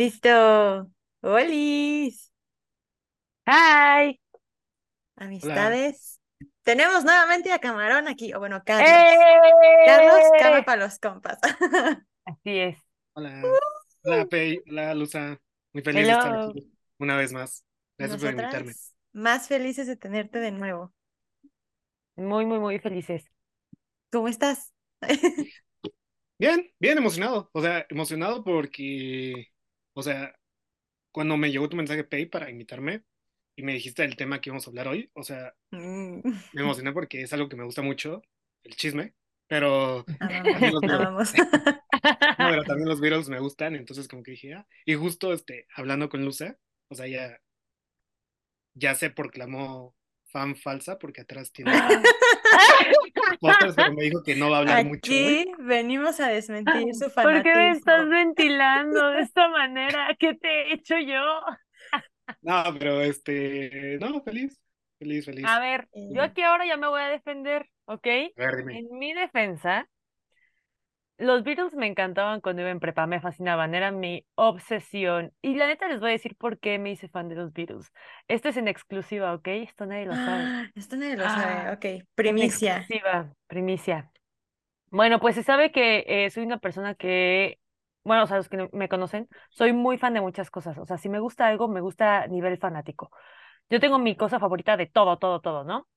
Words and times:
Listo. 0.00 0.90
Olis. 1.20 2.32
¡Hi! 3.44 4.18
Hola, 5.14 5.26
Amistades. 5.26 6.22
Tenemos 6.62 7.04
nuevamente 7.04 7.52
a 7.52 7.58
Camarón 7.58 8.08
aquí. 8.08 8.32
O 8.32 8.38
bueno, 8.38 8.62
Carlos. 8.64 8.88
¡Eh! 8.88 9.84
Carlos, 9.84 10.20
cama 10.38 10.62
para 10.62 10.84
los 10.84 10.98
compas. 10.98 11.38
Así 12.24 12.58
es. 12.58 12.78
hola, 13.12 13.42
hola, 14.04 14.24
Pei, 14.24 14.62
hola, 14.70 14.94
Luza. 14.94 15.38
Muy 15.74 15.82
feliz 15.82 16.06
de 16.06 16.12
estar 16.12 16.48
aquí 16.48 16.72
una 16.98 17.18
vez 17.18 17.34
más. 17.34 17.62
Gracias 17.98 18.22
por 18.22 18.30
invitarme. 18.30 18.72
Más 19.12 19.48
felices 19.48 19.86
de 19.86 19.96
tenerte 19.96 20.38
de 20.38 20.50
nuevo. 20.50 20.94
Muy, 22.16 22.46
muy, 22.46 22.58
muy 22.58 22.78
felices. 22.78 23.30
¿Cómo 24.10 24.28
estás? 24.28 24.72
Bien, 26.38 26.72
bien 26.78 26.96
emocionado. 26.96 27.50
O 27.52 27.60
sea, 27.60 27.84
emocionado 27.90 28.42
porque, 28.42 29.48
o 29.94 30.02
sea, 30.02 30.34
cuando 31.12 31.36
me 31.36 31.50
llegó 31.50 31.68
tu 31.68 31.76
mensaje, 31.76 32.04
Pei, 32.04 32.26
para 32.26 32.50
invitarme 32.50 33.04
y 33.56 33.62
me 33.62 33.72
dijiste 33.74 34.04
el 34.04 34.16
tema 34.16 34.40
que 34.40 34.50
íbamos 34.50 34.66
a 34.66 34.70
hablar 34.70 34.88
hoy, 34.88 35.10
o 35.14 35.22
sea, 35.22 35.54
Mm, 35.72 36.20
me 36.52 36.62
emocioné 36.62 36.92
porque 36.92 37.22
es 37.22 37.32
algo 37.32 37.48
que 37.48 37.56
me 37.56 37.64
gusta 37.64 37.82
mucho, 37.82 38.22
el 38.64 38.74
chisme, 38.76 39.14
pero 39.46 40.04
Amamos, 40.18 40.72
los 40.72 40.80
Beatles. 40.80 41.00
amamos. 41.00 41.32
No, 42.38 42.48
pero 42.48 42.64
también 42.64 42.88
los 42.88 43.00
Beatles 43.00 43.28
me 43.28 43.40
gustan, 43.40 43.76
entonces 43.76 44.08
como 44.08 44.22
que 44.22 44.30
dije, 44.32 44.54
ah, 44.54 44.66
y 44.86 44.94
justo 44.94 45.32
este, 45.32 45.66
hablando 45.76 46.08
con 46.08 46.24
Luza, 46.24 46.56
o 46.88 46.94
sea, 46.94 47.06
ya, 47.06 47.38
ya 48.74 48.94
se 48.94 49.10
proclamó 49.10 49.94
fan 50.32 50.56
falsa 50.56 50.98
porque 50.98 51.20
atrás 51.22 51.52
tiene 51.52 51.72
pósters, 53.40 53.76
pero 53.76 53.92
me 53.92 54.04
dijo 54.04 54.22
que 54.22 54.36
no 54.36 54.50
va 54.50 54.58
a 54.58 54.60
hablar 54.60 54.82
mucho 54.82 55.18
hoy. 55.20 55.42
Aquí 55.42 55.52
venimos 55.58 56.20
a 56.20 56.28
desmentir 56.28 56.94
su 56.94 57.10
¿Por 57.20 57.42
qué 57.42 57.54
me 57.56 57.70
estás 57.72 58.08
fanatismo. 58.08 58.10
ventilando 58.10 59.08
de 59.10 59.20
esta 59.22 59.48
manera? 59.48 60.14
¿Qué 60.18 60.34
te 60.34 60.48
he 60.70 60.74
hecho 60.74 60.98
yo? 60.98 61.20
No, 62.42 62.64
pero 62.78 63.00
este, 63.02 63.98
no, 64.00 64.22
feliz, 64.22 64.58
feliz, 64.98 65.24
feliz. 65.26 65.44
A 65.44 65.60
ver, 65.60 65.88
yo 66.08 66.22
Eh, 66.22 66.22
aquí 66.22 66.42
ahora 66.42 66.66
ya 66.66 66.76
me 66.76 66.88
voy 66.88 67.00
a 67.02 67.08
defender, 67.08 67.68
¿ok? 67.86 68.06
A 68.36 68.40
ver, 68.40 68.56
dime. 68.56 68.74
En 68.78 68.98
mi 68.98 69.12
defensa, 69.14 69.88
los 71.20 71.44
Beatles 71.44 71.74
me 71.74 71.86
encantaban 71.86 72.40
cuando 72.40 72.62
iba 72.62 72.70
en 72.70 72.80
prepa, 72.80 73.06
me 73.06 73.20
fascinaban, 73.20 73.74
era 73.74 73.90
mi 73.92 74.26
obsesión. 74.36 75.32
Y 75.42 75.54
la 75.56 75.66
neta 75.68 75.88
les 75.88 76.00
voy 76.00 76.10
a 76.10 76.12
decir 76.12 76.36
por 76.36 76.58
qué 76.58 76.78
me 76.78 76.90
hice 76.92 77.08
fan 77.08 77.28
de 77.28 77.36
los 77.36 77.52
Beatles. 77.52 77.92
Esto 78.28 78.48
es 78.48 78.56
en 78.56 78.68
exclusiva, 78.68 79.34
¿ok? 79.34 79.48
Esto 79.48 79.86
nadie 79.86 80.06
lo 80.06 80.18
sabe. 80.18 80.52
ah, 80.52 80.70
esto 80.74 80.96
nadie 80.96 81.16
lo 81.16 81.28
sabe. 81.28 81.68
Ah, 81.68 81.72
Ok, 81.72 82.06
primicia. 82.14 82.92
exclusiva, 82.92 83.34
primicia. 83.46 84.10
Bueno, 84.90 85.20
pues 85.20 85.36
se 85.36 85.42
sabe 85.44 85.72
que 85.72 86.04
eh, 86.08 86.30
soy 86.30 86.44
una 86.44 86.58
persona 86.58 86.94
que, 86.96 87.60
bueno, 88.04 88.24
o 88.24 88.26
sea, 88.26 88.38
los 88.38 88.48
que 88.48 88.68
me 88.72 88.88
conocen, 88.88 89.28
soy 89.50 89.72
muy 89.72 89.98
fan 89.98 90.14
de 90.14 90.20
muchas 90.20 90.50
cosas. 90.50 90.78
O 90.78 90.86
sea, 90.86 90.98
si 90.98 91.08
me 91.08 91.20
gusta 91.20 91.46
algo, 91.48 91.68
me 91.68 91.80
gusta 91.80 92.22
a 92.22 92.26
nivel 92.28 92.58
fanático. 92.58 93.10
Yo 93.70 93.80
tengo 93.80 93.98
mi 93.98 94.16
cosa 94.16 94.40
favorita 94.40 94.76
de 94.76 94.86
todo, 94.86 95.18
todo, 95.18 95.40
todo, 95.40 95.64
¿no? 95.64 95.88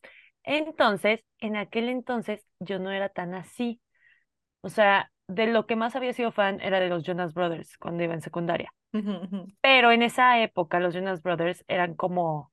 Entonces, 0.43 1.23
en 1.39 1.57
aquel 1.57 1.89
entonces, 1.89 2.45
yo 2.59 2.79
no 2.79 2.91
era 2.91 3.09
tan 3.09 3.35
así. 3.35 3.81
O 4.61 4.69
sea, 4.69 5.11
de 5.27 5.47
lo 5.47 5.65
que 5.65 5.75
más 5.75 5.95
había 5.95 6.13
sido 6.13 6.31
fan 6.31 6.59
era 6.61 6.79
de 6.79 6.89
los 6.89 7.03
Jonas 7.03 7.33
Brothers 7.33 7.77
cuando 7.77 8.03
iba 8.03 8.13
en 8.13 8.21
secundaria. 8.21 8.73
Pero 9.61 9.91
en 9.91 10.03
esa 10.03 10.39
época, 10.39 10.79
los 10.79 10.93
Jonas 10.93 11.23
Brothers 11.23 11.63
eran 11.67 11.95
como 11.95 12.51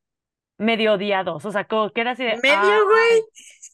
medio 0.57 0.95
odiados. 0.95 1.45
O 1.45 1.51
sea, 1.51 1.65
como 1.65 1.91
que 1.91 2.01
era 2.01 2.13
así 2.13 2.25
de, 2.25 2.37
Medio, 2.37 2.87
güey. 2.87 3.23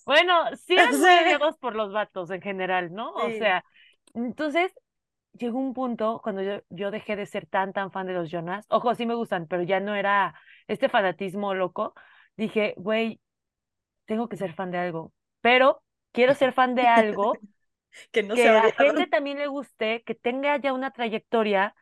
Bueno, 0.04 0.34
sí 0.56 0.74
eran 0.78 0.98
muy 0.98 1.10
odiados 1.10 1.58
por 1.58 1.76
los 1.76 1.92
vatos 1.92 2.30
en 2.30 2.40
general, 2.40 2.92
¿no? 2.92 3.12
O 3.12 3.30
sea, 3.30 3.64
entonces 4.14 4.72
llegó 5.32 5.58
un 5.58 5.74
punto 5.74 6.20
cuando 6.22 6.42
yo, 6.42 6.62
yo 6.70 6.90
dejé 6.90 7.14
de 7.14 7.26
ser 7.26 7.46
tan, 7.46 7.72
tan 7.72 7.92
fan 7.92 8.06
de 8.06 8.14
los 8.14 8.30
Jonas. 8.30 8.64
Ojo, 8.68 8.94
sí 8.94 9.06
me 9.06 9.14
gustan, 9.14 9.46
pero 9.46 9.62
ya 9.62 9.80
no 9.80 9.94
era 9.94 10.34
este 10.66 10.88
fanatismo 10.88 11.54
loco. 11.54 11.94
Dije, 12.36 12.74
güey, 12.76 13.20
tengo 14.06 14.28
que 14.28 14.36
ser 14.36 14.54
fan 14.54 14.70
de 14.70 14.78
algo. 14.78 15.12
Pero 15.40 15.82
quiero 16.12 16.34
ser 16.34 16.52
fan 16.52 16.74
de 16.74 16.86
algo 16.86 17.34
Que 18.12 18.22
no 18.22 18.36
que 18.36 18.46
se 18.46 18.50
a 18.50 18.70
odiaban. 18.76 18.76
gente 18.78 19.06
también 19.06 19.38
le 19.38 19.46
guste, 19.48 20.02
que 20.04 20.14
tenga 20.14 20.56
ya 20.58 20.72
una 20.72 20.90
trayectoria, 20.92 21.74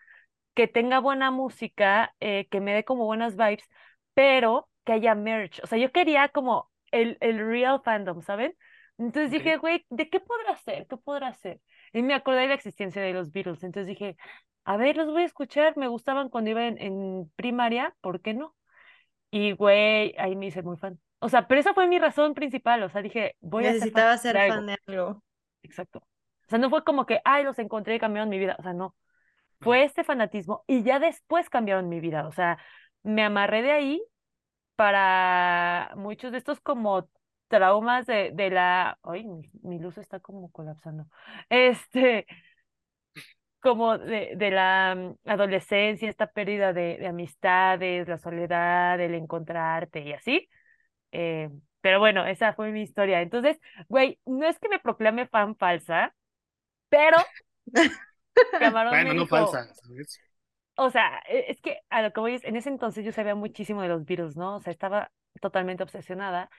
que 0.55 0.69
tenga 0.69 1.01
buena 1.01 1.31
música, 1.31 2.15
eh, 2.21 2.49
que 2.51 2.61
me 2.61 2.75
dé 2.75 2.85
como 2.85 3.05
buenas 3.07 3.37
vibes, 3.37 3.69
pero 4.15 4.69
que 4.85 4.93
haya 4.93 5.15
merch. 5.15 5.61
O 5.65 5.67
sea, 5.67 5.79
yo 5.79 5.93
quería 5.93 6.29
como 6.31 6.71
el, 6.93 7.19
el 7.21 7.39
real 7.39 7.83
fandom, 7.85 8.23
¿saben? 8.23 8.57
Entonces 8.99 9.31
Ok. 9.31 9.41
dije, 9.41 9.57
güey, 9.59 9.87
¿de 9.91 10.09
qué 10.11 10.21
podrá 10.21 10.57
ser? 10.59 10.87
¿Qué 10.89 10.97
podrá 10.97 11.33
ser? 11.35 11.61
Y 11.93 12.03
me 12.03 12.15
acordé 12.15 12.41
de 12.43 12.49
la 12.49 12.55
existencia 12.55 13.03
de 13.03 13.13
los 13.13 13.33
Beatles. 13.33 13.63
Entonces 13.65 13.89
dije, 13.89 14.17
a 14.65 14.77
ver, 14.77 14.97
los 14.97 15.09
voy 15.09 15.23
a 15.23 15.27
escuchar. 15.27 15.77
Me 15.77 15.89
gustaban 15.89 16.29
cuando 16.29 16.51
iba 16.51 16.67
en, 16.67 16.81
en 16.81 17.31
primaria, 17.37 17.97
¿por 18.01 18.21
qué 18.23 18.35
no? 18.35 18.55
Y, 19.31 19.53
güey, 19.53 20.15
ahí 20.19 20.37
me 20.37 20.47
hice 20.49 20.63
muy 20.63 20.77
fan. 20.77 21.01
O 21.21 21.29
sea, 21.29 21.49
pero 21.49 21.61
esa 21.61 21.75
fue 21.75 21.89
mi 21.89 21.99
razón 21.99 22.35
principal. 22.35 22.83
O 22.85 22.89
sea, 22.91 23.03
dije, 23.03 23.37
voy 23.41 23.67
a 23.67 23.75
ser 23.75 23.91
fan 23.93 24.05
Necesitaba 24.05 24.13
de 24.13 24.19
ser 24.19 24.37
algo. 24.37 24.63
fan 24.63 24.67
de 24.67 24.79
algo. 24.87 25.24
Exacto. 25.65 26.01
O 26.01 26.51
sea, 26.51 26.59
no 26.61 26.71
fue 26.71 26.85
como 26.85 27.07
que, 27.07 27.21
ay, 27.25 27.45
los 27.45 27.59
encontré 27.59 27.97
y 27.97 28.01
cambiaron 28.01 28.31
mi 28.31 28.39
vida. 28.39 28.57
O 28.61 28.63
sea, 28.63 28.75
no. 28.75 28.97
Fue 29.61 29.85
este 29.85 30.05
fanatismo 30.05 30.65
y 30.69 30.85
ya 30.85 31.01
después 31.01 31.51
cambiaron 31.51 31.89
mi 31.91 32.01
vida. 32.01 32.29
O 32.29 32.33
sea, 32.33 32.59
me 33.05 33.25
amarré 33.25 33.63
de 33.63 33.73
ahí 33.73 34.03
para 34.77 35.93
muchos 35.97 36.33
de 36.33 36.39
estos 36.39 36.61
como 36.61 37.09
traumas 37.49 38.07
de, 38.07 38.33
de 38.35 38.51
la... 38.51 38.99
Ay, 39.05 39.25
mi, 39.27 39.43
mi 39.63 39.79
luz 39.81 39.99
está 39.99 40.21
como 40.21 40.53
colapsando. 40.53 41.07
Este, 41.51 42.27
como 43.61 43.99
de, 43.99 44.35
de 44.37 44.51
la 44.51 44.95
mm, 45.25 45.29
adolescencia, 45.29 46.09
esta 46.09 46.27
pérdida 46.29 46.73
de, 46.73 46.99
de 46.99 47.07
amistades, 47.07 48.09
la 48.09 48.19
soledad, 48.19 49.01
el 49.01 49.15
encontrarte 49.15 50.01
y 50.03 50.13
así. 50.13 50.49
Eh, 51.13 51.51
pero 51.84 52.00
bueno, 52.00 52.25
esa 52.27 52.55
fue 52.55 52.72
mi 52.72 52.83
historia. 52.83 53.21
Entonces, 53.22 53.61
güey, 53.91 54.19
no 54.27 54.49
es 54.49 54.59
que 54.59 54.71
me 54.71 54.78
proclame 54.81 55.27
fan 55.28 55.55
falsa, 55.56 56.17
pero 56.91 57.19
Camarón 58.56 59.03
me 59.03 59.12
no 59.15 59.15
dijo, 59.15 59.61
falsa, 59.67 59.72
¿sabes? 59.75 60.21
o 60.77 60.91
sea, 60.91 61.22
e- 61.28 61.47
es 61.50 61.61
que 61.61 61.81
a 61.91 62.03
lo 62.03 62.12
que 62.12 62.21
voy 62.21 62.34
es, 62.34 62.45
en 62.45 62.56
ese 62.56 62.69
entonces 62.69 63.05
yo 63.05 63.12
sabía 63.12 63.34
muchísimo 63.34 63.83
de 63.83 63.89
los 63.89 64.05
Beatles, 64.05 64.37
¿no? 64.37 64.56
O 64.56 64.61
sea, 64.61 64.72
estaba 64.72 65.11
totalmente 65.41 65.83
obsesionada, 65.83 66.50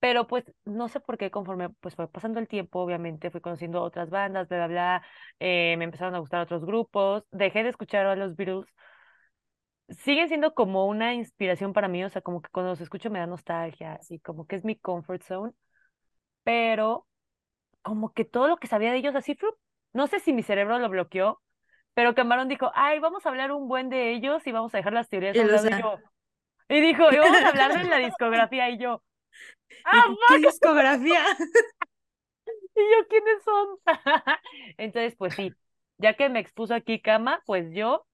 pero 0.00 0.26
pues 0.26 0.44
no 0.64 0.88
sé 0.88 1.00
por 1.00 1.18
qué 1.18 1.30
conforme 1.30 1.70
pues 1.80 1.94
fue 1.96 2.08
pasando 2.10 2.40
el 2.40 2.48
tiempo, 2.48 2.80
obviamente 2.80 3.30
fui 3.30 3.40
conociendo 3.42 3.82
otras 3.82 4.10
bandas, 4.10 4.48
bla, 4.48 4.58
bla, 4.58 4.68
bla, 4.68 5.02
eh, 5.40 5.76
me 5.78 5.84
empezaron 5.84 6.14
a 6.14 6.20
gustar 6.20 6.42
otros 6.42 6.64
grupos, 6.66 7.24
dejé 7.32 7.62
de 7.64 7.70
escuchar 7.70 8.06
a 8.06 8.16
los 8.16 8.36
Beatles, 8.36 8.66
siguen 9.88 10.28
siendo 10.28 10.54
como 10.54 10.86
una 10.86 11.14
inspiración 11.14 11.72
para 11.72 11.88
mí, 11.88 12.04
o 12.04 12.08
sea, 12.08 12.22
como 12.22 12.42
que 12.42 12.50
cuando 12.50 12.70
los 12.70 12.80
escucho 12.80 13.10
me 13.10 13.18
da 13.18 13.26
nostalgia, 13.26 13.94
así 13.94 14.18
como 14.18 14.46
que 14.46 14.56
es 14.56 14.64
mi 14.64 14.76
comfort 14.76 15.22
zone, 15.22 15.52
pero 16.42 17.06
como 17.82 18.12
que 18.12 18.24
todo 18.24 18.48
lo 18.48 18.56
que 18.56 18.66
sabía 18.66 18.90
de 18.90 18.98
ellos 18.98 19.14
así, 19.14 19.36
no 19.92 20.06
sé 20.06 20.20
si 20.20 20.32
mi 20.32 20.42
cerebro 20.42 20.78
lo 20.78 20.88
bloqueó, 20.88 21.40
pero 21.94 22.14
Camarón 22.14 22.48
dijo, 22.48 22.70
ay, 22.74 22.98
vamos 22.98 23.24
a 23.24 23.28
hablar 23.28 23.52
un 23.52 23.68
buen 23.68 23.88
de 23.88 24.12
ellos 24.12 24.46
y 24.46 24.52
vamos 24.52 24.74
a 24.74 24.78
dejar 24.78 24.92
las 24.92 25.08
teorías 25.08 25.36
Y 25.36 25.38
a 25.38 25.42
un 25.42 25.48
lo 25.48 25.54
lado 25.54 25.68
y 25.68 25.80
yo, 25.80 25.98
y 26.68 26.80
dijo, 26.80 27.10
y 27.12 27.18
vamos 27.18 27.40
a 27.40 27.48
hablar 27.48 27.78
de 27.78 27.84
la 27.84 27.98
discografía 27.98 28.68
y 28.70 28.78
yo, 28.78 29.02
¿Y 29.70 29.82
ah, 29.84 30.04
qué 30.28 30.38
discografía? 30.38 31.24
y 32.74 32.80
yo, 32.80 33.08
¿quiénes 33.08 33.42
son? 33.44 33.78
Entonces, 34.78 35.14
pues 35.16 35.34
sí, 35.34 35.52
ya 35.98 36.14
que 36.14 36.28
me 36.28 36.40
expuso 36.40 36.74
aquí 36.74 37.00
Cama, 37.00 37.42
pues 37.46 37.72
yo 37.72 38.06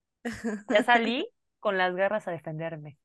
ya 0.69 0.83
salí 0.85 1.29
con 1.63 1.79
las 1.79 1.97
garras 1.97 2.29
a 2.29 2.33
defenderme. 2.33 2.99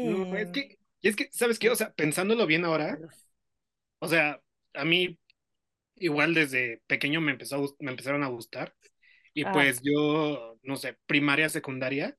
No, 0.00 0.26
es 0.36 0.50
Bien. 0.50 0.52
que, 0.52 0.78
y 1.00 1.08
es 1.08 1.16
que, 1.16 1.28
¿sabes 1.32 1.58
qué? 1.58 1.70
O 1.70 1.76
sea, 1.76 1.92
pensándolo 1.94 2.46
bien 2.46 2.64
ahora, 2.64 3.00
o 3.98 4.08
sea, 4.08 4.40
a 4.74 4.84
mí 4.84 5.18
igual 5.96 6.34
desde 6.34 6.82
pequeño 6.86 7.20
me 7.20 7.32
empezó 7.32 7.56
a 7.56 7.68
me 7.80 7.90
empezaron 7.92 8.24
a 8.24 8.28
gustar 8.28 8.74
y 9.34 9.44
Ah, 9.44 9.46
pues 9.46 9.80
yo, 9.82 10.58
no 10.62 10.76
sé, 10.76 10.98
primaria, 11.06 11.48
secundaria, 11.50 12.16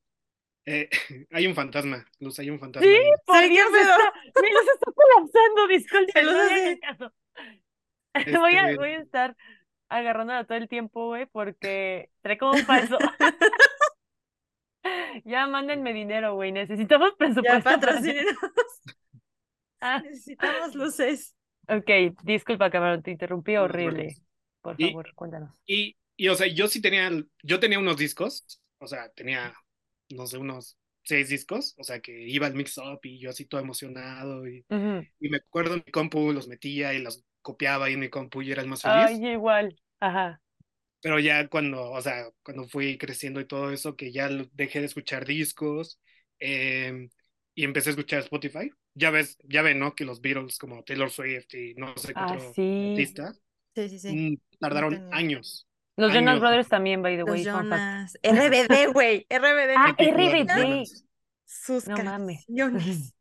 eh, 0.65 0.89
hay 1.31 1.47
un 1.47 1.55
fantasma, 1.55 2.05
Luz, 2.19 2.39
hay 2.39 2.49
un 2.51 2.59
fantasma 2.59 2.99
sí, 2.99 3.13
por 3.25 3.47
Dios, 3.47 3.67
pedo. 3.71 3.93
está, 3.93 4.41
mi 4.41 4.49
luz 4.51 4.65
está 4.73 4.91
colapsando, 4.91 5.67
disculpen, 5.67 6.13
Se 6.13 6.23
los 6.23 6.35
no 6.35 6.79
caso. 6.81 7.13
Voy 8.39 8.55
a, 8.57 8.71
Este, 8.71 8.75
voy 8.75 8.89
a 8.91 8.99
estar 9.01 9.35
agarrándola 9.89 10.45
todo 10.45 10.57
el 10.57 10.67
tiempo, 10.69 11.07
güey, 11.07 11.25
porque 11.27 12.11
trae 12.21 12.37
como 12.37 12.53
un 12.53 12.65
falso. 12.65 12.97
Ya 15.25 15.47
mándenme 15.47 15.93
dinero, 15.93 16.35
güey. 16.35 16.51
Necesitamos 16.51 17.13
Ya 17.41 17.61
presupuesto 17.61 17.79
para 17.79 17.97
hacer. 17.99 18.15
patrocínenos. 18.21 18.35
Ah, 19.81 20.03
Necesitamos 20.03 20.75
luces. 20.75 21.35
ok, 21.67 21.89
disculpa, 22.23 22.69
cabrón, 22.69 23.01
te 23.03 23.11
interrumpí 23.11 23.55
horrible. 23.57 24.17
Por 24.61 24.77
Y, 24.77 24.85
favor, 24.87 25.13
cuéntanos. 25.15 25.55
y, 25.67 25.97
y, 26.17 26.27
o 26.29 26.35
sea, 26.35 26.47
yo 26.47 26.67
sí 26.67 26.81
tenía, 26.81 27.11
yo 27.43 27.59
tenía 27.59 27.79
unos 27.79 27.97
discos, 27.97 28.61
o 28.79 28.87
sea, 28.87 29.09
tenía, 29.11 29.53
no 30.09 30.27
sé, 30.27 30.37
unos 30.37 30.77
seis 31.03 31.29
discos, 31.29 31.75
o 31.77 31.83
sea, 31.83 32.01
que 32.01 32.27
iba 32.29 32.47
al 32.47 32.55
mix-up 32.55 32.99
y 33.03 33.19
yo 33.19 33.29
así 33.31 33.45
todo 33.45 33.61
emocionado 33.61 34.47
y, 34.47 34.65
y 35.19 35.29
me 35.29 35.37
acuerdo 35.37 35.75
en 35.75 35.83
mi 35.85 35.91
compu 35.91 36.33
los 36.33 36.47
metía 36.47 36.93
y 36.93 37.01
los 37.01 37.23
copiaba 37.41 37.85
ahí 37.87 37.93
en 37.93 38.01
mi 38.01 38.09
compu 38.09 38.41
y 38.41 38.51
era 38.51 38.61
el 38.61 38.67
más 38.69 38.83
feliz. 38.83 39.21
Ay, 39.21 39.25
igual. 39.33 39.75
Ajá. 39.99 40.41
Pero 41.01 41.19
ya 41.19 41.47
cuando, 41.49 41.91
o 41.91 42.01
sea, 42.01 42.29
cuando 42.43 42.67
fui 42.67 42.97
creciendo 42.97 43.39
y 43.41 43.47
todo 43.47 43.71
eso, 43.71 43.95
que 43.95 44.11
ya 44.11 44.29
dejé 44.53 44.79
de 44.79 44.85
escuchar 44.87 45.25
discos 45.25 45.99
eh, 46.39 47.09
y 47.55 47.63
empecé 47.63 47.89
a 47.89 47.91
escuchar 47.91 48.19
Spotify, 48.21 48.71
ya 48.93 49.11
ves, 49.11 49.37
ya 49.43 49.61
ven, 49.61 49.79
¿no? 49.79 49.95
Que 49.95 50.05
los 50.05 50.21
Beatles 50.21 50.57
como 50.57 50.83
Taylor 50.83 51.09
Swift 51.11 51.53
y 51.53 51.73
no 51.75 51.95
sé 51.97 52.15
qué 52.15 52.23
Ah, 52.23 52.25
otro 52.25 52.39
sí. 52.53 52.61
artista 52.91 53.33
Sí, 53.75 53.89
sí, 53.89 53.99
sí. 53.99 54.15
mm, 54.15 54.37
tardaron 54.59 55.01
años. 55.11 55.67
Los 55.97 56.13
Jonas 56.13 56.39
años. 56.39 56.39
Brothers 56.39 56.69
también, 56.69 57.01
by 57.01 57.17
the 57.17 57.25
Los 57.25 57.29
way. 57.31 57.43
Jonas. 57.43 58.17
RBD, 58.23 58.87
güey. 58.93 59.25
RBD. 59.29 59.75
Ah, 59.75 59.95
los 59.97 60.07
RBD. 60.07 60.49
Jonas. 60.53 61.05
Sus 61.45 61.87
No 61.87 61.99
mames. 61.99 62.47
canciones. 62.47 63.13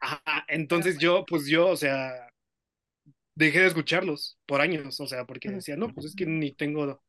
Ajá, 0.00 0.44
entonces 0.48 0.98
yo, 0.98 1.24
pues 1.26 1.46
yo, 1.46 1.68
o 1.68 1.76
sea, 1.76 2.28
dejé 3.34 3.60
de 3.60 3.66
escucharlos 3.68 4.38
por 4.46 4.60
años, 4.60 5.00
o 5.00 5.06
sea, 5.06 5.24
porque 5.26 5.50
decía, 5.50 5.76
no, 5.76 5.92
pues 5.92 6.06
es 6.06 6.14
que 6.14 6.26
ni 6.26 6.52
tengo 6.52 7.02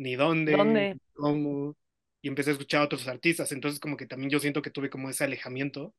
ni 0.00 0.16
dónde, 0.16 0.56
¿Dónde? 0.56 0.94
ni 0.94 1.00
cómo, 1.14 1.76
y 2.22 2.28
empecé 2.28 2.50
a 2.50 2.52
escuchar 2.54 2.82
a 2.82 2.84
otros 2.86 3.06
artistas, 3.08 3.52
entonces 3.52 3.80
como 3.80 3.96
que 3.96 4.06
también 4.06 4.30
yo 4.30 4.40
siento 4.40 4.62
que 4.62 4.70
tuve 4.70 4.90
como 4.90 5.10
ese 5.10 5.24
alejamiento, 5.24 5.94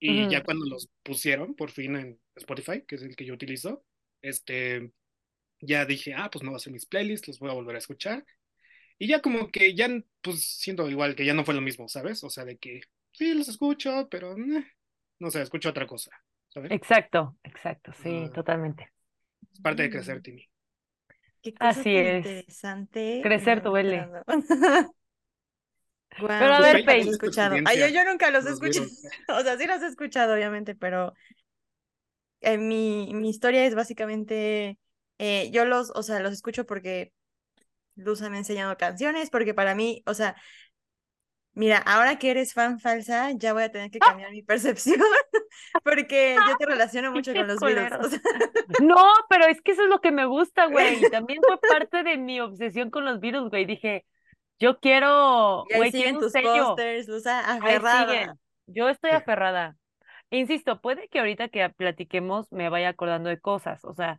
y 0.00 0.28
Ujú. 0.28 0.28
ya 0.28 0.44
cuando 0.44 0.66
los 0.66 0.90
pusieron 1.04 1.54
por 1.56 1.70
fin 1.70 1.96
en 1.96 2.20
Spotify, 2.36 2.82
que 2.86 2.96
es 2.96 3.02
el 3.02 3.16
que 3.16 3.24
yo 3.26 3.34
utilizo, 3.34 3.84
este, 4.22 4.92
ya 5.60 5.86
dije, 5.86 6.14
ah, 6.14 6.30
pues 6.32 6.42
me 6.44 6.50
voy 6.50 6.56
a 6.56 6.58
hacer 6.58 6.72
mis 6.72 6.86
playlists, 6.86 7.28
los 7.28 7.38
voy 7.40 7.50
a 7.50 7.54
volver 7.54 7.76
a 7.76 7.80
escuchar, 7.80 8.24
y 8.98 9.08
ya 9.08 9.22
como 9.22 9.50
que 9.50 9.74
ya, 9.74 9.88
pues 10.22 10.44
siento 10.44 10.88
igual 10.90 11.16
que 11.16 11.26
ya 11.26 11.34
no 11.34 11.44
fue 11.44 11.54
lo 11.54 11.62
mismo, 11.62 11.88
¿sabes? 11.88 12.24
O 12.24 12.30
sea, 12.30 12.44
de 12.44 12.58
que 12.58 12.82
sí, 13.12 13.34
los 13.34 13.48
escucho, 13.48 14.08
pero 14.10 14.36
eh, 14.38 14.66
no 15.20 15.30
sé, 15.30 15.42
escucho 15.42 15.70
otra 15.70 15.86
cosa, 15.86 16.12
¿sabes? 16.48 16.74
Exacto, 16.76 17.36
exacto, 17.44 17.92
sí, 17.92 18.30
Ah. 18.30 18.34
totalmente. 18.34 18.90
Es 19.52 19.60
parte 19.60 19.82
de 19.82 19.90
crecer, 19.90 20.22
Timmy. 20.22 20.48
Qué 21.46 21.54
cosa 21.56 21.84
Así 21.84 21.94
tan 21.94 22.06
es. 22.06 22.26
interesante. 22.26 23.28
Crecer 23.28 23.62
duele. 23.62 24.10
Guau, 26.18 26.32
Pero 26.38 26.54
a 26.54 26.60
yo 26.60 26.62
ver, 26.62 26.84
Pei. 26.84 27.10
escuchado. 27.10 27.60
Ay, 27.64 27.78
yo, 27.78 27.88
yo 27.88 28.04
nunca 28.04 28.30
los 28.30 28.46
he 28.46 28.50
escuchado. 28.50 28.86
O 29.28 29.40
sea, 29.42 29.58
sí 29.58 29.66
los 29.66 29.82
he 29.82 29.86
escuchado, 29.88 30.34
obviamente, 30.34 30.74
pero 30.74 31.12
eh, 32.40 32.58
mi, 32.58 33.12
mi 33.14 33.30
historia 33.30 33.66
es 33.66 33.74
básicamente, 33.74 34.78
eh, 35.18 35.50
yo 35.52 35.64
los, 35.64 35.90
o 35.94 36.02
sea, 36.02 36.20
los 36.20 36.32
escucho 36.32 36.66
porque 36.66 37.12
Luza 37.96 38.30
me 38.30 38.36
ha 38.36 38.40
enseñado 38.40 38.76
canciones, 38.76 39.30
porque 39.30 39.54
para 39.54 39.74
mí, 39.74 40.02
o 40.06 40.14
sea, 40.14 40.36
mira, 41.54 41.78
ahora 41.78 42.18
que 42.18 42.30
eres 42.30 42.52
fan 42.54 42.78
falsa, 42.80 43.30
ya 43.32 43.52
voy 43.52 43.64
a 43.64 43.72
tener 43.72 43.90
que 43.90 44.02
cambiar 44.02 44.30
mi 44.32 44.42
percepción, 44.42 45.00
porque 45.84 46.36
yo 46.36 46.56
te 46.56 46.66
relaciono 46.66 47.12
mucho 47.12 47.32
con 47.32 47.46
los 47.46 47.58
sea, 47.58 47.98
No, 48.82 48.96
pero 49.28 49.46
es 49.46 49.60
que 49.60 49.72
eso 49.72 49.82
es 49.82 49.88
lo 49.88 50.00
que 50.00 50.12
me 50.12 50.26
gusta, 50.26 50.66
güey. 50.66 51.00
También 51.10 51.40
fue 51.46 51.58
parte 51.68 52.02
de 52.02 52.16
mi 52.16 52.40
obsesión 52.40 52.90
con 52.90 53.04
los 53.04 53.20
virus, 53.20 53.50
güey. 53.50 53.64
Dije, 53.64 54.04
yo 54.58 54.78
quiero, 54.78 55.64
güey, 55.74 55.90
quiero 55.90 56.16
un 56.16 56.22
tus 56.22 56.32
sello. 56.32 56.68
pósters, 56.68 57.08
Luza 57.08 57.50
Ahí 57.50 57.58
aferrada. 57.58 58.36
Yo 58.66 58.88
estoy 58.88 59.10
aferrada. 59.10 59.76
Insisto, 60.30 60.80
puede 60.80 61.08
que 61.08 61.20
ahorita 61.20 61.48
que 61.48 61.68
platiquemos 61.70 62.50
me 62.50 62.68
vaya 62.68 62.88
acordando 62.88 63.28
de 63.28 63.38
cosas. 63.38 63.84
O 63.84 63.94
sea, 63.94 64.18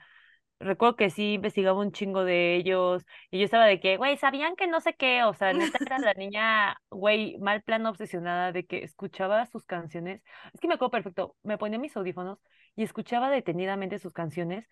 recuerdo 0.60 0.96
que 0.96 1.10
sí 1.10 1.34
investigaba 1.36 1.80
un 1.80 1.92
chingo 1.92 2.24
de 2.24 2.56
ellos 2.56 3.06
y 3.32 3.40
yo 3.40 3.46
estaba 3.46 3.66
de 3.66 3.80
que, 3.80 3.98
güey, 3.98 4.18
¿sabían 4.18 4.56
que 4.56 4.68
no 4.68 4.82
sé 4.82 4.94
qué? 4.96 5.24
O 5.24 5.34
sea, 5.34 5.54
neta 5.54 5.80
era 5.86 6.00
la 6.00 6.14
niña, 6.14 6.82
güey, 6.90 7.38
mal 7.40 7.62
plan 7.64 7.86
obsesionada 7.86 8.52
de 8.52 8.66
que 8.66 8.84
escuchaba 8.84 9.46
sus 9.48 9.64
canciones. 9.66 10.22
Es 10.54 10.60
que 10.60 10.68
me 10.68 10.76
acuerdo 10.76 10.92
perfecto, 10.92 11.36
me 11.44 11.58
ponía 11.58 11.80
mis 11.80 11.96
audífonos 11.98 12.40
y 12.76 12.84
escuchaba 12.84 13.30
detenidamente 13.32 14.00
sus 14.00 14.14
canciones 14.14 14.68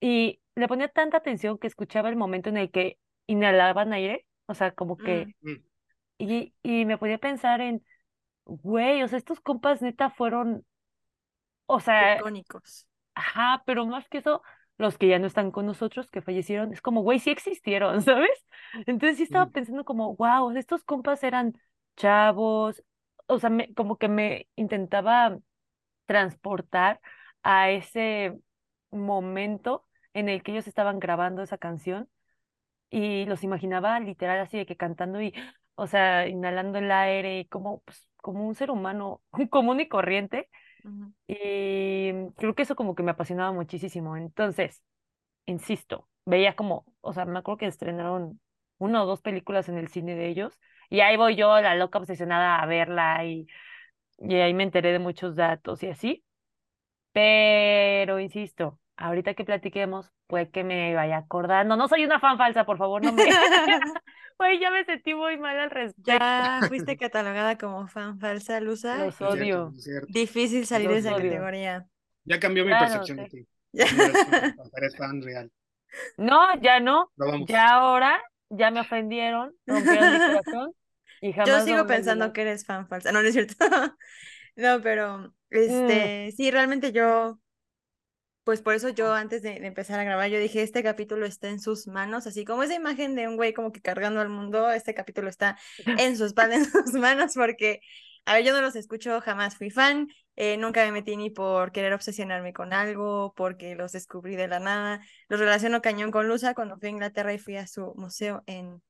y 0.00 0.40
le 0.56 0.68
ponía 0.68 0.88
tanta 0.88 1.18
atención 1.18 1.58
que 1.58 1.66
escuchaba 1.68 2.08
el 2.10 2.16
momento 2.16 2.50
en 2.50 2.58
el 2.58 2.70
que 2.70 2.98
inhalaban 3.26 3.92
aire. 3.92 4.26
O 4.46 4.54
sea, 4.54 4.72
como 4.74 5.02
que, 5.02 5.30
Mm, 5.42 5.50
Mm, 5.50 5.62
y, 6.18 6.54
y 6.62 6.84
me 6.84 6.98
podía 6.98 7.18
pensar 7.18 7.60
en, 7.60 7.84
güey, 8.46 9.02
o 9.02 9.08
sea, 9.08 9.18
estos 9.18 9.40
compas 9.40 9.82
neta 9.82 10.10
fueron, 10.10 10.66
o 11.66 11.80
sea, 11.80 12.18
icónicos. 12.18 12.86
Ajá, 13.14 13.62
pero 13.66 13.86
más 13.86 14.08
que 14.08 14.18
eso, 14.18 14.42
los 14.78 14.98
que 14.98 15.08
ya 15.08 15.18
no 15.18 15.26
están 15.26 15.50
con 15.50 15.66
nosotros, 15.66 16.08
que 16.10 16.22
fallecieron, 16.22 16.72
es 16.72 16.80
como, 16.80 17.02
güey, 17.02 17.18
sí 17.18 17.30
existieron, 17.30 18.00
¿sabes? 18.02 18.46
Entonces 18.86 19.18
sí 19.18 19.24
estaba 19.24 19.46
mm, 19.46 19.52
pensando 19.52 19.84
como, 19.84 20.16
wow, 20.16 20.50
estos 20.56 20.84
compas 20.84 21.22
eran 21.22 21.54
chavos, 21.96 22.82
o 23.26 23.38
sea, 23.38 23.50
me, 23.50 23.72
como 23.74 23.96
que 23.98 24.08
me 24.08 24.48
intentaba 24.56 25.38
transportar 26.06 27.00
a 27.42 27.70
ese 27.70 28.38
momento 28.90 29.86
en 30.14 30.28
el 30.28 30.42
que 30.42 30.52
ellos 30.52 30.66
estaban 30.66 30.98
grabando 31.00 31.42
esa 31.42 31.58
canción 31.58 32.08
y 32.90 33.24
los 33.26 33.44
imaginaba 33.44 33.98
literal 34.00 34.40
así 34.40 34.58
de 34.58 34.66
que 34.66 34.76
cantando 34.76 35.20
y, 35.22 35.34
o 35.74 35.86
sea, 35.86 36.28
inhalando 36.28 36.78
el 36.78 36.90
aire, 36.92 37.48
como, 37.48 37.80
pues, 37.82 38.06
como 38.18 38.46
un 38.46 38.54
ser 38.54 38.70
humano 38.70 39.22
común 39.50 39.80
y 39.80 39.88
corriente. 39.88 40.48
Y 41.26 42.12
creo 42.36 42.54
que 42.54 42.62
eso 42.62 42.76
como 42.76 42.94
que 42.94 43.02
me 43.02 43.12
apasionaba 43.12 43.52
muchísimo. 43.52 44.16
Entonces, 44.16 44.82
insisto, 45.46 46.08
veía 46.26 46.56
como, 46.56 46.86
o 47.00 47.12
sea, 47.12 47.24
me 47.26 47.38
acuerdo 47.40 47.58
que 47.58 47.66
estrenaron 47.66 48.40
una 48.78 49.02
o 49.02 49.06
dos 49.06 49.22
películas 49.22 49.68
en 49.68 49.78
el 49.78 49.88
cine 49.88 50.16
de 50.16 50.28
ellos 50.28 50.58
y 50.90 51.00
ahí 51.00 51.16
voy 51.16 51.36
yo, 51.36 51.60
la 51.60 51.76
loca 51.76 51.98
obsesionada 52.00 52.58
a 52.60 52.66
verla 52.66 53.24
y, 53.24 53.46
y 54.18 54.36
ahí 54.36 54.54
me 54.54 54.64
enteré 54.64 54.92
de 54.92 54.98
muchos 55.00 55.36
datos 55.36 55.82
y 55.82 55.88
así. 55.88 56.24
Pero, 57.12 58.20
insisto, 58.20 58.80
ahorita 59.02 59.34
que 59.34 59.44
platiquemos, 59.44 60.12
puede 60.26 60.50
que 60.50 60.64
me 60.64 60.94
vaya 60.94 61.18
acordando. 61.18 61.76
No 61.76 61.88
soy 61.88 62.04
una 62.04 62.20
fan 62.20 62.38
falsa, 62.38 62.64
por 62.64 62.78
favor, 62.78 63.02
no 63.04 63.12
me... 63.12 63.24
Güey, 64.38 64.58
ya 64.58 64.70
me 64.70 64.84
sentí 64.84 65.14
muy 65.14 65.36
mal 65.38 65.58
al 65.58 65.70
respecto. 65.70 66.10
Ya 66.10 66.60
fuiste 66.68 66.96
catalogada 66.96 67.58
como 67.58 67.86
fan 67.88 68.18
falsa, 68.18 68.60
Luza. 68.60 69.04
Los 69.04 69.20
odio. 69.20 69.72
Difícil 70.08 70.66
salir 70.66 70.88
de 70.88 70.96
Los 70.96 71.04
esa 71.04 71.14
odio. 71.16 71.30
categoría. 71.30 71.86
Ya 72.24 72.40
cambió 72.40 72.64
mi 72.64 72.70
Claro, 72.70 72.86
percepción 72.86 73.18
de 73.18 73.28
ti. 73.28 73.46
Ya 73.74 73.86
no 73.90 74.02
eres 74.02 74.24
fan, 74.26 74.54
eres 74.76 74.96
fan 74.96 75.22
real. 75.22 75.50
No, 76.18 76.60
ya 76.60 76.80
no. 76.80 77.10
Vamos. 77.16 77.48
Ya 77.48 77.70
ahora, 77.70 78.22
ya 78.50 78.70
me 78.70 78.80
ofendieron, 78.80 79.54
rompieron 79.66 80.12
mi 80.12 80.18
corazón 80.18 80.74
y 81.20 81.32
jamás 81.32 81.48
Yo 81.48 81.60
sigo 81.60 81.86
pensando 81.86 82.32
que 82.32 82.42
eres 82.42 82.66
fan 82.66 82.86
falsa. 82.88 83.12
No, 83.12 83.22
no 83.22 83.28
es 83.28 83.34
cierto. 83.34 83.54
No, 84.56 84.82
pero 84.82 85.34
este, 85.50 86.32
sí, 86.36 86.50
realmente 86.50 86.92
yo, 86.92 87.38
pues 88.44 88.60
por 88.62 88.74
eso 88.74 88.88
yo 88.88 89.12
antes 89.12 89.42
de, 89.42 89.60
de 89.60 89.66
empezar 89.66 90.00
a 90.00 90.04
grabar, 90.04 90.28
yo 90.30 90.38
dije, 90.40 90.62
este 90.62 90.82
capítulo 90.82 91.26
está 91.26 91.48
en 91.48 91.60
sus 91.60 91.86
manos, 91.86 92.26
así 92.26 92.44
como 92.44 92.62
esa 92.62 92.74
imagen 92.74 93.14
de 93.14 93.28
un 93.28 93.36
güey 93.36 93.52
como 93.52 93.72
que 93.72 93.80
cargando 93.80 94.20
al 94.20 94.28
mundo, 94.28 94.70
este 94.70 94.94
capítulo 94.94 95.28
está 95.28 95.56
en 95.98 96.16
sus 96.16 96.34
manos, 96.94 97.34
porque, 97.34 97.80
a 98.24 98.34
ver, 98.34 98.44
yo 98.44 98.52
no 98.52 98.60
los 98.60 98.76
escucho, 98.76 99.20
jamás 99.20 99.56
fui 99.56 99.70
fan, 99.70 100.08
eh, 100.36 100.56
nunca 100.56 100.84
me 100.84 100.92
metí 100.92 101.16
ni 101.16 101.30
por 101.30 101.72
querer 101.72 101.92
obsesionarme 101.92 102.52
con 102.52 102.72
algo, 102.72 103.32
porque 103.36 103.74
los 103.76 103.92
descubrí 103.92 104.36
de 104.36 104.48
la 104.48 104.58
nada, 104.60 105.00
los 105.28 105.38
relaciono 105.40 105.80
cañón 105.82 106.10
con 106.10 106.26
Luza 106.28 106.54
cuando 106.54 106.76
fui 106.78 106.88
a 106.88 106.92
Inglaterra 106.92 107.32
y 107.34 107.38
fui 107.38 107.56
a 107.56 107.66
su 107.66 107.94
museo 107.96 108.42
en 108.46 108.82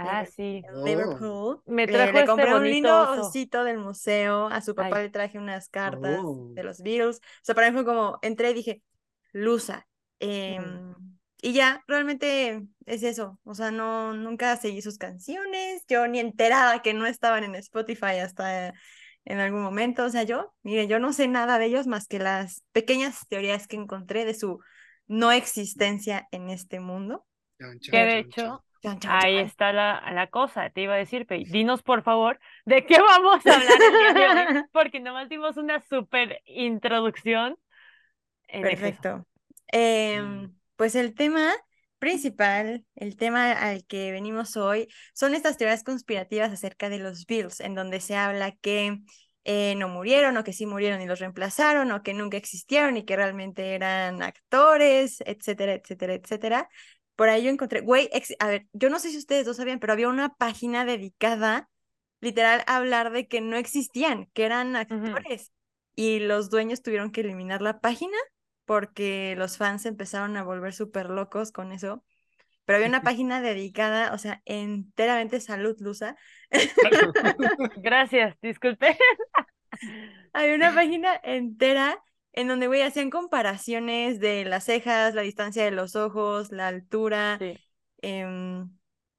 Ah, 0.00 0.22
Liverpool. 0.22 0.32
sí. 0.36 0.62
en 0.64 0.74
Oh. 0.76 0.84
Liverpool. 0.84 1.62
Me 1.66 1.82
Eh, 1.84 1.86
trajo 1.88 2.12
le 2.12 2.18
este 2.20 2.26
compré 2.26 2.54
un 2.54 2.62
lindo 2.70 3.02
oso. 3.02 3.22
osito 3.22 3.64
del 3.64 3.78
museo. 3.78 4.46
A 4.46 4.60
su 4.60 4.74
papá 4.76 4.98
Ay. 4.98 5.04
le 5.04 5.10
traje 5.10 5.38
unas 5.38 5.68
cartas 5.68 6.20
Oh. 6.22 6.50
de 6.54 6.62
los 6.62 6.80
Beatles. 6.82 7.16
O 7.18 7.20
sea, 7.42 7.54
para 7.56 7.68
mí 7.70 7.74
fue 7.74 7.84
como, 7.84 8.16
entré 8.22 8.50
y 8.50 8.54
dije, 8.54 8.82
Lusa. 9.32 9.86
Em, 10.20 10.94
y 11.40 11.52
ya, 11.52 11.84
realmente 11.86 12.62
es 12.86 13.02
eso. 13.02 13.38
O 13.44 13.54
sea, 13.54 13.70
no, 13.70 14.14
nunca 14.14 14.56
seguí 14.56 14.82
sus 14.82 14.98
canciones. 14.98 15.84
Yo 15.88 16.06
ni 16.08 16.18
enteraba 16.18 16.82
que 16.82 16.94
no 16.94 17.06
estaban 17.06 17.44
en 17.44 17.54
Spotify 17.54 18.18
hasta 18.20 18.74
en 19.24 19.38
algún 19.38 19.62
momento. 19.62 20.04
O 20.04 20.10
sea, 20.10 20.24
yo, 20.24 20.54
mire, 20.62 20.88
yo 20.88 20.98
no 20.98 21.12
sé 21.12 21.28
nada 21.28 21.58
de 21.58 21.66
ellos 21.66 21.86
más 21.86 22.06
que 22.06 22.18
las 22.18 22.64
pequeñas 22.72 23.26
teorías 23.28 23.68
que 23.68 23.76
encontré 23.76 24.24
de 24.24 24.34
su 24.34 24.60
no 25.06 25.32
existencia 25.32 26.26
en 26.32 26.50
este 26.50 26.80
mundo. 26.80 27.24
Que 27.90 27.98
de 27.98 28.18
hecho, 28.20 28.64
ahí 29.08 29.38
está 29.38 29.72
la, 29.72 30.02
la 30.12 30.28
cosa. 30.28 30.70
Te 30.70 30.82
iba 30.82 30.94
a 30.94 30.98
decir, 30.98 31.26
Pei, 31.26 31.44
dinos 31.44 31.82
por 31.82 32.02
favor 32.02 32.38
de 32.64 32.86
qué 32.86 33.00
vamos 33.00 33.44
a 33.46 33.54
hablar 33.54 33.78
el 33.80 34.14
día 34.14 34.14
de 34.14 34.28
hoy, 34.28 34.64
porque 34.72 35.00
nomás 35.00 35.28
dimos 35.28 35.56
una 35.56 35.80
súper 35.80 36.40
introducción. 36.46 37.56
Perfecto. 38.48 39.26
Em, 39.68 40.54
pues 40.76 40.94
el 40.94 41.14
tema 41.14 41.54
principal, 41.98 42.84
el 42.94 43.16
tema 43.16 43.52
al 43.52 43.84
que 43.84 44.12
venimos 44.12 44.56
hoy, 44.56 44.88
son 45.14 45.34
estas 45.34 45.56
teorías 45.56 45.82
conspirativas 45.82 46.52
acerca 46.52 46.88
de 46.88 46.98
los 46.98 47.26
Beatles, 47.26 47.60
en 47.60 47.74
donde 47.74 48.00
se 48.00 48.16
habla 48.16 48.52
que 48.52 48.98
eh, 49.44 49.74
no 49.76 49.88
murieron 49.88 50.36
o 50.36 50.44
que 50.44 50.52
sí 50.52 50.66
murieron 50.66 51.00
y 51.00 51.06
los 51.06 51.18
reemplazaron 51.18 51.90
o 51.92 52.02
que 52.02 52.14
nunca 52.14 52.36
existieron 52.36 52.96
y 52.96 53.04
que 53.04 53.16
realmente 53.16 53.74
eran 53.74 54.22
actores, 54.22 55.22
etcétera, 55.26 55.74
etcétera, 55.74 56.14
etcétera. 56.14 56.68
Por 57.16 57.28
ahí 57.28 57.44
yo 57.44 57.50
encontré, 57.50 57.80
güey, 57.80 58.08
a 58.38 58.46
ver, 58.46 58.66
yo 58.72 58.90
no 58.90 59.00
sé 59.00 59.10
si 59.10 59.18
ustedes 59.18 59.46
lo 59.46 59.54
sabían, 59.54 59.80
pero 59.80 59.92
había 59.92 60.08
una 60.08 60.34
página 60.34 60.84
dedicada 60.84 61.68
literal 62.20 62.62
a 62.66 62.76
hablar 62.76 63.10
de 63.10 63.26
que 63.26 63.40
no 63.40 63.56
existían, 63.56 64.26
que 64.34 64.44
eran 64.44 64.76
actores 64.76 65.52
y 65.94 66.20
los 66.20 66.48
dueños 66.48 66.82
tuvieron 66.82 67.10
que 67.10 67.22
eliminar 67.22 67.60
la 67.60 67.80
página 67.80 68.16
porque 68.68 69.36
los 69.38 69.58
fans 69.58 69.86
empezaron 69.86 70.38
a 70.38 70.44
volver 70.44 70.74
súper 70.74 71.10
locos 71.10 71.52
con 71.52 71.72
eso. 71.72 72.04
pero 72.66 72.76
había 72.78 72.88
una 72.88 73.04
página 73.04 73.40
dedicada, 73.42 74.14
o 74.14 74.18
sea, 74.18 74.42
enteramente 74.46 75.40
salud, 75.40 75.76
Lusa. 75.80 76.16
Gracias, 77.76 78.36
disculpe. 78.42 78.96
Había 80.32 80.54
una 80.54 80.74
página 80.74 81.18
entera 81.22 82.02
en 82.32 82.48
donde, 82.48 82.66
güey, 82.66 82.82
hacían 82.82 83.10
comparaciones 83.10 84.20
de 84.20 84.44
las 84.44 84.64
cejas, 84.64 85.14
la 85.14 85.22
distancia 85.22 85.64
de 85.64 85.70
los 85.70 85.96
ojos, 85.96 86.52
la 86.52 86.68
altura, 86.68 87.40
Sí, 87.40 87.58
em, 88.02 88.70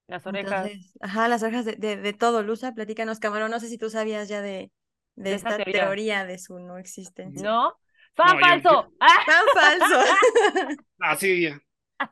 las 0.07 0.25
orejas. 0.27 0.73
entonces, 0.73 0.93
ajá, 1.01 1.27
las 1.29 1.43
orejas 1.43 1.65
de, 1.65 1.75
de, 1.77 1.97
de 1.97 2.13
todo. 2.13 2.43
Lusa, 2.43 2.73
platícanos, 2.73 3.19
Camarón, 3.19 3.51
no 3.51 3.59
sé 3.59 3.69
si 3.69 3.77
tú 3.77 3.89
sabías 3.89 4.29
ya 4.29 4.41
de, 4.41 4.71
de 5.15 5.33
esta 5.35 5.53
teoría. 5.55 5.65
teoría 5.65 6.25
de 6.25 6.39
su 6.39 6.59
no 6.59 6.77
existencia. 6.77 7.51
¿No? 7.51 7.77
¡Fan 8.15 8.35
No, 8.35 8.41
yo- 8.41 8.61
falso! 8.61 8.93
¡Ah! 8.99 9.19
¡Tan 9.25 9.49
falso! 9.53 9.95
Ah, 10.99 11.15
sí, 11.15 11.41
ya. 11.43 11.61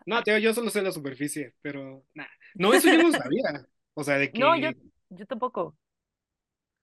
No, 0.05 0.23
te 0.23 0.31
digo, 0.31 0.43
yo 0.43 0.53
solo 0.53 0.69
sé 0.71 0.81
la 0.81 0.91
superficie, 0.91 1.55
pero 1.61 2.05
nah. 2.15 2.27
No, 2.57 2.73
eso 2.73 2.89
yo 2.89 2.99
no 2.99 3.11
sabía. 3.13 3.67
O 3.95 4.03
sea, 4.03 4.17
de 4.17 4.31
que, 4.33 4.43
No, 4.43 4.55
yo, 4.57 4.71
yo 5.09 5.25
tampoco. 5.25 5.75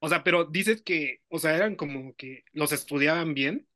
o 0.01 0.09
sea, 0.09 0.23
pero 0.25 0.45
dices 0.45 0.83
que, 0.83 1.21
o 1.29 1.39
sea, 1.39 1.57
eran 1.57 1.77
como 1.77 2.15
que 2.17 2.45
los 2.53 2.73
estudiaban 2.73 3.35
bien 3.35 3.69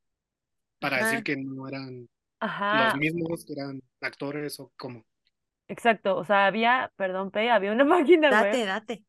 para 0.81 0.99
Ajá. 0.99 0.99
decir 0.99 1.25
que 1.25 1.37
no 1.37 1.69
eran 1.69 2.09
Ajá, 2.41 2.69
los 2.71 2.95
mismos, 2.97 3.45
que 3.47 3.55
eran 3.55 3.83
actores 4.03 4.61
o 4.61 4.73
como. 4.77 5.07
exacto. 5.69 6.17
O 6.17 6.25
sea, 6.25 6.47
había, 6.47 6.93
perdón, 6.97 7.31
Pe, 7.31 7.51
había 7.51 7.73
una 7.73 7.87
página 7.89 8.31
Date, 8.31 8.65
web. 8.65 8.67
date. 8.67 9.05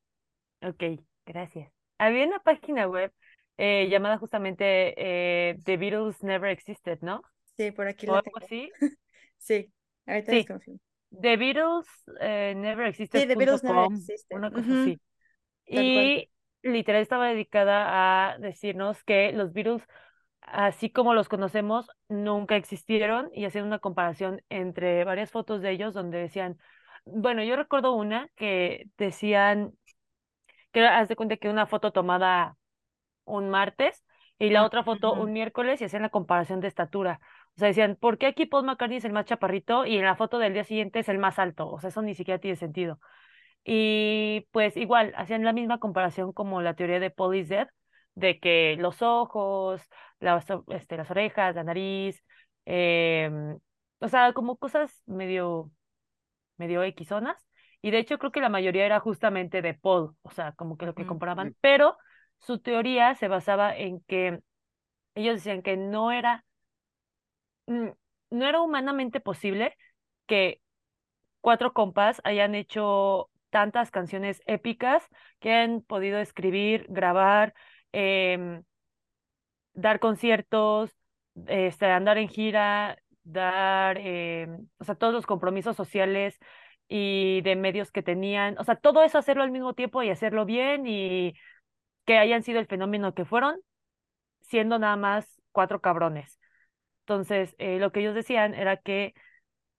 Ok, 0.63 0.83
gracias. 1.25 1.71
Había 2.00 2.27
una 2.27 2.39
página 2.39 2.88
web 2.88 3.13
eh, 3.60 3.89
llamada 3.89 4.18
justamente 4.20 4.96
eh, 4.98 5.58
The 5.66 5.78
Beatles 5.78 6.24
Never 6.24 6.51
Existed, 6.51 7.00
¿no? 7.01 7.24
Sí, 7.58 7.72
por 7.72 7.88
aquí 7.88 8.08
O 8.08 8.16
la 8.16 8.20
algo 8.20 8.24
tengo. 8.24 8.38
así. 8.38 8.72
Sí, 9.38 9.72
ahorita 10.06 10.32
Sí. 10.32 10.38
les 10.38 10.46
confirmo. 10.46 10.80
The 11.12 11.38
Beatles 11.38 11.88
eh, 12.22 12.54
Never 12.56 12.88
Existed. 12.88 13.24
Sí, 13.24 13.28
The 13.28 13.36
Beatles 13.36 13.63
Never 13.63 13.84
Existed. 13.84 14.38
Una 14.38 14.51
cosa 14.51 14.74
Ujú, 14.74 14.75
así. 14.75 15.01
tal 15.74 15.92
cual. 15.92 16.13
Y 16.13 16.32
literal 16.63 17.01
estaba 17.01 17.30
dedicada 17.30 18.34
a 18.34 18.39
decirnos 18.39 19.04
que 19.06 19.32
los 19.34 19.54
Beatles, 19.54 19.84
así 20.42 20.92
como 20.92 21.13
los 21.16 21.30
conocemos, 21.30 21.89
nunca 22.10 22.56
existieron 22.58 23.30
y 23.34 23.46
hacían 23.46 23.66
una 23.68 23.80
comparación 23.80 24.42
entre 24.50 25.06
varias 25.06 25.32
fotos 25.32 25.62
de 25.62 25.72
ellos 25.72 25.94
donde 25.94 26.20
decían, 26.20 26.60
bueno, 27.06 27.44
yo 27.44 27.56
recuerdo 27.58 27.94
una 27.96 28.30
que 28.38 28.86
decían, 28.98 29.74
que 30.72 30.86
haz 30.86 31.10
de 31.10 31.16
cuenta 31.16 31.38
que 31.38 31.50
una 31.50 31.66
foto 31.68 31.92
tomada 31.92 32.58
un 33.29 33.50
martes 33.50 34.05
y 34.39 34.50
la 34.51 34.63
Mm, 34.63 34.65
otra 34.65 34.83
foto 34.83 35.15
un 35.15 35.33
miércoles 35.33 35.81
y 35.81 35.86
hacían 35.86 36.03
la 36.03 36.09
comparación 36.09 36.62
de 36.62 36.67
estatura. 36.67 37.19
O 37.55 37.59
sea, 37.59 37.67
decían, 37.69 37.98
¿por 38.00 38.17
qué 38.17 38.27
aquí 38.27 38.45
Paul 38.45 38.65
McCartney 38.65 38.98
es 38.98 39.05
el 39.05 39.13
más 39.13 39.25
chaparrito 39.25 39.86
y 39.86 39.98
en 39.98 40.05
la 40.05 40.15
foto 40.15 40.39
del 40.39 40.53
día 40.53 40.63
siguiente 40.63 41.00
es 41.00 41.09
el 41.09 41.17
más 41.19 41.39
alto? 41.39 41.69
O 41.69 41.79
sea, 41.79 41.89
eso 41.89 42.01
ni 42.01 42.15
siquiera 42.15 42.39
tiene 42.39 42.55
sentido. 42.57 43.00
Y 43.63 44.48
pues 44.51 44.77
igual, 44.77 45.13
hacían 45.17 45.43
la 45.43 45.53
misma 45.53 45.79
comparación 45.79 46.33
como 46.33 46.62
la 46.62 46.75
teoría 46.75 47.00
de 47.00 47.12
Paul 47.12 47.36
is 47.36 47.50
Dead, 47.50 47.67
de 48.15 48.39
que 48.39 48.75
los 48.79 49.01
ojos, 49.01 49.81
las, 50.19 50.45
este, 50.69 50.98
las 50.98 51.12
orejas, 51.12 51.55
la 51.55 51.63
nariz, 51.63 52.24
em, 52.65 53.59
o 54.00 54.07
sea, 54.07 54.33
como 54.33 54.57
cosas 54.57 55.01
medio, 55.05 55.71
medio 56.57 56.83
equizonas. 56.83 57.38
Y 57.81 57.91
de 57.91 58.00
hecho 58.00 58.17
creo 58.19 58.31
que 58.31 58.41
la 58.41 58.50
mayoría 58.50 58.86
era 58.86 59.00
justamente 59.00 59.62
de 59.62 59.74
Paul, 59.74 60.15
o 60.21 60.31
sea, 60.31 60.53
como 60.53 60.77
que 60.77 60.86
lo 60.86 60.95
que 60.95 61.05
Ujú. 61.05 61.05
comparaban, 61.05 61.55
pero 61.62 61.98
su 62.39 62.60
teoría 62.60 63.15
se 63.15 63.27
basaba 63.27 63.75
en 63.77 64.01
que 64.01 64.41
ellos 65.15 65.36
decían 65.38 65.62
que 65.63 65.77
no 65.77 66.12
era, 66.12 66.46
mm, 67.67 67.88
no 68.31 68.46
era 68.48 68.62
humanamente 68.62 69.19
posible 69.19 69.75
que 70.27 70.62
cuatro 71.41 71.74
compas 71.74 72.22
hayan 72.25 72.55
hecho 72.55 73.29
tantas 73.51 73.91
canciones 73.91 74.41
épicas 74.48 75.03
que 75.39 75.53
han 75.53 75.81
podido 75.81 76.19
escribir, 76.19 76.88
grabar, 76.89 77.53
em, 77.93 78.63
dar 79.74 80.00
conciertos, 80.00 80.91
este, 81.48 81.86
andar 81.88 82.17
en 82.17 82.27
gira, 82.29 82.98
dar, 83.24 83.98
em, 84.00 84.67
o 84.79 84.84
sea, 84.84 84.96
todos 84.96 85.13
los 85.13 85.25
compromisos 85.25 85.75
sociales 85.75 86.38
y 86.88 87.41
de 87.41 87.55
medios 87.55 87.91
que 87.91 88.01
tenían, 88.03 88.58
o 88.60 88.63
sea, 88.63 88.75
todo 88.75 89.03
eso 89.03 89.17
hacerlo 89.17 89.43
al 89.43 89.51
mismo 89.51 89.74
tiempo 89.74 90.01
y 90.03 90.10
hacerlo 90.10 90.46
bien 90.46 90.86
y 90.88 91.34
que 92.10 92.18
hayan 92.18 92.42
sido 92.44 92.60
el 92.60 92.66
fenómeno 92.66 93.13
que 93.13 93.24
fueron, 93.24 93.62
siendo 94.42 94.80
nada 94.80 94.98
más 94.98 95.39
cuatro 95.51 95.82
cabrones. 95.82 96.39
Entonces, 97.01 97.56
eh, 97.60 97.80
lo 97.80 97.92
que 97.92 98.01
ellos 98.01 98.16
decían 98.16 98.56
era 98.56 98.78
que 98.78 99.13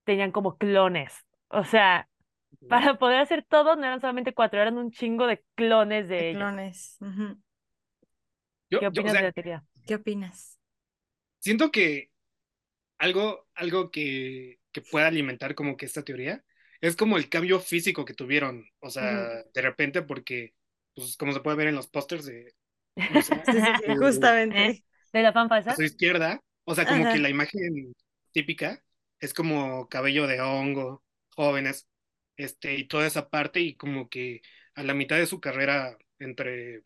tenían 0.05 0.33
como 0.33 0.59
clones, 0.59 1.15
o 1.49 1.65
sea, 1.65 2.09
para 2.69 2.99
poder 2.99 3.21
hacer 3.21 3.45
todo 3.49 3.77
no 3.77 3.85
eran 3.87 4.01
solamente 4.01 4.35
cuatro, 4.35 4.61
eran 4.61 4.79
un 4.79 4.93
chingo 4.93 5.27
de 5.27 5.45
clones 5.57 6.09
de 6.09 6.19
De 6.19 6.31
ellos. 6.31 6.51
clones. 6.51 7.03
Yo, 8.71 8.79
¿Qué 8.79 8.87
yo, 8.91 9.03
o 9.05 9.09
opinas 9.09 9.09
sea, 9.09 9.21
de 9.21 9.27
la 9.27 9.33
teoría? 9.33 9.65
¿Qué 9.87 9.95
opinas? 9.97 10.59
siento 11.39 11.71
que 11.71 12.11
algo, 12.99 13.49
algo 13.55 13.91
que, 13.91 14.61
que 14.73 14.83
pueda 14.83 15.09
alimentar 15.09 15.55
como 15.55 15.77
que 15.79 15.87
esta 15.87 16.05
teoría 16.05 16.45
es 16.81 16.97
como 16.97 17.17
el 17.19 17.29
cambio 17.29 17.61
físico 17.61 18.05
que 18.05 18.15
tuvieron. 18.15 18.67
O 18.81 18.91
sea, 18.91 19.45
de 19.55 19.63
repente, 19.63 20.03
porque, 20.03 20.55
pues, 21.00 21.16
como 21.16 21.33
se 21.33 21.40
puede 21.40 21.57
ver 21.57 21.69
en 21.69 21.75
los 21.76 21.88
pósters 21.88 22.25
de 22.26 22.54
Luisa, 23.09 23.37
Sí, 23.50 23.62
sí, 23.62 23.75
sí, 23.76 23.83
eh, 23.85 23.97
justamente. 23.97 24.85
¿De 25.12 25.23
la 25.23 25.33
fan 25.33 25.49
a 25.49 25.49
falsa? 25.49 25.75
su 25.75 25.83
izquierda, 25.83 26.42
o 26.64 26.75
sea, 26.75 26.87
como 26.87 27.07
Ajá. 27.07 27.09
que 27.09 27.19
la 27.19 27.28
imagen 27.30 27.95
típica 28.33 28.83
es 29.21 29.35
como 29.35 29.88
cabello 29.88 30.26
de 30.26 30.40
hongo, 30.40 31.04
jóvenes, 31.37 31.88
este, 32.37 32.75
y 32.76 32.88
toda 32.88 33.07
esa 33.07 33.28
parte, 33.30 33.61
y 33.61 33.76
como 33.76 34.09
que 34.09 34.42
a 34.75 34.83
la 34.83 34.95
mitad 34.95 35.16
de 35.19 35.26
su 35.26 35.40
carrera 35.40 35.97
entre 36.19 36.83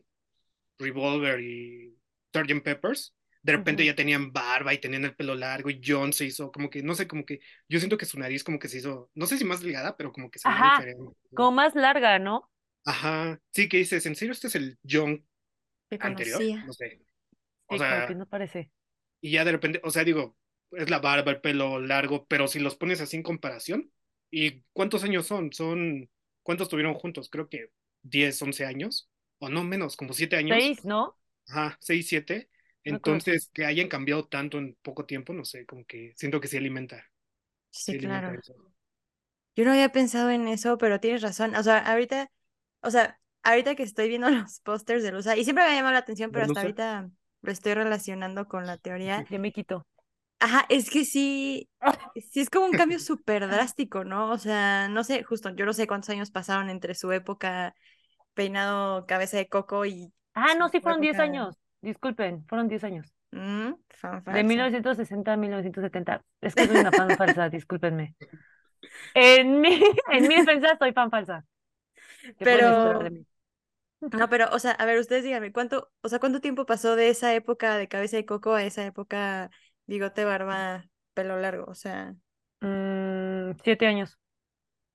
Revolver 0.79 1.39
y 1.41 1.97
Sgt. 2.33 2.63
Peppers, 2.63 3.15
de 3.43 3.53
repente 3.53 3.85
ya 3.85 3.95
tenían 3.95 4.33
barba 4.33 4.73
y 4.73 4.79
tenían 4.79 5.05
el 5.05 5.15
pelo 5.15 5.35
largo, 5.35 5.69
y 5.69 5.81
John 5.85 6.13
se 6.13 6.25
hizo 6.25 6.51
como 6.51 6.69
que, 6.69 6.83
no 6.83 6.95
sé, 6.95 7.07
como 7.07 7.25
que, 7.25 7.39
yo 7.69 7.79
siento 7.79 7.97
que 7.97 8.05
su 8.05 8.19
nariz 8.19 8.43
como 8.43 8.59
que 8.59 8.69
se 8.69 8.79
hizo, 8.79 9.11
no 9.15 9.25
sé 9.27 9.37
si 9.37 9.45
más 9.45 9.61
delgada, 9.61 9.97
pero 9.97 10.11
como 10.11 10.31
que 10.31 10.39
se 10.39 10.49
Ajá, 10.49 10.61
diferente. 10.61 11.15
como 11.33 11.51
más 11.51 11.75
larga, 11.75 12.19
¿no? 12.19 12.49
Ajá, 12.85 13.41
sí, 13.51 13.67
que 13.69 13.77
dices, 13.77 14.05
¿en 14.05 14.15
serio 14.15 14.31
este 14.33 14.47
es 14.47 14.55
el 14.55 14.77
John 14.89 15.25
Que 15.89 15.97
anterior? 15.99 16.47
conocía. 16.47 16.59
No 16.61 16.73
sé. 16.73 17.01
O 17.67 17.77
Sí, 17.77 17.79
sea, 17.79 18.05
que 18.05 18.15
no 18.15 18.27
parece. 18.27 18.71
y 19.21 19.31
ya 19.31 19.45
de 19.45 19.51
repente, 19.51 19.81
o 19.83 19.91
sea, 19.91 20.03
digo, 20.03 20.37
es 20.71 20.89
la 20.89 20.99
barba, 20.99 21.31
el 21.31 21.41
pelo 21.41 21.79
largo, 21.79 22.25
pero 22.27 22.47
si 22.47 22.59
los 22.59 22.75
pones 22.75 23.01
así 23.01 23.17
en 23.17 23.23
comparación, 23.23 23.91
¿y 24.31 24.61
cuántos 24.73 25.03
años 25.03 25.27
son? 25.27 25.51
Son, 25.53 26.09
¿cuántos 26.43 26.69
tuvieron 26.69 26.93
juntos? 26.95 27.29
Creo 27.29 27.49
que 27.49 27.71
10, 28.03 28.41
11 28.41 28.65
años, 28.65 29.09
o 29.39 29.49
no 29.49 29.63
menos, 29.63 29.95
como 29.97 30.13
7 30.13 30.35
años, 30.37 30.73
Seis, 30.73 30.83
¿no? 30.85 31.15
ajá, 31.49 31.77
6, 31.81 32.07
7. 32.09 32.49
Una 32.87 32.99
cosa 32.99 33.17
así. 33.17 33.37
Entonces, 33.37 33.51
que 33.53 33.65
hayan 33.65 33.89
cambiado 33.89 34.27
tanto 34.27 34.57
en 34.59 34.75
poco 34.83 35.05
tiempo, 35.05 35.33
no 35.33 35.45
sé, 35.45 35.65
como 35.65 35.85
que 35.85 36.13
siento 36.17 36.41
que 36.41 36.47
sí 36.49 36.57
alimenta, 36.57 37.05
sí 37.83 37.95
claro. 37.97 38.39
eso. 38.39 38.55
Yo 39.55 39.65
no 39.65 39.71
había 39.71 39.91
pensado 39.91 40.29
en 40.31 40.47
eso, 40.47 40.77
pero 40.77 40.99
tienes 40.99 41.21
razón. 41.21 41.55
O 41.55 41.63
sea, 41.63 41.79
ahorita, 41.79 42.31
o 42.85 42.91
sea, 42.91 43.19
ahorita 43.43 43.75
que 43.75 43.83
estoy 43.83 44.07
viendo 44.07 44.29
los 44.29 44.59
pósters 44.61 45.03
de 45.03 45.11
Lusa, 45.11 45.35
y 45.35 45.43
siempre 45.43 45.65
me 45.65 45.71
ha 45.71 45.75
llamado 45.75 45.93
la 45.93 45.99
atención, 45.99 46.31
pero 46.31 46.45
¿De 46.45 46.51
hasta 46.51 46.61
ahorita 46.61 47.09
lo 47.41 47.51
estoy 47.51 47.73
relacionando 47.73 48.47
con 48.47 48.65
la 48.65 48.77
teoría. 48.77 49.25
Yo 49.29 49.39
me 49.39 49.51
quito. 49.51 49.85
Ajá, 50.39 50.65
es 50.69 50.89
que 50.89 51.05
sí, 51.05 51.69
sí 52.31 52.41
es 52.41 52.49
como 52.49 52.65
un 52.65 52.71
cambio 52.71 52.99
súper 52.99 53.47
drástico, 53.47 54.03
¿no? 54.03 54.31
O 54.31 54.37
sea, 54.37 54.87
no 54.89 55.03
sé, 55.03 55.23
justo, 55.23 55.49
yo 55.55 55.65
no 55.65 55.73
sé 55.73 55.87
cuántos 55.87 56.09
años 56.09 56.31
pasaron 56.31 56.69
entre 56.69 56.95
su 56.95 57.11
época 57.11 57.73
peinado 58.33 59.05
cabeza 59.05 59.37
de 59.37 59.47
coco 59.47 59.85
y 59.85 60.11
Ah, 60.33 60.53
no, 60.57 60.67
sí 60.69 60.81
fueron 60.81 60.99
10 60.99 61.13
época 61.13 61.23
años. 61.23 61.55
Disculpen, 61.81 62.45
fueron 62.47 62.67
10 62.67 62.83
años. 62.83 63.13
mm, 63.31 63.73
fan 63.89 64.15
De 64.15 64.21
falsa. 64.21 64.43
1960 64.43 65.33
a 65.33 65.37
1970. 65.37 66.21
Es 66.41 66.55
que 66.55 66.67
soy 66.67 66.77
una 66.77 66.91
fan 66.91 67.09
falsa, 67.11 67.49
discúlpenme. 67.49 68.15
En 69.13 69.61
mi, 69.61 69.81
en 70.11 70.27
mi 70.27 70.35
defensa 70.35 70.77
soy 70.77 70.91
fan 70.91 71.09
falsa. 71.09 71.45
¿Qué 71.45 71.45
pueden 71.45 71.45
esperar 71.45 72.14
de 72.14 72.14
Pero, 72.41 73.11
mí? 73.11 73.25
no, 74.11 74.29
pero, 74.29 74.47
o 74.53 74.59
sea, 74.59 74.71
a 74.71 74.85
ver, 74.85 74.99
ustedes 74.99 75.23
díganme, 75.23 75.51
¿cuánto, 75.51 75.91
o 76.01 76.09
sea, 76.09 76.19
cuánto 76.19 76.41
tiempo 76.41 76.65
pasó 76.65 76.95
de 76.95 77.09
esa 77.09 77.33
época 77.35 77.77
de 77.77 77.87
cabeza 77.87 78.17
de 78.17 78.25
coco 78.25 78.53
a 78.53 78.63
esa 78.63 78.85
época 78.85 79.51
bigote, 79.87 80.25
barba, 80.25 80.89
pelo 81.13 81.39
largo? 81.39 81.65
O 81.71 81.75
sea, 81.75 82.15
Mm, 82.61 83.53
siete 83.63 83.85
años. 83.87 84.17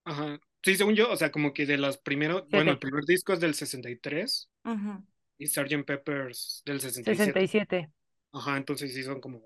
Ajá, 0.05 0.41
sí, 0.63 0.77
según 0.77 0.95
yo, 0.95 1.11
o 1.11 1.17
sea, 1.17 1.31
como 1.31 1.53
que 1.53 1.67
de 1.67 1.79
los 1.79 1.99
primeros, 1.99 2.49
bueno, 2.51 2.71
el 2.71 2.79
primer 2.79 3.05
disco 3.05 3.33
es 3.33 3.41
del 3.41 3.55
63 3.55 4.51
ujú. 4.65 5.03
y 5.39 5.47
Sgt. 5.49 5.85
Peppers 5.87 6.63
del 6.67 6.81
67. 6.81 7.51
67. 7.51 7.91
Ajá, 8.33 8.57
entonces 8.59 8.95
sí 8.95 9.03
son 9.05 9.21
como 9.21 9.43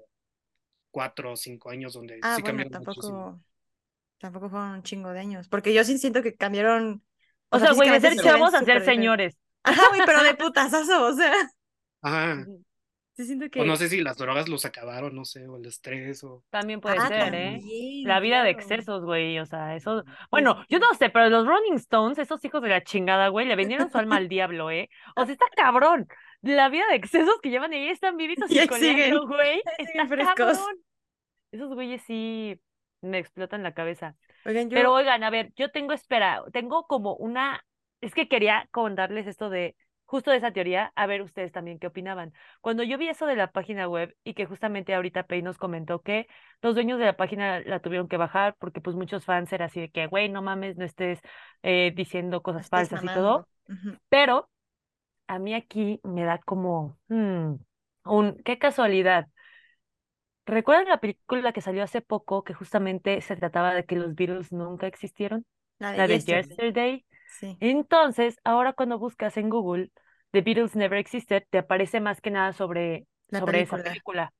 cuatro 0.90 1.32
o 1.32 1.36
cinco 1.36 1.70
años 1.70 1.94
donde 1.94 2.22
Ah, 2.22 2.38
sí 2.38 2.42
bueno, 2.42 2.44
cambiaron 2.44 2.78
muchísimo. 2.78 3.24
tampoco, 3.24 3.40
tampoco 4.18 4.50
fueron 4.50 4.70
un 4.72 4.82
chingo 4.84 5.10
de 5.12 5.20
años, 5.20 5.48
porque 5.48 5.74
yo 5.74 5.84
sí 5.84 5.98
siento 5.98 6.22
que 6.22 6.36
cambiaron, 6.36 7.04
o 7.50 7.56
O 7.56 7.60
sea, 7.60 7.72
güey, 7.72 7.90
de 7.90 8.00
ser 8.00 8.16
chavos 8.16 8.54
a 8.54 8.64
ser 8.64 8.84
señores. 8.84 9.36
Ajá, 9.62 9.82
güey, 9.90 10.02
pero 10.04 10.22
de 10.22 10.34
putazazo, 10.34 11.06
o 11.06 11.12
sea. 11.12 11.32
Ajá, 12.02 12.44
siento 13.16 13.48
que... 13.48 13.60
O 13.60 13.64
no 13.64 13.76
sé 13.76 13.88
si 13.88 14.00
las 14.00 14.16
drogas 14.16 14.48
los 14.48 14.64
acabaron, 14.64 15.14
no 15.14 15.24
sé, 15.24 15.46
o 15.46 15.56
el 15.56 15.66
estrés, 15.66 16.24
o... 16.24 16.42
También 16.50 16.80
puede 16.80 16.96
Ah, 16.98 17.08
ser, 17.08 17.34
¿eh? 17.34 17.60
La 18.04 18.20
vida 18.20 18.42
de 18.42 18.50
excesos, 18.50 19.04
güey, 19.04 19.38
o 19.38 19.46
sea, 19.46 19.76
eso... 19.76 20.04
Bueno, 20.30 20.64
yo 20.68 20.78
no 20.80 20.92
sé, 20.94 21.10
pero 21.10 21.30
los 21.30 21.46
Rolling 21.46 21.74
Stones, 21.74 22.18
esos 22.18 22.44
hijos 22.44 22.60
de 22.60 22.68
la 22.68 22.82
chingada, 22.82 23.28
güey, 23.28 23.46
le 23.46 23.56
vendieron 23.56 23.90
su 23.90 23.98
alma 23.98 24.16
al 24.16 24.28
diablo, 24.28 24.70
¿eh? 24.70 24.90
O 25.16 25.24
sea, 25.24 25.32
está 25.32 25.46
cabrón. 25.56 26.08
La 26.42 26.68
vida 26.68 26.86
de 26.90 26.96
excesos 26.96 27.40
que 27.40 27.50
llevan 27.50 27.72
ahí 27.72 27.88
están 27.88 28.16
vivitos 28.16 28.50
Y 28.50 28.58
y 28.60 28.66
coleando, 28.66 29.26
güey. 29.26 29.62
Está 29.78 30.06
frescos. 30.06 30.34
cabrón. 30.34 30.76
Esos 31.52 31.72
güeyes 31.72 32.02
sí 32.02 32.60
me 33.00 33.18
explotan 33.18 33.62
la 33.62 33.72
cabeza. 33.72 34.16
Oigan, 34.44 34.70
yo... 34.70 34.76
Pero 34.76 34.92
oigan, 34.92 35.22
a 35.24 35.30
ver, 35.30 35.52
yo 35.56 35.70
tengo 35.70 35.92
espera, 35.92 36.42
tengo 36.52 36.86
como 36.86 37.14
una, 37.16 37.64
es 38.00 38.14
que 38.14 38.28
quería 38.28 38.68
contarles 38.70 39.26
esto 39.26 39.50
de 39.50 39.74
justo 40.14 40.30
de 40.30 40.36
esa 40.36 40.52
teoría, 40.52 40.92
a 40.94 41.06
ver 41.06 41.22
ustedes 41.22 41.50
también 41.50 41.78
qué 41.78 41.86
opinaban. 41.86 42.32
Cuando 42.60 42.82
yo 42.82 42.98
vi 42.98 43.08
eso 43.08 43.26
de 43.26 43.36
la 43.36 43.50
página 43.50 43.88
web 43.88 44.14
y 44.22 44.34
que 44.34 44.46
justamente 44.46 44.94
ahorita 44.94 45.24
Pei 45.24 45.42
nos 45.42 45.58
comentó 45.58 46.02
que 46.02 46.28
los 46.62 46.74
dueños 46.74 46.98
de 46.98 47.06
la 47.06 47.16
página 47.16 47.60
la 47.60 47.80
tuvieron 47.80 48.06
que 48.06 48.16
bajar 48.16 48.54
porque 48.58 48.80
pues 48.80 48.94
muchos 48.96 49.24
fans 49.24 49.52
eran 49.52 49.66
así 49.66 49.80
de 49.80 49.90
que, 49.90 50.06
güey, 50.06 50.28
no 50.28 50.42
mames, 50.42 50.76
no 50.76 50.84
estés 50.84 51.20
eh, 51.62 51.92
diciendo 51.96 52.42
cosas 52.42 52.68
falsas 52.68 53.02
y 53.02 53.06
todo, 53.06 53.48
pero 54.08 54.48
a 55.26 55.38
mí 55.38 55.54
aquí 55.54 56.00
me 56.02 56.24
da 56.24 56.38
como, 56.38 56.98
hmm, 57.08 57.54
un, 58.04 58.36
qué 58.44 58.58
casualidad. 58.58 59.26
¿Recuerdan 60.46 60.88
la 60.88 61.00
película 61.00 61.52
que 61.52 61.60
salió 61.60 61.82
hace 61.82 62.00
poco 62.02 62.44
que 62.44 62.54
justamente 62.54 63.20
se 63.22 63.36
trataba 63.36 63.74
de 63.74 63.84
que 63.84 63.96
los 63.96 64.14
Beatles 64.14 64.52
nunca 64.52 64.86
existieron? 64.86 65.46
La 65.78 65.92
de 65.92 65.98
La 65.98 66.06
de 66.06 66.14
Yesterday. 66.18 66.48
Yesterday. 66.48 67.06
Sí. 67.26 67.56
Entonces, 67.60 68.36
ahora 68.44 68.72
cuando 68.74 68.98
buscas 68.98 69.36
en 69.36 69.48
Google 69.48 69.90
The 70.32 70.42
Beatles 70.42 70.76
Never 70.76 70.98
Existed, 70.98 71.44
te 71.50 71.58
aparece 71.58 72.00
más 72.00 72.20
que 72.20 72.30
nada 72.30 72.52
sobre, 72.52 73.06
La 73.28 73.38
sobre 73.40 73.62
esa 73.62 73.76
película. 73.76 73.90
película, 73.90 74.32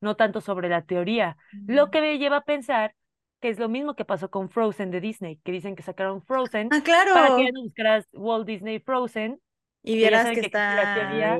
no 0.00 0.16
tanto 0.16 0.40
sobre 0.40 0.68
la 0.68 0.82
teoría. 0.82 1.36
Lo 1.66 1.86
Mm. 1.86 1.90
que 1.90 2.00
me 2.02 2.18
lleva 2.18 2.36
a 2.38 2.44
pensar 2.44 2.94
que 3.40 3.48
es 3.48 3.58
lo 3.58 3.68
mismo 3.68 3.94
que 3.94 4.04
pasó 4.04 4.30
con 4.30 4.50
Frozen 4.50 4.90
de 4.90 5.00
Disney, 5.00 5.36
que 5.44 5.52
dicen 5.52 5.76
que 5.76 5.82
sacaron 5.82 6.22
Frozen 6.22 6.68
Ah, 6.70 6.80
para 7.12 7.34
que 7.36 7.42
claro. 7.44 7.52
no 7.52 7.62
buscaras 7.62 8.06
Walt 8.12 8.46
Disney 8.46 8.80
Frozen, 8.80 9.40
Y 9.82 9.96
vieras 9.96 10.24
que 10.26 10.34
que 10.34 10.40
existe 10.40 10.58
la 10.58 10.82
está 10.82 10.94
teoría 10.94 11.36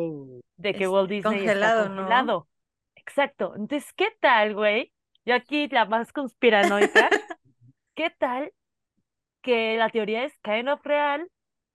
de 0.57 0.73
que 0.73 0.85
este, 0.85 0.89
Walt 0.89 1.11
Disney 1.11 1.45
está 1.47 1.75
congelado, 1.75 1.89
¿no? 2.25 2.49
Exacto. 3.09 3.55
Entonces, 3.57 3.91
¿qué 3.95 4.09
tal, 4.21 4.55
güey? 4.55 4.93
Yo 5.25 5.35
aquí 5.35 5.67
la 5.69 5.87
más 5.87 6.13
conspiranoica, 6.13 7.09
¿qué 7.95 8.11
tal 8.11 8.53
que 9.43 9.77
la 9.79 9.91
teoría 9.91 10.25
es 10.25 10.39
kind 10.41 10.69
of 10.69 10.85
real 10.85 11.31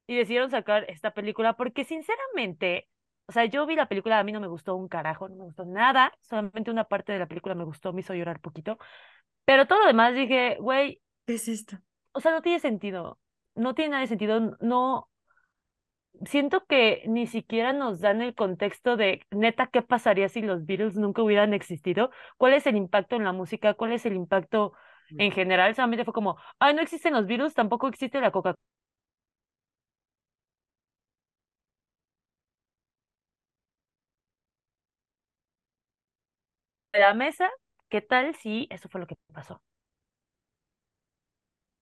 y 0.08 0.16
decidieron 0.18 0.52
sacar 0.52 0.86
esta 0.90 1.14
película? 1.14 1.56
Porque 1.56 1.86
sinceramente, 1.86 2.88
o 3.28 3.32
sea, 3.32 3.46
yo 3.46 3.66
vi 3.66 3.76
la 3.76 3.88
película, 3.90 4.20
a 4.20 4.24
mí 4.24 4.32
no 4.32 4.40
me 4.42 4.48
gustó 4.48 4.76
un 4.76 4.88
carajo, 4.88 5.30
no 5.30 5.36
me 5.38 5.44
gustó 5.46 5.66
nada, 5.66 6.14
solamente 6.22 6.72
una 6.72 6.86
parte 6.86 7.14
de 7.14 7.20
la 7.20 7.28
película 7.28 7.56
me 7.56 7.66
gustó, 7.66 7.94
me 7.94 8.02
hizo 8.02 8.14
llorar 8.14 8.40
poquito, 8.40 8.78
pero 9.46 9.68
todo 9.68 9.80
lo 9.82 9.88
demás 9.88 10.16
dije, 10.16 10.58
güey, 10.60 11.02
¿Qué 11.26 11.36
es 11.36 11.48
esto? 11.48 11.78
o 12.14 12.22
sea, 12.22 12.32
no 12.32 12.42
tiene 12.42 12.60
sentido, 12.60 13.20
no 13.56 13.74
tiene 13.76 13.92
nada 13.92 14.02
de 14.02 14.08
sentido, 14.08 14.58
no, 14.62 15.10
siento 16.26 16.66
que 16.66 17.04
ni 17.08 17.28
siquiera 17.28 17.74
nos 17.74 18.00
dan 18.00 18.22
el 18.22 18.36
contexto 18.36 18.98
de 18.98 19.26
neta 19.32 19.68
qué 19.68 19.82
pasaría 19.82 20.30
si 20.30 20.42
los 20.42 20.66
Beatles 20.66 20.96
nunca 20.96 21.22
hubieran 21.24 21.54
existido, 21.54 22.12
cuál 22.38 22.54
es 22.54 22.66
el 22.68 22.76
impacto 22.78 23.16
en 23.16 23.24
la 23.24 23.34
música, 23.34 23.74
cuál 23.74 23.92
es 23.94 24.06
el 24.06 24.16
impacto 24.16 24.74
en 25.18 25.32
general, 25.32 25.76
solamente 25.76 26.06
fue 26.06 26.14
como, 26.14 26.38
ay, 26.60 26.74
no 26.74 26.82
existen 26.82 27.14
los 27.14 27.28
Beatles, 27.28 27.54
tampoco 27.54 27.88
existe 27.88 28.20
la 28.22 28.32
Coca-Cola. 28.32 28.58
la 36.94 37.14
mesa, 37.14 37.50
¿qué 37.90 38.02
tal 38.02 38.36
si 38.36 38.68
eso 38.72 38.90
fue 38.90 39.00
lo 39.02 39.08
que 39.08 39.16
pasó? 39.34 39.62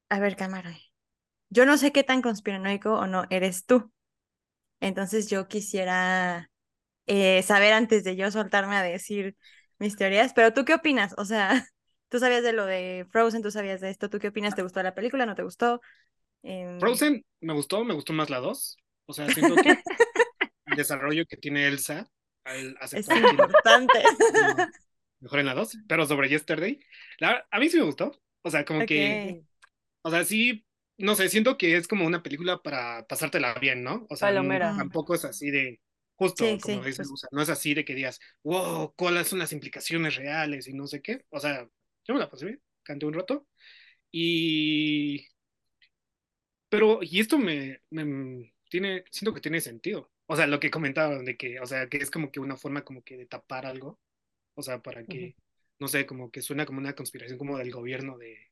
A 0.09 0.19
ver, 0.19 0.35
cámara. 0.35 0.77
Yo 1.49 1.65
no 1.65 1.77
sé 1.77 1.91
qué 1.93 2.03
tan 2.03 2.21
conspiranoico 2.23 2.93
o 2.95 3.07
no 3.07 3.25
eres 3.31 3.65
tú. 3.65 3.91
Entonces 4.81 5.29
yo 5.29 5.47
quisiera 5.49 6.51
eh, 7.07 7.43
saber 7.43 7.73
antes 7.73 8.03
de 8.03 8.15
yo 8.15 8.31
soltarme 8.31 8.75
a 8.77 8.83
decir 8.83 9.35
mis 9.79 9.95
teorías, 9.97 10.33
pero 10.33 10.53
¿tú 10.53 10.65
qué 10.65 10.75
opinas? 10.75 11.13
O 11.17 11.25
sea, 11.25 11.65
tú 12.09 12.19
sabías 12.19 12.43
de 12.43 12.53
lo 12.53 12.65
de 12.65 13.07
Frozen, 13.11 13.41
tú 13.43 13.51
sabías 13.51 13.81
de 13.81 13.89
esto, 13.91 14.09
¿tú 14.09 14.19
qué 14.19 14.29
opinas? 14.29 14.55
¿Te 14.55 14.63
gustó 14.63 14.83
la 14.83 14.95
película? 14.95 15.25
¿No 15.25 15.35
te 15.35 15.43
gustó? 15.43 15.81
Em, 16.43 16.79
Frozen 16.79 17.23
me 17.41 17.53
gustó, 17.53 17.83
me 17.85 17.93
gustó 17.93 18.13
más 18.13 18.29
la 18.29 18.39
2. 18.39 18.77
O 19.05 19.13
sea, 19.13 19.29
siento 19.29 19.59
que 19.59 19.83
el 20.65 20.75
desarrollo 20.75 21.25
que 21.27 21.37
tiene 21.37 21.67
Elsa 21.67 22.07
al 22.45 22.77
es 22.91 23.07
que 23.07 23.19
importante. 23.19 24.03
mejor 25.19 25.39
en 25.39 25.45
la 25.45 25.53
2, 25.53 25.77
pero 25.87 26.05
sobre 26.05 26.29
Yesterday, 26.29 26.79
la- 27.19 27.45
a 27.51 27.59
mí 27.59 27.69
sí 27.69 27.77
me 27.77 27.83
gustó. 27.83 28.11
O 28.43 28.49
sea, 28.49 28.65
como 28.65 28.85
que, 28.85 29.37
o 30.03 30.11
sea, 30.11 30.25
sí, 30.25 30.65
no 30.97 31.15
sé, 31.15 31.29
siento 31.29 31.57
que 31.57 31.75
es 31.77 31.87
como 31.87 32.05
una 32.05 32.23
película 32.23 32.61
para 32.61 33.05
pasártela 33.07 33.53
bien, 33.55 33.83
¿no? 33.83 34.05
O 34.09 34.15
sea, 34.15 34.29
Palomera. 34.29 34.75
Tampoco 34.77 35.15
es 35.15 35.25
así 35.25 35.51
de, 35.51 35.79
justo 36.15 36.45
Sí, 36.45 36.59
como 36.59 36.83
sí, 36.83 36.89
dice 36.89 36.97
pues, 36.97 37.09
Lusa, 37.09 37.27
no 37.31 37.41
es 37.41 37.49
así 37.49 37.73
de 37.73 37.85
que 37.85 37.95
digas, 37.95 38.19
wow, 38.43 38.93
¿cuáles 38.95 39.27
son 39.27 39.39
las 39.39 39.53
implicaciones 39.53 40.15
reales 40.15 40.67
y 40.67 40.73
no 40.73 40.87
sé 40.87 41.01
qué? 41.01 41.25
O 41.29 41.39
sea, 41.39 41.67
yo 42.05 42.13
me 42.13 42.19
la 42.19 42.29
pasé 42.29 42.45
bien, 42.45 42.61
canté 42.83 43.05
un 43.05 43.13
rato 43.13 43.47
y, 44.11 45.25
pero, 46.69 46.99
y 47.01 47.19
esto 47.19 47.37
me, 47.37 47.81
me 47.89 48.53
tiene, 48.69 49.03
siento 49.11 49.33
que 49.33 49.41
tiene 49.41 49.61
sentido. 49.61 50.11
O 50.27 50.35
sea, 50.35 50.47
lo 50.47 50.59
que 50.59 50.71
comentaban 50.71 51.25
de 51.25 51.35
que, 51.37 51.59
o 51.59 51.65
sea, 51.65 51.87
que 51.89 51.97
es 51.97 52.09
como 52.11 52.31
que 52.31 52.39
una 52.39 52.55
forma 52.57 52.83
como 52.83 53.03
que 53.03 53.17
de 53.17 53.25
tapar 53.25 53.65
algo, 53.65 53.99
o 54.55 54.63
sea, 54.63 54.81
para 54.81 55.05
que, 55.05 55.35
no 55.79 55.87
sé, 55.89 56.05
como 56.05 56.31
que 56.31 56.41
suena 56.41 56.65
como 56.65 56.79
una 56.79 56.95
conspiración 56.95 57.37
como 57.37 57.57
del 57.57 57.71
gobierno 57.71 58.17
de, 58.17 58.50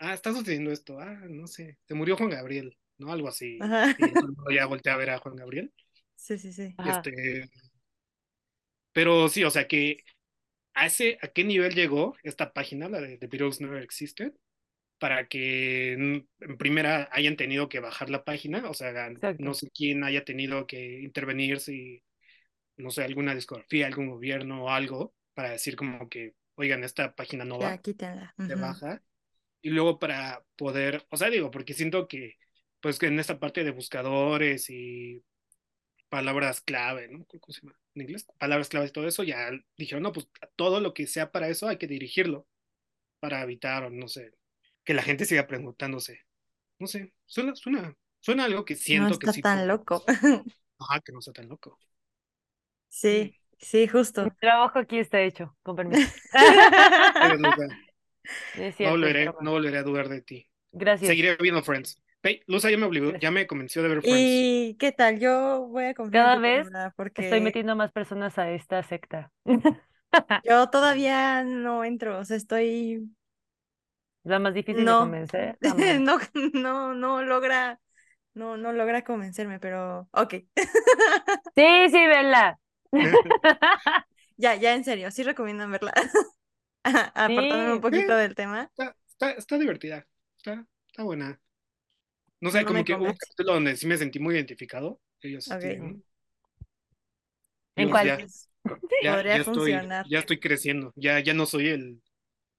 ah, 0.00 0.14
está 0.14 0.32
sucediendo 0.34 0.72
esto, 0.72 1.00
ah, 1.00 1.14
no 1.30 1.48
sé, 1.48 1.78
se 1.86 1.94
murió 1.94 2.16
Juan 2.18 2.30
Gabriel, 2.30 2.78
¿no? 2.98 3.12
Algo 3.12 3.28
así. 3.28 3.68
Ajá. 3.68 3.94
Y 3.96 4.14
todo 4.16 4.28
el 4.30 4.36
mundo 4.36 4.52
ya 4.52 4.66
voltea 4.66 4.94
a 4.94 4.98
ver 4.98 5.10
a 5.10 5.18
Juan 5.20 5.36
Gabriel. 5.36 5.72
Sí, 6.16 6.38
sí, 6.38 6.52
sí. 6.52 6.74
Ajá. 6.78 7.10
Este, 7.10 7.48
pero 8.92 9.28
sí, 9.28 9.44
o 9.44 9.50
sea, 9.50 9.68
que 9.68 10.04
a 10.74 10.86
ese, 10.86 11.18
a 11.22 11.28
qué 11.28 11.44
nivel 11.44 11.74
llegó 11.74 12.16
esta 12.22 12.52
página, 12.52 12.88
la 12.88 13.00
de 13.00 13.18
The 13.18 13.28
Beatles 13.28 13.60
Never 13.60 13.82
Existed, 13.82 14.34
para 14.98 15.28
que 15.28 15.94
en 15.94 16.28
en 16.40 16.58
primera 16.58 17.08
hayan 17.12 17.36
tenido 17.36 17.68
que 17.68 17.80
bajar 17.80 18.10
la 18.10 18.24
página, 18.24 18.68
o 18.70 18.74
sea, 18.74 19.10
Exacto. 19.14 19.38
no 19.38 19.54
sé 19.54 19.70
quién 19.72 20.04
haya 20.04 20.24
tenido 20.24 20.66
que 20.66 21.00
intervenir, 21.02 21.60
si, 21.60 22.02
no 22.76 22.90
sé, 22.90 23.04
alguna 23.04 23.34
discografía, 23.34 23.86
algún 23.88 24.10
gobierno 24.10 24.64
o 24.64 24.70
algo, 24.70 25.14
para 25.34 25.50
decir 25.52 25.76
como 25.76 26.08
que, 26.10 26.34
oigan, 26.56 26.84
esta 26.84 27.14
página 27.16 27.44
no 27.44 27.58
Ya, 27.58 27.70
va, 27.70 27.78
quítenla. 27.78 28.34
se 28.46 28.54
Ujú. 28.54 28.56
baja, 28.56 29.02
y 29.62 29.70
luego 29.70 29.98
para 29.98 30.44
poder, 30.56 31.06
o 31.10 31.16
sea, 31.16 31.30
digo, 31.30 31.50
porque 31.50 31.74
siento 31.74 32.08
que, 32.08 32.36
pues 32.80 32.98
que 32.98 33.06
en 33.06 33.18
esta 33.20 33.38
parte 33.40 33.64
de 33.64 33.70
buscadores 33.72 34.70
y 34.70 35.24
palabras 36.08 36.60
clave, 36.60 37.08
¿no? 37.08 37.24
¿Cómo 37.26 37.42
se 37.54 37.62
llama? 37.62 37.78
En 37.94 38.02
inglés, 38.02 38.26
palabras 38.38 38.68
claves 38.68 38.90
y 38.90 38.92
todo 38.92 39.08
eso, 39.08 39.22
ya 39.24 39.50
dijeron, 39.76 40.02
no, 40.04 40.12
pues 40.12 40.28
todo 40.56 40.80
lo 40.80 40.94
que 40.94 41.06
sea 41.06 41.32
para 41.32 41.48
eso 41.48 41.68
hay 41.68 41.78
que 41.78 41.86
dirigirlo, 41.88 42.48
para 43.20 43.42
evitar, 43.42 43.84
o 43.84 43.90
no 43.90 44.08
sé, 44.08 44.32
que 44.84 44.94
la 44.94 45.02
gente 45.02 45.24
siga 45.26 45.46
preguntándose. 45.48 46.20
No 46.78 46.86
sé, 46.88 47.14
suena, 47.26 47.54
suena, 47.56 47.96
suena 48.20 48.44
algo 48.46 48.64
que 48.64 48.76
No 48.88 49.08
siento 49.08 49.18
que 49.18 49.28
está 49.28 49.32
sí. 49.32 49.44
tan 49.44 49.66
loco. 49.68 50.04
Ajá, 50.78 51.00
que 51.00 51.12
no 51.12 51.20
está 51.20 51.32
tan 51.32 51.48
loco. 51.48 51.78
Sí, 52.88 53.36
sí, 53.58 53.86
Mi 54.20 54.30
justo. 54.30 54.36
trabajo 54.40 54.78
aquí 54.78 54.98
está 54.98 55.20
hecho, 55.22 55.56
con 55.62 55.76
permiso. 55.76 56.10
No 58.78 58.90
volveré, 58.90 59.32
no 59.40 59.50
volveré 59.52 59.78
a 59.78 59.82
dudar 59.82 60.08
de 60.08 60.20
ti. 60.22 60.48
Gracias. 60.72 61.08
Seguiré 61.08 61.36
viendo 61.36 61.62
Friends. 61.62 62.00
Hey, 62.22 62.42
Luza 62.46 62.70
ya 62.70 62.76
me 62.76 62.84
obligó, 62.84 63.16
ya 63.16 63.30
me 63.30 63.46
convenció 63.46 63.82
de 63.82 63.88
ver 63.88 64.02
Friends. 64.02 64.18
¿Y 64.20 64.76
qué 64.78 64.92
tal? 64.92 65.18
Yo 65.18 65.66
voy 65.68 65.84
a 65.84 65.94
confiar 65.94 66.24
Cada 66.24 66.38
vez 66.38 66.66
palabra 66.66 66.88
Estoy 66.88 66.96
porque 66.96 67.40
metiendo 67.40 67.76
más 67.76 67.92
personas 67.92 68.38
a 68.38 68.50
esta 68.50 68.82
secta. 68.82 69.32
yo 70.44 70.68
todavía 70.68 71.42
no 71.44 71.84
entro, 71.84 72.18
o 72.18 72.24
sea, 72.24 72.36
estoy 72.36 73.08
La 74.24 74.38
más 74.38 74.54
difícil 74.54 74.84
de 74.84 74.90
no, 74.90 75.00
convencer. 75.00 75.56
amor. 75.64 76.00
no, 76.00 76.18
no, 76.52 76.94
no 76.94 77.22
logra, 77.22 77.80
no, 78.34 78.56
no 78.56 78.72
logra 78.72 79.02
convencerme, 79.02 79.58
pero 79.60 80.08
ok. 80.12 80.34
Sí, 81.56 81.88
sí, 81.90 82.06
Bella. 82.06 82.58
Ya, 84.36 84.54
ya 84.54 84.74
en 84.74 84.84
serio, 84.84 85.10
sí 85.10 85.22
recomiendo 85.22 85.68
verla. 85.68 85.92
Apartándome 87.14 87.72
un 87.74 87.80
poquito 87.80 88.14
del 88.16 88.34
tema. 88.34 88.70
está, 88.76 88.96
está, 89.08 89.30
está 89.32 89.58
divertida, 89.58 90.06
está, 90.38 90.66
está 90.88 91.02
buena. 91.02 91.40
No 92.40 92.50
sé, 92.50 92.60
No 92.60 92.66
como 92.68 92.84
que 92.84 92.94
hubo 92.94 93.04
un 93.04 93.16
capítulo 93.16 93.54
donde 93.54 93.76
sí 93.76 93.86
me 93.86 93.96
sentí 93.98 94.18
muy 94.18 94.34
identificado. 94.34 95.00
Ellos, 95.20 95.46
Ok. 95.50 95.62
este, 95.62 95.76
¿no? 95.78 95.86
¿En 97.76 97.86
Digo, 97.86 97.90
cuál? 97.90 98.06
ya, 99.02 99.12
podría 99.14 99.36
ya 99.36 99.42
estoy, 99.42 99.54
funcionar. 99.54 100.06
ya 100.10 100.18
estoy 100.20 100.40
creciendo. 100.40 100.92
Ya, 100.96 101.20
ya 101.20 101.34
no 101.34 101.46
soy 101.46 101.68
el 101.68 102.02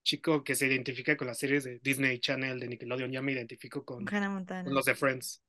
chico 0.03 0.43
que 0.43 0.55
se 0.55 0.67
identifica 0.67 1.17
con 1.17 1.27
las 1.27 1.39
series 1.39 1.63
de 1.63 1.79
Disney 1.81 2.19
Channel, 2.19 2.59
de 2.59 2.67
Nickelodeon. 2.67 3.11
Ya 3.11 3.21
me 3.21 3.33
identifico 3.33 3.85
Con 3.85 4.05
los 4.65 4.85
de 4.85 4.95
Friends. 4.95 5.41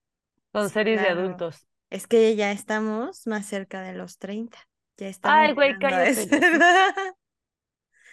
Con 0.53 0.69
series 0.71 1.01
de 1.01 1.09
adultos. 1.09 1.67
Es 1.91 2.07
que 2.07 2.35
ya 2.37 2.53
estamos 2.53 3.27
más 3.27 3.47
cerca 3.47 3.83
de 3.83 3.95
los 3.95 4.19
30. 4.19 4.59
Ya 4.99 5.09
estamos 5.09 5.39
Ay, 5.39 5.53
güey, 5.55 5.79
cállate. 5.79 6.29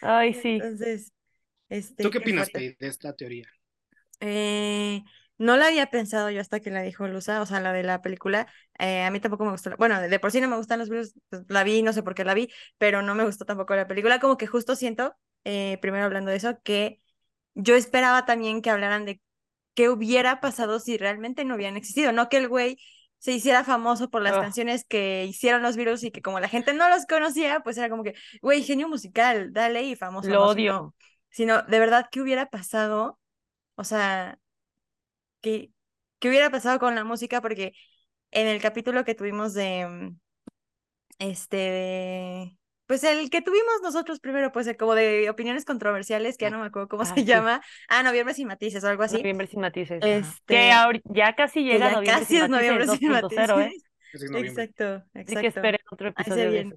Ay, 0.02 0.34
sí. 0.34 0.50
Entonces, 0.62 1.14
este, 1.70 2.04
¿Tú 2.04 2.10
qué 2.12 2.18
opinas 2.18 2.52
de, 2.52 2.76
de 2.80 2.88
esta 2.88 3.16
teoría? 3.16 3.48
Eh, 4.20 5.04
no 5.38 5.56
la 5.58 5.68
había 5.68 5.90
pensado 5.90 6.30
yo 6.30 6.42
hasta 6.42 6.60
que 6.60 6.72
la 6.72 6.82
dijo 6.82 7.08
Lusa, 7.08 7.42
o 7.42 7.46
sea, 7.46 7.60
la 7.62 7.72
de 7.74 7.84
la 7.84 8.02
película. 8.02 8.48
Eh, 8.80 9.04
a 9.04 9.12
mí 9.12 9.20
tampoco 9.20 9.46
me 9.46 9.52
gustó. 9.52 9.70
la- 9.70 9.76
Bueno, 9.78 10.00
de, 10.02 10.10
de 10.10 10.20
por 10.20 10.32
sí 10.32 10.42
no 10.42 10.48
me 10.50 10.58
gustan 10.58 10.80
los 10.80 10.90
Beatles, 10.90 11.14
pues, 11.30 11.44
la 11.50 11.64
vi, 11.64 11.82
no 11.84 11.94
sé 11.94 12.04
por 12.04 12.16
qué 12.16 12.26
la 12.26 12.34
vi, 12.34 12.50
pero 12.78 13.02
no 13.02 13.16
me 13.16 13.24
gustó 13.26 13.46
tampoco 13.46 13.76
la 13.76 13.88
película. 13.88 14.20
Como 14.20 14.38
que 14.38 14.48
justo 14.48 14.76
siento, 14.76 15.16
eh, 15.46 15.78
primero 15.82 16.06
hablando 16.06 16.32
de 16.32 16.38
eso, 16.38 16.60
que 16.64 17.00
yo 17.56 17.76
esperaba 17.76 18.26
también 18.26 18.62
que 18.62 18.70
hablaran 18.70 19.06
de 19.06 19.22
qué 19.76 19.90
hubiera 19.90 20.42
pasado 20.42 20.80
si 20.80 20.98
realmente 20.98 21.46
no 21.46 21.56
hubieran 21.56 21.78
existido, 21.78 22.12
no 22.14 22.30
que 22.30 22.38
el 22.38 22.48
güey 22.50 22.78
se 23.20 23.34
hiciera 23.34 23.64
famoso 23.64 24.10
por 24.10 24.22
las 24.22 24.34
Ah. 24.38 24.42
canciones 24.42 24.86
que 24.86 25.26
hicieron 25.26 25.62
los 25.62 25.76
Beatles 25.78 26.04
y 26.04 26.12
que 26.12 26.22
como 26.22 26.40
la 26.40 26.50
gente 26.50 26.74
no 26.74 26.90
los 26.90 27.06
conocía, 27.06 27.60
pues 27.62 27.78
era 27.78 27.90
como 27.90 28.04
que, 28.04 28.16
güey, 28.42 28.64
genio 28.64 28.88
musical, 28.90 29.54
dale 29.54 29.84
y 29.84 29.96
famoso, 29.96 30.30
Lo 30.30 30.46
odio. 30.48 30.96
sino 31.30 31.62
de 31.64 31.80
verdad, 31.80 32.08
¿qué 32.12 32.22
hubiera 32.22 32.48
pasado? 32.50 33.20
O 33.76 33.84
sea, 33.84 34.40
¿qué, 35.42 35.72
qué 36.20 36.30
hubiera 36.30 36.50
pasado 36.50 36.80
con 36.80 36.96
la 36.96 37.04
música? 37.04 37.42
Porque 37.42 37.74
en 38.32 38.48
el 38.48 38.62
capítulo 38.62 39.04
que 39.06 39.16
tuvimos 39.16 39.54
de, 39.54 39.88
mm, 39.88 40.20
este, 41.20 41.58
de- 41.58 42.59
pues 42.90 43.04
el 43.04 43.30
que 43.30 43.44
tuvimos 43.44 43.84
nosotros 43.84 44.20
primero, 44.20 44.52
pues 44.52 44.66
el 44.66 44.76
como 44.76 44.96
de 44.96 45.30
opiniones 45.30 45.64
controversiales, 45.64 46.38
que 46.38 46.46
ya 46.46 46.50
no 46.50 46.58
me 46.58 46.66
acuerdo 46.66 46.88
cómo 46.88 47.04
Ah, 47.06 47.06
se 47.06 47.22
sí. 47.22 47.24
llama, 47.24 47.62
ah, 47.88 48.02
Noviembre 48.02 48.34
sin 48.34 48.48
matices 48.48 48.84
o 48.84 48.88
algo 48.88 49.04
así, 49.04 49.18
Noviembre 49.18 49.46
sin 49.46 49.60
matices. 49.62 50.00
Este, 50.04 50.56
Que 50.56 51.02
ya 51.14 51.36
casi 51.36 51.64
llega 51.64 51.92
ya 51.92 51.96
noviembre 51.98 52.20
casi 52.20 52.26
sin 52.26 52.44
es 52.46 52.50
Noviembre 52.50 52.88
matices 52.88 53.00
sin 53.00 53.12
2.0, 53.12 53.62
¿eh? 53.62 53.64
matices. 53.66 53.84
Noviembre. 54.32 54.50
Exacto, 54.50 54.86
Así 54.96 55.04
que 55.14 55.20
exacto. 55.20 55.48
esperen 55.48 55.80
otro 55.92 56.08
episodio 56.10 56.52
de 56.52 56.60
eso. 56.62 56.76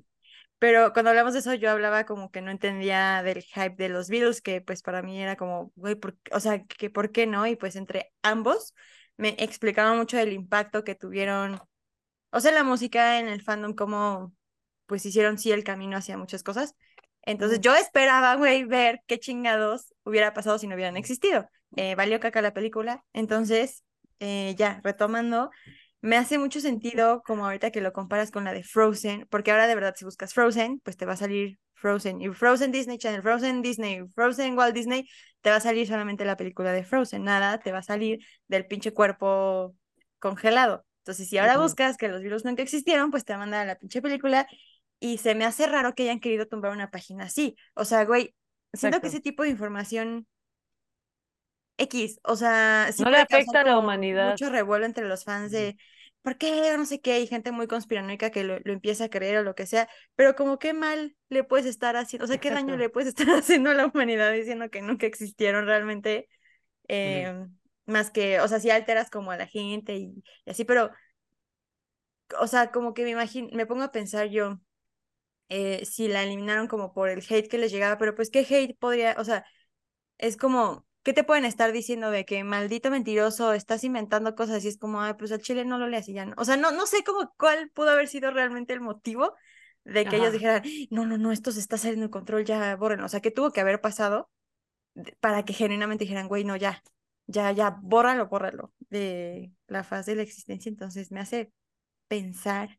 Pero 0.59 0.93
cuando 0.93 1.09
hablamos 1.11 1.33
de 1.33 1.39
eso, 1.39 1.55
yo 1.55 1.71
hablaba 1.71 2.05
como 2.05 2.31
que 2.31 2.43
no 2.43 2.51
entendía 2.51 3.23
del 3.23 3.43
hype 3.43 3.75
de 3.77 3.89
los 3.89 4.11
Beatles, 4.11 4.43
que 4.43 4.61
pues 4.61 4.83
para 4.83 5.01
mí 5.03 5.19
era 5.19 5.37
como, 5.37 5.73
güey, 5.77 5.97
o 6.31 6.41
sea, 6.41 6.63
que 6.65 6.91
por 6.91 7.11
qué 7.11 7.27
no? 7.27 7.47
Y 7.47 7.57
pues 7.57 7.75
entre 7.75 8.13
ambos 8.23 8.75
me 9.17 9.31
explicaban 9.39 9.97
mucho 9.97 10.19
del 10.19 10.35
impacto 10.35 10.85
que 10.85 10.95
tuvieron, 10.95 11.59
o 12.31 12.41
sea, 12.41 12.53
la 12.53 12.65
música 12.65 13.19
en 13.19 13.29
el 13.29 13.43
fandom, 13.43 13.75
como 13.75 14.35
pues 14.93 15.07
hicieron 15.07 15.39
sí 15.39 15.51
el 15.53 15.65
camino 15.65 15.97
hacia 15.97 16.19
muchas 16.19 16.43
cosas. 16.43 16.75
Entonces 17.23 17.63
yo 17.63 17.75
esperaba, 17.75 18.35
güey, 18.37 18.65
ver 18.65 19.01
qué 19.07 19.19
chingados 19.19 19.95
hubiera 20.05 20.35
pasado 20.35 20.59
si 20.59 20.67
no 20.67 20.75
hubieran 20.75 20.99
existido. 20.99 21.49
Eh, 21.77 21.95
valió 21.95 22.21
caca 22.21 22.43
la 22.43 22.53
película. 22.53 23.03
Entonces, 23.15 23.85
eh, 24.21 24.55
ya, 24.59 24.83
retomando, 24.85 25.49
me 26.03 26.19
hace 26.19 26.37
mucho 26.39 26.61
sentido 26.61 27.23
como 27.25 27.47
ahorita 27.47 27.71
que 27.71 27.81
lo 27.81 27.95
comparas 27.95 28.31
con 28.31 28.45
la 28.45 28.53
de 28.53 28.65
Frozen, 28.65 29.27
porque 29.31 29.51
ahora 29.51 29.67
de 29.67 29.75
verdad 29.75 29.95
si 29.97 30.05
buscas 30.05 30.35
Frozen, 30.35 30.81
pues 30.85 30.99
te 30.99 31.07
va 31.07 31.15
a 31.15 31.17
salir 31.17 31.59
Frozen 31.73 32.21
y 32.21 32.29
Frozen 32.29 32.71
Disney 32.71 32.99
Channel, 32.99 33.23
Frozen 33.23 33.63
Disney, 33.63 34.07
Frozen 34.15 34.59
Walt 34.59 34.75
Disney, 34.75 35.09
te 35.41 35.49
va 35.49 35.57
a 35.57 35.61
salir 35.61 35.87
solamente 35.87 36.27
la 36.27 36.37
película 36.37 36.71
de 36.73 36.85
Frozen, 36.85 37.25
nada, 37.25 37.61
te 37.61 37.73
va 37.73 37.79
a 37.79 37.83
salir 37.83 38.19
del 38.47 38.67
pinche 38.67 38.93
cuerpo 38.93 39.75
congelado. 40.19 40.85
Entonces, 40.99 41.31
si 41.31 41.39
ahora 41.39 41.57
Ujú. 41.57 41.63
buscas 41.65 41.97
que 41.97 42.09
los 42.09 42.21
virus 42.23 42.45
nunca 42.45 42.63
existieron, 42.63 43.11
pues 43.11 43.25
te 43.25 43.33
va 43.33 43.39
a 43.39 43.41
mandar 43.41 43.63
a 43.63 43.65
la 43.65 43.77
pinche 43.77 44.03
película 44.03 44.47
y 45.03 45.19
se 45.19 45.35
me 45.35 45.45
hace 45.45 45.67
raro 45.67 45.95
que 45.95 46.05
hayan 46.05 46.21
querido 46.21 46.47
tumbar 46.47 46.73
una 46.73 46.91
página 46.91 47.25
así. 47.25 47.57
O 47.75 47.85
sea, 47.85 48.05
güey, 48.05 48.35
siento 48.73 49.01
que 49.01 49.09
ese 49.09 49.21
tipo 49.21 49.43
de 49.43 49.51
información 49.51 50.29
X, 51.79 52.21
o 52.25 52.37
sea, 52.37 52.91
sí 52.93 53.05
No 53.05 53.11
le 53.11 53.19
afecta 53.19 53.61
a 53.61 53.65
la 53.65 53.79
humanidad. 53.79 54.31
mucho 54.31 54.51
revuelo 54.51 54.87
entre 54.87 55.07
los 55.09 55.25
fans 55.25 55.51
de 55.53 55.77
¿por 56.23 56.39
qué? 56.39 56.77
No 56.77 56.87
sé 56.87 57.01
qué, 57.01 57.21
y 57.21 57.27
gente 57.27 57.51
muy 57.53 57.67
conspiranoica 57.67 58.31
que 58.31 58.45
lo, 58.45 58.59
lo 58.65 58.73
empieza 58.73 59.05
a 59.05 59.09
creer 59.11 59.39
o 59.39 59.43
lo 59.43 59.55
que 59.55 59.67
sea, 59.67 59.89
pero 60.15 60.35
como 60.37 60.59
qué 60.59 60.73
mal 60.75 61.17
le 61.29 61.45
puedes 61.45 61.67
estar 61.67 61.97
haciendo, 61.97 62.25
o 62.25 62.29
sea, 62.29 62.39
qué 62.39 62.51
daño 62.51 62.77
le 62.77 62.89
puedes 62.91 63.09
estar 63.17 63.29
haciendo 63.31 63.71
a 63.71 63.75
la 63.75 63.87
humanidad 63.87 64.33
diciendo 64.33 64.71
que 64.71 64.83
nunca 64.83 65.07
existieron 65.07 65.67
realmente, 65.67 66.29
eh, 66.89 67.47
más 67.87 68.11
que, 68.11 68.41
o 68.41 68.49
sea, 68.49 68.61
si 68.61 68.71
alteras 68.71 69.11
como 69.11 69.33
a 69.33 69.37
la 69.37 69.47
gente 69.47 69.97
y, 69.97 70.25
y 70.47 70.51
así, 70.51 70.65
pero, 70.65 70.91
o 72.41 72.47
sea, 72.47 72.71
como 72.71 72.95
que 72.95 73.05
me 73.05 73.11
imagino, 73.11 73.49
me 73.53 73.67
pongo 73.67 73.83
a 73.85 73.93
pensar 73.93 74.29
yo, 74.29 74.61
eh, 75.49 75.85
si 75.85 76.09
la 76.09 76.23
eliminaron 76.23 76.67
como 76.69 76.93
por 76.93 77.09
el 77.09 77.25
hate 77.29 77.49
que 77.49 77.59
les 77.59 77.73
llegaba, 77.73 77.99
pero 77.99 78.15
pues 78.15 78.31
qué 78.31 78.41
hate 78.49 78.77
podría, 78.79 79.17
o 79.19 79.25
sea, 79.25 79.45
es 80.19 80.37
como, 80.37 80.87
¿qué 81.03 81.13
te 81.13 81.25
pueden 81.25 81.45
estar 81.45 81.73
diciendo 81.73 82.11
de 82.11 82.25
que 82.25 82.45
maldito 82.45 82.91
mentiroso, 82.91 83.53
estás 83.53 83.85
inventando 83.85 84.35
cosas 84.35 84.65
y 84.65 84.69
es 84.69 84.79
como, 84.79 85.01
ay, 85.01 85.15
pues 85.15 85.33
al 85.33 85.41
chile 85.41 85.65
no 85.65 85.79
lo 85.79 85.89
leas 85.89 86.09
y 86.09 86.15
ya 86.15 86.27
no. 86.27 86.35
O 86.37 86.45
sea, 86.45 86.57
no, 86.57 86.71
no 86.73 86.87
sé 86.87 87.05
cómo 87.05 87.35
cuál 87.39 87.71
pudo 87.71 87.91
haber 87.91 88.09
sido 88.09 88.31
realmente 88.31 88.73
el 88.73 88.81
motivo 88.81 89.35
de 89.85 90.07
que 90.07 90.17
ellos 90.17 90.33
dijeran, 90.33 90.63
no, 90.91 91.07
no, 91.07 91.19
no, 91.19 91.33
esto 91.33 91.51
se 91.51 91.61
está 91.61 91.77
saliendo 91.77 92.07
de 92.07 92.11
control, 92.11 92.45
ya 92.45 92.77
bórrenlo. 92.77 93.07
O 93.07 93.09
sea, 93.09 93.21
que 93.21 93.31
tuvo 93.31 93.51
que 93.51 93.61
haber 93.61 93.81
pasado 93.81 94.31
para 95.21 95.45
que 95.45 95.53
genuinamente 95.53 96.05
dijeran, 96.05 96.29
güey, 96.29 96.45
no, 96.45 96.57
ya, 96.57 96.83
ya, 97.27 97.51
ya, 97.53 97.79
bórralo, 97.83 98.29
bórralo 98.29 98.73
de 98.91 99.53
la 99.67 99.85
faz 99.85 100.07
de 100.07 100.17
la 100.17 100.23
existencia. 100.23 100.71
Entonces 100.71 101.11
me 101.11 101.21
hace 101.21 101.53
pensar 102.09 102.79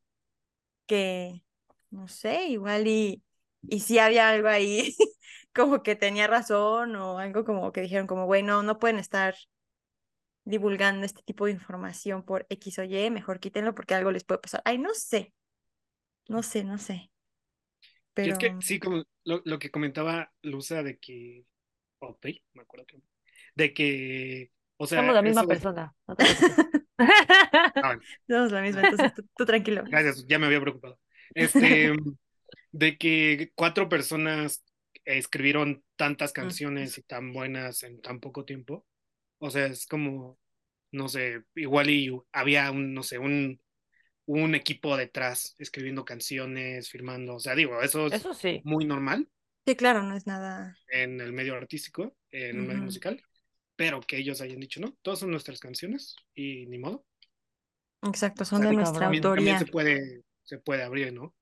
que, 0.85 1.42
no 1.93 2.07
sé, 2.07 2.47
igual 2.49 2.87
y, 2.87 3.23
y 3.63 3.79
si 3.81 3.99
había 3.99 4.29
algo 4.29 4.47
ahí 4.49 4.95
como 5.55 5.83
que 5.83 5.95
tenía 5.95 6.27
razón 6.27 6.95
o 6.95 7.17
algo 7.19 7.45
como 7.45 7.71
que 7.71 7.81
dijeron 7.81 8.07
como, 8.07 8.25
güey, 8.25 8.43
no, 8.43 8.63
no 8.63 8.79
pueden 8.79 8.99
estar 8.99 9.35
divulgando 10.45 11.05
este 11.05 11.21
tipo 11.23 11.45
de 11.45 11.51
información 11.51 12.23
por 12.23 12.45
X 12.49 12.79
o 12.79 12.83
Y, 12.83 13.09
mejor 13.11 13.39
quítenlo 13.39 13.75
porque 13.75 13.95
algo 13.95 14.11
les 14.11 14.23
puede 14.23 14.39
pasar. 14.41 14.61
Ay, 14.65 14.77
no 14.77 14.93
sé, 14.93 15.33
no 16.29 16.43
sé, 16.43 16.63
no 16.65 16.77
sé, 16.79 17.11
Y 18.21 18.29
es 18.29 18.37
que 18.37 18.55
sí, 18.59 18.79
como 18.79 19.03
lo, 19.25 19.41
lo 19.45 19.59
que 19.59 19.71
comentaba 19.71 20.31
Luza 20.41 20.83
de 20.83 20.97
que, 20.99 21.45
o 21.99 22.17
Pri, 22.17 22.43
me 22.53 22.63
acuerdo 22.63 22.85
que, 22.87 23.01
de 23.55 23.73
que, 23.73 24.51
o 24.77 24.87
sea, 24.87 25.01
Somos 25.01 25.13
la 25.15 25.21
misma 25.21 25.41
eso, 25.41 25.47
persona. 25.47 25.93
No 26.07 26.15
ah, 27.81 27.97
somos 28.27 28.51
la 28.51 28.61
misma, 28.61 28.81
entonces 28.81 29.13
tú, 29.13 29.23
tú 29.35 29.45
tranquilo. 29.45 29.83
gracias, 29.89 30.25
ya 30.27 30.39
me 30.39 30.45
había 30.47 30.61
preocupado. 30.61 30.99
Este, 31.33 31.91
de 32.71 32.97
que 32.97 33.51
cuatro 33.55 33.89
personas 33.89 34.63
escribieron 35.05 35.83
tantas 35.95 36.33
canciones 36.33 36.97
y 36.97 37.03
tan 37.03 37.33
buenas 37.33 37.83
en 37.83 38.01
tan 38.01 38.19
poco 38.19 38.45
tiempo, 38.45 38.85
o 39.39 39.49
sea, 39.51 39.67
es 39.67 39.87
como, 39.87 40.39
no 40.91 41.09
sé, 41.09 41.43
igual 41.55 41.89
y 41.89 42.11
había 42.33 42.71
un, 42.71 42.93
no 42.93 43.03
sé, 43.03 43.19
un, 43.19 43.61
un 44.25 44.55
equipo 44.55 44.97
detrás 44.97 45.55
escribiendo 45.59 46.05
canciones, 46.05 46.89
firmando, 46.89 47.35
o 47.35 47.39
sea, 47.39 47.55
digo, 47.55 47.81
eso 47.83 48.07
es 48.07 48.13
Eso 48.13 48.33
sí. 48.33 48.63
muy 48.63 48.85
normal 48.85 49.29
Sí, 49.65 49.75
claro, 49.75 50.03
no 50.03 50.15
es 50.15 50.25
nada. 50.27 50.77
en 50.87 51.19
el 51.21 51.33
medio 51.33 51.55
artístico, 51.55 52.15
en 52.31 52.57
el 52.59 52.63
medio 52.65 52.83
musical, 52.83 53.21
pero 53.75 54.01
que 54.01 54.17
ellos 54.17 54.41
hayan 54.41 54.59
dicho, 54.59 54.79
no, 54.81 54.97
todas 55.01 55.19
son 55.19 55.31
nuestras 55.31 55.59
canciones 55.59 56.15
y 56.35 56.65
ni 56.67 56.77
modo. 56.77 57.05
Exacto, 58.03 58.45
O 58.45 58.45
son 58.45 58.61
sea, 58.61 58.67
de 58.67 58.71
nuestra 58.73 59.09
también, 59.09 59.31
también 59.31 59.57
se 59.57 59.65
puede, 59.65 60.21
se 60.43 60.57
puede 60.59 60.83
abrir, 60.83 61.13
¿no? 61.13 61.33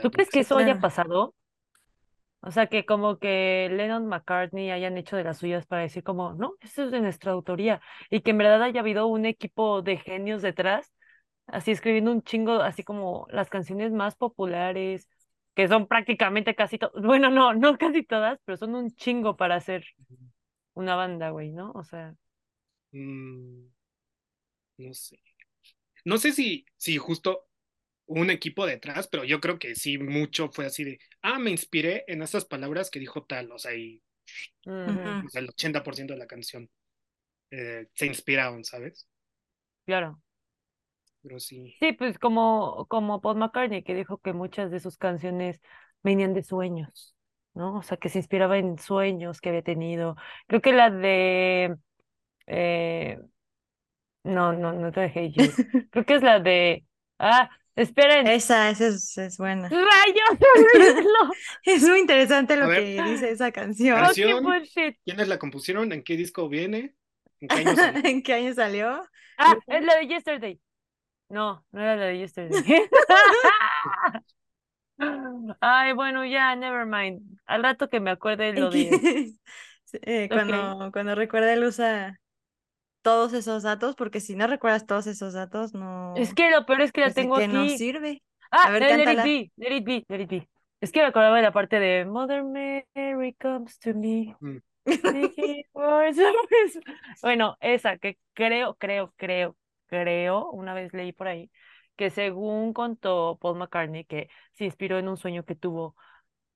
¿Tú 0.00 0.10
crees 0.10 0.30
que 0.30 0.40
eso 0.40 0.58
haya 0.58 0.74
Claro. 0.74 0.80
pasado? 0.80 1.34
O 2.42 2.50
sea, 2.52 2.68
que 2.68 2.86
como 2.86 3.18
que 3.18 3.68
Lennon 3.70 4.06
McCartney 4.06 4.70
hayan 4.70 4.96
hecho 4.96 5.16
de 5.16 5.24
las 5.24 5.38
suyas 5.38 5.66
para 5.66 5.82
decir 5.82 6.02
como, 6.02 6.32
no, 6.34 6.54
esto 6.60 6.84
es 6.84 6.90
de 6.90 7.00
nuestra 7.00 7.32
autoría. 7.32 7.80
Y 8.08 8.22
que 8.22 8.30
en 8.30 8.38
verdad 8.38 8.62
haya 8.62 8.80
habido 8.80 9.06
un 9.08 9.26
equipo 9.26 9.82
de 9.82 9.98
genios 9.98 10.40
detrás, 10.42 10.90
así 11.46 11.70
escribiendo 11.72 12.12
un 12.12 12.22
chingo, 12.22 12.62
así 12.62 12.82
como 12.84 13.26
las 13.30 13.50
canciones 13.50 13.92
más 13.92 14.16
populares, 14.16 15.08
que 15.54 15.68
son 15.68 15.86
prácticamente 15.86 16.54
casi 16.54 16.78
todas, 16.78 17.02
bueno, 17.04 17.30
no, 17.30 17.52
no 17.54 17.76
casi 17.78 18.04
todas, 18.04 18.38
pero 18.44 18.56
son 18.58 18.74
un 18.74 18.90
chingo 18.96 19.36
para 19.36 19.56
hacer 19.56 19.84
una 20.74 20.96
banda, 20.96 21.30
güey, 21.30 21.52
¿no? 21.52 21.72
O 21.74 21.84
sea, 21.84 22.14
Mm, 22.94 23.70
no 24.78 24.94
sé. 24.94 25.18
No 26.06 26.18
sé 26.18 26.32
si, 26.32 26.66
si 26.78 26.98
justo 26.98 27.48
un 28.10 28.30
equipo 28.30 28.66
detrás, 28.66 29.08
pero 29.08 29.24
yo 29.24 29.40
creo 29.40 29.58
que 29.58 29.74
sí, 29.76 29.98
mucho 29.98 30.50
fue 30.50 30.66
así 30.66 30.84
de, 30.84 30.98
ah, 31.22 31.38
me 31.38 31.50
inspiré 31.50 32.04
en 32.08 32.22
estas 32.22 32.44
palabras 32.44 32.90
que 32.90 33.00
dijo 33.00 33.24
tal, 33.24 33.52
o 33.52 33.58
sea, 33.58 33.74
y 33.74 34.02
ujú, 34.86 35.00
Ujú. 35.00 35.26
o 35.26 35.30
sea, 35.30 35.40
el 35.42 35.48
80% 35.50 36.14
de 36.14 36.20
la 36.20 36.26
canción 36.28 36.70
eh, 37.50 37.88
se 37.94 38.06
inspiraron, 38.06 38.64
¿sabes? 38.64 39.08
claro. 39.86 40.20
Pero 41.22 41.40
sí. 41.40 41.74
Sí, 41.80 41.92
pues 41.94 42.18
como, 42.18 42.86
como 42.88 43.20
Paul 43.22 43.36
McCartney, 43.38 43.82
que 43.82 43.94
dijo 43.94 44.18
que 44.18 44.34
muchas 44.34 44.70
de 44.70 44.80
sus 44.80 44.98
canciones 44.98 45.60
venían 46.02 46.34
de 46.34 46.42
sueños, 46.42 47.16
¿no? 47.54 47.76
O 47.78 47.82
sea, 47.82 47.96
que 47.96 48.10
se 48.10 48.18
inspiraba 48.18 48.58
en 48.58 48.76
sueños 48.78 49.40
que 49.40 49.48
había 49.48 49.62
tenido. 49.62 50.16
Creo 50.46 50.60
que 50.60 50.72
la 50.74 50.90
de... 50.90 51.76
eh, 52.46 53.18
no, 54.24 54.52
no, 54.52 54.72
no 54.72 54.92
te 54.92 55.00
dejé 55.00 55.30
you. 55.32 55.54
Creo 55.90 56.04
que 56.04 56.14
es 56.14 56.22
la 56.22 56.40
de... 56.40 56.84
Ah, 57.18 57.50
esperen. 57.76 58.26
Esa, 58.26 58.70
esa 58.70 58.88
es, 58.88 59.16
es 59.18 59.36
buena. 59.38 59.68
¡Rayos! 59.68 60.38
Es 61.64 61.82
muy 61.82 62.00
interesante 62.00 62.56
lo 62.56 62.68
ver. 62.68 62.82
que 62.82 63.02
dice 63.02 63.30
esa 63.30 63.52
canción. 63.52 63.98
Canción. 64.00 64.44
¿Quiénes 65.04 65.28
la 65.28 65.38
compusieron? 65.38 65.92
¿En 65.92 66.02
qué 66.02 66.16
disco 66.16 66.48
viene? 66.48 66.94
¿En 67.40 67.48
qué 67.48 67.54
año 67.56 67.76
salió? 67.76 68.00
¿En 68.10 68.22
qué 68.22 68.34
año 68.34 68.54
salió? 68.54 69.02
Ah, 69.38 69.56
es 69.66 69.84
la 69.84 69.96
de 69.96 70.06
Yesterday. 70.08 70.60
No, 71.28 71.64
no 71.72 71.80
era 71.80 71.96
la 71.96 72.06
de 72.06 72.18
Yesterday. 72.18 72.88
Ay, 75.60 75.92
bueno, 75.94 76.24
ya, 76.26 76.54
never 76.56 76.84
mind. 76.86 77.22
Al 77.46 77.62
rato 77.62 77.88
que 77.88 78.00
me 78.00 78.10
acuerde 78.10 78.52
lo 78.52 78.70
de... 78.70 78.88
X. 78.88 79.40
Eh, 80.02 80.28
Ok. 80.30 80.32
cuando, 80.32 80.90
cuando 80.92 81.14
recuerda 81.14 81.52
él 81.52 81.64
usa 81.64 82.20
todos 83.02 83.32
esos 83.32 83.62
datos, 83.62 83.96
porque 83.96 84.20
si 84.20 84.34
no 84.36 84.46
recuerdas 84.46 84.86
todos 84.86 85.06
esos 85.06 85.32
datos, 85.34 85.74
no, 85.74 86.14
Es 86.16 86.34
que 86.34 86.50
lo 86.50 86.66
peor 86.66 86.82
es 86.82 86.92
que 86.92 87.00
la 87.00 87.06
pues, 87.06 87.14
¿de 87.14 87.22
tengo 87.22 87.40
nos 87.48 87.66
aquí. 87.66 87.78
sirve? 87.78 88.22
Ah, 88.50 88.66
A 88.68 88.70
ver, 88.70 88.82
de 88.82 88.96
Let 88.96 89.12
It. 89.12 89.24
Be, 89.24 89.52
Let 89.56 89.76
It 89.76 89.84
Be, 89.84 90.04
Let 90.08 90.20
It 90.22 90.30
Be. 90.30 90.48
Es 90.80 90.92
que 90.92 91.00
me 91.00 91.06
acordaba 91.06 91.36
de 91.36 91.42
la 91.42 91.52
parte 91.52 91.78
de 91.78 92.04
Mother 92.04 92.42
Mary 92.44 93.34
comes 93.34 93.78
to 93.80 93.94
me. 93.94 94.34
Mm. 94.40 94.58
seeking 94.86 95.62
for 95.72 96.12
service". 96.14 96.80
Bueno, 97.22 97.56
esa 97.60 97.98
que 97.98 98.18
creo, 98.34 98.74
creo, 98.76 99.12
creo, 99.16 99.56
creo, 99.86 100.50
una 100.50 100.74
vez 100.74 100.92
leí 100.94 101.12
por 101.12 101.28
ahí, 101.28 101.50
que 101.96 102.10
según 102.10 102.72
contó 102.72 103.38
Paul 103.40 103.58
McCartney, 103.58 104.04
que 104.04 104.28
se 104.54 104.64
inspiró 104.64 104.98
en 104.98 105.08
un 105.08 105.16
sueño 105.16 105.44
que 105.44 105.54
tuvo 105.54 105.96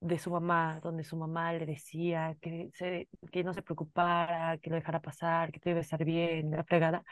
de 0.04 0.18
su 0.18 0.30
mamá, 0.30 0.80
donde 0.82 1.02
su 1.02 1.16
mamá 1.16 1.52
le 1.54 1.64
decía 1.64 2.36
que, 2.42 2.68
se, 2.74 3.08
que 3.32 3.42
no 3.42 3.54
se 3.54 3.62
preocupara, 3.62 4.58
que 4.58 4.68
lo 4.68 4.76
dejara 4.76 5.00
pasar, 5.00 5.50
que 5.50 5.60
todo 5.60 5.70
iba 5.70 5.78
a 5.78 5.82
estar 5.82 6.04
bien, 6.04 6.50
la 6.50 6.62
fregada. 6.64 7.02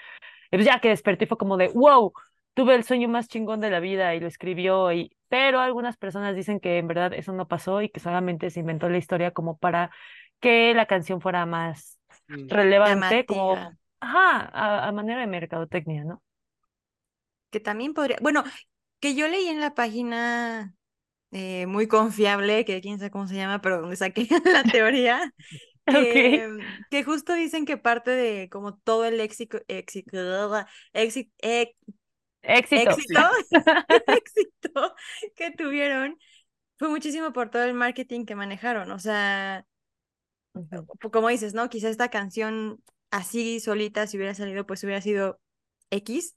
Y 0.51 0.57
pues 0.57 0.67
ya 0.67 0.79
que 0.79 0.91
desperté 0.91 1.27
fue 1.27 1.39
como 1.39 1.57
de, 1.57 1.69
wow, 1.69 2.13
tuve 2.53 2.75
el 2.75 2.85
sueño 2.85 3.09
más 3.09 3.29
chingón 3.29 3.61
de 3.61 3.71
la 3.71 3.81
vida 3.81 4.15
y 4.15 4.21
lo 4.21 4.27
escribió, 4.27 4.93
y... 4.93 5.17
pero 5.29 5.61
algunas 5.61 5.97
personas 5.97 6.37
dicen 6.37 6.61
que 6.61 6.77
en 6.77 6.87
verdad 6.87 7.15
eso 7.15 7.33
no 7.33 7.49
pasó 7.49 7.81
y 7.81 7.89
que 7.89 7.99
solamente 7.99 8.51
se 8.51 8.61
inventó 8.61 8.91
la 8.91 8.99
historia 8.99 9.31
como 9.31 9.57
para 9.57 9.91
que 10.39 10.75
la 10.75 10.85
canción 10.85 11.23
fuera 11.23 11.47
más 11.47 11.99
relevante, 12.29 13.25
como, 13.25 13.55
ajá, 14.01 14.51
a, 14.53 14.87
a 14.87 14.93
manera 14.93 15.23
de 15.23 15.29
mercadotecnia, 15.29 16.05
¿no? 16.05 16.23
Que 17.51 17.61
también 17.61 17.95
podría, 17.95 18.19
bueno, 18.21 18.45
que 19.01 19.15
yo 19.15 19.29
leí 19.29 19.49
en 19.49 19.61
la 19.61 19.75
página 19.75 20.75
eh, 21.33 21.67
muy 21.67 21.89
confiable, 21.89 22.65
que 22.65 22.81
quién 22.83 22.99
sabe 22.99 23.11
cómo 23.13 23.29
se 23.29 23.37
llama, 23.37 23.61
pero 23.63 23.81
donde 23.83 23.97
saqué 23.97 24.29
la 24.47 24.65
teoría, 24.65 25.33
Ok. 25.87 26.15
que, 26.17 26.49
que 26.91 27.05
justo 27.05 27.35
dicen 27.35 27.67
que 27.67 27.79
parte 27.79 28.11
de 28.13 28.49
como 28.51 28.77
todo 28.79 29.05
el 29.07 29.21
éxito, 29.21 29.61
éxito, 29.69 30.67
éxito, 30.93 31.33
Éxito. 32.73 32.85
éxito, 32.87 33.21
éxito 34.07 34.95
que 35.37 35.51
tuvieron 35.53 36.19
fue 36.79 36.89
muchísimo 36.91 37.33
por 37.33 37.51
todo 37.51 37.65
el 37.65 37.75
marketing 37.75 38.25
que 38.27 38.37
manejaron. 38.37 38.91
O 38.93 38.99
sea, 38.99 39.67
como 41.13 41.29
dices, 41.29 41.55
¿no? 41.55 41.69
Quizá 41.69 41.89
esta 41.89 42.09
canción 42.11 42.83
así 43.11 43.61
solita, 43.61 44.07
si 44.07 44.17
hubiera 44.17 44.35
salido, 44.35 44.67
pues 44.67 44.83
hubiera 44.85 45.01
sido 45.01 45.41
X, 45.91 46.37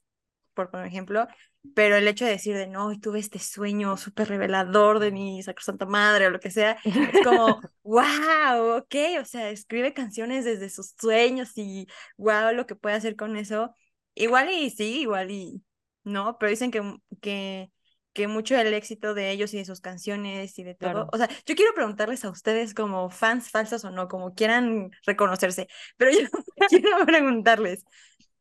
por 0.54 0.70
por 0.70 0.84
ejemplo. 0.86 1.26
Pero 1.74 1.96
el 1.96 2.08
hecho 2.08 2.24
de 2.24 2.32
decir 2.32 2.56
de 2.56 2.66
no, 2.66 2.92
y 2.92 2.98
tuve 2.98 3.18
este 3.18 3.38
sueño 3.38 3.96
súper 3.96 4.28
revelador 4.28 4.98
de 4.98 5.10
mi 5.10 5.42
sacrosanta 5.42 5.86
madre 5.86 6.26
o 6.26 6.30
lo 6.30 6.40
que 6.40 6.50
sea, 6.50 6.78
es 6.84 7.22
como, 7.24 7.60
wow, 7.82 8.76
ok, 8.78 8.94
o 9.20 9.24
sea, 9.24 9.50
escribe 9.50 9.94
canciones 9.94 10.44
desde 10.44 10.68
sus 10.70 10.94
sueños 10.98 11.52
y 11.56 11.86
wow, 12.16 12.52
lo 12.54 12.66
que 12.66 12.76
puede 12.76 12.96
hacer 12.96 13.16
con 13.16 13.36
eso. 13.36 13.74
Igual 14.14 14.50
y 14.50 14.70
sí, 14.70 15.00
igual 15.00 15.30
y 15.30 15.62
no, 16.04 16.38
pero 16.38 16.50
dicen 16.50 16.70
que, 16.70 16.82
que, 17.20 17.70
que 18.12 18.28
mucho 18.28 18.54
del 18.54 18.72
éxito 18.72 19.12
de 19.12 19.30
ellos 19.30 19.52
y 19.52 19.58
de 19.58 19.64
sus 19.64 19.80
canciones 19.80 20.58
y 20.58 20.64
de 20.64 20.74
todo. 20.74 20.90
Claro. 20.90 21.08
O 21.12 21.18
sea, 21.18 21.28
yo 21.44 21.54
quiero 21.54 21.74
preguntarles 21.74 22.24
a 22.24 22.30
ustedes 22.30 22.74
como 22.74 23.10
fans 23.10 23.50
falsos 23.50 23.84
o 23.84 23.90
no, 23.90 24.08
como 24.08 24.34
quieran 24.34 24.90
reconocerse, 25.04 25.68
pero 25.96 26.12
yo 26.12 26.20
quiero 26.68 27.04
preguntarles, 27.04 27.84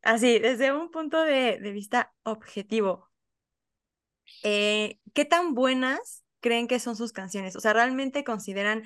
así, 0.02 0.40
desde 0.40 0.72
un 0.72 0.92
punto 0.92 1.22
de, 1.24 1.60
de 1.60 1.72
vista 1.72 2.14
objetivo, 2.24 3.10
eh, 4.44 5.00
¿qué 5.14 5.26
tan 5.26 5.54
buenas 5.54 6.24
creen 6.40 6.68
que 6.68 6.80
son 6.80 6.96
sus 6.96 7.12
canciones? 7.12 7.56
O 7.56 7.60
sea, 7.60 7.74
¿realmente 7.74 8.24
consideran 8.24 8.84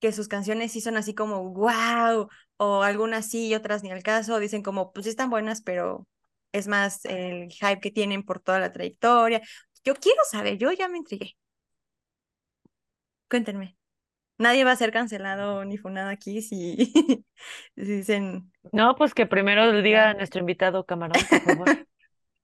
que 0.00 0.12
sus 0.12 0.28
canciones 0.28 0.72
sí 0.72 0.80
son 0.80 0.96
así 0.96 1.14
como 1.14 1.50
wow? 1.52 2.28
O 2.56 2.82
algunas 2.82 3.28
sí 3.30 3.48
y 3.48 3.54
otras 3.54 3.82
ni 3.82 3.90
al 3.90 4.02
caso. 4.02 4.38
Dicen 4.38 4.62
como, 4.62 4.92
pues 4.92 5.04
sí 5.04 5.10
están 5.10 5.30
buenas, 5.30 5.62
pero 5.62 6.06
es 6.52 6.68
más 6.68 7.04
el 7.04 7.50
hype 7.50 7.80
que 7.80 7.90
tienen 7.90 8.22
por 8.24 8.40
toda 8.40 8.60
la 8.60 8.72
trayectoria. 8.72 9.42
Yo 9.84 9.94
quiero 9.94 10.20
saber, 10.30 10.58
yo 10.58 10.72
ya 10.72 10.88
me 10.88 10.98
intrigué. 10.98 11.36
Cuéntenme. 13.28 13.76
Nadie 14.38 14.64
va 14.64 14.72
a 14.72 14.76
ser 14.76 14.92
cancelado 14.92 15.64
ni 15.64 15.78
funado 15.78 16.10
aquí 16.10 16.42
si, 16.42 16.76
si 17.76 17.82
dicen, 17.82 18.52
No, 18.72 18.94
pues 18.96 19.14
que 19.14 19.26
primero 19.26 19.72
le 19.72 19.82
diga 19.82 20.10
a 20.10 20.14
nuestro 20.14 20.40
invitado 20.40 20.84
Camarón, 20.84 21.22
por 21.28 21.40
favor. 21.40 21.66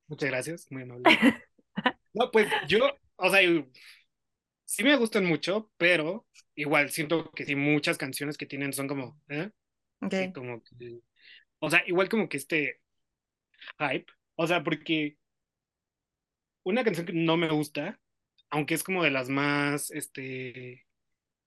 Muchas 0.09 0.31
gracias, 0.31 0.67
muy 0.71 0.83
amable. 0.83 1.45
No, 2.15 2.31
pues 2.31 2.49
yo, 2.69 2.79
o 3.17 3.31
sea, 3.31 3.41
sí 4.65 4.83
me 4.85 4.97
gustan 4.97 5.25
mucho, 5.25 5.71
pero 5.77 6.27
igual 6.55 6.91
siento 6.91 7.31
que 7.33 7.45
sí, 7.45 7.57
muchas 7.57 7.99
canciones 7.99 8.37
que 8.37 8.47
tienen 8.47 8.73
son 8.73 8.89
como, 8.89 9.21
¿eh? 9.29 9.51
Sí, 10.11 10.33
como 10.33 10.63
que- 10.63 11.01
o 11.61 11.71
sea, 11.71 11.83
igual 11.87 12.09
como 12.09 12.29
que 12.29 12.37
este 12.39 12.81
hype, 13.79 14.07
o 14.37 14.47
sea, 14.47 14.63
porque 14.63 15.17
una 16.65 16.85
canción 16.85 17.07
que 17.07 17.13
no 17.13 17.37
me 17.37 17.49
gusta, 17.51 17.99
aunque 18.51 18.75
es 18.75 18.83
como 18.85 19.03
de 19.03 19.11
las 19.11 19.29
más, 19.29 19.91
este, 19.91 20.87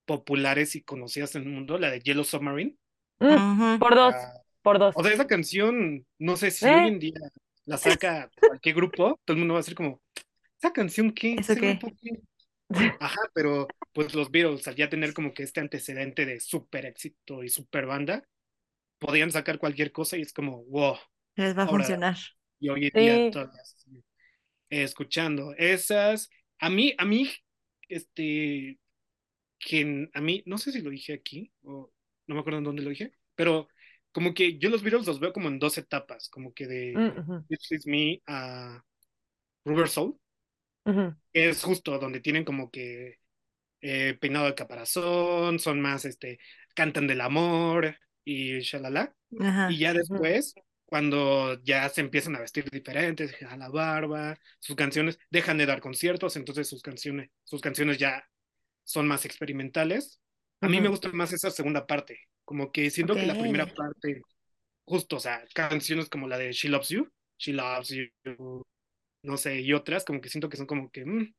populares 0.06 0.75
y 0.75 0.84
conocidas 0.84 1.36
en 1.36 1.43
el 1.43 1.49
mundo, 1.49 1.78
la 1.78 1.91
de 1.91 2.01
Yellow 2.01 2.23
Submarine. 2.23 2.75
Mm, 3.19 3.80
por 3.80 3.95
dos, 3.95 4.15
Ah, 4.15 4.34
por 4.62 4.80
dos. 4.80 4.95
o 4.95 5.04
sea, 5.04 5.13
esa 5.13 5.28
canción, 5.28 6.06
no 6.19 6.38
sé 6.38 6.51
si 6.51 6.65
¿Eh? 6.65 6.75
hoy 6.75 6.88
en 6.89 6.99
día 6.99 7.19
la 7.65 7.78
saca 7.78 8.30
cualquier 8.47 8.75
grupo, 8.75 9.19
todo 9.25 9.36
el 9.36 9.39
mundo 9.39 9.54
va 9.56 9.60
a 9.60 9.63
decir 9.63 9.75
como, 9.75 10.01
¿esa 10.60 10.74
canción 10.74 11.12
qué? 11.13 11.34
¿Eso 11.34 11.54
¿Ese 11.54 11.62
qué? 11.62 11.68
grupo 11.80 11.91
qué?". 12.02 12.12
Ajá, 13.00 13.20
pero 13.34 13.68
pues 13.94 14.13
los 14.15 14.32
Beatles, 14.32 14.68
al 14.68 14.76
ya 14.76 14.89
tener 14.89 15.13
como 15.13 15.34
que 15.34 15.44
este 15.44 15.60
antecedente 15.62 16.26
de 16.26 16.39
súper 16.39 16.86
éxito 16.86 17.44
y 17.44 17.50
súper 17.50 17.86
banda, 17.86 18.28
podían 19.00 19.32
sacar 19.32 19.60
cualquier 19.60 19.91
cosa 19.91 20.18
y 20.18 20.22
es 20.22 20.34
como, 20.34 20.63
wow, 20.65 20.98
Les 21.38 21.56
va 21.58 21.63
a 21.63 21.65
Ahora- 21.68 21.84
funcionar. 21.86 22.18
y 22.60 22.70
hoy 22.70 22.86
en 22.94 23.02
día 23.02 23.15
eh, 24.70 24.84
escuchando 24.84 25.54
esas, 25.58 26.30
a 26.60 26.70
mí, 26.70 26.94
a 26.98 27.06
mí, 27.06 27.30
este, 27.88 28.80
que 29.60 30.10
a 30.13 30.22
mí, 30.22 30.44
no 30.46 30.58
sé 30.58 30.72
si 30.72 30.82
lo 30.82 30.89
dije 30.89 31.13
aquí, 31.13 31.52
o 31.63 31.91
no 32.28 32.36
me 32.36 32.41
acuerdo 32.41 32.60
en 32.60 32.65
dónde 32.65 32.84
lo 32.84 32.89
dije, 32.89 33.13
pero 33.36 33.68
como 34.12 34.34
que 34.34 34.58
yo 34.58 34.70
los 34.70 34.84
Beatles 34.84 35.08
los 35.08 35.20
veo 35.20 35.34
como 35.34 35.50
en 35.50 35.60
dos 35.60 35.78
etapas, 35.78 36.30
como 36.30 36.54
que 36.54 36.68
de 36.68 37.06
ujú, 37.20 37.46
This 37.50 37.72
Is 37.72 37.88
Me 37.88 38.22
a 38.28 38.84
Rubber 39.65 39.89
Soul, 39.89 40.20
es 41.34 41.63
justo 41.63 41.98
donde 42.00 42.19
tienen 42.19 42.45
como 42.45 42.69
que 42.69 43.19
eh, 43.82 44.17
peinado 44.19 44.45
de 44.45 44.56
caparazón, 44.56 45.60
son 45.60 45.82
más, 45.82 46.06
este, 46.06 46.39
cantan 46.74 47.08
del 47.08 47.21
amor 47.21 47.98
y 48.24 48.60
shalala. 48.60 49.15
Ajá. 49.39 49.71
Y 49.71 49.80
ya 49.80 49.93
después, 49.93 50.56
cuando 50.86 51.62
ya 51.63 51.89
se 51.89 52.02
empiezan 52.02 52.36
a 52.36 52.39
vestir 52.39 52.69
diferentes, 52.69 53.36
a 53.43 53.58
la 53.58 53.69
barba, 53.69 54.38
sus 54.60 54.76
canciones 54.76 55.19
dejan 55.30 55.58
de 55.58 55.65
dar 55.65 55.82
conciertos, 55.82 56.36
entonces 56.36 56.67
sus 56.67 56.82
canciones, 56.82 57.30
sus 57.43 57.62
canciones 57.62 57.98
ya 57.98 58.28
son 58.84 59.08
más 59.08 59.26
experimentales. 59.26 60.19
A 60.62 60.69
mí 60.69 60.80
me 60.82 60.89
gusta 60.89 61.10
más 61.12 61.34
esa 61.34 61.52
segunda 61.52 61.86
parte, 61.86 62.19
como 62.43 62.71
que 62.71 62.89
siento 62.89 63.13
que 63.13 63.26
la 63.26 63.38
primera 63.38 63.67
parte, 63.67 64.21
justo, 64.84 65.17
o 65.17 65.19
sea, 65.19 65.43
canciones 65.54 66.10
como 66.10 66.28
la 66.28 66.38
de 66.38 66.54
She 66.54 66.69
Loves 66.69 66.89
You, 66.89 67.12
She 67.38 67.54
Loves 67.54 67.89
You, 67.89 68.65
no 69.26 69.38
sé, 69.38 69.62
y 69.62 69.74
otras, 69.74 70.06
como 70.06 70.22
que 70.22 70.30
siento 70.30 70.50
que 70.50 70.58
son 70.58 70.68
como 70.68 70.92
que, 70.92 71.06
mm. 71.06 71.34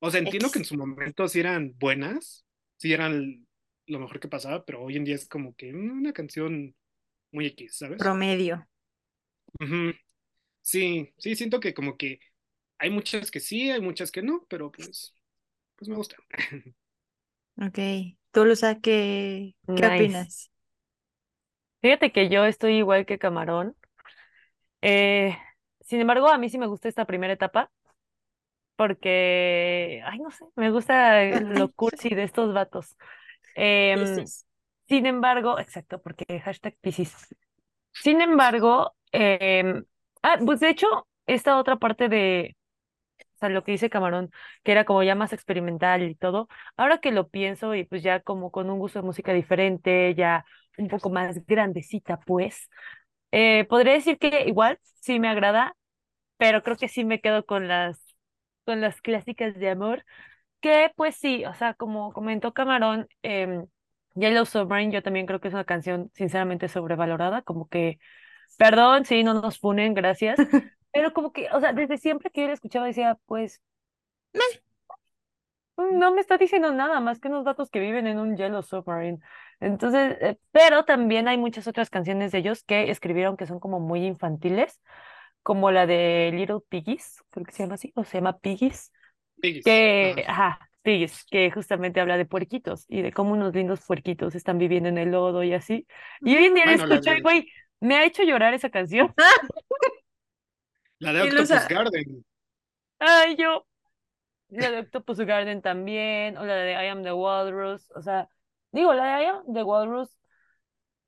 o 0.00 0.10
sea, 0.10 0.20
entiendo 0.20 0.50
que 0.50 0.58
en 0.58 0.64
su 0.64 0.76
momento 0.76 1.28
sí 1.28 1.40
eran 1.40 1.74
buenas, 1.78 2.44
sí 2.76 2.92
eran 2.92 3.46
lo 3.86 3.98
mejor 3.98 4.20
que 4.20 4.28
pasaba, 4.28 4.64
pero 4.64 4.82
hoy 4.82 4.96
en 4.96 5.04
día 5.04 5.14
es 5.14 5.28
como 5.28 5.54
que 5.54 5.72
mm, 5.72 5.98
una 5.98 6.12
canción 6.12 6.74
muy 7.32 7.46
X, 7.46 7.78
¿sabes? 7.78 7.98
Promedio. 7.98 8.66
Sí, 10.60 11.12
sí, 11.18 11.34
siento 11.34 11.60
que 11.60 11.74
como 11.74 11.96
que 11.96 12.20
hay 12.78 12.90
muchas 12.90 13.30
que 13.30 13.40
sí, 13.40 13.70
hay 13.70 13.80
muchas 13.80 14.10
que 14.10 14.22
no, 14.22 14.46
pero 14.48 14.70
pues, 14.70 15.14
pues 15.76 15.88
me 15.88 15.96
gusta. 15.96 16.16
Ok. 17.60 17.78
Tú, 18.30 18.46
Luza, 18.46 18.80
¿qué, 18.80 19.54
qué 19.66 19.72
Nice. 19.72 19.94
opinas? 19.94 20.50
Fíjate 21.82 22.12
que 22.12 22.28
yo 22.30 22.44
estoy 22.46 22.76
igual 22.76 23.04
que 23.04 23.18
Camarón. 23.18 23.76
Eh, 24.80 25.36
sin 25.84 26.00
embargo, 26.00 26.28
a 26.28 26.38
mí 26.38 26.48
sí 26.48 26.58
me 26.58 26.66
gusta 26.66 26.88
esta 26.88 27.04
primera 27.04 27.32
etapa 27.32 27.70
porque, 28.76 30.02
ay, 30.04 30.18
no 30.18 30.30
sé, 30.30 30.44
me 30.56 30.70
gusta 30.70 31.22
lo 31.40 31.70
cursi 31.72 32.10
de 32.10 32.24
estos 32.24 32.52
vatos. 32.52 32.96
Em, 33.54 34.24
sin 34.88 35.06
embargo, 35.06 35.58
exacto, 35.58 36.00
porque 36.00 36.40
hashtag 36.40 36.76
Piscis. 36.80 37.14
Sin 37.92 38.20
embargo, 38.20 38.94
em, 39.12 39.84
ah, 40.22 40.38
pues 40.44 40.60
de 40.60 40.70
hecho, 40.70 41.06
esta 41.26 41.58
otra 41.58 41.76
parte 41.76 42.08
de, 42.08 42.56
o 43.20 43.38
sea, 43.38 43.48
lo 43.50 43.64
que 43.64 43.72
dice 43.72 43.90
Camarón, 43.90 44.30
que 44.62 44.72
era 44.72 44.84
como 44.84 45.02
ya 45.02 45.14
más 45.14 45.32
experimental 45.32 46.02
y 46.02 46.14
todo, 46.14 46.48
ahora 46.76 46.98
que 46.98 47.12
lo 47.12 47.28
pienso 47.28 47.74
y 47.74 47.84
pues 47.84 48.02
ya 48.02 48.20
como 48.20 48.50
con 48.50 48.70
un 48.70 48.78
gusto 48.78 49.00
de 49.00 49.06
música 49.06 49.32
diferente, 49.32 50.14
ya 50.14 50.44
un 50.78 50.88
poco 50.88 51.10
más 51.10 51.44
grandecita, 51.46 52.18
pues, 52.20 52.70
eh, 53.32 53.66
podría 53.68 53.94
decir 53.94 54.18
que 54.18 54.44
igual 54.46 54.78
sí 55.02 55.20
me 55.20 55.28
agrada, 55.28 55.76
pero 56.38 56.62
creo 56.62 56.76
que 56.76 56.88
sí 56.88 57.04
me 57.04 57.20
quedo 57.20 57.46
con 57.46 57.68
las, 57.68 57.98
con 58.64 58.80
las 58.80 59.00
clásicas 59.02 59.54
de 59.58 59.70
amor, 59.70 60.04
Que 60.60 60.92
pues 60.96 61.16
sí, 61.16 61.44
o 61.46 61.54
sea, 61.54 61.74
como 61.74 62.12
comentó 62.14 62.54
Camarón, 62.54 63.08
eh, 63.22 63.64
Yellow 64.16 64.46
Submarine 64.46 64.92
yo 64.92 65.02
también 65.02 65.26
creo 65.26 65.40
que 65.40 65.48
es 65.48 65.54
una 65.54 65.64
canción 65.64 66.10
sinceramente 66.14 66.68
sobrevalorada, 66.68 67.42
como 67.42 67.68
que, 67.68 68.00
perdón, 68.58 69.04
sí, 69.06 69.24
no 69.24 69.34
nos 69.34 69.58
funen, 69.60 69.94
gracias, 69.94 70.38
pero 70.92 71.12
como 71.14 71.32
que, 71.32 71.48
o 71.52 71.60
sea, 71.60 71.72
desde 71.74 71.98
siempre 71.98 72.30
que 72.30 72.42
yo 72.42 72.48
la 72.48 72.54
escuchaba 72.54 72.86
decía, 72.86 73.18
pues, 73.26 73.62
no 75.76 76.12
me 76.12 76.20
está 76.20 76.38
diciendo 76.38 76.72
nada 76.72 77.00
más 77.00 77.18
que 77.20 77.28
unos 77.28 77.44
datos 77.44 77.70
que 77.70 77.80
viven 77.80 78.06
en 78.06 78.18
un 78.18 78.36
Yellow 78.36 78.62
Submarine. 78.62 79.18
Entonces, 79.62 80.16
eh, 80.20 80.38
pero 80.50 80.84
también 80.84 81.28
hay 81.28 81.38
muchas 81.38 81.66
otras 81.68 81.88
canciones 81.88 82.32
de 82.32 82.38
ellos 82.38 82.64
que 82.64 82.90
escribieron 82.90 83.36
que 83.36 83.46
son 83.46 83.60
como 83.60 83.78
muy 83.80 84.04
infantiles, 84.04 84.80
como 85.42 85.70
la 85.70 85.86
de 85.86 86.30
Little 86.34 86.58
Piggies, 86.68 87.22
creo 87.30 87.46
que 87.46 87.52
se 87.52 87.62
llama 87.62 87.74
así, 87.74 87.92
o 87.94 88.04
se 88.04 88.18
llama 88.18 88.38
Piggies, 88.38 88.92
Piggies. 89.40 89.64
que, 89.64 90.24
Ajá. 90.26 90.46
ajá, 90.54 90.70
Piggies, 90.82 91.24
que 91.30 91.50
justamente 91.52 92.00
habla 92.00 92.16
de 92.16 92.26
puerquitos 92.26 92.86
y 92.88 93.02
de 93.02 93.12
cómo 93.12 93.32
unos 93.32 93.54
lindos 93.54 93.80
puerquitos 93.86 94.34
están 94.34 94.58
viviendo 94.58 94.88
en 94.88 94.98
el 94.98 95.10
lodo 95.12 95.42
y 95.44 95.54
así. 95.54 95.86
Y 96.20 96.36
hoy 96.36 96.44
en 96.46 96.54
día 96.54 96.64
Bueno, 96.64 96.84
escucho 96.94 97.10
de- 97.12 97.20
güey, 97.22 97.48
me 97.80 97.96
ha 97.96 98.04
hecho 98.04 98.22
llorar 98.24 98.54
esa 98.54 98.70
canción. 98.70 99.14
La 100.98 101.12
de 101.12 101.22
Octopus 101.22 101.68
Garden. 101.68 102.24
Ay, 102.98 103.36
yo. 103.36 103.66
La 104.50 104.70
de 104.70 104.78
Octopus 104.80 105.18
Garden 105.20 105.62
también, 105.62 106.36
o 106.36 106.44
la 106.44 106.54
de 106.56 106.72
I 106.72 106.88
Am 106.88 107.02
the 107.02 107.12
Walrus, 107.12 107.90
o 107.96 108.02
sea, 108.02 108.28
digo, 108.72 108.92
la 108.94 109.18
de 109.18 109.26
Am 109.26 109.44
the 109.54 109.62
Walrus 109.62 110.10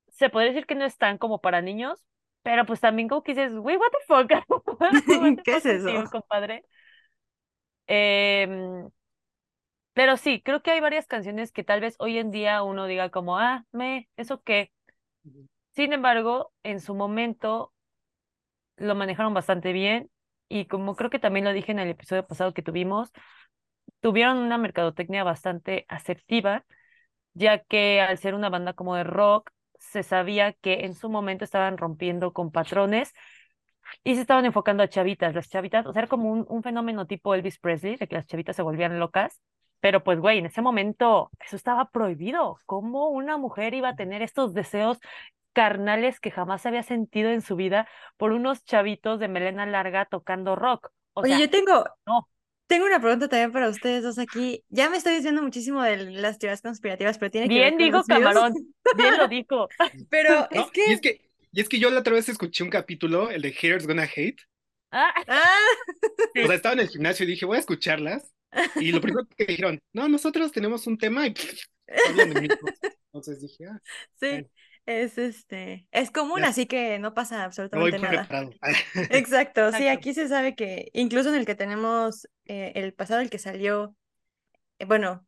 se 0.08 0.30
podría 0.30 0.50
decir 0.52 0.66
que 0.66 0.74
no 0.74 0.84
es 0.84 0.96
tan 0.98 1.18
como 1.18 1.40
para 1.40 1.62
niños, 1.62 2.04
pero 2.42 2.66
pues 2.66 2.80
también 2.80 3.08
como 3.08 3.22
que 3.22 3.32
dices, 3.34 3.54
güey, 3.54 3.76
what 3.76 3.90
the 3.90 3.98
fuck, 4.06 4.28
the 5.06 5.42
¿Qué 5.44 5.56
es 5.56 5.66
eso? 5.66 5.90
compadre? 6.10 6.64
Em, 7.86 8.90
pero 9.92 10.16
sí, 10.16 10.42
creo 10.42 10.62
que 10.62 10.70
hay 10.72 10.80
varias 10.80 11.06
canciones 11.06 11.52
que 11.52 11.64
tal 11.64 11.80
vez 11.80 11.94
hoy 11.98 12.18
en 12.18 12.30
día 12.30 12.62
uno 12.62 12.86
diga 12.86 13.10
como, 13.10 13.38
ah, 13.38 13.64
me, 13.72 14.08
¿eso 14.16 14.42
qué? 14.42 14.72
Sin 15.74 15.92
embargo, 15.92 16.52
en 16.62 16.80
su 16.80 16.94
momento 16.94 17.72
lo 18.76 18.94
manejaron 18.94 19.34
bastante 19.34 19.72
bien 19.72 20.10
y 20.48 20.66
como 20.66 20.96
creo 20.96 21.10
que 21.10 21.18
también 21.18 21.44
lo 21.44 21.52
dije 21.52 21.72
en 21.72 21.78
el 21.78 21.88
episodio 21.90 22.26
pasado 22.26 22.54
que 22.54 22.62
tuvimos, 22.62 23.10
tuvieron 24.00 24.38
una 24.38 24.58
mercadotecnia 24.58 25.24
bastante 25.24 25.86
asertiva, 25.88 26.66
ya 27.34 27.58
que 27.64 28.00
al 28.00 28.18
ser 28.18 28.34
una 28.34 28.48
banda 28.50 28.72
como 28.74 28.94
de 28.96 29.04
rock, 29.04 29.50
se 29.78 30.02
sabía 30.02 30.52
que 30.54 30.84
en 30.84 30.94
su 30.94 31.08
momento 31.10 31.44
estaban 31.44 31.78
rompiendo 31.78 32.32
con 32.32 32.50
patrones 32.52 33.12
y 34.04 34.14
se 34.14 34.20
estaban 34.22 34.44
enfocando 34.46 34.82
a 34.82 34.88
chavitas. 34.88 35.34
Las 35.34 35.48
chavitas, 35.48 35.86
o 35.86 35.92
sea, 35.92 36.02
era 36.02 36.08
como 36.08 36.30
un, 36.32 36.46
un 36.48 36.62
fenómeno 36.62 37.06
tipo 37.06 37.34
Elvis 37.34 37.58
Presley, 37.58 37.96
de 37.96 38.06
que 38.08 38.16
las 38.16 38.26
chavitas 38.26 38.56
se 38.56 38.62
volvían 38.62 38.98
locas. 38.98 39.40
Pero 39.80 40.02
pues, 40.02 40.18
güey, 40.20 40.38
en 40.38 40.46
ese 40.46 40.62
momento 40.62 41.30
eso 41.44 41.56
estaba 41.56 41.90
prohibido. 41.90 42.58
¿Cómo 42.66 43.08
una 43.10 43.36
mujer 43.38 43.74
iba 43.74 43.90
a 43.90 43.96
tener 43.96 44.22
estos 44.22 44.54
deseos 44.54 44.98
carnales 45.52 46.20
que 46.20 46.30
jamás 46.30 46.66
había 46.66 46.82
sentido 46.82 47.30
en 47.30 47.42
su 47.42 47.56
vida 47.56 47.88
por 48.16 48.32
unos 48.32 48.64
chavitos 48.64 49.20
de 49.20 49.28
melena 49.28 49.66
larga 49.66 50.06
tocando 50.06 50.56
rock? 50.56 50.90
O 51.14 51.24
Oye, 51.24 51.36
sea, 51.36 51.40
yo 51.40 51.50
tengo, 51.50 51.84
no. 52.06 52.28
Tengo 52.66 52.86
una 52.86 53.00
pregunta 53.00 53.28
también 53.28 53.52
para 53.52 53.68
ustedes 53.68 54.02
dos 54.02 54.18
aquí. 54.18 54.64
Ya 54.68 54.90
me 54.90 54.96
estoy 54.96 55.14
diciendo 55.16 55.42
muchísimo 55.42 55.82
de 55.82 55.96
las 56.12 56.38
teorías 56.38 56.62
conspirativas, 56.62 57.18
pero 57.18 57.30
tiene 57.30 57.50
que 57.50 57.60
ver 57.60 57.74
Bien 57.74 57.76
con 57.76 57.90
dijo. 57.90 58.04
Camarón, 58.06 58.54
bien 58.90 59.16
lo 59.18 59.28
dijo. 59.28 59.68
Pero 60.08 60.48
No, 60.52 60.66
es 60.66 60.70
y 60.84 60.92
que... 60.92 60.92
es 60.92 61.00
que, 61.00 61.20
y 61.52 61.60
es 61.60 61.68
que 61.68 61.78
yo 61.78 61.90
la 61.90 62.00
otra 62.00 62.14
vez 62.14 62.28
escuché 62.28 62.64
un 62.64 62.70
capítulo, 62.70 63.30
el 63.30 63.42
de 63.42 63.52
Haters 63.52 63.86
Gonna 63.86 64.04
Hate. 64.04 64.38
Ah, 64.90 65.12
Ah, 65.28 65.58
O 66.40 66.46
sea, 66.46 66.56
estaba 66.56 66.74
en 66.74 66.80
el 66.80 66.88
gimnasio 66.88 67.24
y 67.24 67.28
dije, 67.28 67.46
voy 67.46 67.56
a 67.56 67.60
escucharlas. 67.60 68.32
Y 68.76 68.92
lo 68.92 69.00
primero 69.00 69.26
que 69.36 69.46
dijeron, 69.46 69.80
no, 69.92 70.08
nosotros 70.08 70.52
tenemos 70.52 70.86
un 70.86 70.98
tema 70.98 71.26
y. 71.26 71.34
Entonces 73.12 73.40
dije, 73.40 73.66
ah, 73.66 73.80
sí, 74.20 74.26
Bueno. 74.28 74.48
Es 74.86 75.18
este, 75.18 75.86
es 75.92 76.10
común, 76.10 76.40
Ya. 76.40 76.48
así 76.48 76.66
que 76.66 76.98
no 76.98 77.14
pasa 77.14 77.44
absolutamente 77.44 77.98
nada. 77.98 78.28
Exacto, 79.10 79.72
sí, 79.72 79.88
aquí 79.88 80.14
se 80.14 80.28
sabe 80.28 80.54
que 80.54 80.90
incluso 80.92 81.30
en 81.30 81.36
el 81.36 81.46
que 81.46 81.54
tenemos, 81.54 82.28
eh, 82.46 82.72
el 82.74 82.92
pasado, 82.92 83.20
el 83.20 83.30
que 83.30 83.38
salió, 83.38 83.94
eh, 84.78 84.84
bueno, 84.84 85.26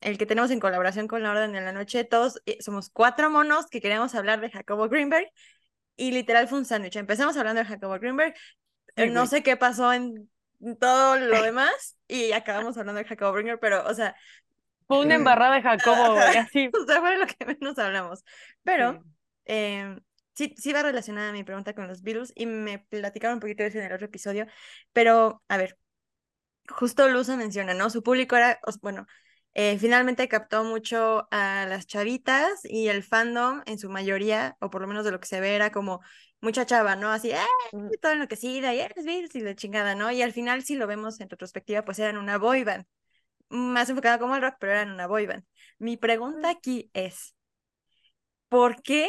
el 0.00 0.18
que 0.18 0.26
tenemos 0.26 0.50
en 0.50 0.60
colaboración 0.60 1.08
con 1.08 1.22
La 1.22 1.30
Orden 1.30 1.52
de 1.52 1.60
la 1.60 1.72
Noche, 1.72 2.04
todos 2.04 2.42
eh, 2.46 2.58
somos 2.60 2.90
cuatro 2.90 3.30
monos 3.30 3.66
que 3.66 3.80
queríamos 3.80 4.14
hablar 4.14 4.40
de 4.40 4.50
Jacobo 4.50 4.88
Greenberg 4.88 5.30
y 5.96 6.10
literal 6.10 6.48
fue 6.48 6.58
un 6.58 6.64
sándwich. 6.64 6.96
Empezamos 6.96 7.36
hablando 7.36 7.60
de 7.60 7.66
Jacobo 7.66 7.98
Greenberg, 7.98 8.34
Sí, 8.96 9.10
no 9.10 9.26
sé 9.26 9.42
qué 9.42 9.56
pasó 9.56 9.92
en 9.92 10.30
todo 10.80 11.16
lo 11.16 11.42
demás 11.42 11.96
y 12.08 12.32
acabamos 12.32 12.78
hablando 12.78 12.98
de 12.98 13.06
Jacobo 13.08 13.32
Greenberg, 13.32 13.60
pero, 13.60 13.86
o 13.86 13.94
sea, 13.94 14.16
Fue 14.86 15.00
una 15.00 15.14
embarrada 15.16 15.56
de 15.56 15.62
Jacobo, 15.62 16.14
güey, 16.14 16.36
así. 16.36 16.70
o 16.80 16.86
sea, 16.86 17.00
fue 17.00 17.18
lo 17.18 17.26
que 17.26 17.44
menos 17.44 17.78
hablamos. 17.78 18.24
Pero 18.62 18.92
Sí. 18.92 18.98
eh, 19.46 19.96
sí, 20.34 20.54
sí 20.56 20.72
va 20.72 20.82
relacionada 20.82 21.32
mi 21.32 21.44
pregunta 21.44 21.74
con 21.74 21.88
los 21.88 22.02
Beatles 22.02 22.32
y 22.34 22.46
me 22.46 22.78
platicaron 22.78 23.34
un 23.36 23.40
poquito 23.40 23.62
de 23.62 23.70
eso 23.70 23.78
en 23.78 23.84
el 23.86 23.92
otro 23.92 24.06
episodio, 24.06 24.46
pero 24.92 25.42
a 25.48 25.56
ver, 25.56 25.78
justo 26.68 27.08
Luza 27.08 27.36
menciona, 27.36 27.74
¿no? 27.74 27.90
Su 27.90 28.02
público 28.02 28.36
era, 28.36 28.58
bueno, 28.82 29.06
eh, 29.54 29.78
finalmente 29.78 30.28
captó 30.28 30.64
mucho 30.64 31.26
a 31.30 31.66
las 31.68 31.86
chavitas 31.86 32.60
y 32.64 32.88
el 32.88 33.02
fandom 33.02 33.62
en 33.66 33.78
su 33.78 33.88
mayoría, 33.88 34.56
o 34.60 34.70
por 34.70 34.82
lo 34.82 34.88
menos 34.88 35.04
de 35.04 35.12
lo 35.12 35.20
que 35.20 35.28
se 35.28 35.40
ve, 35.40 35.54
era 35.54 35.70
como 35.72 36.00
mucha 36.40 36.66
chava, 36.66 36.96
¿no? 36.96 37.10
Así, 37.10 37.30
¡eh! 37.30 37.38
Todo 38.00 38.12
enloquecida, 38.12 38.74
y 38.74 38.80
eres 38.80 39.04
Beatles 39.04 39.34
y 39.34 39.40
la 39.40 39.54
chingada, 39.54 39.94
¿no? 39.94 40.10
Y 40.10 40.22
al 40.22 40.32
final, 40.32 40.62
si 40.64 40.74
lo 40.76 40.86
vemos 40.86 41.20
en 41.20 41.30
retrospectiva, 41.30 41.84
pues 41.84 41.98
eran 41.98 42.18
una 42.18 42.36
boy 42.38 42.64
band, 42.64 42.84
más 43.50 43.88
enfocada 43.90 44.18
como 44.18 44.36
el 44.36 44.42
rock, 44.42 44.56
pero 44.60 44.72
eran 44.72 44.90
una 44.92 45.06
boy 45.06 45.26
band. 45.26 45.44
Mi 45.78 45.96
pregunta 45.96 46.50
aquí 46.50 46.90
es, 46.94 47.34
¿por 48.48 48.82
qué? 48.82 49.08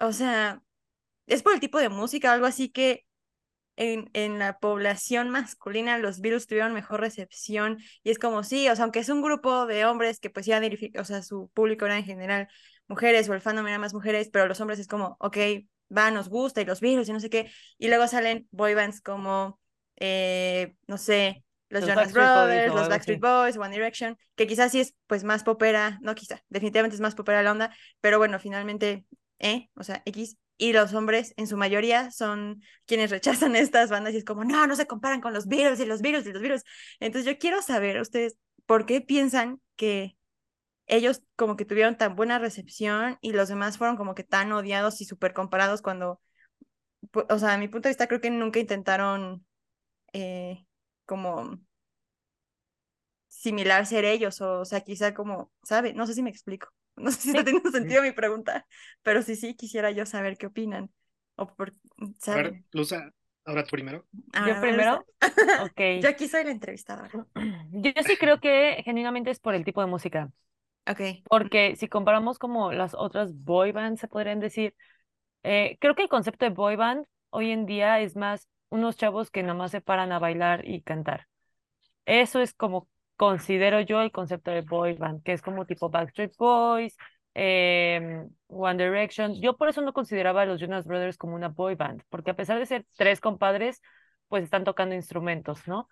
O 0.00 0.12
sea, 0.12 0.62
¿es 1.26 1.42
por 1.44 1.54
el 1.54 1.60
tipo 1.60 1.78
de 1.80 1.90
música 1.90 2.30
o 2.30 2.34
algo 2.34 2.46
así 2.46 2.70
que 2.70 3.06
en, 3.76 4.10
en 4.14 4.38
la 4.40 4.58
población 4.60 5.30
masculina 5.30 5.98
los 5.98 6.20
virus 6.20 6.46
tuvieron 6.48 6.74
mejor 6.74 7.00
recepción 7.00 7.78
y 8.04 8.10
es 8.12 8.18
como 8.20 8.44
sí, 8.44 8.68
o 8.70 8.76
sea, 8.76 8.84
aunque 8.84 9.00
es 9.00 9.10
un 9.10 9.22
grupo 9.22 9.66
de 9.66 9.86
hombres 9.86 10.20
que 10.20 10.30
pues 10.30 10.46
ya, 10.46 10.62
o 11.00 11.04
sea, 11.06 11.22
su 11.22 11.50
público 11.54 11.86
era 11.86 11.98
en 11.98 12.04
general 12.06 12.48
mujeres 12.88 13.28
o 13.30 13.34
el 13.34 13.42
fandom 13.42 13.68
era 13.68 13.78
más 13.80 13.94
mujeres, 13.94 14.30
pero 14.32 14.48
los 14.48 14.60
hombres 14.60 14.80
es 14.80 14.88
como, 14.88 15.16
ok, 15.20 15.38
va, 15.96 16.10
nos 16.12 16.28
gusta 16.30 16.62
y 16.62 16.66
los 16.66 16.80
virus 16.80 17.08
y 17.10 17.14
no 17.14 17.20
sé 17.20 17.30
qué, 17.30 17.50
y 17.78 17.88
luego 17.88 18.08
salen 18.08 18.48
boy 18.52 18.74
bands 18.74 19.02
como, 19.02 19.60
eh, 19.96 20.76
no 20.88 20.98
sé, 20.98 21.43
los 21.74 21.86
Jonas 21.86 22.12
Brothers, 22.12 22.74
los 22.74 22.88
Backstreet. 22.88 23.20
Boys, 23.20 23.56
One 23.56 23.70
Direction, 23.70 24.16
que 24.36 24.46
quizás 24.46 24.72
sí 24.72 24.80
es 24.80 24.94
pues 25.06 25.24
más 25.24 25.42
popera, 25.42 25.98
no 26.02 26.14
quizá, 26.14 26.42
definitivamente 26.48 26.94
es 26.94 27.00
más 27.00 27.14
popera 27.14 27.42
la 27.42 27.50
onda, 27.52 27.74
pero 28.00 28.18
bueno, 28.18 28.38
finalmente, 28.38 29.04
¿eh? 29.38 29.70
O 29.74 29.82
sea, 29.82 30.02
X. 30.06 30.36
Y 30.56 30.72
los 30.72 30.94
hombres, 30.94 31.34
en 31.36 31.48
su 31.48 31.56
mayoría, 31.56 32.12
son 32.12 32.62
quienes 32.86 33.10
rechazan 33.10 33.56
estas 33.56 33.90
bandas 33.90 34.14
y 34.14 34.18
es 34.18 34.24
como, 34.24 34.44
no, 34.44 34.66
no 34.68 34.76
se 34.76 34.86
comparan 34.86 35.20
con 35.20 35.34
los 35.34 35.48
Beatles 35.48 35.80
y 35.80 35.84
los 35.84 36.00
Beatles 36.00 36.26
y 36.26 36.32
los 36.32 36.40
Beatles. 36.40 36.62
Entonces 37.00 37.30
yo 37.30 37.38
quiero 37.38 37.60
saber, 37.60 38.00
ustedes, 38.00 38.36
¿por 38.66 38.86
qué 38.86 39.00
piensan 39.00 39.60
que 39.74 40.16
ellos 40.86 41.22
como 41.34 41.56
que 41.56 41.64
tuvieron 41.64 41.96
tan 41.96 42.14
buena 42.14 42.38
recepción 42.38 43.18
y 43.20 43.32
los 43.32 43.48
demás 43.48 43.78
fueron 43.78 43.96
como 43.96 44.14
que 44.14 44.22
tan 44.22 44.52
odiados 44.52 45.00
y 45.00 45.06
súper 45.06 45.32
comparados 45.32 45.82
cuando, 45.82 46.20
o 47.28 47.38
sea, 47.38 47.54
a 47.54 47.58
mi 47.58 47.66
punto 47.66 47.88
de 47.88 47.90
vista 47.90 48.06
creo 48.06 48.20
que 48.20 48.30
nunca 48.30 48.60
intentaron 48.60 49.44
eh, 50.12 50.64
como 51.06 51.58
similar 53.28 53.86
ser 53.86 54.04
ellos 54.04 54.40
o, 54.40 54.60
o 54.60 54.64
sea, 54.64 54.80
quizá 54.82 55.14
como, 55.14 55.52
¿sabe? 55.62 55.92
No 55.94 56.06
sé 56.06 56.14
si 56.14 56.22
me 56.22 56.30
explico. 56.30 56.68
No 56.96 57.10
sé 57.10 57.22
si 57.22 57.28
está 57.30 57.42
teniendo 57.42 57.72
sentido 57.72 58.02
mi 58.02 58.12
pregunta, 58.12 58.68
pero 59.02 59.20
sí, 59.22 59.34
sí, 59.34 59.56
quisiera 59.56 59.90
yo 59.90 60.06
saber 60.06 60.38
qué 60.38 60.46
opinan. 60.46 60.92
O 61.34 61.52
por, 61.52 61.74
A 62.28 62.36
ver, 62.36 62.46
¿saben? 62.46 62.64
Luza, 62.70 63.12
ahora 63.44 63.64
tú 63.64 63.70
primero. 63.70 64.06
Ahora, 64.32 64.54
¿Yo 64.54 64.60
primero? 64.60 65.04
Ok. 65.56 65.80
Yo 66.02 66.08
aquí 66.08 66.28
soy 66.28 66.44
la 66.44 66.52
entrevistadora. 66.52 67.10
Yo 67.72 67.90
sí 68.06 68.16
creo 68.16 68.38
que 68.38 68.80
genuinamente 68.84 69.30
es 69.30 69.40
por 69.40 69.54
el 69.56 69.64
tipo 69.64 69.80
de 69.80 69.88
música, 69.88 70.30
Ok. 70.86 71.24
porque 71.28 71.76
si 71.76 71.88
comparamos 71.88 72.38
como 72.38 72.72
las 72.72 72.94
otras 72.94 73.34
boy 73.34 73.72
bands, 73.72 74.00
se 74.00 74.08
podrían 74.08 74.40
decir, 74.40 74.74
eh, 75.42 75.78
creo 75.80 75.94
que 75.94 76.02
el 76.02 76.08
concepto 76.08 76.44
de 76.44 76.50
boy 76.50 76.76
band 76.76 77.06
hoy 77.30 77.50
en 77.50 77.66
día 77.66 78.00
es 78.00 78.16
más 78.16 78.48
unos 78.68 78.96
chavos 78.96 79.30
que 79.30 79.42
nomás 79.42 79.70
se 79.70 79.80
paran 79.80 80.12
a 80.12 80.18
bailar 80.18 80.68
y 80.68 80.82
cantar. 80.82 81.26
Eso 82.06 82.40
es 82.40 82.54
como 82.54 82.88
considero 83.16 83.80
yo 83.80 84.00
el 84.00 84.12
concepto 84.12 84.50
de 84.50 84.62
boy 84.62 84.94
band, 84.94 85.22
que 85.22 85.32
es 85.32 85.42
como 85.42 85.66
tipo 85.66 85.90
Backstreet 85.90 86.36
Boys, 86.36 86.96
em, 87.34 88.28
One 88.48 88.84
Direction. 88.84 89.40
Yo 89.40 89.56
por 89.56 89.68
eso 89.68 89.82
no 89.82 89.92
consideraba 89.92 90.42
a 90.42 90.46
los 90.46 90.60
Jonas 90.60 90.86
Brothers 90.86 91.16
como 91.16 91.34
una 91.34 91.48
boy 91.48 91.74
band, 91.74 92.02
porque 92.08 92.30
a 92.32 92.36
pesar 92.36 92.58
de 92.58 92.66
ser 92.66 92.86
tres 92.96 93.20
compadres, 93.20 93.80
pues 94.28 94.44
están 94.44 94.64
tocando 94.64 94.94
instrumentos, 94.94 95.66
¿no? 95.66 95.88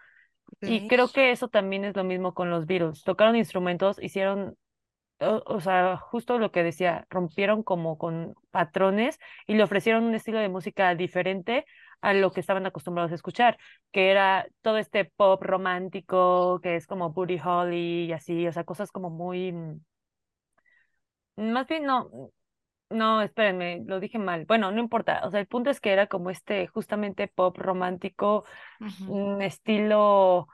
Y 0.61 0.87
creo 0.89 1.09
que 1.09 1.31
eso 1.31 1.49
también 1.49 1.85
es 1.85 1.97
lo 1.97 2.05
mismo 2.05 2.35
con 2.35 2.51
los 2.51 2.66
Beatles. 2.66 3.05
Tocaron 3.05 3.37
instrumentos, 3.37 4.03
hicieron, 4.03 4.57
o, 5.20 5.43
o 5.47 5.61
sea, 5.61 5.97
justo 5.97 6.39
lo 6.39 6.53
que 6.53 6.62
decía, 6.62 7.07
rompieron 7.11 7.62
como 7.62 7.97
con 7.97 8.35
patrones 8.51 9.18
y 9.47 9.55
le 9.55 9.62
ofrecieron 9.62 10.05
un 10.05 10.14
estilo 10.14 10.39
de 10.41 10.49
música 10.49 10.95
diferente 10.95 11.64
a 12.03 12.14
lo 12.14 12.32
que 12.32 12.40
estaban 12.40 12.66
acostumbrados 12.66 13.12
a 13.12 13.16
escuchar, 13.16 13.59
que 13.92 14.11
era 14.12 14.48
todo 14.62 14.78
este 14.78 15.07
pop 15.07 15.42
romántico, 15.42 16.61
que 16.62 16.76
es 16.76 16.86
como 16.88 17.12
Booty 17.12 17.40
Holly 17.44 18.07
y 18.07 18.12
así, 18.12 18.46
o 18.48 18.53
sea, 18.53 18.64
cosas 18.64 18.92
como 18.92 19.11
muy... 19.11 19.53
mm, 19.53 19.80
Más 21.36 21.66
bien, 21.66 21.84
no, 21.84 22.11
no, 22.90 23.22
espérenme, 23.22 23.82
lo 23.86 24.00
dije 24.00 24.18
mal. 24.18 24.46
Bueno, 24.46 24.70
no 24.72 24.80
importa, 24.80 25.22
o 25.26 25.30
sea, 25.30 25.40
el 25.40 25.46
punto 25.48 25.70
es 25.70 25.80
que 25.80 25.92
era 25.92 26.09
como 26.09 26.30
este 26.30 26.66
justamente 26.68 27.28
pop 27.28 27.57
romántico, 27.59 28.44
un 29.05 29.42
estilo, 29.42 30.48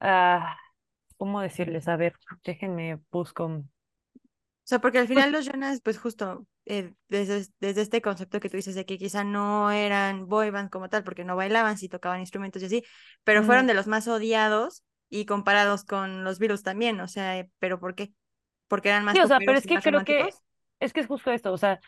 ah, 0.00 0.56
¿cómo 1.18 1.40
decirles? 1.42 1.88
A 1.88 1.96
ver, 1.96 2.14
déjenme 2.44 3.00
busco. 3.12 3.46
O 3.46 3.64
sea, 4.64 4.80
porque 4.80 4.98
al 4.98 5.08
Pues 5.12 5.28
final 5.28 5.32
los 5.32 5.46
Jonas, 5.46 5.80
pues 5.82 5.98
justo 5.98 6.46
eh, 6.70 6.94
desde, 7.08 7.46
desde 7.60 7.82
este 7.82 8.02
concepto 8.02 8.40
que 8.40 8.48
tú 8.50 8.56
dices 8.56 8.74
de 8.74 8.86
que 8.86 8.98
quizá 8.98 9.24
no 9.24 9.70
eran 9.70 10.28
boy 10.28 10.50
band 10.50 10.70
como 10.70 10.88
tal, 10.88 11.04
porque 11.04 11.24
no 11.24 11.36
bailaban, 11.36 11.78
sí 11.78 11.88
tocaban 11.88 12.20
instrumentos 12.20 12.62
y 12.62 12.66
así, 12.66 12.84
pero 13.24 13.42
fueron 13.44 13.66
Ujú. 13.66 13.68
de 13.68 13.74
los 13.74 13.86
más 13.88 14.08
odiados 14.08 14.84
y 15.08 15.26
comparados 15.26 15.84
con 15.84 16.24
los 16.24 16.38
Beatles 16.38 16.62
también, 16.62 17.00
o 17.00 17.08
sea, 17.08 17.46
¿pero 17.58 17.80
por 17.80 17.94
qué? 17.94 18.14
¿Porque 18.68 18.90
eran 18.90 19.04
más 19.04 19.14
Sí, 19.14 19.20
o 19.20 19.26
sea, 19.26 19.40
pero 19.40 19.58
es 19.58 19.66
que 19.66 19.80
creo 19.80 20.04
que 20.04 20.36
es 20.80 20.92
que 20.92 21.00
es 21.00 21.06
justo 21.06 21.30
esto, 21.32 21.52
o 21.52 21.58
sea, 21.58 21.80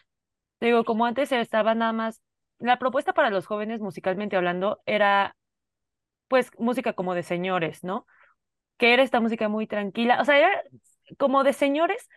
te 0.58 0.66
digo, 0.66 0.84
como 0.84 1.06
antes 1.06 1.32
estaba 1.32 1.74
nada 1.74 1.92
más, 1.92 2.22
la 2.58 2.78
propuesta 2.78 3.14
para 3.14 3.30
los 3.30 3.46
jóvenes 3.46 3.80
musicalmente 3.80 4.36
hablando 4.36 4.82
era 4.86 5.36
pues 6.28 6.50
música 6.58 6.94
como 6.94 7.14
de 7.14 7.22
señores, 7.22 7.84
¿no? 7.84 8.06
Que 8.78 8.94
era 8.94 9.02
esta 9.04 9.20
música 9.20 9.48
muy 9.48 9.66
tranquila, 9.66 10.20
o 10.20 10.24
sea, 10.26 10.38
era 10.38 10.50
como 11.18 11.44
de 11.44 11.52
señores, 11.54 12.08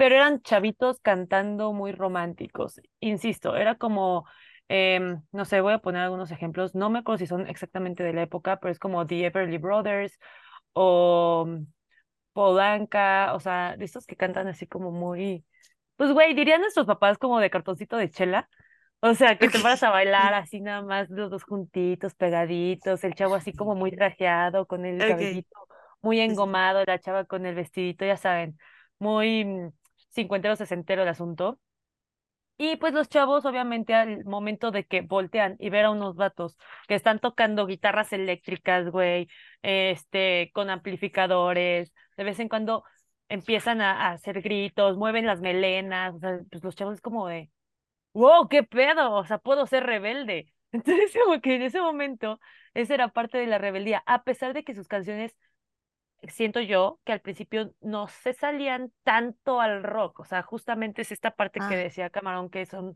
pero 0.00 0.14
eran 0.16 0.40
chavitos 0.40 0.98
cantando 1.00 1.74
muy 1.74 1.92
románticos, 1.92 2.80
insisto, 3.00 3.54
era 3.54 3.74
como, 3.74 4.24
em, 4.68 5.20
no 5.30 5.44
sé, 5.44 5.60
voy 5.60 5.74
a 5.74 5.78
poner 5.80 6.00
algunos 6.02 6.30
ejemplos, 6.30 6.74
no 6.74 6.88
me 6.88 7.00
acuerdo 7.00 7.18
si 7.18 7.26
son 7.26 7.46
exactamente 7.46 8.02
de 8.02 8.14
la 8.14 8.22
época, 8.22 8.58
pero 8.60 8.72
es 8.72 8.78
como 8.78 9.06
The 9.06 9.26
Everly 9.26 9.58
Brothers 9.58 10.18
o 10.72 11.46
Polanca, 12.32 13.34
o 13.34 13.40
sea, 13.40 13.76
de 13.76 13.84
estos 13.84 14.06
que 14.06 14.16
cantan 14.16 14.48
así 14.48 14.66
como 14.66 14.90
muy, 14.90 15.44
pues 15.96 16.12
güey, 16.12 16.34
dirían 16.34 16.62
nuestros 16.62 16.86
papás 16.86 17.18
como 17.18 17.40
de 17.40 17.50
cartoncito 17.50 17.96
de 17.98 18.10
chela, 18.10 18.48
o 19.00 19.14
sea, 19.14 19.38
que 19.38 19.48
te 19.48 19.58
paras 19.60 19.82
a 19.82 19.90
bailar 19.90 20.32
sí, 20.32 20.34
así 20.34 20.60
nada 20.62 20.82
más 20.82 21.10
los 21.10 21.30
dos 21.30 21.44
juntitos, 21.44 22.14
pegaditos, 22.14 23.04
el 23.04 23.14
chavo 23.14 23.34
así 23.34 23.54
como 23.54 23.74
muy 23.74 23.90
trajeado, 23.92 24.66
con 24.66 24.86
el 24.86 25.04
ok, 25.04 25.06
cabellito 25.06 25.56
muy 26.02 26.20
engomado, 26.20 26.84
la 26.86 26.98
chava 27.00 27.24
con 27.26 27.46
el 27.46 27.54
vestidito, 27.54 28.04
ya 28.06 28.16
saben, 28.16 28.58
muy 28.98 29.44
mm, 29.44 29.72
cincuentero, 30.10 30.56
sesentero 30.56 31.02
el 31.02 31.08
asunto. 31.08 31.58
Y 32.58 32.76
pues 32.76 32.92
los 32.92 33.08
chavos, 33.08 33.46
obviamente, 33.46 33.94
al 33.94 34.24
momento 34.26 34.70
de 34.70 34.84
que 34.84 35.00
voltean 35.00 35.56
y 35.58 35.70
ver 35.70 35.86
a 35.86 35.90
unos 35.90 36.16
vatos 36.16 36.58
que 36.88 36.94
están 36.94 37.18
tocando 37.18 37.66
guitarras 37.66 38.12
eléctricas, 38.12 38.90
güey, 38.90 39.28
este, 39.62 40.50
con 40.52 40.68
amplificadores, 40.68 41.92
de 42.18 42.24
vez 42.24 42.38
en 42.38 42.50
cuando 42.50 42.84
empiezan 43.30 43.80
a, 43.80 44.08
a 44.08 44.12
hacer 44.12 44.42
gritos, 44.42 44.98
mueven 44.98 45.24
las 45.26 45.40
melenas, 45.40 46.14
o 46.14 46.18
sea, 46.18 46.40
pues 46.50 46.62
los 46.62 46.76
chavos 46.76 46.94
es 46.96 47.00
como 47.00 47.26
de, 47.28 47.50
wow, 48.12 48.48
qué 48.48 48.62
pedo, 48.64 49.12
o 49.12 49.24
sea, 49.26 49.38
puedo 49.38 49.66
ser 49.66 49.84
rebelde. 49.86 50.52
Entonces, 50.72 51.12
como 51.24 51.40
que 51.40 51.56
en 51.56 51.62
ese 51.62 51.80
momento, 51.80 52.40
esa 52.74 52.94
era 52.94 53.08
parte 53.08 53.38
de 53.38 53.46
la 53.46 53.58
rebeldía, 53.58 54.02
a 54.06 54.22
pesar 54.24 54.54
de 54.54 54.64
que 54.64 54.74
sus 54.74 54.88
canciones 54.88 55.36
siento 56.28 56.60
yo 56.60 57.00
que 57.04 57.12
al 57.12 57.20
principio 57.20 57.74
no 57.80 58.08
se 58.08 58.32
salían 58.32 58.92
tanto 59.02 59.60
al 59.60 59.82
rock, 59.82 60.20
o 60.20 60.24
sea, 60.24 60.42
justamente 60.42 61.02
es 61.02 61.12
esta 61.12 61.30
parte 61.32 61.60
que 61.60 61.74
Ah, 61.74 61.76
decía 61.76 62.10
Camarón 62.10 62.50
que 62.50 62.66
son 62.66 62.94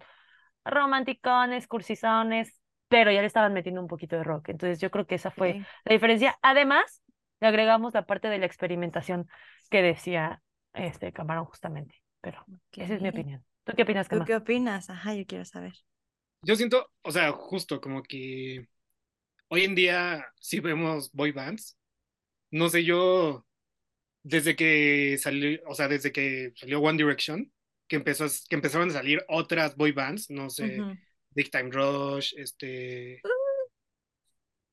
romanticones, 0.65 1.67
cursizones, 1.67 2.61
pero 2.89 3.11
ya 3.11 3.21
le 3.21 3.27
estaban 3.27 3.53
metiendo 3.53 3.81
un 3.81 3.89
poquito 3.89 4.17
de 4.17 4.25
rock. 4.25 4.51
Entonces 4.51 4.81
yo 4.81 4.91
creo 4.91 5.07
que 5.07 5.17
esa 5.17 5.31
fue 5.31 5.61
la 5.85 5.93
diferencia. 5.93 6.39
Además, 6.43 7.03
le 7.41 7.49
agregamos 7.49 7.95
la 7.95 8.07
parte 8.07 8.29
de 8.29 8.39
la 8.39 8.47
experimentación 8.47 9.29
que 9.71 9.83
decía 9.83 10.43
este 10.73 11.13
Camarón 11.13 11.45
justamente, 11.45 12.03
pero 12.21 12.45
esa 12.73 12.95
es 12.95 13.03
mi 13.03 13.09
opinión. 13.09 13.45
¿Tú 13.65 13.73
qué 13.77 13.83
opinas, 13.83 14.09
¿Tú 14.09 14.17
Cama? 14.17 14.27
qué 14.27 14.37
opinas? 14.37 14.91
Ajá, 14.91 15.15
yo 15.15 15.25
quiero 15.27 15.45
saber. 15.45 15.73
Yo 16.43 16.57
siento, 16.57 16.91
o 17.03 17.11
sea, 17.11 17.33
justo 17.33 17.81
como 17.81 18.03
que 18.03 18.67
hoy 19.49 19.65
en 19.65 19.75
día 19.75 20.27
sí 20.41 20.61
vemos 20.61 21.11
boy 21.13 21.33
bands. 21.33 21.77
No 22.55 22.69
sé, 22.69 22.85
yo 22.85 23.45
desde 24.23 24.55
que 24.55 25.19
salió, 25.19 25.61
o 25.67 25.75
sea, 25.75 25.89
desde 25.89 26.13
que 26.13 26.53
salió 26.55 26.81
One 26.81 26.97
Direction, 26.97 27.53
que 27.89 27.97
empezó, 27.97 28.27
que 28.49 28.55
empezaron 28.55 28.91
a 28.91 28.93
salir 28.93 29.25
otras 29.27 29.75
boy 29.75 29.91
bands, 29.91 30.31
no 30.31 30.49
sé. 30.51 30.81
Big 31.31 31.51
Time 31.51 31.71
Rush, 31.73 32.33
este, 32.37 33.21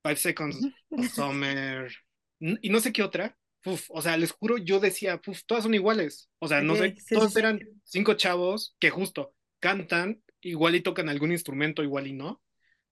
Five 0.04 0.16
Seconds 0.16 0.60
of 0.92 1.08
Summer, 1.08 1.92
y 2.40 2.70
no 2.70 2.80
sé 2.80 2.94
qué 2.94 3.02
otra. 3.02 3.36
Uf, 3.66 3.88
o 3.90 4.00
sea, 4.04 4.16
les 4.16 4.32
juro, 4.32 4.60
yo 4.60 4.80
decía, 4.80 5.20
uf, 5.26 5.42
todas 5.48 5.64
son 5.64 5.74
iguales. 5.74 6.30
O 6.38 6.48
sea, 6.48 6.62
no 6.62 6.76
sé, 6.76 6.96
sí, 7.00 7.16
todos 7.16 7.34
sí. 7.34 7.40
eran 7.40 7.68
cinco 7.84 8.14
chavos 8.14 8.76
que 8.78 8.92
justo 8.92 9.34
cantan, 9.60 10.22
igual 10.42 10.76
y 10.76 10.82
tocan 10.82 11.10
algún 11.10 11.32
instrumento, 11.32 11.82
igual 11.82 12.06
y 12.06 12.14
no, 12.14 12.44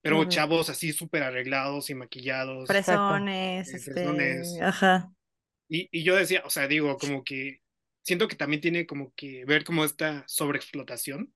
pero 0.01 0.25
Ujú, 0.25 0.25
chavos 0.25 0.69
así 0.69 0.93
súper 0.93 1.23
arreglados 1.23 1.89
y 1.89 1.95
maquillados, 1.95 2.75
Exacto. 2.75 3.25
Fresones, 3.25 3.73
eh, 3.73 3.79
este, 3.79 3.81
fresones. 3.81 4.63
ajá, 4.63 5.11
Y, 5.67 5.87
y 5.91 6.03
yo 6.03 6.15
decía, 6.15 6.41
o 6.45 6.49
sea, 6.49 6.67
digo, 6.67 6.97
como 6.97 7.23
que 7.23 7.61
siento 8.01 8.27
que 8.27 8.35
también 8.35 8.61
tiene 8.61 8.85
como 8.87 9.13
que 9.15 9.45
ver 9.45 9.63
como 9.63 9.85
esta 9.85 10.23
sobreexplotación 10.27 11.33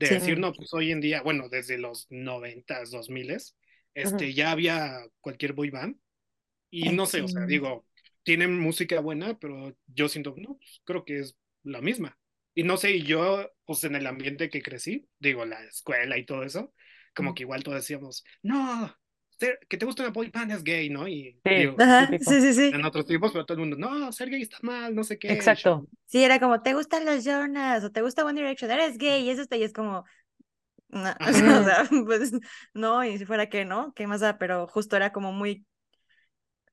de 0.00 0.08
sí, 0.08 0.14
decir, 0.14 0.38
no, 0.38 0.54
pues 0.54 0.72
hoy 0.74 0.92
en 0.92 1.00
día, 1.00 1.22
bueno, 1.22 1.48
desde 1.50 1.78
los 1.78 2.06
noventas, 2.10 2.90
dos 2.90 3.10
miles, 3.10 3.56
este, 3.94 4.34
ya 4.34 4.52
había 4.52 5.00
cualquier 5.20 5.54
boy 5.54 5.70
band. 5.70 5.98
Y 6.70 6.90
no 6.90 7.06
sé, 7.06 7.22
o 7.22 7.28
sea, 7.28 7.46
digo, 7.46 7.86
tienen 8.24 8.58
música 8.60 9.00
buena, 9.00 9.38
pero 9.38 9.76
yo 9.88 10.08
siento, 10.08 10.34
no, 10.38 10.56
pues, 10.58 10.82
creo 10.84 11.04
que 11.04 11.20
es 11.20 11.36
la 11.64 11.80
misma. 11.82 12.18
Y 12.54 12.64
no 12.64 12.76
sé, 12.78 12.92
y 12.92 13.04
yo, 13.04 13.50
pues 13.66 13.84
en 13.84 13.96
el 13.96 14.06
ambiente 14.06 14.50
que 14.50 14.62
crecí, 14.62 15.08
digo, 15.20 15.44
la 15.46 15.62
escuela 15.64 16.18
y 16.18 16.26
todo 16.26 16.44
eso, 16.44 16.74
como 17.14 17.34
que 17.34 17.42
igual 17.44 17.62
todos 17.64 17.78
decíamos, 17.78 18.24
no, 18.42 18.94
ser- 19.38 19.58
que 19.68 19.76
te 19.76 19.86
gusta 19.86 20.02
una 20.04 20.12
boy 20.12 20.30
band 20.30 20.52
es 20.52 20.64
gay, 20.64 20.90
¿no? 20.90 21.08
Y 21.08 21.40
Sí, 21.44 21.50
digo, 21.50 21.78
Ajá, 21.78 21.96
típico. 21.96 22.22
sí, 22.22 22.40
sí, 22.40 22.54
sí. 22.54 22.78
en 22.78 22.84
otros 22.84 23.06
tiempos, 23.06 23.32
pero 23.32 23.44
todo 23.46 23.56
el 23.56 23.60
mundo, 23.68 23.76
no, 23.76 24.12
ser 24.12 24.30
gay 24.30 24.42
está 24.42 24.58
mal, 24.62 24.94
no 24.94 25.04
sé 25.04 25.18
qué. 25.18 25.60
Exacto. 25.60 25.86
Sí, 26.06 26.22
era 26.24 26.38
como, 26.40 26.62
¿te 26.62 26.74
gustan 26.74 27.04
los 27.06 27.24
Jonas? 27.24 27.84
¿O 27.84 27.90
te 27.92 28.02
gusta 28.02 28.24
One 28.24 28.40
Direction? 28.40 28.70
Eres 28.70 28.98
gay, 28.98 29.22
y 29.24 29.30
eso 29.30 29.42
está, 29.42 29.56
y 29.56 29.62
es 29.62 29.72
como, 29.72 30.04
no, 30.90 31.10
o 31.60 31.64
sea, 31.64 31.88
pues, 32.06 32.32
no, 32.74 33.04
y 33.04 33.18
si 33.18 33.26
fuera 33.26 33.48
que 33.50 33.64
no, 33.64 33.92
¿qué 33.94 34.06
más 34.08 34.20
da? 34.20 34.38
Pero 34.38 34.68
justo 34.68 34.96
era 34.96 35.12
como 35.12 35.32
muy 35.32 35.66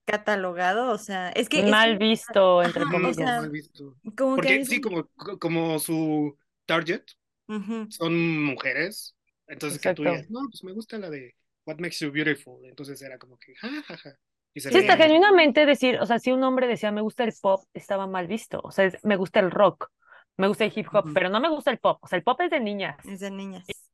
catalogado, 0.06 0.92
o 0.92 0.98
sea, 0.98 1.30
es 1.32 1.50
que, 1.50 1.70
es 1.70 1.80
que, 1.80 1.90
Mal 1.90 1.98
visto, 1.98 2.64
entre 2.64 2.88
ajá, 2.88 3.10
o 3.10 3.14
comillas. 3.14 3.14
sea, 3.14 3.34
mal 3.34 3.50
visto. 3.50 3.98
como 4.18 4.40
que 4.42 4.50
Porque 4.50 4.60
hay 4.60 4.64
sí, 4.64 4.80
un, 4.80 4.82
como, 4.82 5.10
como 5.40 5.80
su 5.80 6.38
target 6.66 7.04
ujú, 7.50 7.90
son 7.90 8.44
mujeres, 8.46 9.16
entonces 9.50 9.82
que 9.82 9.92
tú 9.92 10.04
Exacto. 10.04 10.04
digas, 10.06 10.30
no, 10.30 10.42
pues 10.50 10.64
me 10.64 10.74
gusta 10.74 11.00
la 11.00 11.10
de 11.12 11.36
What 11.66 11.80
Makes 11.80 12.00
You 12.06 12.12
Beautiful, 12.14 12.66
entonces 12.66 13.02
era 13.02 13.18
como 13.20 13.38
que, 13.40 13.56
ja, 13.56 13.70
ja, 13.84 13.98
ja, 13.98 14.20
y 14.54 14.62
se 14.62 14.72
Sí, 14.72 14.84
de 14.86 14.86
genuinamente 14.98 15.66
decir, 15.66 16.00
o 16.00 16.06
sea, 16.06 16.20
si 16.20 16.32
un 16.32 16.44
hombre 16.44 16.68
decía 16.68 16.92
me 16.92 17.02
gusta 17.02 17.24
el 17.24 17.34
pop, 17.42 17.66
estaba 17.74 18.06
mal 18.08 18.28
visto. 18.28 18.60
O 18.64 18.72
sea, 18.72 18.86
es- 18.86 19.04
me 19.04 19.16
gusta 19.16 19.40
el 19.40 19.50
rock, 19.52 19.90
me 20.38 20.48
gusta 20.48 20.66
el 20.66 20.74
hip 20.76 20.88
hop, 20.94 21.10
pero 21.14 21.30
no 21.30 21.40
me 21.40 21.50
gusta 21.50 21.72
el 21.72 21.80
pop. 21.80 21.98
O 22.04 22.08
sea, 22.08 22.18
el 22.18 22.24
pop 22.24 22.40
es 22.42 22.52
de 22.52 22.60
niñas 22.60 22.98
es 23.04 23.20
de 23.20 23.30
niñas. 23.32 23.90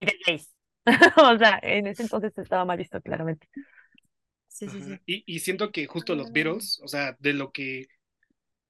y 0.00 0.06
de 0.06 0.18
gays. 0.26 0.54
O 1.18 1.38
sea, 1.38 1.58
en 1.62 1.86
ese 1.86 2.02
entonces 2.02 2.36
estaba 2.38 2.64
mal 2.64 2.78
visto, 2.78 3.00
claramente. 3.02 3.48
Sí, 4.48 4.68
sí, 4.68 4.82
sí. 4.82 5.00
Y, 5.06 5.24
y 5.26 5.38
siento 5.40 5.70
que 5.72 5.86
justo 5.86 6.14
los 6.14 6.32
Beatles, 6.32 6.80
o 6.82 6.88
sea, 6.88 7.16
de 7.20 7.32
lo 7.34 7.52
que 7.52 7.86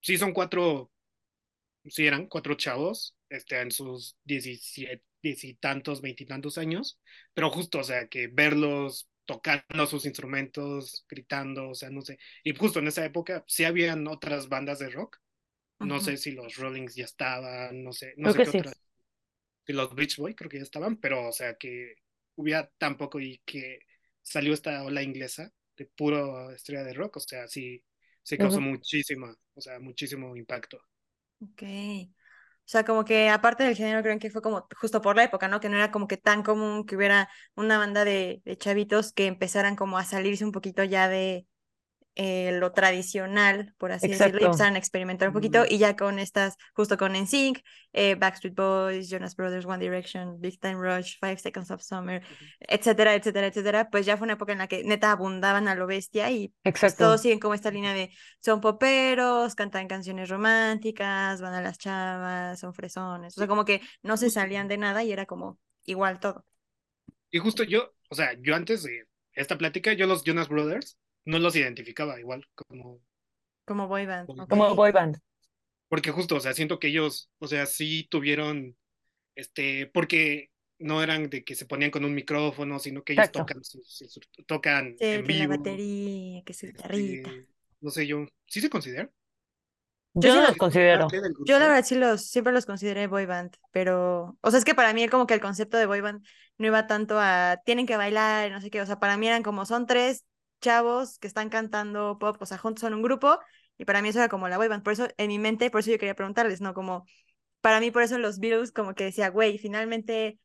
sí 0.00 0.18
son 0.18 0.32
cuatro, 0.34 0.92
sí 1.86 2.06
eran 2.06 2.26
cuatro 2.28 2.54
chavos, 2.56 3.16
este, 3.30 3.60
en 3.60 3.70
sus 3.72 4.16
diecisiete, 4.24 5.04
diez 5.22 5.44
y 5.44 5.54
tantos, 5.54 6.00
veintitantos 6.02 6.58
años, 6.58 7.00
pero 7.34 7.50
justo, 7.50 7.78
o 7.80 7.84
sea, 7.84 8.08
que 8.08 8.28
verlos 8.28 9.08
tocando 9.26 9.86
sus 9.86 10.06
instrumentos, 10.06 11.06
gritando, 11.08 11.70
o 11.70 11.74
sea, 11.74 11.90
no 11.90 12.00
sé, 12.02 12.18
y 12.44 12.54
justo 12.56 12.78
en 12.80 12.88
esa 12.88 13.04
época 13.04 13.44
sí 13.46 13.64
habían 13.64 14.06
otras 14.08 14.48
bandas 14.48 14.78
de 14.80 14.90
rock, 14.90 15.18
no 15.80 16.00
ujú, 16.00 16.02
sé 16.02 16.16
si 16.18 16.32
los 16.32 16.56
Rollings 16.56 16.94
ya 16.96 17.04
estaban, 17.06 17.84
no 17.84 17.92
sé, 17.92 18.14
no 18.18 18.28
Creo 18.28 18.34
sé 18.34 18.42
qué 18.42 18.46
sí. 18.46 18.50
otras, 18.50 18.74
si 19.66 19.72
los 19.72 19.94
Beach 19.94 20.16
Boy 20.16 20.34
creo 20.34 20.50
que 20.50 20.58
ya 20.58 20.62
estaban, 20.64 20.96
pero 20.96 21.28
o 21.28 21.32
sea, 21.32 21.54
que 21.56 21.94
hubiera 22.36 22.68
tan 22.78 22.96
poco 22.96 23.20
y 23.20 23.38
que 23.44 23.80
salió 24.22 24.54
esta 24.54 24.82
ola 24.84 25.02
inglesa 25.02 25.52
de 25.76 25.86
puro 25.86 26.50
estrella 26.52 26.84
de 26.84 26.94
rock, 26.94 27.16
o 27.18 27.20
sea, 27.20 27.46
sí, 27.48 27.82
sí 28.22 28.38
causó 28.38 28.60
Ujú. 28.60 28.62
muchísima, 28.62 29.34
o 29.54 29.60
sea, 29.60 29.78
muchísimo 29.80 30.36
impacto. 30.36 30.80
Ok. 31.42 31.62
O 32.70 32.72
sea, 32.72 32.84
como 32.84 33.04
que 33.04 33.28
aparte 33.30 33.64
del 33.64 33.74
género, 33.74 34.00
creo 34.02 34.16
que 34.20 34.30
fue 34.30 34.42
como 34.42 34.68
justo 34.80 35.02
por 35.02 35.16
la 35.16 35.24
época, 35.24 35.48
¿no? 35.48 35.58
Que 35.58 35.68
no 35.68 35.76
era 35.76 35.90
como 35.90 36.06
que 36.06 36.16
tan 36.16 36.44
común 36.44 36.86
que 36.86 36.94
hubiera 36.96 37.28
una 37.56 37.78
banda 37.78 38.04
de, 38.04 38.42
de 38.44 38.56
chavitos 38.56 39.12
que 39.12 39.26
empezaran 39.26 39.74
como 39.74 39.98
a 39.98 40.04
salirse 40.04 40.44
un 40.44 40.52
poquito 40.52 40.84
ya 40.84 41.08
de, 41.08 41.46
eh, 42.16 42.52
lo 42.58 42.72
tradicional, 42.72 43.74
por 43.78 43.92
así 43.92 44.10
decirlo, 44.10 44.40
y 44.40 44.44
empezaron 44.44 44.74
a 44.74 44.78
experimentar 44.78 45.28
un 45.28 45.34
poquito, 45.34 45.62
Mm. 45.62 45.66
y 45.68 45.78
ya 45.78 45.96
con 45.96 46.18
estas, 46.18 46.56
justo 46.74 46.96
con 46.98 47.14
NSYNC, 47.14 47.62
eh, 47.92 48.14
Backstreet 48.16 48.54
Boys, 48.54 49.08
Jonas 49.08 49.36
Brothers, 49.36 49.64
One 49.64 49.78
Direction, 49.78 50.40
Big 50.40 50.58
Time 50.60 50.74
Rush, 50.74 51.16
Five 51.20 51.38
Seconds 51.38 51.70
of 51.70 51.82
Summer, 51.82 52.22
etcétera, 52.60 53.14
etcétera, 53.14 53.46
etcétera, 53.46 53.90
pues 53.90 54.06
ya 54.06 54.16
fue 54.16 54.24
una 54.26 54.34
época 54.34 54.52
en 54.52 54.58
la 54.58 54.66
que 54.66 54.84
neta 54.84 55.12
abundaban 55.12 55.68
a 55.68 55.74
lo 55.74 55.86
bestia 55.86 56.30
y 56.30 56.52
pues 56.78 56.96
todos 56.96 57.20
siguen 57.22 57.38
como 57.38 57.54
esta 57.54 57.70
línea 57.70 57.94
de 57.94 58.10
son 58.40 58.60
poperos, 58.60 59.54
cantan 59.54 59.88
canciones 59.88 60.28
románticas, 60.28 61.40
van 61.40 61.54
a 61.54 61.62
las 61.62 61.78
chavas, 61.78 62.58
son 62.60 62.74
fresones, 62.74 63.36
o 63.36 63.40
sea, 63.40 63.48
como 63.48 63.64
que 63.64 63.80
no 64.02 64.16
se 64.16 64.30
salían 64.30 64.68
de 64.68 64.78
nada 64.78 65.02
y 65.04 65.12
era 65.12 65.26
como 65.26 65.58
igual 65.86 66.20
todo. 66.20 66.44
Y 67.30 67.38
justo 67.38 67.62
yo, 67.62 67.92
o 68.08 68.14
sea, 68.14 68.34
yo 68.40 68.54
antes 68.56 68.82
de 68.82 69.06
esta 69.32 69.56
plática, 69.56 69.92
yo 69.92 70.06
los 70.06 70.24
Jonas 70.24 70.48
Brothers 70.48 70.98
no 71.24 71.38
los 71.38 71.56
identificaba 71.56 72.20
igual, 72.20 72.46
como, 72.54 73.02
Como 73.64 73.88
boy 73.88 74.04
band. 74.06 74.28
Boy 74.28 74.38
ok. 74.38 74.48
Como 74.50 74.74
boy 74.74 74.92
band. 74.92 75.16
porque 75.88 76.10
justo, 76.10 76.36
o 76.36 76.40
sea, 76.40 76.54
siento 76.54 76.78
que 76.78 76.88
ellos, 76.88 77.30
o 77.38 77.46
sea, 77.48 77.66
sí 77.66 78.06
tuvieron, 78.10 78.76
este, 79.36 79.86
porque 79.88 80.50
no 80.78 81.02
eran 81.02 81.30
de 81.30 81.44
que 81.44 81.54
se 81.56 81.66
ponían 81.66 81.90
con 81.92 82.04
un 82.04 82.14
micrófono, 82.14 82.78
sino 82.78 83.04
que 83.04 83.14
ellos 83.14 83.28
Exacto. 83.28 83.40
tocan, 83.46 83.62
tocan 84.46 84.96
Sí, 84.98 85.04
en 85.06 85.22
que 85.22 85.34
la 85.34 85.46
vivo. 85.46 85.48
batería, 85.48 86.42
que 86.44 86.54
su 86.54 86.66
guitarrita. 86.66 87.30
este, 87.30 87.48
no 87.80 87.90
sé, 87.90 88.06
yo, 88.06 88.26
¿sí 88.46 88.60
se 88.60 88.70
considera? 88.70 89.10
Yo 90.14 90.28
Yo 90.28 90.30
sí 90.30 90.40
no 90.40 90.42
los 90.42 90.56
considero. 90.56 91.08
Yo 91.44 91.58
la 91.58 91.68
verdad 91.68 91.84
sí 91.84 91.94
los, 91.94 92.26
siempre 92.28 92.52
los 92.52 92.66
consideré 92.66 93.06
boy 93.06 93.26
band, 93.26 93.56
pero, 93.70 94.36
o 94.40 94.50
sea, 94.50 94.58
es 94.58 94.64
que 94.64 94.74
para 94.74 94.92
mí 94.92 95.08
como 95.08 95.26
que 95.26 95.34
el 95.34 95.40
concepto 95.40 95.76
de 95.76 95.86
boy 95.86 96.00
band 96.00 96.24
no 96.58 96.66
iba 96.66 96.86
tanto 96.86 97.16
a, 97.18 97.58
tienen 97.64 97.86
que 97.86 97.96
bailar, 97.96 98.50
no 98.50 98.60
sé 98.60 98.70
qué, 98.70 98.80
o 98.82 98.86
sea, 98.86 98.98
para 98.98 99.16
mí 99.16 99.28
eran 99.28 99.42
como, 99.42 99.64
son 99.66 99.86
tres 99.86 100.24
chavos 100.60 101.18
que 101.18 101.26
están 101.26 101.48
cantando 101.48 102.18
pop, 102.18 102.36
o 102.40 102.46
sea, 102.46 102.58
juntos 102.58 102.82
son 102.82 102.94
un 102.94 103.02
grupo, 103.02 103.38
y 103.78 103.84
para 103.84 104.02
mí 104.02 104.10
eso 104.10 104.18
era 104.18 104.28
como 104.28 104.48
la 104.48 104.58
boy 104.58 104.68
band, 104.68 104.82
por 104.82 104.92
eso 104.92 105.08
en 105.16 105.28
mi 105.28 105.38
mente, 105.38 105.70
por 105.70 105.80
eso 105.80 105.90
yo 105.90 105.98
quería 105.98 106.14
preguntarles, 106.14 106.60
¿no? 106.60 106.74
Como, 106.74 107.06
para 107.60 107.80
mí 107.80 107.90
por 107.90 108.02
eso 108.02 108.18
los 108.18 108.38
Beatles 108.38 108.72
como 108.72 108.94
que 108.94 109.04
decía, 109.04 109.28
güey, 109.30 109.58
finalmente 109.58 110.38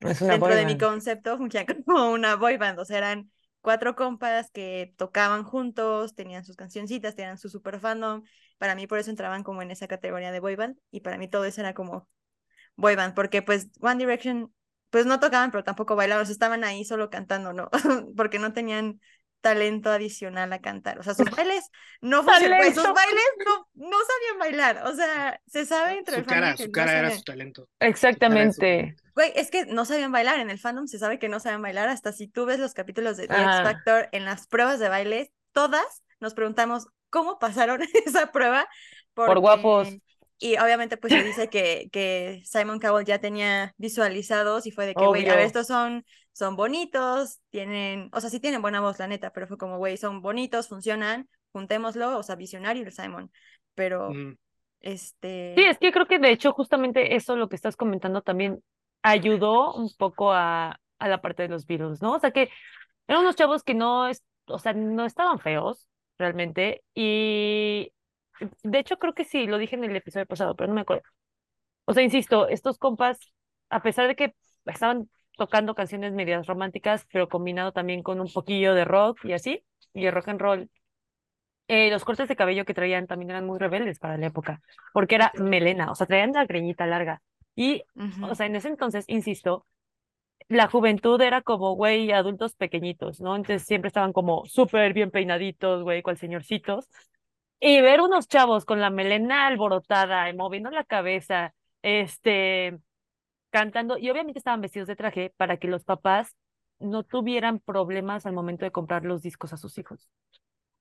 Es 0.00 0.20
una 0.20 0.32
dentro 0.34 0.54
de 0.54 0.66
mi 0.66 0.78
concepto 0.78 1.36
fungía 1.38 1.64
como 1.66 2.10
una 2.12 2.36
boy 2.36 2.56
band, 2.56 2.78
o 2.78 2.84
sea, 2.84 2.98
eran 2.98 3.30
cuatro 3.60 3.94
compas 3.94 4.50
que 4.50 4.94
tocaban 4.96 5.44
juntos, 5.44 6.14
tenían 6.14 6.44
sus 6.44 6.56
cancioncitas, 6.56 7.14
tenían 7.14 7.38
su 7.38 7.48
super 7.48 7.78
fandom, 7.78 8.22
para 8.58 8.74
mí 8.74 8.86
por 8.86 8.98
eso 8.98 9.10
entraban 9.10 9.42
como 9.42 9.62
en 9.62 9.70
esa 9.70 9.86
categoría 9.86 10.32
de 10.32 10.40
boy 10.40 10.56
band, 10.56 10.76
y 10.90 11.00
para 11.00 11.18
mí 11.18 11.28
todo 11.28 11.44
eso 11.44 11.60
era 11.60 11.74
como 11.74 12.08
boy 12.76 12.96
band, 12.96 13.14
porque 13.14 13.42
pues 13.42 13.70
One 13.80 13.96
Direction, 13.96 14.52
pues 14.90 15.06
no 15.06 15.20
tocaban, 15.20 15.50
pero 15.50 15.64
tampoco 15.64 15.96
bailaban, 15.96 16.22
o 16.22 16.26
sea, 16.26 16.32
estaban 16.32 16.64
ahí 16.64 16.84
solo 16.84 17.10
cantando, 17.10 17.52
¿no? 17.52 17.70
porque 18.16 18.38
no 18.38 18.52
tenían 18.52 19.00
talento 19.40 19.90
adicional 19.90 20.52
a 20.52 20.60
cantar, 20.60 20.98
o 20.98 21.02
sea, 21.02 21.14
sus 21.14 21.30
bailes 21.30 21.70
no 22.00 22.22
funcionaban, 22.22 22.74
sus 22.74 22.84
bailes 22.92 23.24
no, 23.46 23.68
no 23.74 23.96
sabían 24.06 24.38
bailar, 24.38 24.82
o 24.86 24.94
sea, 24.94 25.40
se 25.46 25.64
sabe 25.64 25.98
entre 25.98 26.14
Su 26.16 26.20
el 26.20 26.26
fandom 26.26 26.42
cara, 26.44 26.56
su 26.56 26.66
no 26.66 26.72
cara 26.72 26.92
era 26.92 27.00
sabían- 27.08 27.18
su 27.18 27.24
talento. 27.24 27.68
Exactamente. 27.80 28.96
Güey, 29.14 29.32
es 29.34 29.50
que 29.50 29.66
no 29.66 29.84
sabían 29.84 30.12
bailar. 30.12 30.40
En 30.40 30.50
el 30.50 30.58
fandom 30.58 30.86
se 30.86 30.98
sabe 30.98 31.18
que 31.18 31.28
no 31.28 31.40
saben 31.40 31.62
bailar. 31.62 31.88
Hasta 31.88 32.12
si 32.12 32.28
tú 32.28 32.46
ves 32.46 32.58
los 32.58 32.74
capítulos 32.74 33.16
de 33.16 33.28
The 33.28 33.34
X. 33.34 33.44
Factor 33.62 34.08
en 34.12 34.24
las 34.24 34.46
pruebas 34.46 34.78
de 34.78 34.88
baile, 34.88 35.32
todas 35.52 36.02
nos 36.20 36.34
preguntamos 36.34 36.86
cómo 37.10 37.38
pasaron 37.38 37.80
esa 38.06 38.30
prueba. 38.32 38.68
Por 39.14 39.38
guapos. 39.40 39.88
porque- 39.88 40.02
Y 40.38 40.56
obviamente, 40.58 40.96
pues 40.96 41.12
se 41.12 41.22
dice 41.22 41.48
que, 41.48 41.88
que 41.92 42.40
Simon 42.44 42.78
Cowell 42.80 43.04
ya 43.04 43.18
tenía 43.20 43.74
visualizados 43.76 44.66
y 44.66 44.70
fue 44.70 44.86
de 44.86 44.94
que, 44.94 45.04
güey, 45.06 45.28
a 45.28 45.36
ver, 45.36 45.44
estos 45.46 45.66
son, 45.66 46.04
son 46.32 46.56
bonitos, 46.56 47.40
tienen, 47.50 48.08
o 48.12 48.20
sea, 48.20 48.30
sí 48.30 48.40
tienen 48.40 48.62
buena 48.62 48.80
voz, 48.80 48.98
la 48.98 49.08
neta, 49.08 49.32
pero 49.32 49.46
fue 49.46 49.58
como, 49.58 49.78
güey, 49.78 49.96
son 49.96 50.22
bonitos, 50.22 50.68
funcionan, 50.68 51.28
juntémoslo, 51.52 52.18
o 52.18 52.22
sea, 52.22 52.36
visionario 52.36 52.84
el 52.84 52.92
Simon. 52.92 53.30
Pero, 53.74 54.10
Mm. 54.10 54.36
este. 54.80 55.54
Sí, 55.56 55.64
es 55.64 55.78
que 55.78 55.92
creo 55.92 56.06
que 56.06 56.18
de 56.18 56.30
hecho 56.30 56.52
justamente 56.52 57.14
eso 57.16 57.36
lo 57.36 57.48
que 57.48 57.56
estás 57.56 57.76
comentando 57.76 58.22
también 58.22 58.62
ayudó 59.02 59.74
un 59.74 59.90
poco 59.96 60.32
a, 60.32 60.78
a 60.98 61.08
la 61.08 61.20
parte 61.20 61.42
de 61.42 61.48
los 61.48 61.66
Beatles, 61.66 62.02
¿no? 62.02 62.14
O 62.14 62.18
sea 62.20 62.30
que 62.30 62.50
eran 63.08 63.22
unos 63.22 63.36
chavos 63.36 63.62
que 63.64 63.74
no 63.74 64.08
es, 64.08 64.22
o 64.46 64.58
sea, 64.58 64.72
no 64.72 65.04
estaban 65.04 65.38
feos 65.38 65.86
realmente 66.18 66.82
y 66.94 67.92
de 68.62 68.78
hecho 68.78 68.98
creo 68.98 69.14
que 69.14 69.24
sí, 69.24 69.46
lo 69.46 69.58
dije 69.58 69.76
en 69.76 69.84
el 69.84 69.96
episodio 69.96 70.26
pasado, 70.26 70.54
pero 70.56 70.68
no 70.68 70.74
me 70.74 70.82
acuerdo. 70.82 71.04
O 71.86 71.94
sea, 71.94 72.02
insisto, 72.02 72.48
estos 72.48 72.78
compas, 72.78 73.18
a 73.70 73.82
pesar 73.82 74.06
de 74.08 74.16
que 74.16 74.34
estaban 74.66 75.10
tocando 75.40 75.74
canciones 75.74 76.12
medias 76.12 76.46
románticas, 76.46 77.06
pero 77.10 77.30
combinado 77.30 77.72
también 77.72 78.02
con 78.02 78.20
un 78.20 78.30
poquillo 78.30 78.74
de 78.74 78.84
rock 78.84 79.24
y 79.24 79.32
así, 79.32 79.64
y 79.94 80.04
el 80.04 80.12
rock 80.12 80.28
and 80.28 80.38
roll, 80.38 80.70
eh, 81.66 81.90
los 81.90 82.04
cortes 82.04 82.28
de 82.28 82.36
cabello 82.36 82.66
que 82.66 82.74
traían 82.74 83.06
también 83.06 83.30
eran 83.30 83.46
muy 83.46 83.58
rebeldes 83.58 83.98
para 83.98 84.18
la 84.18 84.26
época, 84.26 84.60
porque 84.92 85.14
era 85.14 85.32
melena, 85.36 85.90
o 85.90 85.94
sea, 85.94 86.06
traían 86.06 86.32
la 86.32 86.44
greñita 86.44 86.84
larga. 86.84 87.22
Y, 87.56 87.82
ujú. 87.94 88.26
o 88.26 88.34
sea, 88.34 88.44
en 88.44 88.56
ese 88.56 88.68
entonces, 88.68 89.06
insisto, 89.08 89.64
la 90.48 90.66
juventud 90.66 91.18
era 91.22 91.40
como, 91.40 91.74
güey, 91.74 92.12
adultos 92.12 92.54
pequeñitos, 92.54 93.22
¿no? 93.22 93.34
Entonces 93.34 93.66
siempre 93.66 93.88
estaban 93.88 94.12
como 94.12 94.44
súper 94.44 94.92
bien 94.92 95.10
peinaditos, 95.10 95.84
güey, 95.84 96.02
cual 96.02 96.18
señorcitos. 96.18 96.86
Y 97.60 97.80
ver 97.80 98.02
unos 98.02 98.28
chavos 98.28 98.66
con 98.66 98.78
la 98.78 98.90
melena 98.90 99.46
alborotada 99.46 100.28
y 100.28 100.36
moviendo 100.36 100.70
la 100.70 100.84
cabeza, 100.84 101.54
este, 101.80 102.78
cantando, 103.50 103.98
y 103.98 104.10
obviamente 104.10 104.38
estaban 104.38 104.60
vestidos 104.60 104.88
de 104.88 104.96
traje 104.96 105.32
para 105.36 105.58
que 105.58 105.68
los 105.68 105.84
papás 105.84 106.36
no 106.78 107.02
tuvieran 107.04 107.60
problemas 107.60 108.26
al 108.26 108.32
momento 108.32 108.64
de 108.64 108.72
comprar 108.72 109.04
los 109.04 109.22
discos 109.22 109.52
a 109.52 109.56
sus 109.58 109.78
hijos. 109.78 110.08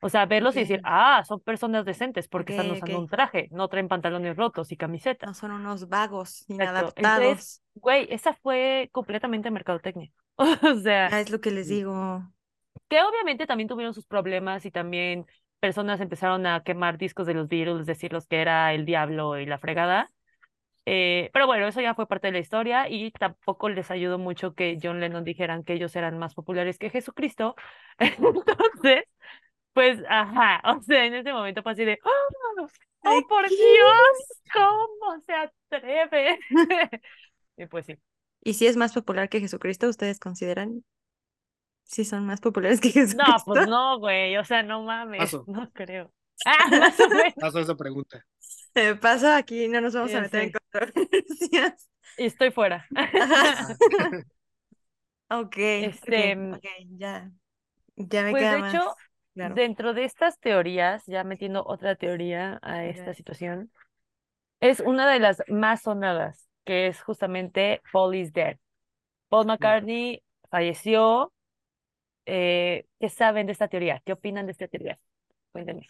O 0.02 0.10
sea, 0.10 0.26
verlos 0.28 0.56
y 0.58 0.62
decir, 0.62 0.82
ah, 0.84 1.24
son 1.28 1.42
personas 1.42 1.86
decentes 1.86 2.28
porque 2.30 2.52
están 2.52 2.72
Ok, 2.72 2.74
usando 2.74 3.00
ok. 3.00 3.00
un 3.00 3.10
traje, 3.10 3.50
no 3.52 3.68
traen 3.70 3.88
pantalones 3.90 4.38
rotos 4.38 4.72
y 4.72 4.78
No 5.22 5.34
camisetas. 5.34 5.34
son 5.34 5.52
unos 5.52 5.88
vagos, 5.88 6.44
inadaptados. 6.50 7.40
Entonces, 7.40 7.62
güey, 7.76 8.08
esa 8.12 8.34
fue 8.36 8.90
completamente 8.92 9.52
mercadotecnia. 9.52 10.12
O 10.74 10.76
sea, 10.80 11.12
Ah, 11.12 11.20
es 11.22 11.30
lo 11.30 11.42
que 11.42 11.52
les 11.52 11.68
digo. 11.68 12.24
que 12.88 13.02
obviamente 13.02 13.48
también 13.48 13.68
tuvieron 13.68 13.94
sus 13.94 14.06
problemas 14.06 14.66
y 14.66 14.72
también 14.72 15.26
personas 15.60 16.00
empezaron 16.02 16.46
a 16.46 16.64
quemar 16.64 16.98
discos 16.98 17.28
de 17.28 17.34
los 17.34 17.48
Beatles, 17.48 17.86
decirlos 17.86 18.28
que 18.28 18.42
era 18.42 18.74
el 18.74 18.86
diablo 18.86 19.38
y 19.40 19.46
la 19.46 19.58
fregada. 19.60 20.10
Eh, 20.92 21.30
pero 21.34 21.46
bueno, 21.46 21.68
eso 21.68 21.82
ya 21.82 21.94
fue 21.94 22.08
parte 22.08 22.28
de 22.28 22.34
la 22.34 22.40
historia 22.40 22.90
y 22.90 23.12
tampoco 23.12 23.70
les 23.70 23.92
ayudó 23.92 24.18
mucho 24.18 24.56
que 24.56 24.80
John 24.82 25.00
Lennon 25.00 25.24
dijeran 25.24 25.64
que 25.64 25.74
ellos 25.74 25.96
eran 25.96 26.18
más 26.18 26.34
populares 26.34 26.80
que 26.80 26.90
Jesucristo. 26.90 27.56
Entonces, 28.00 29.04
pues, 29.74 30.00
ajá, 30.10 30.62
o 30.78 30.82
sea, 30.82 31.06
en 31.06 31.14
ese 31.14 31.32
momento 31.32 31.62
fue 31.64 31.74
así 31.74 31.86
de, 31.86 32.00
¡oh, 32.04 32.68
oh, 33.04 33.28
por 33.28 33.48
¿qué? 33.48 33.56
Dios! 33.56 34.42
¿Cómo 34.54 35.20
se 35.26 35.34
atreve? 35.34 36.40
Y 37.58 37.66
pues 37.68 37.86
sí. 37.86 37.98
¿Y 38.42 38.54
si 38.54 38.68
es 38.68 38.78
más 38.78 38.94
popular 38.94 39.28
que 39.30 39.42
Jesucristo, 39.42 39.90
ustedes 39.90 40.20
consideran? 40.20 40.86
Si 41.84 42.06
son 42.06 42.26
más 42.26 42.40
populares 42.40 42.80
que 42.80 42.90
No, 42.90 42.94
Jesucristo. 42.94 43.44
pues 43.46 43.68
no, 43.68 44.00
güey, 44.00 44.38
o 44.38 44.46
sea, 44.46 44.64
no 44.64 44.84
mames, 44.84 45.20
Paso. 45.20 45.44
no 45.46 45.70
creo. 45.72 46.14
Ah, 46.46 46.70
más 46.70 46.98
o 47.02 47.10
menos. 47.10 47.34
Paso 47.38 47.60
esa 47.60 47.76
pregunta. 47.76 48.26
Eh, 48.76 48.96
paso 48.96 49.28
aquí, 49.32 49.68
no 49.68 49.82
nos 49.82 49.94
vamos 49.94 50.14
a 50.14 50.22
meter 50.22 50.42
en 50.44 50.52
controversias. 50.52 51.90
Y 52.18 52.26
estoy 52.26 52.52
fuera. 52.52 52.86
Ok, 55.30 55.58
Este, 55.80 56.36
ya. 56.98 57.32
Ya 57.98 58.24
me 58.24 58.32
Pues 58.32 58.42
queda 58.42 58.52
de 58.52 58.60
más 58.60 58.74
hecho, 58.76 58.96
claro. 59.34 59.56
dentro 59.56 59.94
de 59.94 60.06
estas 60.06 60.40
teorías, 60.40 61.04
ya 61.08 61.24
metiendo 61.24 61.64
otra 61.66 61.96
teoría 61.96 62.60
a 62.62 62.86
esta 62.86 63.14
situación, 63.14 63.72
es 64.62 64.80
una 64.82 65.10
de 65.12 65.20
las 65.20 65.44
más 65.50 65.84
sonadas, 65.84 66.50
que 66.66 66.88
es 66.88 67.02
justamente 67.04 67.82
Paul 67.94 68.16
is 68.16 68.34
Dead. 68.34 68.58
Paul 69.30 69.48
McCartney 69.48 70.24
falleció. 70.52 71.34
Eh, 72.28 72.86
¿qué 73.00 73.10
saben 73.10 73.48
de 73.48 73.54
esta 73.54 73.68
teoría? 73.70 74.02
¿Qué 74.06 74.14
opinan 74.14 74.46
de 74.48 74.54
esta 74.54 74.68
teoría? 74.68 75.00
Cuéntenme. 75.54 75.88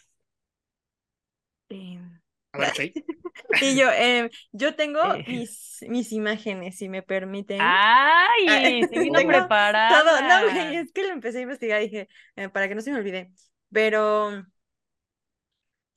Eh, 1.70 1.98
A 1.98 2.19
ver. 2.58 2.92
Y 3.62 3.76
yo, 3.76 3.90
eh, 3.90 4.30
yo 4.52 4.74
tengo 4.74 5.00
Eh. 5.14 5.24
mis, 5.26 5.84
mis 5.88 6.12
imágenes, 6.12 6.76
si 6.76 6.88
me 6.88 7.02
permiten. 7.02 7.58
¡Ay! 7.60 8.86
Se 8.86 8.98
vino 8.98 9.18
Tengo 9.18 9.32
preparada. 9.32 10.02
Todo, 10.02 10.20
no, 10.22 10.52
güey, 10.52 10.76
es 10.76 10.92
que 10.92 11.04
lo 11.04 11.12
empecé 11.12 11.38
a 11.38 11.42
investigar 11.42 11.80
dije, 11.80 12.08
eh, 12.36 12.48
para 12.48 12.68
que 12.68 12.74
no 12.74 12.80
se 12.80 12.92
me 12.92 12.98
olvide. 12.98 13.32
Pero 13.72 14.44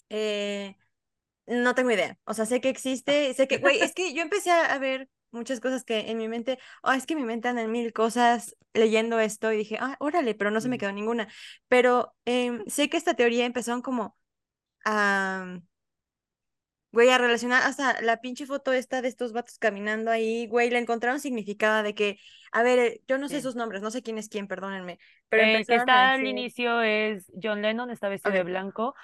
eh, 0.09 0.75
no 1.47 1.75
tengo 1.75 1.91
idea. 1.91 2.17
O 2.25 2.33
sea, 2.33 2.45
sé 2.45 2.61
que 2.61 2.69
existe, 2.69 3.33
sé 3.33 3.47
que, 3.47 3.57
güey, 3.57 3.79
es 3.81 3.93
que 3.93 4.13
yo 4.13 4.21
empecé 4.21 4.51
a, 4.51 4.77
ver 4.77 5.09
muchas 5.31 5.59
cosas 5.59 5.83
que 5.83 6.11
en 6.11 6.17
mi 6.17 6.27
mente, 6.27 6.59
oh, 6.83 6.91
es 6.91 7.05
que 7.05 7.13
en 7.13 7.19
mi 7.19 7.25
mente 7.25 7.47
andan 7.47 7.71
mil 7.71 7.91
cosas 7.93 8.55
leyendo 8.73 9.19
esto 9.19 9.51
y 9.51 9.57
dije, 9.57 9.77
ah, 9.79 9.97
órale, 9.99 10.35
pero 10.35 10.51
no 10.51 10.61
se 10.61 10.69
me 10.69 10.77
Mm. 10.77 10.79
quedó 10.79 10.91
ninguna. 10.91 11.27
Pero 11.67 12.15
em, 12.25 12.63
sé 12.67 12.89
que 12.89 12.97
esta 12.97 13.15
teoría 13.15 13.45
empezaron 13.45 13.81
como 13.81 14.15
a 14.85 15.59
Güey, 16.93 17.09
a 17.09 17.17
relacionar 17.17 17.63
hasta 17.63 18.01
la 18.01 18.21
pinche 18.21 18.45
foto 18.45 18.71
esta 18.71 19.01
de 19.01 19.09
estos 19.09 19.33
vatos 19.33 19.57
caminando 19.57 20.11
ahí, 20.11 20.47
güey, 20.47 20.69
le 20.69 20.77
encontraron 20.77 21.19
significado 21.19 21.83
de 21.83 21.93
que, 21.95 22.19
a 22.51 22.63
ver, 22.63 22.79
eh, 22.79 23.01
yo 23.07 23.17
no 23.17 23.27
sé 23.27 23.37
Sí. 23.37 23.41
sus 23.41 23.55
nombres, 23.55 23.81
no 23.81 23.91
sé 23.91 24.01
quién 24.03 24.17
es 24.19 24.29
quién, 24.29 24.47
perdónenme, 24.47 24.99
pero 25.27 25.43
El 25.43 25.49
que 25.49 25.73
empezaron 25.73 25.79
a 25.79 25.81
está 25.81 26.11
al 26.13 26.25
inicio 26.27 26.81
es 26.81 27.31
John 27.41 27.61
Lennon, 27.63 27.89
está 27.89 28.09
vestido 28.09 28.33
de 28.35 28.43
blanco. 28.43 28.95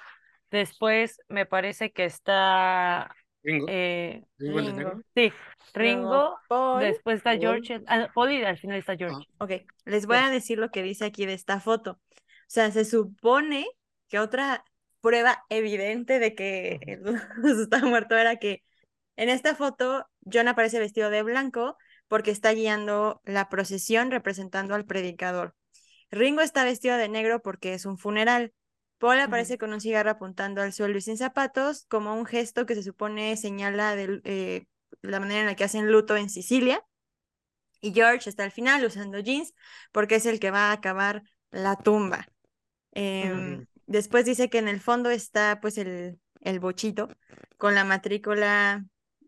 Después 0.50 1.20
me 1.28 1.46
parece 1.46 1.92
que 1.92 2.04
está 2.04 3.14
Ringo, 3.42 3.66
eh, 3.68 4.24
Ringo 4.38 5.00
sí, 5.14 5.32
Ringo. 5.74 6.38
Paul. 6.48 6.80
Después 6.82 7.16
está 7.18 7.30
Paul. 7.30 7.40
George. 7.40 7.80
Ah, 7.86 8.08
Paul 8.14 8.32
y 8.32 8.42
al 8.44 8.58
final 8.58 8.78
está 8.78 8.96
George. 8.96 9.26
Ok, 9.38 9.50
les 9.84 10.06
voy 10.06 10.16
Sí. 10.16 10.22
a 10.24 10.30
decir 10.30 10.58
lo 10.58 10.70
que 10.70 10.82
dice 10.82 11.04
aquí 11.04 11.26
de 11.26 11.34
esta 11.34 11.58
foto. 11.60 11.92
O 11.92 12.52
sea, 12.52 12.70
se 12.70 12.84
supone 12.84 13.66
que 14.08 14.18
otra 14.18 14.64
prueba 15.00 15.44
evidente 15.48 16.18
de 16.18 16.34
que 16.34 16.80
está 17.44 17.80
muerto 17.84 18.16
era 18.16 18.36
que 18.36 18.62
en 19.16 19.28
esta 19.28 19.54
foto 19.54 20.06
John 20.30 20.48
aparece 20.48 20.78
vestido 20.78 21.10
de 21.10 21.22
blanco 21.22 21.76
porque 22.08 22.30
está 22.30 22.52
guiando 22.52 23.20
la 23.24 23.48
procesión 23.48 24.10
representando 24.10 24.74
al 24.74 24.86
predicador. 24.86 25.54
Ringo 26.10 26.40
está 26.42 26.64
vestido 26.64 26.96
de 26.96 27.08
negro 27.08 27.40
porque 27.42 27.74
es 27.74 27.86
un 27.86 27.98
funeral. 27.98 28.52
Paul 28.98 29.20
aparece 29.20 29.58
con 29.58 29.72
un 29.72 29.80
cigarro 29.80 30.10
apuntando 30.10 30.60
al 30.62 30.72
suelo 30.72 30.98
y 30.98 31.00
sin 31.00 31.16
zapatos, 31.16 31.86
como 31.88 32.14
un 32.14 32.26
gesto 32.26 32.66
que 32.66 32.74
se 32.74 32.82
supone 32.82 33.36
señala 33.36 33.96
del- 33.96 34.20
eh, 34.24 34.66
la 35.02 35.20
manera 35.20 35.40
en 35.40 35.46
la 35.46 35.56
que 35.56 35.64
hacen 35.64 35.90
luto 35.90 36.16
en 36.16 36.28
Sicilia. 36.30 36.84
Y 37.80 37.92
George 37.92 38.28
está 38.28 38.44
al 38.44 38.50
final 38.52 38.84
usando 38.84 39.18
jeans 39.20 39.54
porque 39.92 40.16
es 40.16 40.26
el 40.26 40.38
que 40.40 40.50
va 40.50 40.70
a 40.70 40.72
acabar 40.72 41.22
la 41.50 41.76
tumba. 41.76 42.26
Em. 42.92 43.66
Después 43.90 44.24
dice 44.24 44.48
que 44.48 44.58
en 44.58 44.68
el 44.68 44.80
fondo 44.80 45.10
está 45.10 45.58
pues 45.60 45.76
el, 45.76 46.20
el 46.42 46.60
bochito 46.60 47.08
con 47.58 47.74
la 47.74 47.84
matrícula 47.84 48.84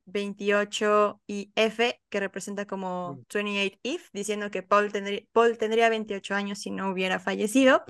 28 0.06 1.20
y 1.26 1.50
F 1.56 2.00
que 2.08 2.20
representa 2.20 2.64
como 2.66 3.14
Mm. 3.14 3.34
28 3.34 3.78
if, 3.82 4.08
diciendo 4.12 4.50
que 4.52 4.62
Paul 4.62 4.92
tendría, 4.92 5.20
Paul 5.32 5.58
tendría 5.58 5.88
28 5.88 6.34
años 6.36 6.60
si 6.60 6.70
no 6.70 6.90
hubiera 6.92 7.18
fallecido. 7.18 7.82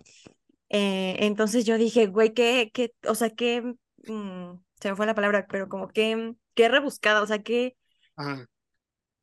Eh, 0.70 1.16
entonces 1.20 1.66
yo 1.66 1.76
dije, 1.76 2.06
güey, 2.06 2.32
qué, 2.32 2.70
qué, 2.72 2.94
o 3.06 3.14
sea, 3.14 3.28
qué, 3.30 3.60
mm, 3.62 4.54
se 4.80 4.88
me 4.90 4.96
fue 4.96 5.04
la 5.06 5.14
palabra, 5.14 5.46
pero 5.46 5.68
como 5.68 5.88
que, 5.88 6.34
qué 6.54 6.68
rebuscada, 6.70 7.22
o 7.22 7.26
sea, 7.26 7.42
qué, 7.42 7.76
Ajá. 8.16 8.46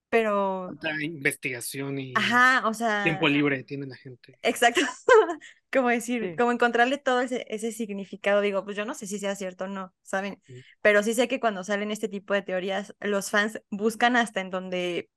pero, 0.10 0.70
Tanta 0.80 1.04
investigación 1.04 2.00
y 2.00 2.14
ajá, 2.16 2.68
o 2.68 2.74
sea, 2.74 3.04
tiempo 3.04 3.28
libre 3.28 3.64
tiene 3.64 3.88
la 3.88 3.96
gente. 3.96 4.38
Exacto. 4.44 4.82
Como 5.72 5.90
decir, 5.90 6.32
Sí. 6.32 6.36
como 6.38 6.52
encontrarle 6.52 6.98
todo 6.98 7.22
ese, 7.22 7.46
ese 7.50 7.72
significado. 7.72 8.42
Digo, 8.42 8.64
pues 8.66 8.76
yo 8.78 8.86
no 8.86 8.94
sé 8.96 9.08
si 9.08 9.20
sea 9.20 9.36
cierto 9.36 9.66
o 9.66 9.68
no, 9.68 9.94
¿saben? 10.02 10.42
Sí. 10.46 10.66
Pero 10.82 11.04
sí 11.04 11.14
sé 11.14 11.28
que 11.28 11.40
cuando 11.40 11.64
salen 11.64 11.92
este 11.92 12.10
tipo 12.10 12.34
de 12.34 12.42
teorías, 12.42 12.96
los 13.00 13.30
fans 13.30 13.62
buscan 13.70 14.16
hasta 14.16 14.42
en 14.42 14.50
donde 14.50 15.10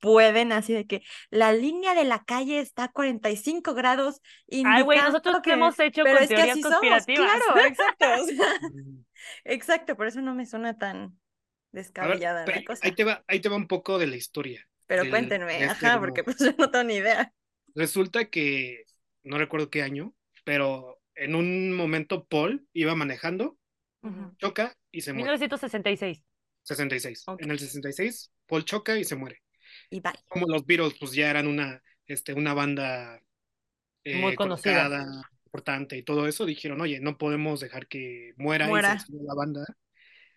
pueden, 0.00 0.52
así 0.52 0.72
de 0.74 0.86
que 0.86 1.02
la 1.30 1.52
línea 1.52 1.94
de 1.94 2.04
la 2.04 2.24
calle 2.24 2.60
está 2.60 2.84
a 2.84 2.92
45 2.92 3.72
grados, 3.74 4.20
Ay, 4.64 4.82
güey, 4.82 5.00
nosotros 5.00 5.40
que... 5.42 5.52
hemos 5.52 5.78
hecho 5.80 6.02
Pero 6.02 6.16
con 6.16 6.24
es 6.24 6.28
que 6.28 6.34
teorías 6.36 6.60
somos, 6.60 6.78
conspirativas. 6.80 7.30
claro, 7.46 7.66
exacto. 7.68 8.06
o 8.22 8.26
sea, 8.26 8.46
exacto, 9.44 9.96
por 9.96 10.06
eso 10.06 10.20
no 10.20 10.34
me 10.34 10.46
suena 10.46 10.76
tan 10.78 11.18
ver, 12.00 12.24
descabellada 12.24 12.46
la 12.46 12.64
cosa. 12.64 12.86
ahí 12.86 12.92
te 12.94 13.04
va, 13.04 13.24
ahí 13.26 13.40
te 13.40 13.48
va 13.48 13.56
un 13.56 13.66
poco 13.68 13.98
de 13.98 14.06
la 14.06 14.16
historia. 14.16 14.66
Pero 14.86 15.02
del- 15.02 15.10
cuéntenme, 15.10 15.54
de 15.54 15.64
este 15.64 15.86
ajá, 15.86 15.98
porque 16.00 16.24
pues 16.24 16.36
yo 16.40 16.52
no 16.58 16.70
tengo 16.70 16.84
ni 16.84 16.94
idea. 16.96 17.32
Resulta 17.74 18.26
que, 18.30 18.84
no 19.24 19.38
recuerdo 19.38 19.70
qué 19.70 19.82
año, 19.82 20.14
pero 20.44 21.00
en 21.14 21.34
un 21.34 21.72
momento 21.72 22.26
Paul 22.26 22.66
iba 22.72 22.94
manejando, 22.94 23.58
choca 24.38 24.76
y 24.90 25.00
se 25.00 25.12
muere. 25.12 25.24
1966. 25.32 26.22
66. 26.62 27.22
Ok. 27.26 27.42
En 27.42 27.50
el 27.50 27.58
66, 27.58 28.32
Paul 28.46 28.64
choca 28.64 28.98
y 28.98 29.04
se 29.04 29.16
muere. 29.16 29.42
Y 29.90 30.00
bye. 30.00 30.12
Como 30.28 30.46
los 30.46 30.66
Beatles, 30.66 30.94
pues 30.98 31.12
ya 31.12 31.30
eran 31.30 31.46
una, 31.46 31.82
este, 32.06 32.34
una 32.34 32.54
banda 32.54 33.20
eh, 34.04 34.16
Muy 34.20 34.34
conocida. 34.34 35.04
importante 35.46 35.96
y 35.96 36.02
todo 36.02 36.26
eso, 36.26 36.44
dijeron, 36.44 36.80
oye, 36.80 37.00
no 37.00 37.16
podemos 37.16 37.60
dejar 37.60 37.86
que 37.86 38.32
muera, 38.36 38.66
Muera. 38.68 38.96
y 38.96 39.00
se 39.00 39.12
la 39.12 39.34
banda. 39.34 39.64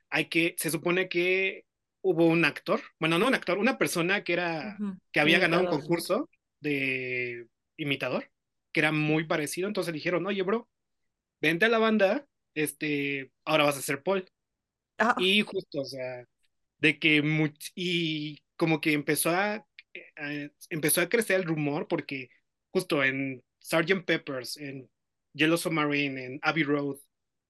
Hay 0.09 0.25
que, 0.25 0.55
se 0.57 0.69
supone 0.69 1.09
que 1.09 1.65
hubo 2.01 2.25
un 2.27 2.45
actor, 2.45 2.81
bueno, 2.99 3.19
no 3.19 3.27
un 3.27 3.35
actor, 3.35 3.57
una 3.57 3.77
persona 3.77 4.23
que 4.23 4.33
era, 4.33 4.77
que 5.11 5.19
había 5.19 5.39
ganado 5.39 5.63
un 5.63 5.69
concurso 5.69 6.29
de 6.61 7.47
imitador, 7.75 8.29
que 8.77 8.81
era 8.81 8.93
muy 8.93 9.25
parecido, 9.25 9.67
entonces 9.67 9.93
dijeron, 9.93 10.27
oye, 10.27 10.43
bro, 10.43 10.69
vente 11.41 11.65
a 11.65 11.69
la 11.69 11.79
banda, 11.79 12.27
este, 12.55 13.31
ahora 13.45 13.65
vas 13.65 13.77
a 13.77 13.81
ser 13.81 14.03
Paul. 14.03 14.29
Ah, 14.99 15.15
Y 15.17 15.41
justo, 15.41 15.81
o 15.81 15.85
sea, 15.85 16.25
de 16.79 16.99
que 16.99 17.23
much- 17.23 17.71
y 17.75 18.39
como 18.57 18.81
que 18.81 18.93
empezó 18.93 19.31
a, 19.31 19.55
a- 19.55 19.65
empezó 20.69 21.01
a 21.01 21.09
crecer 21.09 21.37
el 21.41 21.45
rumor 21.47 21.87
porque 21.87 22.29
justo 22.71 23.03
en 23.03 23.43
Sgt. 23.59 24.05
Peppers, 24.05 24.57
en 24.57 24.89
Yellow 25.33 25.57
Submarine, 25.57 26.25
en 26.25 26.39
Abbey 26.43 26.63
Road, 26.63 26.97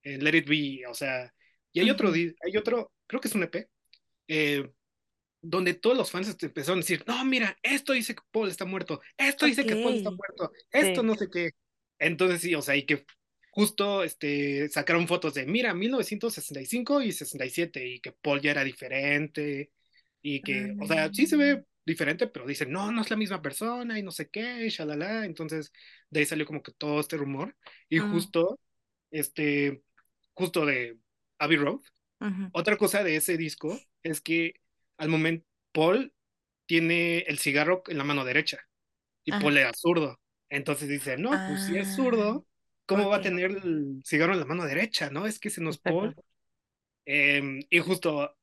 en 0.04 0.24
Let 0.24 0.38
It 0.38 0.48
Be, 0.50 0.88
o 0.88 0.94
sea, 0.94 1.34
y 1.74 1.80
hay 1.82 1.90
otro, 1.92 2.12
hay 2.14 2.58
otro, 2.58 2.92
creo 3.08 3.22
que 3.22 3.28
es 3.28 3.36
un 3.36 3.44
EP, 3.44 3.70
eh, 4.28 4.72
donde 5.42 5.74
todos 5.76 5.98
los 5.98 6.12
fans 6.12 6.28
este, 6.30 6.48
empezaron 6.48 6.80
a 6.80 6.82
decir, 6.82 7.04
no, 7.08 7.24
mira, 7.26 7.58
esto 7.64 7.94
dice 7.94 8.16
que 8.16 8.22
Paul 8.32 8.50
está 8.50 8.66
muerto, 8.66 9.02
esto 9.18 9.46
dice 9.46 9.66
que 9.66 9.76
Paul 9.78 9.96
está 9.96 10.12
muerto, 10.12 10.52
esto 10.72 11.02
Sí. 11.02 11.08
no 11.08 11.16
sé 11.16 11.28
qué. 11.32 11.52
Entonces 12.00 12.42
sí, 12.42 12.54
o 12.56 12.62
sea, 12.62 12.76
y 12.76 12.86
que 12.86 13.06
justo 13.52 14.04
este, 14.04 14.70
sacaron 14.70 15.08
fotos 15.08 15.34
de, 15.34 15.46
mira, 15.46 15.74
1965 15.74 17.02
y 17.02 17.12
67, 17.12 17.86
y 17.88 18.00
que 18.02 18.12
Paul 18.12 18.42
ya 18.42 18.52
era 18.52 18.64
diferente, 18.64 19.72
y 20.22 20.42
que, 20.42 20.76
o 20.80 20.88
sea, 20.88 21.12
sí 21.14 21.28
se 21.28 21.36
Ah. 21.36 21.40
ve 21.40 21.66
diferente, 21.86 22.28
pero 22.28 22.46
dicen, 22.46 22.72
no, 22.72 22.92
no 22.92 23.02
es 23.02 23.10
la 23.10 23.16
misma 23.18 23.42
persona, 23.42 23.98
y 23.98 24.04
no 24.04 24.12
sé 24.12 24.30
qué, 24.30 24.66
y 24.66 24.70
shalala. 24.70 25.26
Entonces, 25.26 25.72
de 26.10 26.20
ahí 26.20 26.26
salió 26.26 26.46
como 26.46 26.62
que 26.62 26.74
todo 26.74 27.00
este 27.00 27.18
rumor, 27.18 27.56
y 27.90 28.00
Mm. 28.00 28.12
justo, 28.12 28.60
este, 29.12 29.82
justo 30.34 30.66
de 30.66 30.98
Abbey 31.40 31.58
Road, 31.58 31.80
otra 32.52 32.78
cosa 32.78 33.04
de 33.04 33.16
ese 33.16 33.38
disco 33.38 33.80
es 34.04 34.22
que 34.22 34.56
al 34.98 35.10
momento 35.10 35.46
Paul 35.74 36.14
tiene 36.68 37.20
el 37.22 37.40
cigarro 37.40 37.84
en 37.88 37.98
la 37.98 38.04
mano 38.06 38.26
derecha 38.26 38.60
y 39.26 39.32
Ah. 39.34 39.40
Paul 39.40 39.58
era 39.58 39.74
zurdo. 39.74 40.20
Entonces 40.50 40.90
dice, 40.90 41.18
no, 41.18 41.44
pues 41.46 41.64
si 41.64 41.78
es 41.78 41.90
Ah, 41.90 41.94
zurdo, 41.96 42.48
¿cómo 42.86 43.10
va 43.10 43.18
a 43.18 43.22
tener 43.22 43.52
el 43.52 44.02
cigarro 44.06 44.34
en 44.34 44.40
la 44.40 44.46
mano 44.46 44.66
derecha? 44.66 45.10
¿No? 45.10 45.26
Es 45.28 45.40
que 45.40 45.50
ese 45.50 45.62
no 45.62 45.70
es 45.72 45.78
Paul. 45.80 46.16
Em, 47.06 47.62
y 47.70 47.80
justo 47.80 48.36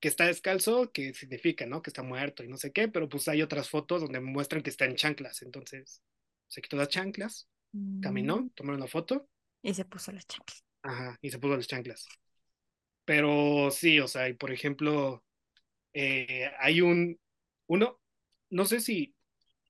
que 0.00 0.08
está 0.08 0.26
descalzo, 0.26 0.92
que 0.92 1.14
significa, 1.14 1.66
¿no? 1.66 1.82
Que 1.82 1.90
está 1.90 2.02
muerto 2.02 2.44
y 2.44 2.48
no 2.48 2.56
sé 2.58 2.72
qué, 2.72 2.88
pero 2.88 3.08
pues 3.08 3.28
hay 3.28 3.42
otras 3.42 3.70
fotos 3.70 4.02
donde 4.02 4.20
muestran 4.20 4.62
que 4.62 4.70
está 4.70 4.84
en 4.86 4.96
chanclas. 4.96 5.42
Entonces 5.42 6.02
se 6.48 6.62
quitó 6.62 6.76
las 6.76 6.88
chanclas, 6.88 7.48
caminó, 8.00 8.42
Mm, 8.42 8.50
tomaron 8.54 8.80
la 8.80 8.88
foto, 8.88 9.28
Y 9.62 9.74
se 9.74 9.84
puso 9.84 10.12
las 10.12 10.26
chanclas. 10.26 10.64
ajá, 10.82 11.18
y 11.22 11.30
se 11.30 11.38
puso 11.38 11.56
las 11.56 11.66
chanclas. 11.66 12.06
Pero 13.04 13.70
sí, 13.70 14.00
o 14.00 14.08
sea, 14.08 14.28
y 14.28 14.34
por 14.34 14.52
ejemplo, 14.52 15.24
eh, 15.92 16.50
hay 16.58 16.80
un, 16.80 17.18
uno, 17.66 18.00
no 18.50 18.64
sé 18.64 18.80
si 18.80 19.14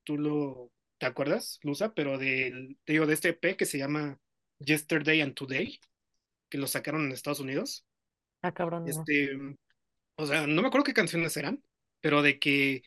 tú 0.05 0.19
lo, 0.19 0.73
¿te 0.99 1.07
acuerdas, 1.07 1.59
Luza? 1.63 1.95
Pero 1.95 2.19
del, 2.19 2.79
te 2.85 2.93
digo, 2.93 3.07
de 3.07 3.15
este 3.15 3.31
EP 3.31 3.57
que 3.57 3.67
se 3.67 3.79
llama 3.79 4.19
Yesterday 4.59 5.21
and 5.21 5.35
Today, 5.35 5.81
que 6.49 6.59
lo 6.59 6.67
sacaron 6.67 7.07
en 7.07 7.13
Estados 7.13 7.41
Unidos. 7.41 7.87
Ah, 8.43 8.53
cabrón, 8.53 8.85
no. 8.85 8.91
Este, 8.91 9.37
o 10.17 10.27
sea, 10.27 10.47
no 10.47 10.63
me 10.63 10.69
acuerdo 10.69 10.85
qué 10.85 10.95
canciones 10.95 11.37
eran, 11.37 11.63
pero 12.01 12.23
de 12.23 12.39
que 12.39 12.83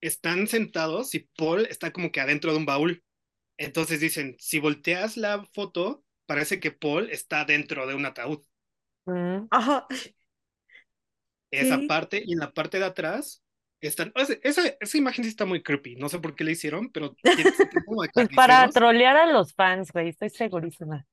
están 0.00 0.46
sentados 0.46 1.14
y 1.14 1.28
Paul 1.36 1.66
está 1.66 1.92
como 1.92 2.10
que 2.10 2.20
adentro 2.20 2.52
de 2.52 2.58
un 2.58 2.66
baúl. 2.66 3.02
Entonces 3.56 4.00
dicen, 4.00 4.36
si 4.38 4.58
volteas 4.58 5.16
la 5.16 5.44
foto, 5.52 6.04
parece 6.26 6.60
que 6.60 6.70
Paul 6.70 7.10
está 7.10 7.44
dentro 7.44 7.86
de 7.86 7.94
un 7.94 8.06
ataúd. 8.06 8.42
Mm. 9.06 9.46
Ajá. 9.50 9.86
Esa 11.50 11.78
Sí. 11.78 11.86
parte 11.86 12.22
y 12.24 12.32
en 12.32 12.38
la 12.40 12.52
parte 12.52 12.78
de 12.78 12.84
atrás 12.86 13.42
están 13.80 14.12
o 14.14 14.24
sea, 14.24 14.36
esa, 14.42 14.62
esa 14.80 14.98
imagen 14.98 15.24
sí 15.24 15.30
está 15.30 15.46
muy 15.46 15.62
creepy 15.62 15.96
no 15.96 16.08
sé 16.08 16.18
por 16.20 16.34
qué 16.36 16.44
la 16.44 16.52
hicieron 16.52 16.90
pero 16.92 17.16
tiene 17.34 17.52
como 17.84 18.02
de 18.02 18.10
Pues 18.14 18.28
para 18.30 18.68
trolear 18.70 19.16
a 19.16 19.26
los 19.32 19.54
fans, 19.54 19.92
güey, 19.92 20.08
estoy 20.10 20.30
segurísima. 20.30 21.06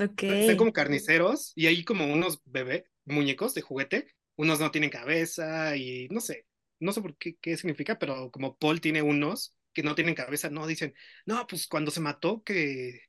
Ok. 0.00 0.22
están 0.26 0.56
como 0.56 0.72
carniceros 0.72 1.52
y 1.54 1.66
hay 1.66 1.84
como 1.84 2.06
unos 2.12 2.40
bebé 2.44 2.86
muñecos 3.04 3.54
de 3.54 3.62
juguete 3.62 4.14
unos 4.36 4.60
no 4.60 4.70
tienen 4.70 4.90
cabeza 4.90 5.76
y 5.76 6.08
no 6.10 6.20
sé 6.20 6.46
no 6.78 6.92
sé 6.92 7.02
por 7.02 7.16
qué 7.16 7.36
qué 7.38 7.56
significa 7.56 7.98
pero 7.98 8.30
como 8.30 8.56
Paul 8.56 8.80
tiene 8.80 9.02
unos 9.02 9.54
que 9.72 9.82
no 9.82 9.94
tienen 9.94 10.14
cabeza 10.14 10.50
no 10.50 10.66
dicen 10.66 10.94
no 11.26 11.46
pues 11.46 11.66
cuando 11.66 11.90
se 11.90 12.00
mató 12.00 12.42
que 12.44 13.00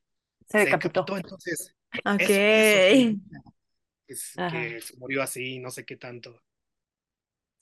Se 0.48 0.58
se 0.58 0.70
decapitó. 0.70 1.04
decapitó 1.04 1.16
entonces 1.16 1.74
Ok. 2.04 2.28
eso, 2.28 2.44
eso 2.54 2.80
significa, 2.80 3.38
es 4.08 4.36
Ajá. 4.36 4.48
que 4.48 4.80
se 4.82 4.96
murió 4.98 5.22
así 5.22 5.58
no 5.60 5.70
sé 5.70 5.84
qué 5.84 5.96
tanto 5.96 6.42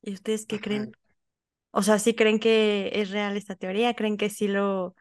¿Y 0.02 0.14
ustedes 0.14 0.46
qué 0.46 0.60
Ajá. 0.60 0.60
creen? 0.60 0.92
O 1.72 1.82
sea, 1.82 1.98
¿sí 1.98 2.14
creen 2.14 2.40
que 2.40 2.90
es 2.94 3.10
real 3.10 3.36
esta 3.36 3.56
teoría? 3.56 3.94
¿Creen 3.94 4.16
que 4.18 4.30
sí 4.30 4.48
lo 4.48 4.94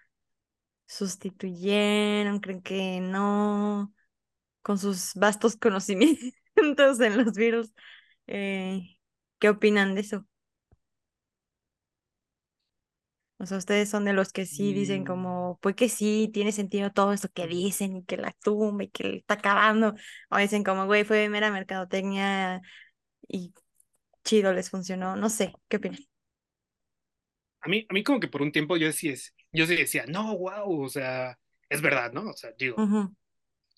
sustituyeron? 0.88 2.40
¿Creen 2.40 2.62
que 2.64 3.02
no? 3.02 3.94
Con 4.64 4.78
sus 4.80 5.14
vastos 5.16 5.58
conocimientos 5.62 7.00
en 7.02 7.18
los 7.18 7.34
virus, 7.36 7.74
Eh, 8.28 8.98
¿qué 9.40 9.50
opinan 9.50 9.96
de 9.96 10.02
eso? 10.02 10.26
O 13.38 13.46
sea, 13.46 13.58
ustedes 13.58 13.90
son 13.90 14.04
de 14.06 14.12
los 14.14 14.34
que 14.34 14.46
sí 14.46 14.74
dicen 14.74 15.04
Mm, 15.04 15.06
como, 15.06 15.60
pues 15.62 15.74
que 15.76 15.88
sí, 15.90 16.30
tiene 16.34 16.52
sentido 16.52 16.92
todo 16.92 17.14
esto 17.14 17.30
que 17.34 17.48
dicen 17.48 17.96
y 17.98 18.04
que 18.04 18.18
la 18.18 18.34
tumba 18.44 18.84
y 18.84 18.90
que 18.90 19.18
está 19.18 19.36
acabando. 19.36 19.96
O 20.30 20.38
dicen 20.38 20.64
como, 20.64 20.86
güey, 20.88 21.06
fue 21.06 21.30
mera 21.30 21.50
mercadotecnia 21.52 22.62
y 23.28 23.54
chido 24.30 24.54
les 24.54 24.70
funcionó. 24.70 25.16
No 25.16 25.30
sé, 25.30 25.54
¿qué 25.70 25.78
opinan? 25.78 26.00
a 27.62 27.68
mí, 27.70 27.86
a 27.90 27.94
mí 27.94 28.04
como 28.04 28.20
que 28.20 28.28
por 28.28 28.42
un 28.42 28.52
tiempo 28.52 28.78
yo 28.78 28.92
sí, 28.92 29.14
yo 29.52 29.66
sí 29.66 29.76
decía, 29.76 30.06
no, 30.08 30.38
wow, 30.38 30.84
o 30.84 30.90
sea, 30.90 31.38
es 31.70 31.82
verdad, 31.82 32.12
¿no? 32.14 32.30
O 32.30 32.34
sea, 32.34 32.52
digo, 32.58 32.86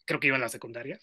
creo 0.06 0.20
que 0.20 0.28
iba 0.28 0.38
a 0.38 0.40
la 0.40 0.50
secundaria, 0.50 1.00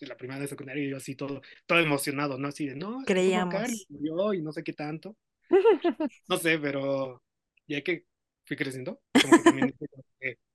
en 0.00 0.08
la 0.08 0.16
primera 0.16 0.40
de 0.40 0.48
secundaria, 0.48 0.84
y 0.84 0.90
yo 0.90 0.96
así 0.96 1.14
todo, 1.16 1.42
todo 1.66 1.78
emocionado, 1.80 2.38
¿no? 2.38 2.48
Así 2.48 2.66
de, 2.66 2.76
no, 2.76 3.00
Creíamos. 3.06 3.86
murió 3.88 4.34
y 4.34 4.42
no 4.42 4.52
sé 4.52 4.62
qué 4.64 4.72
tanto. 4.72 5.16
No 6.28 6.36
sé, 6.38 6.58
pero 6.58 7.22
ya 7.66 7.82
que 7.82 8.06
fui 8.46 8.56
creciendo, 8.56 9.00
como 9.20 9.34
que 9.34 9.42
también 9.42 9.74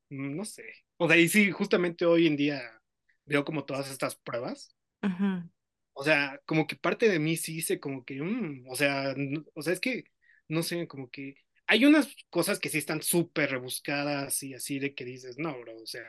mm, 0.09 0.35
no 0.35 0.45
sé. 0.45 0.63
O 0.97 1.07
sea, 1.07 1.17
y 1.17 1.27
sí, 1.29 1.51
justamente 1.51 2.05
hoy 2.05 2.27
en 2.27 2.37
día 2.37 2.61
veo 3.25 3.43
como 3.45 3.65
todas 3.65 3.89
estas 3.91 4.15
pruebas. 4.15 4.75
Ujú, 5.05 5.47
O 5.97 6.03
sea, 6.03 6.41
como 6.45 6.67
que 6.67 6.75
parte 6.75 7.07
de 7.09 7.19
mí 7.19 7.37
sí 7.37 7.55
dice 7.55 7.79
como 7.79 8.03
que, 8.03 8.21
mm, 8.21 8.67
o 8.69 8.75
sea, 8.75 9.15
o 9.53 9.61
sea, 9.61 9.73
es 9.73 9.79
que, 9.79 10.03
no 10.49 10.61
sé, 10.61 10.87
como 10.87 11.09
que 11.09 11.35
hay 11.67 11.85
unas 11.85 12.13
cosas 12.29 12.59
que 12.59 12.69
sí 12.69 12.77
están 12.77 13.01
súper 13.01 13.51
rebuscadas 13.51 14.43
y 14.43 14.53
así 14.53 14.77
de 14.77 14.93
que 14.93 15.05
dices, 15.05 15.37
no, 15.37 15.57
bro, 15.59 15.81
o 15.81 15.85
sea, 15.85 16.03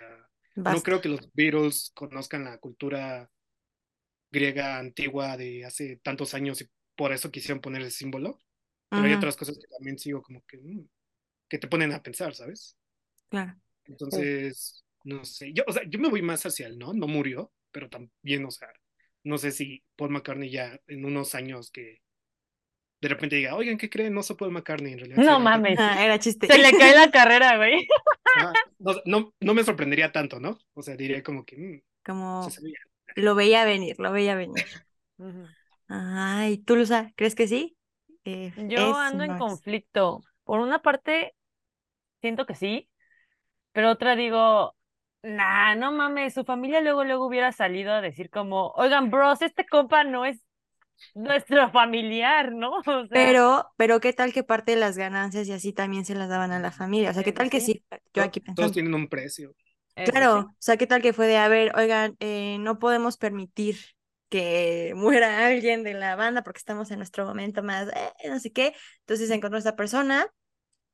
no 0.56 0.82
creo 0.82 1.00
que 1.00 1.08
los 1.08 1.32
Beatles 1.34 1.92
conozcan 1.94 2.44
la 2.44 2.58
cultura 2.58 3.30
griega 4.30 4.78
antigua 4.78 5.36
de 5.36 5.64
hace 5.64 5.98
tantos 5.98 6.34
años 6.34 6.60
y 6.60 6.68
por 6.96 7.12
eso 7.12 7.30
quisieron 7.30 7.60
poner 7.60 7.82
ese 7.82 7.92
símbolo, 7.92 8.40
pero 8.88 9.04
hay 9.04 9.12
otras 9.14 9.36
cosas 9.36 9.56
que 9.56 9.68
también 9.68 9.98
sigo 9.98 10.20
como 10.20 10.44
que, 10.46 10.58
mm, 10.58 10.88
que 11.48 11.58
te 11.58 11.68
ponen 11.68 11.92
a 11.92 12.02
pensar, 12.02 12.34
¿sabes? 12.34 12.76
claro. 13.28 13.54
Sí. 13.54 13.92
Entonces, 13.92 14.84
no 15.04 15.24
sé, 15.24 15.52
yo, 15.52 15.62
o 15.68 15.72
sea, 15.72 15.84
yo 15.88 16.00
me 16.00 16.08
voy 16.08 16.22
más 16.22 16.44
hacia 16.44 16.66
el 16.66 16.76
no, 16.76 16.92
no 16.92 17.06
murió, 17.06 17.52
pero 17.70 17.88
también, 17.88 18.44
o 18.44 18.50
sea, 18.50 18.68
no 19.26 19.38
sé 19.38 19.52
si 19.52 19.84
Paul 19.96 20.10
McCartney 20.10 20.50
ya 20.50 20.80
en 20.88 21.04
unos 21.04 21.34
años 21.34 21.70
que 21.70 22.00
de 23.00 23.08
repente 23.08 23.36
diga, 23.36 23.54
oigan, 23.54 23.78
¿qué 23.78 23.90
creen? 23.90 24.14
No 24.14 24.22
soy 24.22 24.36
Paul 24.36 24.52
McCartney, 24.52 24.92
en 24.92 24.98
realidad 25.00 25.20
No 25.20 25.32
Aaron 25.32 25.48
Carter". 25.48 25.60
mames, 25.62 25.78
Ajá, 25.78 26.04
era 26.04 26.18
chiste. 26.18 26.46
se 26.46 26.58
le 26.58 26.72
cae 26.78 26.94
la 26.94 27.10
carrera, 27.10 27.56
güey. 27.56 27.86
No, 28.78 28.94
no, 29.06 29.34
no 29.40 29.54
me 29.54 29.64
sorprendería 29.64 30.12
tanto, 30.12 30.40
¿no? 30.40 30.58
O 30.74 30.82
sea, 30.82 30.96
diría 30.96 31.22
como 31.22 31.44
que 31.44 31.56
mm, 31.56 31.80
Como 32.04 32.48
lo 33.16 33.34
veía 33.34 33.64
venir, 33.64 33.98
lo 33.98 34.12
veía 34.12 34.34
venir. 34.34 34.64
Ay, 35.88 36.58
¿tú, 36.58 36.76
Luza, 36.76 37.12
crees 37.16 37.34
que 37.34 37.48
sí? 37.48 37.76
Eh, 38.24 38.52
Yo 38.68 38.96
ando 38.96 39.24
en 39.24 39.38
conflicto. 39.38 40.22
Por 40.44 40.60
una 40.60 40.80
parte, 40.82 41.34
siento 42.20 42.46
que 42.46 42.54
sí, 42.54 42.88
pero 43.72 43.90
otra 43.92 44.16
digo, 44.16 44.74
nah, 45.22 45.74
no 45.74 45.92
mames, 45.92 46.34
su 46.34 46.44
familia 46.44 46.80
luego, 46.80 47.04
luego 47.04 47.26
hubiera 47.26 47.52
salido 47.52 47.92
a 47.92 48.00
decir 48.00 48.30
como, 48.30 48.70
oigan, 48.76 49.10
bros, 49.10 49.42
este 49.42 49.66
compa 49.66 50.04
no 50.04 50.24
es 50.24 50.40
nuestro 51.14 51.70
familiar, 51.72 52.52
¿no? 52.52 52.78
O 52.86 53.06
sea, 53.08 53.08
Pero, 53.12 53.72
pero 53.76 54.00
¿qué 54.00 54.12
tal 54.12 54.32
que 54.32 54.42
parte 54.44 54.72
de 54.72 54.78
las 54.78 54.98
ganancias 54.98 55.48
y 55.48 55.52
así 55.52 55.72
también 55.72 56.04
se 56.04 56.14
las 56.14 56.28
daban 56.28 56.52
a 56.52 56.60
la 56.60 56.70
familia? 56.72 57.10
O 57.10 57.14
sea, 57.14 57.22
¿qué 57.22 57.32
eso 57.32 57.38
tal 57.38 57.50
que 57.50 57.60
sí? 57.60 57.84
Yo 58.12 58.22
aquí 58.22 58.40
todos 58.54 58.72
pensando. 58.72 58.72
tienen 58.72 58.94
un 58.94 59.08
precio. 59.08 59.54
Claro, 60.02 60.38
sí. 60.40 60.46
o 60.50 60.54
sea, 60.58 60.76
¿qué 60.76 60.86
tal 60.86 61.02
que 61.02 61.12
fue 61.12 61.26
de, 61.26 61.36
a 61.38 61.48
ver, 61.48 61.72
oigan, 61.76 62.16
eh, 62.20 62.58
no 62.60 62.78
podemos 62.78 63.16
permitir 63.16 63.76
que 64.28 64.92
muera 64.96 65.46
alguien 65.46 65.82
de 65.84 65.94
la 65.94 66.16
banda 66.16 66.42
porque 66.42 66.58
estamos 66.58 66.90
en 66.90 66.98
nuestro 66.98 67.24
momento 67.26 67.62
más, 67.62 67.88
eh, 67.88 68.28
no 68.28 68.38
sé 68.38 68.52
qué. 68.52 68.74
Entonces 69.00 69.30
encontró 69.30 69.56
a 69.56 69.58
esta 69.60 69.76
persona, 69.76 70.26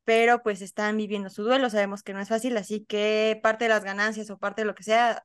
pero 0.04 0.42
pues 0.42 0.62
están 0.62 0.96
viviendo 0.96 1.30
su 1.30 1.44
duelo, 1.44 1.70
sabemos 1.70 2.02
que 2.02 2.12
no 2.12 2.20
es 2.20 2.28
fácil, 2.28 2.56
así 2.56 2.84
que 2.84 3.38
parte 3.42 3.64
de 3.64 3.70
las 3.70 3.84
ganancias 3.84 4.30
o 4.30 4.38
parte 4.38 4.62
de 4.62 4.66
lo 4.66 4.74
que 4.74 4.82
sea 4.82 5.24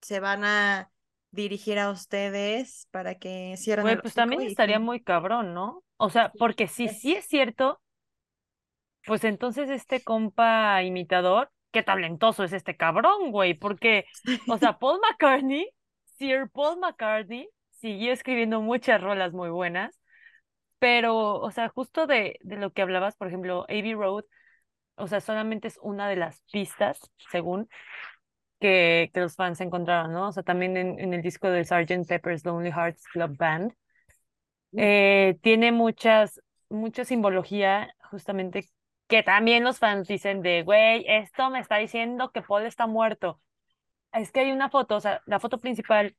se 0.00 0.20
van 0.20 0.44
a 0.44 0.90
dirigir 1.30 1.78
a 1.78 1.90
ustedes 1.90 2.88
para 2.90 3.16
que 3.16 3.54
cierren 3.56 3.84
Güey, 3.84 4.00
pues 4.00 4.14
también 4.14 4.42
y 4.42 4.46
estaría 4.46 4.78
muy 4.78 5.02
cabrón, 5.02 5.54
¿no? 5.54 5.84
O 5.98 6.10
sea, 6.10 6.32
porque 6.38 6.68
si 6.68 6.88
sí 6.88 7.12
Es- 7.12 7.18
es 7.18 7.26
cierto, 7.26 7.80
pues 9.04 9.24
entonces 9.24 9.70
este 9.70 10.02
compa 10.02 10.82
imitador, 10.82 11.50
qué 11.72 11.82
talentoso 11.82 12.44
es 12.44 12.52
este 12.52 12.76
cabrón, 12.76 13.30
güey, 13.30 13.54
porque, 13.54 14.04
o 14.48 14.58
sea, 14.58 14.78
Paul 14.78 15.00
McCartney, 15.00 15.68
Sir 16.18 16.48
Paul 16.52 16.78
McCartney, 16.80 17.48
siguió 17.70 18.12
escribiendo 18.12 18.60
muchas 18.60 19.00
rolas 19.00 19.32
muy 19.32 19.50
buenas, 19.50 19.98
pero, 20.78 21.36
o 21.40 21.50
sea, 21.50 21.68
justo 21.68 22.06
de, 22.06 22.38
de 22.42 22.56
lo 22.56 22.72
que 22.72 22.82
hablabas, 22.82 23.16
por 23.16 23.28
ejemplo, 23.28 23.64
Abbey 23.68 23.94
Road, 23.94 24.24
o 24.96 25.08
sea, 25.08 25.20
solamente 25.20 25.68
es 25.68 25.78
una 25.82 26.08
de 26.08 26.16
las 26.16 26.42
pistas, 26.52 27.00
según, 27.30 27.68
que, 28.60 29.10
que 29.14 29.20
los 29.20 29.36
fans 29.36 29.60
encontraron, 29.60 30.12
¿no? 30.12 30.28
O 30.28 30.32
sea, 30.32 30.42
también 30.44 30.76
en, 30.76 30.98
en 31.00 31.14
el 31.14 31.22
disco 31.22 31.48
de 31.50 31.64
Sgt. 31.64 32.06
Pepper's 32.08 32.44
Lonely 32.44 32.70
Hearts 32.72 33.04
Club 33.12 33.36
Band, 33.38 33.74
eh, 34.76 35.38
tiene 35.42 35.72
muchas, 35.72 36.40
mucha 36.68 37.04
simbología, 37.04 37.94
justamente, 38.10 38.68
que 39.06 39.22
también 39.22 39.64
los 39.64 39.78
fans 39.78 40.08
dicen 40.08 40.42
de, 40.42 40.62
güey, 40.62 41.04
esto 41.08 41.50
me 41.50 41.60
está 41.60 41.76
diciendo 41.76 42.30
que 42.32 42.42
Paul 42.42 42.66
está 42.66 42.86
muerto. 42.86 43.40
Es 44.12 44.32
que 44.32 44.40
hay 44.40 44.52
una 44.52 44.70
foto, 44.70 44.96
o 44.96 45.00
sea, 45.00 45.22
la 45.26 45.40
foto 45.40 45.58
principal 45.58 46.16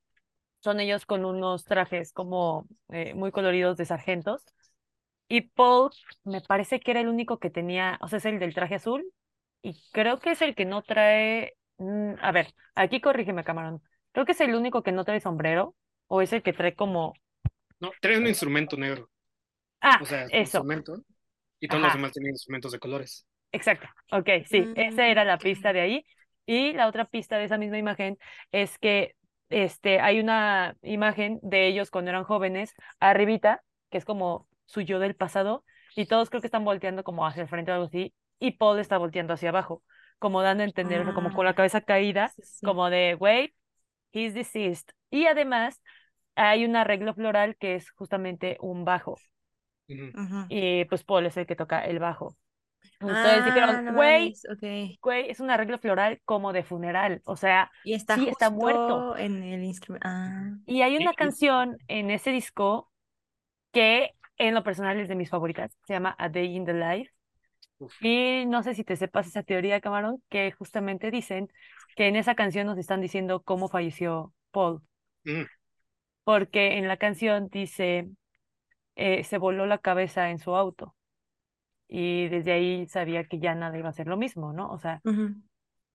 son 0.62 0.80
ellos 0.80 1.05
con 1.05 1.26
unos 1.26 1.66
trajes 1.66 2.12
como 2.14 2.68
eh, 2.89 3.14
muy 3.16 3.32
coloridos 3.32 3.78
de 3.78 3.86
sargentos. 3.86 4.43
Y 5.28 5.41
Paul 5.41 5.91
me 6.24 6.41
parece 6.41 6.80
que 6.80 6.91
era 6.91 7.01
el 7.01 7.07
único 7.07 7.39
que 7.39 7.49
tenía, 7.49 7.97
o 8.01 8.07
sea, 8.07 8.18
es 8.18 8.26
el 8.26 8.39
del 8.39 8.53
traje 8.55 8.76
azul. 8.76 9.05
Y 9.62 9.82
creo 9.91 10.20
que 10.20 10.32
es 10.32 10.41
el 10.41 10.55
que 10.55 10.66
no 10.66 10.82
trae. 10.84 11.55
mm, 11.78 12.14
a 12.22 12.32
ver, 12.32 12.53
aquí 12.76 13.01
corrígeme, 13.01 13.43
camarón. 13.43 13.82
Creo 14.14 14.26
que 14.26 14.32
es 14.34 14.41
el 14.41 14.55
único 14.55 14.84
que 14.84 14.91
no 14.91 15.05
trae 15.05 15.20
sombrero. 15.22 15.76
O 16.07 16.22
es 16.22 16.34
el 16.34 16.43
que 16.43 16.53
trae 16.53 16.76
como. 16.76 17.14
No, 17.82 17.91
trae 18.01 18.18
un 18.18 18.28
instrumento 18.28 18.78
negro, 18.78 19.10
Ah, 19.82 19.99
o 19.99 20.05
sea, 20.05 20.30
su 20.32 20.43
eso. 20.43 20.43
instrumento, 20.43 21.03
y 21.62 21.70
todos 21.70 21.84
los 21.84 21.93
demás 21.93 22.14
tienen 22.14 22.32
instrumentos 22.34 22.72
de 22.74 22.80
colores. 22.80 23.28
exacto. 23.51 23.88
Ok, 24.12 24.30
sí, 24.47 24.70
esa 24.76 25.07
era 25.07 25.24
la 25.26 25.38
pista 25.39 25.74
de 25.74 25.82
ahí. 25.82 26.05
Y 26.45 26.74
la 26.74 26.88
otra 26.88 27.05
pista 27.05 27.38
de 27.38 27.45
esa 27.45 27.57
misma 27.57 27.78
imagen 27.78 28.18
es 28.51 28.78
que 28.80 29.16
este, 29.50 30.00
hay 30.00 30.20
una 30.20 30.76
imagen 30.82 31.39
de 31.41 31.68
ellos 31.68 31.91
cuando 31.91 32.10
eran 32.12 32.24
jóvenes, 32.24 32.74
arribita, 33.00 33.64
que 33.89 33.97
es 33.97 34.06
como 34.06 34.47
su 34.66 34.82
yo 34.82 35.00
del 35.00 35.16
pasado, 35.16 35.66
y 35.95 36.06
todos 36.06 36.30
creo 36.30 36.41
que 36.41 36.47
están 36.47 36.66
volteando 36.66 37.04
como 37.04 37.26
hacia 37.26 37.41
el 37.43 37.50
frente 37.50 37.72
o 37.72 37.76
algo 37.76 37.88
así, 37.88 38.14
y 38.39 38.52
Paul 38.52 38.80
está 38.80 38.97
volteando 38.97 39.34
hacia 39.34 39.50
abajo, 39.50 39.84
como 40.20 40.41
dando 40.41 40.64
a 40.64 40.68
entender, 40.68 41.02
o 41.02 41.04
sea, 41.06 41.14
como 41.14 41.32
con 41.32 41.45
la 41.45 41.54
Ah, 41.54 41.56
cabeza 41.56 41.82
caída, 41.82 42.36
sí, 42.36 42.43
sí. 42.43 42.68
como 42.68 42.89
de, 42.89 43.16
wait, 43.20 43.54
he's 44.14 44.34
deceased. 44.34 44.89
Y 45.12 45.26
además 45.28 45.82
hay 46.36 46.66
un 46.66 46.76
arreglo 46.76 47.14
floral 47.16 47.58
que 47.58 47.76
es 47.76 47.91
justamente 47.91 48.58
un 48.62 48.86
bajo, 48.86 49.18
y 50.47 50.86
pues 50.86 51.04
Paul 51.04 51.26
es 51.28 51.38
el 51.38 51.45
que 51.47 51.56
toca 51.56 51.84
el 51.86 52.00
bajo. 52.00 52.36
Entonces 53.00 53.26
Ah, 53.26 53.46
dijeron, 53.46 53.96
güey, 55.02 55.30
es 55.30 55.40
un 55.40 55.50
arreglo 55.52 55.80
floral 55.80 56.22
como 56.26 56.54
de 56.54 56.64
funeral, 56.64 57.22
o 57.26 57.36
sea, 57.36 57.72
Y 57.84 57.94
está 57.94 58.16
sí 58.16 58.28
está 58.28 58.50
muerto. 58.50 59.16
en 59.18 59.44
el 59.44 59.64
instrumento. 59.64 60.08
Ah, 60.08 60.52
Y 60.66 60.82
hay 60.82 60.98
una 60.98 61.14
canción 61.14 61.78
en 61.88 62.12
ese 62.12 62.32
disco 62.32 62.92
que 63.72 64.12
en 64.38 64.54
lo 64.54 64.64
personal 64.64 65.00
es 65.00 65.08
de 65.10 65.16
mis 65.16 65.30
favoritas, 65.30 65.72
se 65.86 65.94
llama 65.94 66.16
A 66.18 66.30
Day 66.30 66.56
in 66.56 66.66
the 66.66 66.74
Life. 66.74 67.12
uf, 67.80 67.94
Y 68.02 68.46
no 68.48 68.64
sé 68.64 68.76
si 68.76 68.84
te 68.84 68.96
sepas 68.96 69.28
esa 69.28 69.44
teoría, 69.44 69.82
Camarón, 69.82 70.22
que 70.30 70.52
justamente 70.52 71.12
dicen 71.12 71.50
que 71.96 72.08
en 72.08 72.16
esa 72.16 72.36
canción 72.36 72.68
nos 72.68 72.78
están 72.78 73.02
diciendo 73.02 73.42
cómo 73.44 73.68
falleció 73.70 74.34
Paul, 74.52 74.82
mm, 75.26 75.46
porque 76.24 76.78
en 76.78 76.88
la 76.88 76.98
canción 76.98 77.50
dice, 77.50 78.10
eh, 78.96 79.24
se 79.24 79.38
voló 79.38 79.66
la 79.68 79.80
cabeza 79.80 80.32
en 80.32 80.40
su 80.40 80.56
auto. 80.56 80.96
Y 81.90 82.30
desde 82.30 82.54
ahí 82.54 82.88
sabía 82.88 83.26
que 83.26 83.40
ya 83.40 83.56
nada 83.56 83.78
iba 83.78 83.90
a 83.90 83.94
ser 83.94 84.08
lo 84.08 84.18
mismo, 84.18 84.54
¿no? 84.54 84.72
O 84.72 84.80
sea, 84.80 85.02
ujú. 85.04 85.36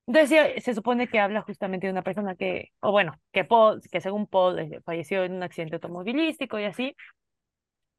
Entonces 0.06 0.38
sí, 0.56 0.60
se 0.60 0.74
supone 0.74 1.08
que 1.08 1.18
habla 1.18 1.40
justamente 1.42 1.86
de 1.86 1.92
una 1.92 2.02
persona 2.02 2.34
que, 2.36 2.72
o 2.80 2.92
bueno, 2.92 3.18
que 3.32 3.44
Paul, 3.44 3.80
que 3.90 4.00
según 4.02 4.26
Paul 4.26 4.58
eh, 4.58 4.80
falleció 4.84 5.24
en 5.24 5.32
un 5.34 5.42
accidente 5.42 5.76
automovilístico 5.76 6.58
y 6.58 6.64
así. 6.64 6.94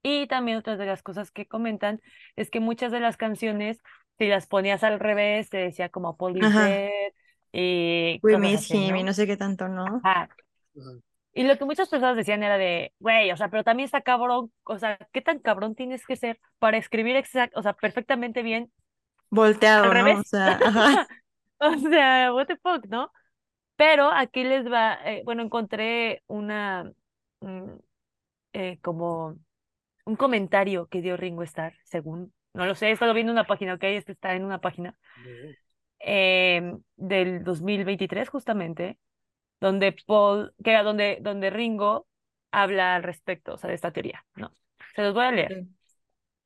Y 0.04 0.28
también 0.28 0.58
otras 0.60 0.78
de 0.78 0.86
las 0.86 1.02
cosas 1.02 1.32
que 1.32 1.48
comentan 1.48 2.02
es 2.36 2.52
que 2.52 2.60
muchas 2.60 2.92
de 2.92 3.00
las 3.00 3.18
canciones, 3.18 3.82
si 4.20 4.28
las 4.28 4.46
ponías 4.46 4.84
al 4.84 5.00
revés, 5.00 5.50
te 5.50 5.58
decía 5.58 5.90
como 5.90 6.16
Paul 6.16 6.38
y 6.38 6.42
We 8.22 8.36
miss 8.38 8.56
así, 8.56 8.76
him 8.76 8.96
y 8.98 9.04
¿no? 9.04 9.06
no 9.06 9.14
sé 9.14 9.26
qué 9.28 9.38
tanto, 9.38 9.68
¿no? 9.68 9.86
Ajá. 10.04 10.30
Y 11.38 11.44
lo 11.44 11.58
que 11.58 11.66
muchas 11.66 11.90
personas 11.90 12.16
decían 12.16 12.42
era 12.44 12.58
de, 12.58 12.94
güey, 13.00 13.30
o 13.32 13.38
sea, 13.38 13.50
pero 13.50 13.64
también 13.64 13.86
está 13.86 14.02
cabrón, 14.02 14.52
o 14.64 14.80
sea, 14.80 14.98
¿qué 15.12 15.22
tan 15.22 15.40
cabrón 15.40 15.76
tienes 15.76 16.06
que 16.08 16.16
ser 16.16 16.40
para 16.60 16.78
escribir 16.78 17.18
exact, 17.18 17.56
o 17.58 17.62
sea, 17.62 17.74
perfectamente 17.74 18.42
bien 18.42 18.72
Volteado, 19.30 19.92
al 19.92 20.06
¿no? 20.06 20.20
O 20.22 20.24
sea, 20.24 20.60
ajá. 20.64 21.08
O 21.58 21.78
sea, 21.78 22.34
what 22.34 22.48
the 22.48 22.58
fuck, 22.58 22.86
¿no? 22.88 23.12
Pero 23.76 24.12
aquí 24.12 24.44
les 24.44 24.70
va, 24.72 24.96
eh, 25.06 25.22
bueno, 25.26 25.42
encontré 25.42 26.22
una, 26.28 26.92
mm, 27.40 27.72
eh, 28.54 28.78
como 28.82 29.38
un 30.06 30.16
comentario 30.16 30.88
que 30.88 31.02
dio 31.02 31.18
Ringo 31.18 31.44
Starr, 31.44 31.74
según, 31.84 32.34
no 32.54 32.66
lo 32.66 32.76
sé, 32.76 32.88
he 32.88 32.92
estado 32.92 33.14
viendo 33.14 33.32
una 33.32 33.46
página, 33.46 33.74
ok, 33.76 33.84
este 33.84 34.14
está 34.14 34.36
en 34.36 34.46
una 34.46 34.60
página 34.60 34.96
eh, 36.00 36.74
del 36.96 37.44
2023 37.44 38.30
justamente, 38.30 38.98
donde 39.60 39.96
Paul, 40.06 40.54
que 40.64 40.76
donde, 40.78 41.20
donde 41.22 41.50
Ringo 41.50 42.08
habla 42.52 42.96
al 42.96 43.04
respecto, 43.04 43.54
o 43.54 43.58
sea, 43.58 43.70
de 43.70 43.76
esta 43.76 43.92
teoría, 43.92 44.26
¿no? 44.36 44.52
Se 44.96 45.02
los 45.02 45.14
voy 45.14 45.26
a 45.26 45.32
leer. 45.32 45.66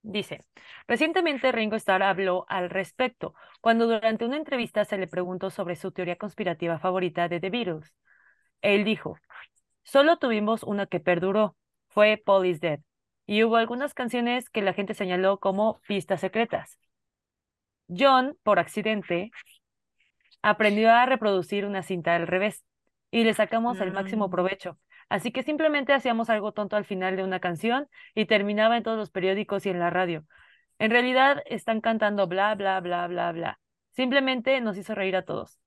Dice, 0.02 0.40
recientemente 0.88 1.52
Ringo 1.52 1.76
Starr 1.76 2.04
habló 2.04 2.46
al 2.48 2.70
respecto, 2.70 3.36
cuando 3.62 3.86
durante 3.86 4.26
una 4.26 4.38
entrevista 4.38 4.86
se 4.86 4.98
le 4.98 5.08
preguntó 5.08 5.50
sobre 5.50 5.76
su 5.76 5.92
teoría 5.92 6.16
conspirativa 6.16 6.80
favorita 6.80 7.28
de 7.28 7.40
The 7.40 7.50
Beatles. 7.50 7.94
Él 8.62 8.86
dijo, 8.86 9.18
solo 9.84 10.18
tuvimos 10.18 10.64
una 10.64 10.86
que 10.86 11.00
perduró, 11.00 11.56
fue 11.90 12.18
Paul 12.18 12.46
is 12.46 12.62
Dead, 12.62 12.80
y 13.26 13.44
hubo 13.44 13.58
algunas 13.58 13.94
canciones 13.94 14.50
que 14.50 14.62
la 14.62 14.74
gente 14.74 14.94
señaló 14.94 15.40
como 15.40 15.82
pistas 15.88 16.22
secretas. 16.22 16.80
John, 17.90 18.38
por 18.44 18.60
accidente, 18.60 19.32
aprendió 20.42 20.92
a 20.92 21.06
reproducir 21.06 21.66
una 21.66 21.84
cinta 21.84 22.16
al 22.16 22.28
revés 22.28 22.64
y 23.12 23.24
le 23.24 23.34
sacamos 23.34 23.80
el 23.82 23.92
máximo 23.92 24.28
Mm. 24.28 24.32
provecho. 24.32 24.78
Así 25.10 25.32
que 25.32 25.44
simplemente 25.44 25.94
hacíamos 25.94 26.30
algo 26.30 26.52
tonto 26.52 26.76
al 26.76 26.86
final 26.86 27.16
de 27.16 27.24
una 27.24 27.40
canción 27.40 27.88
y 28.16 28.26
terminaba 28.26 28.78
en 28.78 28.84
todos 28.84 28.98
los 28.98 29.10
periódicos 29.12 29.66
y 29.66 29.70
en 29.70 29.80
la 29.80 29.90
radio. 29.90 30.26
En 30.78 30.92
realidad 30.92 31.42
están 31.46 31.82
cantando 31.82 32.28
bla, 32.28 32.56
bla, 32.56 32.80
bla, 32.80 33.08
bla, 33.08 33.32
bla. 33.32 33.60
Simplemente 33.92 34.62
nos 34.62 34.78
hizo 34.78 34.96
reír 34.96 35.16
a 35.16 35.24
todos. 35.26 35.60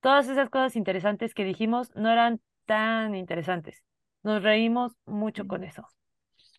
Todas 0.00 0.28
esas 0.28 0.50
cosas 0.50 0.76
interesantes 0.76 1.34
que 1.34 1.44
dijimos 1.44 1.90
no 1.94 2.10
eran 2.10 2.40
tan 2.66 3.14
interesantes. 3.14 3.82
Nos 4.22 4.42
reímos 4.42 4.92
mucho 5.06 5.46
con 5.46 5.64
eso. 5.64 5.88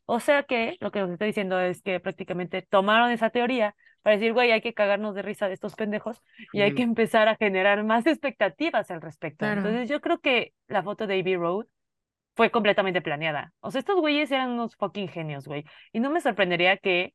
O 0.06 0.20
sea 0.20 0.44
que 0.44 0.78
lo 0.82 0.92
que 0.92 1.00
nos 1.00 1.12
está 1.12 1.26
diciendo 1.26 1.60
es 1.60 1.82
que 1.82 2.00
prácticamente 2.00 2.62
tomaron 2.62 3.12
esa 3.12 3.30
teoría 3.30 3.76
para 4.04 4.18
decir, 4.18 4.34
güey, 4.34 4.52
hay 4.52 4.62
que 4.62 4.74
cagarnos 4.74 5.16
de 5.16 5.22
risa 5.22 5.48
de 5.48 5.54
estos 5.54 5.76
pendejos 5.76 6.22
y 6.52 6.62
hay 6.62 6.76
que 6.76 6.84
empezar 6.84 7.30
a 7.30 7.36
generar 7.36 7.84
más 7.84 8.06
expectativas 8.06 8.92
al 8.92 9.02
respecto. 9.02 9.46
Claro. 9.46 9.62
Entonces 9.62 9.90
yo 9.90 10.02
creo 10.02 10.20
que 10.20 10.54
la 10.68 10.84
foto 10.84 11.08
de 11.08 11.20
Abbey 11.20 11.38
Road 11.38 11.66
fue 12.36 12.52
completamente 12.52 13.02
planeada. 13.02 13.54
O 13.62 13.72
sea, 13.72 13.80
estos 13.80 14.00
güeyes 14.00 14.32
eran 14.32 14.52
unos 14.52 14.76
fucking 14.76 15.08
genios, 15.08 15.48
güey. 15.48 15.64
Y 15.94 16.00
no 16.00 16.10
me 16.10 16.22
sorprendería 16.22 16.78
que 16.78 17.14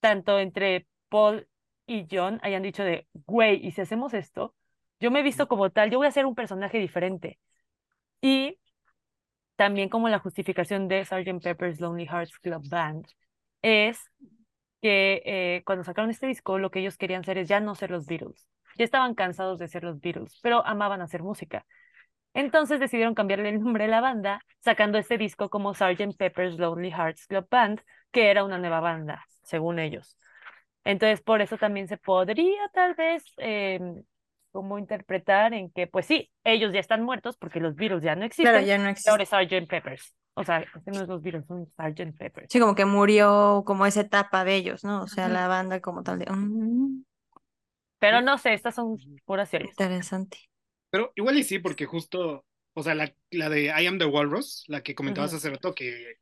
tanto 0.00 0.38
entre 0.38 0.86
Paul 1.08 1.46
y 1.86 2.06
John 2.10 2.40
hayan 2.42 2.62
dicho 2.62 2.84
de, 2.84 3.06
güey, 3.26 3.64
y 3.66 3.72
si 3.72 3.82
hacemos 3.82 4.14
esto, 4.14 4.54
yo 4.98 5.10
me 5.10 5.20
he 5.20 5.22
visto 5.22 5.48
como 5.48 5.70
tal, 5.70 5.90
yo 5.90 5.98
voy 5.98 6.06
a 6.06 6.12
ser 6.12 6.24
un 6.24 6.34
personaje 6.34 6.78
diferente. 6.78 7.38
Y 8.22 8.58
también 9.56 9.88
como 9.88 10.08
la 10.08 10.20
justificación 10.20 10.88
de 10.88 11.04
Sgt. 11.04 11.42
Pepper's 11.42 11.80
Lonely 11.80 12.06
Hearts 12.06 12.38
Club 12.38 12.62
Band 12.68 13.06
es 13.60 14.10
que 14.80 15.22
eh, 15.24 15.62
cuando 15.64 15.84
sacaron 15.84 16.10
este 16.10 16.26
disco 16.26 16.58
lo 16.58 16.70
que 16.70 16.80
ellos 16.80 16.96
querían 16.96 17.20
hacer 17.22 17.38
es 17.38 17.48
ya 17.48 17.60
no 17.60 17.74
ser 17.74 17.90
los 17.90 18.06
Beatles. 18.06 18.46
Ya 18.76 18.84
estaban 18.84 19.14
cansados 19.14 19.58
de 19.58 19.68
ser 19.68 19.84
los 19.84 20.00
Beatles, 20.00 20.38
pero 20.42 20.64
amaban 20.66 21.02
hacer 21.02 21.22
música. 21.22 21.66
Entonces 22.34 22.80
decidieron 22.80 23.14
cambiarle 23.14 23.48
el 23.50 23.60
nombre 23.60 23.84
a 23.84 23.88
la 23.88 24.00
banda, 24.00 24.40
sacando 24.60 24.98
este 24.98 25.18
disco 25.18 25.50
como 25.50 25.74
Sgt. 25.74 26.16
Pepper's 26.16 26.58
Lonely 26.58 26.90
Hearts 26.90 27.26
Club 27.26 27.46
Band, 27.50 27.80
que 28.12 28.30
era 28.30 28.44
una 28.44 28.58
nueva 28.58 28.80
banda, 28.80 29.24
según 29.42 29.78
ellos. 29.78 30.16
Entonces, 30.84 31.20
por 31.20 31.42
eso 31.42 31.58
también 31.58 31.88
se 31.88 31.98
podría 31.98 32.68
tal 32.72 32.94
vez 32.94 33.24
eh, 33.38 33.80
como 34.52 34.78
interpretar 34.78 35.54
en 35.54 35.70
que, 35.70 35.86
pues 35.86 36.06
sí, 36.06 36.30
ellos 36.44 36.72
ya 36.72 36.80
están 36.80 37.02
muertos 37.02 37.36
porque 37.36 37.60
los 37.60 37.74
Beatles 37.76 38.02
ya 38.02 38.16
no 38.16 38.24
existen, 38.24 38.52
Claro, 38.52 38.66
ya 38.66 38.78
no 38.78 38.84
y 38.84 38.92
existe. 38.92 39.10
ahora 39.10 39.22
es 39.24 39.28
Sgt. 39.30 39.66
Peppers. 39.68 40.14
O 40.40 40.44
sea, 40.44 40.60
este 40.60 40.90
no 40.90 41.02
es 41.02 41.08
los 41.08 41.22
Beatles, 41.22 41.46
son 41.46 41.66
Sgt. 41.66 42.16
Peppers. 42.18 42.46
Sí, 42.50 42.58
como 42.60 42.74
que 42.74 42.84
murió 42.84 43.62
como 43.66 43.86
esa 43.86 44.00
etapa 44.02 44.44
de 44.44 44.56
ellos, 44.56 44.84
¿no? 44.84 45.02
O 45.02 45.08
sea, 45.08 45.28
la 45.28 45.48
banda 45.48 45.80
como 45.80 46.02
tal 46.02 46.18
de... 46.18 46.26
"Mm, 46.30 47.02
Pero 47.98 48.20
no 48.22 48.38
sé, 48.38 48.54
estas 48.54 48.74
son 48.74 48.96
puras 49.24 49.50
teorías. 49.50 49.70
interesante. 49.72 50.38
Pero 50.90 51.12
igual 51.16 51.38
y 51.38 51.44
sí, 51.44 51.58
porque 51.58 51.86
justo, 51.86 52.44
o 52.74 52.82
sea, 52.82 52.94
la, 52.94 53.14
la 53.30 53.48
de 53.48 53.66
I 53.66 53.86
Am 53.86 53.98
the 53.98 54.06
Walrus, 54.06 54.64
la 54.68 54.82
que 54.82 54.94
comentabas 54.94 55.34
hace 55.34 55.50
rato, 55.50 55.74
que 55.74 56.16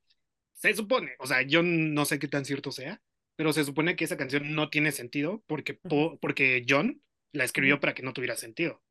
se 0.55 0.75
supone, 0.75 1.13
o 1.21 1.27
sea, 1.27 1.43
yo 1.43 1.63
no 1.63 2.05
sé 2.05 2.19
qué 2.19 2.29
tan 2.29 2.45
cierto 2.45 2.73
sea, 2.73 3.01
pero 3.37 3.53
se 3.53 3.65
supone 3.65 3.97
que 3.97 4.05
esa 4.05 4.17
canción 4.17 4.55
no 4.55 4.69
tiene 4.71 4.93
sentido 4.93 5.43
porque, 5.47 5.75
po- 5.75 6.19
porque 6.21 6.65
John 6.69 7.01
la 7.33 7.45
escribió 7.45 7.79
para 7.81 7.95
que 7.95 8.03
no 8.03 8.13
tuviera 8.13 8.37
sentido. 8.37 8.83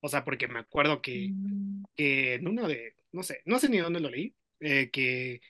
O 0.00 0.08
sea, 0.08 0.24
porque 0.24 0.48
me 0.48 0.58
acuerdo 0.60 1.02
que, 1.02 1.30
Mm, 1.32 1.84
que 1.96 2.34
en 2.34 2.48
uno 2.48 2.66
de, 2.68 2.94
no 3.12 3.22
sé, 3.22 3.42
no 3.44 3.58
sé 3.58 3.68
ni 3.68 3.78
dónde 3.78 4.00
lo 4.00 4.10
leí, 4.10 4.34
eh, 4.62 4.90
que 4.90 5.40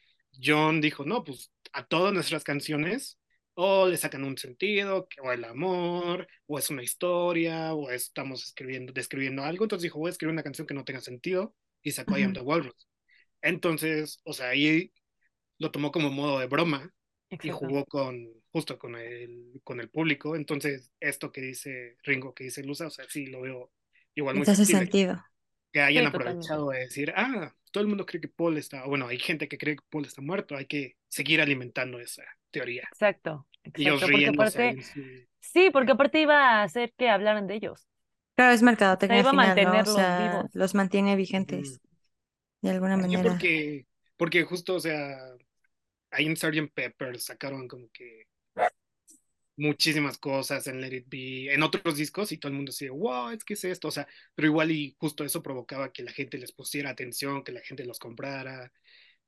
John 0.42 0.80
dijo, 0.80 1.04
no, 1.04 1.24
pues 1.24 1.52
a 1.72 1.86
todas 1.86 2.12
nuestras 2.14 2.44
canciones 2.44 3.18
o 3.54 3.86
le 3.88 3.96
sacan 3.98 4.24
un 4.24 4.38
sentido, 4.38 5.08
que- 5.08 5.20
o 5.20 5.32
el 5.32 5.44
amor, 5.44 6.26
o 6.46 6.58
es 6.58 6.70
una 6.70 6.82
historia, 6.82 7.74
o 7.74 7.90
estamos 7.90 8.44
escribiendo, 8.44 8.92
describiendo 8.92 9.44
algo. 9.44 9.64
Entonces 9.64 9.84
dijo, 9.84 9.98
voy 9.98 10.08
a 10.08 10.12
escribir 10.12 10.32
una 10.32 10.42
canción 10.42 10.66
que 10.66 10.74
no 10.74 10.84
tenga 10.84 11.00
sentido 11.02 11.54
y 11.82 11.92
sacó 11.92 12.18
I 12.18 12.22
Am 12.24 12.32
the 12.34 12.40
Walrus. 12.40 12.88
Entonces, 13.42 14.20
o 14.24 14.32
sea, 14.34 14.50
ahí 14.50 14.92
lo 15.58 15.70
tomó 15.70 15.92
como 15.92 16.10
modo 16.10 16.38
de 16.40 16.46
broma 16.46 16.90
y 17.42 17.50
Exacto. 17.50 17.50
jugó 17.50 17.84
con, 17.86 18.28
justo 18.52 18.78
con 18.78 18.96
el, 18.96 19.60
con 19.64 19.80
el 19.80 19.90
público. 19.90 20.36
Entonces, 20.36 20.92
esto 21.00 21.32
que 21.32 21.40
dice 21.42 21.96
Ringo, 22.04 22.34
que 22.34 22.44
dice 22.44 22.62
Lusa, 22.64 22.86
o 22.88 22.90
sea, 22.90 23.06
sí 23.08 23.26
lo 23.26 23.42
veo 23.42 23.72
igual 24.14 24.36
muy 24.36 24.46
factible 24.46 24.66
sentido. 24.66 25.22
Que 25.72 25.80
hayan 25.80 26.06
Sí, 26.06 26.10
totalmente. 26.10 26.52
aprovechado 26.52 26.70
de 26.70 26.80
decir, 26.80 27.12
ah, 27.16 27.54
todo 27.72 27.82
el 27.82 27.88
mundo 27.88 28.06
cree 28.06 28.20
que 28.20 28.28
Paul 28.28 28.58
está, 28.58 28.86
bueno, 28.86 29.08
hay 29.08 29.18
gente 29.18 29.48
que 29.48 29.58
cree 29.58 29.76
que 29.76 29.82
Paul 29.90 30.04
está 30.06 30.22
muerto, 30.22 30.56
hay 30.56 30.66
que 30.66 30.96
seguir 31.08 31.40
alimentando 31.40 31.98
esa 32.00 32.24
teoría. 32.50 32.88
Exacto, 32.90 33.46
Y 33.76 33.84
ellos 33.84 34.00
exacto. 34.00 34.08
Porque 34.10 34.28
aparte, 34.28 34.78
su... 34.82 35.26
sí, 35.40 35.70
porque 35.72 35.92
aparte 35.92 36.20
iba 36.20 36.36
a 36.60 36.62
hacer 36.64 36.92
que 36.94 37.08
hablaran 37.10 37.46
de 37.46 37.54
ellos. 37.56 37.88
Claro, 38.36 38.52
es 38.54 38.62
O 39.02 39.06
sea, 39.06 39.16
mercadotecnia 39.16 39.20
al 39.20 39.24
iba 39.24 39.30
a 39.30 39.32
final, 39.32 39.62
¿no? 39.62 39.80
O 39.80 39.84
mantenerlos 39.84 39.86
sea, 39.86 40.10
vivos. 40.16 40.50
los 40.52 40.74
mantiene 40.74 41.16
vigentes 41.16 41.80
de 42.62 42.70
alguna 42.70 42.96
Sí, 42.96 42.98
manera. 42.98 43.18
porque, 43.18 43.86
porque 44.16 44.44
justo, 44.44 44.74
o 44.76 44.80
sea, 44.80 45.18
ahí 46.10 46.26
en 46.26 46.36
Sgt. 46.36 46.72
Pepper 46.74 47.20
sacaron 47.20 47.68
como 47.68 47.88
que 47.92 48.26
muchísimas 49.56 50.18
cosas 50.18 50.66
en 50.66 50.80
Let 50.80 50.94
It 50.96 51.06
Be, 51.08 51.52
en 51.54 51.62
otros 51.62 51.96
discos 51.96 52.32
y 52.32 52.38
todo 52.38 52.50
el 52.50 52.56
mundo 52.56 52.70
decía, 52.72 52.90
wow, 52.92 53.30
es 53.30 53.44
que 53.44 53.54
es 53.54 53.64
esto, 53.64 53.88
o 53.88 53.90
sea, 53.90 54.08
pero 54.34 54.48
igual 54.48 54.70
y 54.70 54.96
justo 54.98 55.24
eso 55.24 55.42
provocaba 55.42 55.92
que 55.92 56.02
la 56.02 56.12
gente 56.12 56.38
les 56.38 56.52
pusiera 56.52 56.90
atención, 56.90 57.44
que 57.44 57.52
la 57.52 57.60
gente 57.60 57.84
los 57.84 57.98
comprara, 57.98 58.72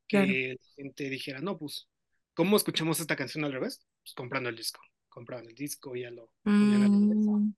Claro. 0.08 0.26
que 0.26 0.56
la 0.60 0.66
gente 0.76 1.10
dijera, 1.10 1.40
no, 1.40 1.58
pues, 1.58 1.88
¿cómo 2.34 2.56
escuchamos 2.56 3.00
esta 3.00 3.16
canción 3.16 3.44
al 3.44 3.52
revés? 3.52 3.86
Pues 4.02 4.14
comprando 4.14 4.48
el 4.50 4.56
disco, 4.56 4.80
compraban 5.08 5.46
el 5.46 5.54
disco 5.54 5.94
y 5.96 6.02
ya 6.02 6.10
lo. 6.10 6.30
Mm, 6.44 7.52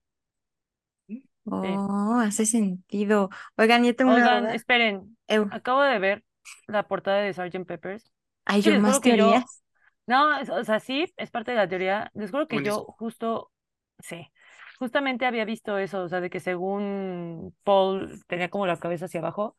¿Mm? 1.08 1.22
Sí. 1.62 1.68
Oh, 1.72 2.18
hace 2.20 2.44
sentido. 2.46 3.30
Oigan, 3.56 3.84
yo 3.84 3.94
tengo 3.94 4.12
Oigan, 4.12 4.46
esperen, 4.50 5.16
Eu, 5.28 5.48
acabo 5.52 5.82
de 5.82 5.98
ver 5.98 6.24
la 6.66 6.86
portada 6.88 7.18
de 7.20 7.32
Sgt. 7.32 7.64
Peppers. 7.66 8.10
¿Hay 8.44 8.62
Sí, 8.62 8.70
yo 8.70 8.80
más 8.80 9.00
yo, 9.02 9.10
teorías? 9.16 9.62
No, 10.06 10.38
es- 10.38 10.50
o 10.50 10.64
sea, 10.64 10.80
sí, 10.80 11.12
es 11.16 11.30
parte 11.30 11.50
de 11.52 11.56
la 11.58 11.68
teoría. 11.68 12.10
Les 12.14 12.30
juro 12.30 12.48
que 12.48 12.62
yo 12.62 12.84
justo, 12.98 13.52
sí, 13.98 14.30
justamente 14.78 15.26
había 15.26 15.44
visto 15.44 15.78
eso, 15.78 16.02
o 16.04 16.08
sea, 16.08 16.20
de 16.20 16.30
que 16.30 16.40
según 16.40 17.54
Paul 17.64 18.22
tenía 18.26 18.50
como 18.50 18.66
la 18.66 18.78
cabeza 18.78 19.06
hacia 19.06 19.20
abajo, 19.20 19.56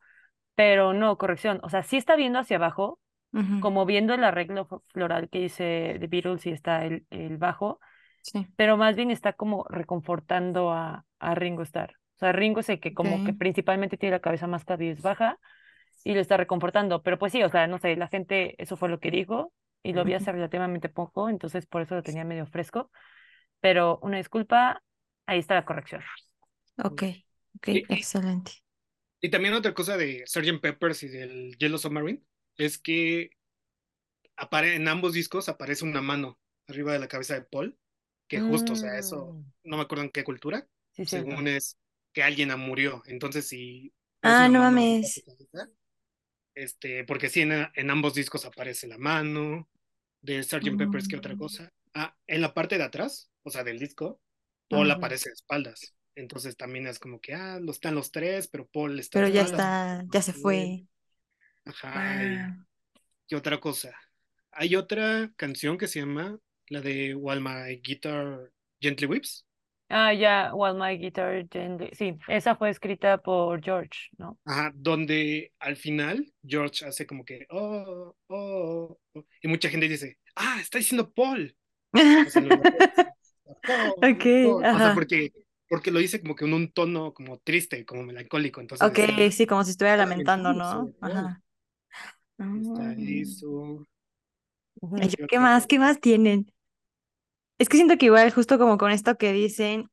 pero 0.56 0.92
no, 0.94 1.18
corrección, 1.18 1.60
o 1.64 1.70
sea, 1.70 1.82
sí 1.84 1.96
está 1.98 2.16
viendo 2.16 2.38
hacia 2.40 2.56
abajo, 2.58 3.00
como 3.58 3.86
viendo 3.86 4.14
el 4.14 4.24
arreglo 4.24 4.66
floral 4.92 5.28
que 5.30 5.40
dice 5.40 5.98
The 6.00 6.06
Beatles 6.08 6.46
y 6.46 6.50
está 6.52 6.84
el, 6.86 7.06
el 7.10 7.38
bajo, 7.38 7.80
Sí, 8.22 8.46
pero 8.56 8.76
más 8.76 8.96
bien 8.96 9.10
está 9.10 9.32
como 9.32 9.64
reconfortando 9.68 10.72
a, 10.72 11.06
a 11.18 11.34
Ringo 11.34 11.62
Starr. 11.62 11.92
O 12.16 12.18
sea, 12.18 12.32
Ringo 12.32 12.60
es 12.60 12.68
el 12.68 12.80
que 12.80 12.94
como 12.94 13.22
que 13.22 13.32
principalmente 13.32 13.96
tiene 13.96 14.16
la 14.16 14.20
cabeza 14.20 14.46
más 14.46 14.64
cabizbaja 14.64 15.38
y 16.04 16.14
lo 16.14 16.20
está 16.20 16.36
reconfortando. 16.36 17.02
Pero 17.02 17.18
pues 17.18 17.32
sí, 17.32 17.42
o 17.42 17.48
sea, 17.50 17.66
no 17.66 17.78
sé, 17.78 17.96
la 17.96 18.08
gente, 18.08 18.54
eso 18.62 18.76
fue 18.76 18.88
lo 18.88 19.00
que 19.00 19.10
dijo 19.10 19.52
y 19.82 19.92
lo 19.92 20.04
vi 20.04 20.14
hace 20.14 20.32
relativamente 20.32 20.88
poco, 20.88 21.28
entonces 21.28 21.66
por 21.66 21.82
eso 21.82 21.94
lo 21.96 22.02
tenía 22.02 22.24
medio 22.24 22.46
fresco. 22.46 22.90
Pero 23.60 23.98
una 24.02 24.18
disculpa, 24.18 24.82
ahí 25.26 25.38
está 25.40 25.54
la 25.54 25.64
corrección. 25.66 26.02
Ok, 26.84 27.02
ok, 27.56 27.68
Y, 27.70 27.84
excelente. 27.88 28.52
y 29.20 29.30
también 29.30 29.54
otra 29.54 29.74
cosa 29.74 29.96
de 29.96 30.24
Sgt. 30.26 30.60
Peppers 30.60 31.02
y 31.02 31.08
del 31.08 31.56
Yellow 31.58 31.78
Submarine 31.78 32.22
es 32.56 32.78
que 32.78 33.30
apare 34.36 34.74
en 34.76 34.88
ambos 34.88 35.12
discos 35.12 35.48
aparece 35.48 35.84
una 35.84 36.02
mano 36.02 36.38
arriba 36.68 36.92
de 36.92 36.98
la 36.98 37.08
cabeza 37.08 37.34
de 37.34 37.42
Paul, 37.42 37.78
que 38.28 38.40
justo, 38.40 38.74
o 38.74 38.76
sea, 38.76 38.98
eso, 38.98 39.36
Mm, 39.36 39.52
no 39.64 39.76
me 39.76 39.82
acuerdo 39.82 40.04
en 40.04 40.10
qué 40.10 40.24
cultura, 40.24 40.68
sí, 40.92 41.04
según 41.04 41.48
es 41.48 41.78
que 42.12 42.22
alguien 42.22 42.56
murió. 42.58 43.02
Entonces, 43.06 43.48
si 43.48 43.92
Ah, 44.22 44.48
no 44.48 44.60
mames. 44.60 45.24
cabeza, 45.52 45.70
este, 46.62 47.04
porque 47.04 47.28
sí, 47.30 47.42
en, 47.42 47.52
en 47.74 47.90
ambos 47.90 48.14
discos 48.14 48.44
aparece 48.44 48.86
la 48.88 48.98
mano, 48.98 49.68
de 50.22 50.42
Sgt. 50.42 50.76
Peppers, 50.76 51.08
¿qué 51.08 51.16
otra 51.16 51.36
Mm, 51.36 51.38
cosa? 51.38 51.72
Ah, 51.94 52.16
en 52.26 52.40
la 52.42 52.54
parte 52.54 52.78
de 52.78 52.84
atrás, 52.84 53.30
o 53.44 53.50
sea, 53.50 53.64
del 53.64 53.78
disco, 53.78 54.20
Paul 54.68 54.90
aparece 54.90 55.30
de 55.30 55.34
espaldas. 55.34 55.94
Entonces 56.16 56.56
también 56.56 56.86
es 56.86 56.98
como 56.98 57.20
que, 57.20 57.34
ah, 57.34 57.58
lo 57.60 57.72
están 57.72 57.94
los 57.94 58.10
tres, 58.12 58.48
pero 58.48 58.66
Paul 58.68 58.98
está 59.00 59.18
Pero 59.18 59.28
ya 59.28 59.42
está, 59.42 60.04
ya 60.12 60.22
se 60.22 60.32
fue. 60.32 60.86
Ajá, 61.64 62.24
y, 62.24 62.38
Wow. 62.40 62.64
¿Qué 63.28 63.36
otra 63.36 63.60
cosa? 63.60 63.94
Hay 64.52 64.76
otra 64.76 65.32
canción 65.36 65.78
que 65.78 65.88
se 65.88 66.00
llama 66.00 66.38
la 66.68 66.82
de 66.82 67.14
While 67.16 67.42
My 67.42 67.76
Guitar 67.82 68.52
Gently 68.80 69.08
Weeps. 69.08 69.46
Ah, 69.90 70.12
ya, 70.12 70.52
While 70.54 70.74
My 70.78 70.96
Guitar 70.98 71.46
Gently. 71.50 71.90
Sí, 71.94 72.18
esa 72.28 72.56
fue 72.56 72.70
escrita 72.70 73.18
por 73.18 73.62
George, 73.62 74.10
¿no? 74.18 74.38
Ajá, 74.44 74.72
donde 74.74 75.52
al 75.58 75.76
final 75.76 76.32
George 76.42 76.86
hace 76.86 77.06
como 77.06 77.24
que, 77.24 77.46
oh, 77.50 78.14
oh, 78.28 78.98
oh", 79.14 79.24
y 79.42 79.48
mucha 79.48 79.68
gente 79.68 79.88
dice, 79.88 80.18
ah, 80.36 80.58
está 80.60 80.78
diciendo 80.78 81.10
Paul. 81.12 81.54
O 82.24 82.30
sea, 82.30 82.42
Paul, 84.40 84.64
sea, 84.80 84.90
ajá. 84.90 84.92
porque, 84.92 85.32
porque 85.68 85.90
lo 85.90 85.98
dice 86.00 86.20
como 86.20 86.34
que 86.36 86.44
en 86.44 86.54
un 86.54 86.72
tono 86.72 87.12
como 87.14 87.38
triste, 87.38 87.84
como 87.84 88.02
melancólico. 88.04 88.60
Entonces 88.60 88.88
Ok, 88.88 88.98
sí, 89.32 89.46
como 89.46 89.64
si 89.64 89.70
estuviera 89.72 89.96
"Está 89.98 89.98
lamentando, 89.98 90.52
¿no? 90.54 90.92
Paul". 90.96 90.96
Ajá. 91.00 91.42
Está 92.52 92.92
Mm. 92.98 92.98
eso. 92.98 93.86
¿Qué 94.94 95.24
¿Qué 95.26 95.38
otra 95.38 95.38
más? 95.38 95.66
¿Qué 95.66 95.78
más 95.78 96.00
tienen? 96.00 96.52
Es 97.58 97.68
que 97.68 97.76
siento 97.76 97.98
que 97.98 98.06
igual, 98.06 98.30
justo 98.32 98.58
como 98.58 98.78
con 98.78 98.90
esto 98.92 99.16
que 99.16 99.32
dicen, 99.32 99.90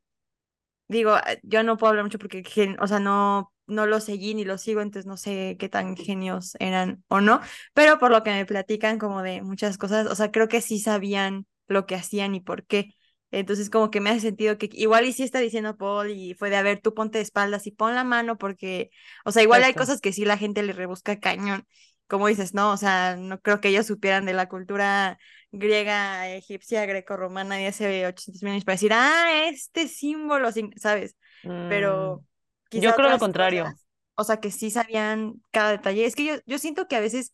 digo, 0.88 1.16
yo 1.44 1.64
no 1.64 1.78
puedo 1.78 1.92
hablar 1.92 2.06
mucho 2.06 2.20
porque, 2.20 2.44
o 2.80 2.88
sea, 2.88 3.00
no, 3.00 3.54
no 3.68 3.88
lo 3.88 4.00
seguí 4.02 4.36
ni 4.36 4.46
lo 4.46 4.58
sigo, 4.58 4.82
entonces 4.82 5.08
no 5.08 5.18
sé 5.18 5.58
qué 5.60 5.70
tan 5.70 5.98
genios 5.98 6.56
eran 6.60 7.04
o 7.08 7.22
no, 7.22 7.42
pero 7.74 8.00
por 8.00 8.12
lo 8.12 8.24
que 8.24 8.32
me 8.32 8.46
platican 8.46 9.00
como 9.00 9.22
de 9.24 9.42
muchas 9.42 9.78
cosas, 9.78 10.08
o 10.08 10.16
sea, 10.16 10.32
creo 10.32 10.48
que 10.48 10.62
sí 10.62 10.80
sabían 10.80 11.48
lo 11.68 11.86
que 11.88 11.96
hacían 11.96 12.36
y 12.36 12.42
por 12.42 12.66
qué. 12.66 12.94
Entonces 13.32 13.70
como 13.70 13.92
que 13.92 14.02
me 14.02 14.12
hace 14.12 14.22
sentido 14.22 14.58
que 14.58 14.70
igual 14.74 15.06
y 15.06 15.14
sí 15.14 15.24
está 15.24 15.40
diciendo 15.40 15.78
Paul 15.78 16.12
y 16.12 16.36
fue 16.36 16.50
de, 16.50 16.58
a 16.58 16.62
ver, 16.62 16.80
tú 16.82 16.94
ponte 16.94 17.18
de 17.18 17.24
espaldas 17.24 17.68
y 17.68 17.72
pon 17.72 17.96
la 17.96 18.04
mano 18.04 18.38
porque, 18.38 18.92
o 19.26 19.32
sea, 19.32 19.44
igual 19.44 19.64
hay 19.64 19.74
cosas 19.74 20.02
que 20.02 20.14
sí 20.14 20.26
la 20.26 20.38
gente 20.38 20.64
le 20.64 20.74
rebusca 20.74 21.20
cañón, 21.20 21.66
como 22.08 22.28
dices, 22.28 22.54
no, 22.54 22.72
o 22.72 22.78
sea, 22.78 23.16
no 23.18 23.40
creo 23.42 23.62
que 23.62 23.70
ellos 23.70 23.88
supieran 23.88 24.26
de 24.26 24.34
la 24.34 24.48
cultura 24.50 25.18
griega, 25.52 26.30
egipcia, 26.30 26.86
greco-romana 26.86 27.56
de 27.56 27.68
hace 27.68 28.06
800 28.08 28.44
mil 28.44 28.52
años 28.54 28.66
para 28.66 28.76
decir, 28.76 28.92
ah, 28.94 29.48
este 29.50 29.88
símbolo, 29.88 30.50
¿sabes? 30.78 31.16
Mm, 31.44 31.68
Pero 31.68 32.24
yo 32.72 32.82
quizá 32.82 32.96
creo 32.96 33.10
lo 33.10 33.20
contrario. 33.20 33.64
cosas, 33.64 33.86
o 34.16 34.24
sea, 34.24 34.40
que 34.40 34.52
sí 34.52 34.72
sabían 34.72 35.42
cada 35.52 35.72
detalle. 35.72 36.06
Es 36.06 36.16
que 36.16 36.26
yo, 36.26 36.34
yo 36.46 36.60
siento 36.60 36.88
que 36.88 36.96
a 36.96 37.00
veces 37.02 37.34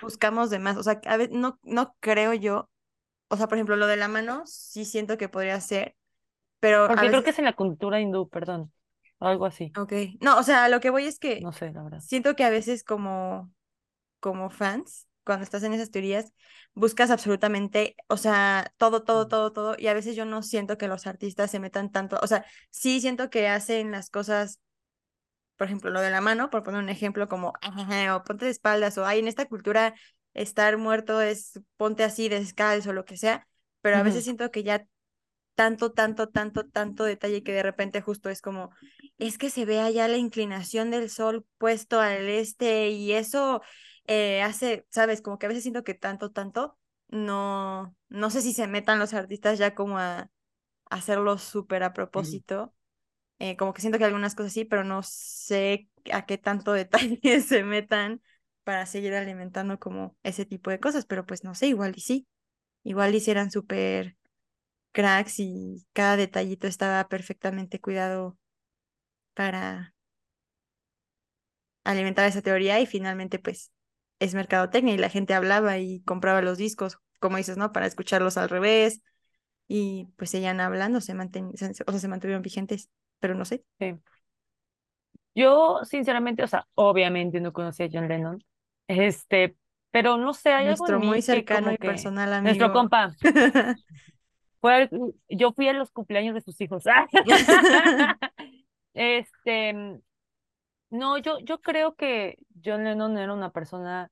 buscamos 0.00 0.50
de 0.50 0.58
más, 0.58 0.76
o 0.76 0.82
sea, 0.82 1.00
a 1.06 1.16
veces 1.16 1.34
no, 1.36 1.58
no 1.62 1.94
creo 2.00 2.34
yo, 2.34 2.70
o 3.28 3.36
sea, 3.36 3.48
por 3.48 3.58
ejemplo, 3.58 3.76
lo 3.76 3.86
de 3.86 3.96
la 3.96 4.08
mano, 4.08 4.42
sí 4.46 4.84
siento 4.84 5.18
que 5.18 5.28
podría 5.28 5.60
ser, 5.60 5.96
pero 6.60 6.88
Porque 6.88 7.08
creo 7.10 7.22
que 7.22 7.30
es 7.30 7.38
en 7.38 7.44
la 7.44 7.52
cultura 7.54 8.00
hindú, 8.00 8.28
perdón. 8.28 8.72
Algo 9.20 9.46
así. 9.46 9.72
ok, 9.76 9.92
no, 10.20 10.38
o 10.38 10.42
sea, 10.42 10.68
lo 10.68 10.80
que 10.80 10.90
voy 10.90 11.04
es 11.06 11.18
que 11.18 11.40
No 11.42 11.52
sé, 11.52 11.72
la 11.72 11.82
verdad. 11.82 12.00
siento 12.00 12.36
que 12.36 12.44
a 12.44 12.50
veces 12.50 12.84
como 12.84 13.52
como 14.20 14.50
fans, 14.50 15.06
cuando 15.24 15.44
estás 15.44 15.62
en 15.62 15.74
esas 15.74 15.90
teorías, 15.90 16.32
buscas 16.74 17.10
absolutamente, 17.10 17.96
o 18.08 18.16
sea, 18.16 18.72
todo, 18.78 19.02
todo, 19.02 19.28
todo, 19.28 19.52
todo, 19.52 19.76
y 19.78 19.88
a 19.88 19.94
veces 19.94 20.16
yo 20.16 20.24
no 20.24 20.42
siento 20.42 20.78
que 20.78 20.88
los 20.88 21.06
artistas 21.06 21.50
se 21.50 21.60
metan 21.60 21.90
tanto, 21.90 22.18
o 22.22 22.26
sea, 22.26 22.44
sí 22.70 23.00
siento 23.00 23.30
que 23.30 23.48
hacen 23.48 23.90
las 23.90 24.10
cosas, 24.10 24.60
por 25.56 25.66
ejemplo, 25.66 25.90
lo 25.90 26.00
de 26.00 26.10
la 26.10 26.20
mano, 26.20 26.50
por 26.50 26.62
poner 26.62 26.80
un 26.80 26.88
ejemplo 26.88 27.28
como, 27.28 27.52
"Ajá, 27.60 28.16
o 28.16 28.24
ponte 28.24 28.44
de 28.44 28.50
espaldas, 28.50 28.96
o 28.96 29.04
hay 29.06 29.18
en 29.18 29.28
esta 29.28 29.46
cultura 29.46 29.94
estar 30.34 30.76
muerto 30.78 31.20
es 31.20 31.60
ponte 31.76 32.04
así 32.04 32.28
descalzo, 32.28 32.90
o 32.90 32.92
lo 32.92 33.04
que 33.04 33.16
sea, 33.16 33.46
pero 33.80 33.96
a 33.96 34.02
veces 34.02 34.24
siento 34.24 34.50
que 34.50 34.62
ya 34.62 34.86
tanto, 35.56 35.90
tanto, 35.92 36.28
tanto, 36.28 36.64
tanto 36.66 37.04
detalle 37.04 37.42
que 37.42 37.52
de 37.52 37.64
repente 37.64 38.00
justo 38.00 38.30
es 38.30 38.40
como, 38.40 38.70
es 39.18 39.38
que 39.38 39.50
se 39.50 39.64
ve 39.64 39.80
allá 39.80 40.06
la 40.06 40.16
inclinación 40.16 40.92
del 40.92 41.10
sol 41.10 41.44
puesto 41.58 42.00
al 42.00 42.28
este 42.28 42.90
y 42.90 43.12
eso 43.12 43.60
eh, 44.08 44.42
hace, 44.42 44.86
sabes, 44.90 45.22
como 45.22 45.38
que 45.40 45.46
a 45.46 45.50
veces 45.50 45.64
siento 45.64 45.84
que 45.84 45.94
tanto, 45.94 46.32
tanto, 46.32 46.78
no, 47.08 47.96
no 48.10 48.30
sé 48.30 48.42
si 48.42 48.54
se 48.54 48.68
metan 48.68 49.00
los 49.00 49.14
artistas 49.14 49.58
ya 49.60 49.76
como 49.76 49.98
a, 50.00 50.20
a 50.20 50.30
hacerlo 50.90 51.38
súper 51.38 51.82
a 51.84 51.94
propósito, 51.94 52.74
eh, 53.40 53.56
como 53.56 53.74
que 53.74 53.80
siento 53.82 53.98
que 53.98 54.04
algunas 54.06 54.34
cosas 54.36 54.52
sí, 54.54 54.64
pero 54.66 54.84
no 54.84 55.02
sé 55.04 55.88
a 56.12 56.26
qué 56.26 56.38
tanto 56.38 56.72
detalle 56.74 57.42
se 57.42 57.64
metan 57.64 58.22
para 58.64 58.86
seguir 58.86 59.14
alimentando 59.14 59.78
como 59.80 60.16
ese 60.24 60.46
tipo 60.46 60.70
de 60.70 60.80
cosas, 60.80 61.06
pero 61.06 61.26
pues 61.26 61.44
no 61.44 61.54
sé, 61.54 61.68
igual 61.68 61.94
y 61.96 62.00
sí, 62.02 62.28
igual 62.84 63.14
hicieran 63.14 63.50
súper 63.52 64.16
cracks 64.92 65.40
y 65.40 65.86
cada 65.94 66.16
detallito 66.16 66.66
estaba 66.68 67.08
perfectamente 67.08 67.80
cuidado 67.80 68.38
para 69.34 69.94
alimentar 71.84 72.26
esa 72.28 72.42
teoría 72.42 72.80
y 72.80 72.86
finalmente 72.86 73.38
pues 73.40 73.72
es 74.18 74.34
mercadotecnia 74.34 74.94
y 74.94 74.98
la 74.98 75.10
gente 75.10 75.34
hablaba 75.34 75.78
y 75.78 76.00
compraba 76.00 76.42
los 76.42 76.58
discos, 76.58 76.98
como 77.20 77.36
dices, 77.36 77.56
¿no? 77.56 77.72
Para 77.72 77.86
escucharlos 77.86 78.36
al 78.36 78.48
revés 78.48 79.02
y 79.66 80.08
pues 80.16 80.30
seguían 80.30 80.60
hablando, 80.60 81.00
se 81.00 81.14
manten, 81.14 81.52
o 81.54 81.56
sea, 81.56 81.72
se 81.72 82.08
mantuvieron 82.08 82.42
vigentes, 82.42 82.90
pero 83.20 83.34
no 83.34 83.44
sé. 83.44 83.64
Sí. 83.78 83.94
Yo, 85.34 85.80
sinceramente, 85.84 86.42
o 86.42 86.48
sea, 86.48 86.66
obviamente 86.74 87.40
no 87.40 87.52
conocía 87.52 87.86
a 87.86 87.90
John 87.92 88.08
Lennon, 88.08 88.42
este, 88.88 89.56
pero 89.90 90.16
no 90.16 90.34
sé, 90.34 90.52
hay 90.52 90.68
algo 90.68 90.86
en 90.86 90.92
Nuestro 90.92 90.98
muy 90.98 91.08
mí 91.08 91.14
que 91.16 91.22
cercano 91.22 91.72
y 91.72 91.76
que, 91.76 91.86
personal 91.86 92.42
nuestro 92.42 92.66
amigo. 92.66 92.80
compa, 92.80 93.14
fue 94.60 94.90
yo 95.28 95.52
fui 95.52 95.68
a 95.68 95.72
los 95.72 95.90
cumpleaños 95.90 96.34
de 96.34 96.40
sus 96.40 96.60
hijos. 96.60 96.84
Este, 98.94 100.00
no, 100.90 101.18
yo, 101.18 101.38
yo 101.40 101.60
creo 101.60 101.94
que 101.94 102.38
John 102.64 102.84
Lennon 102.84 103.18
era 103.18 103.32
una 103.32 103.50
persona 103.50 104.10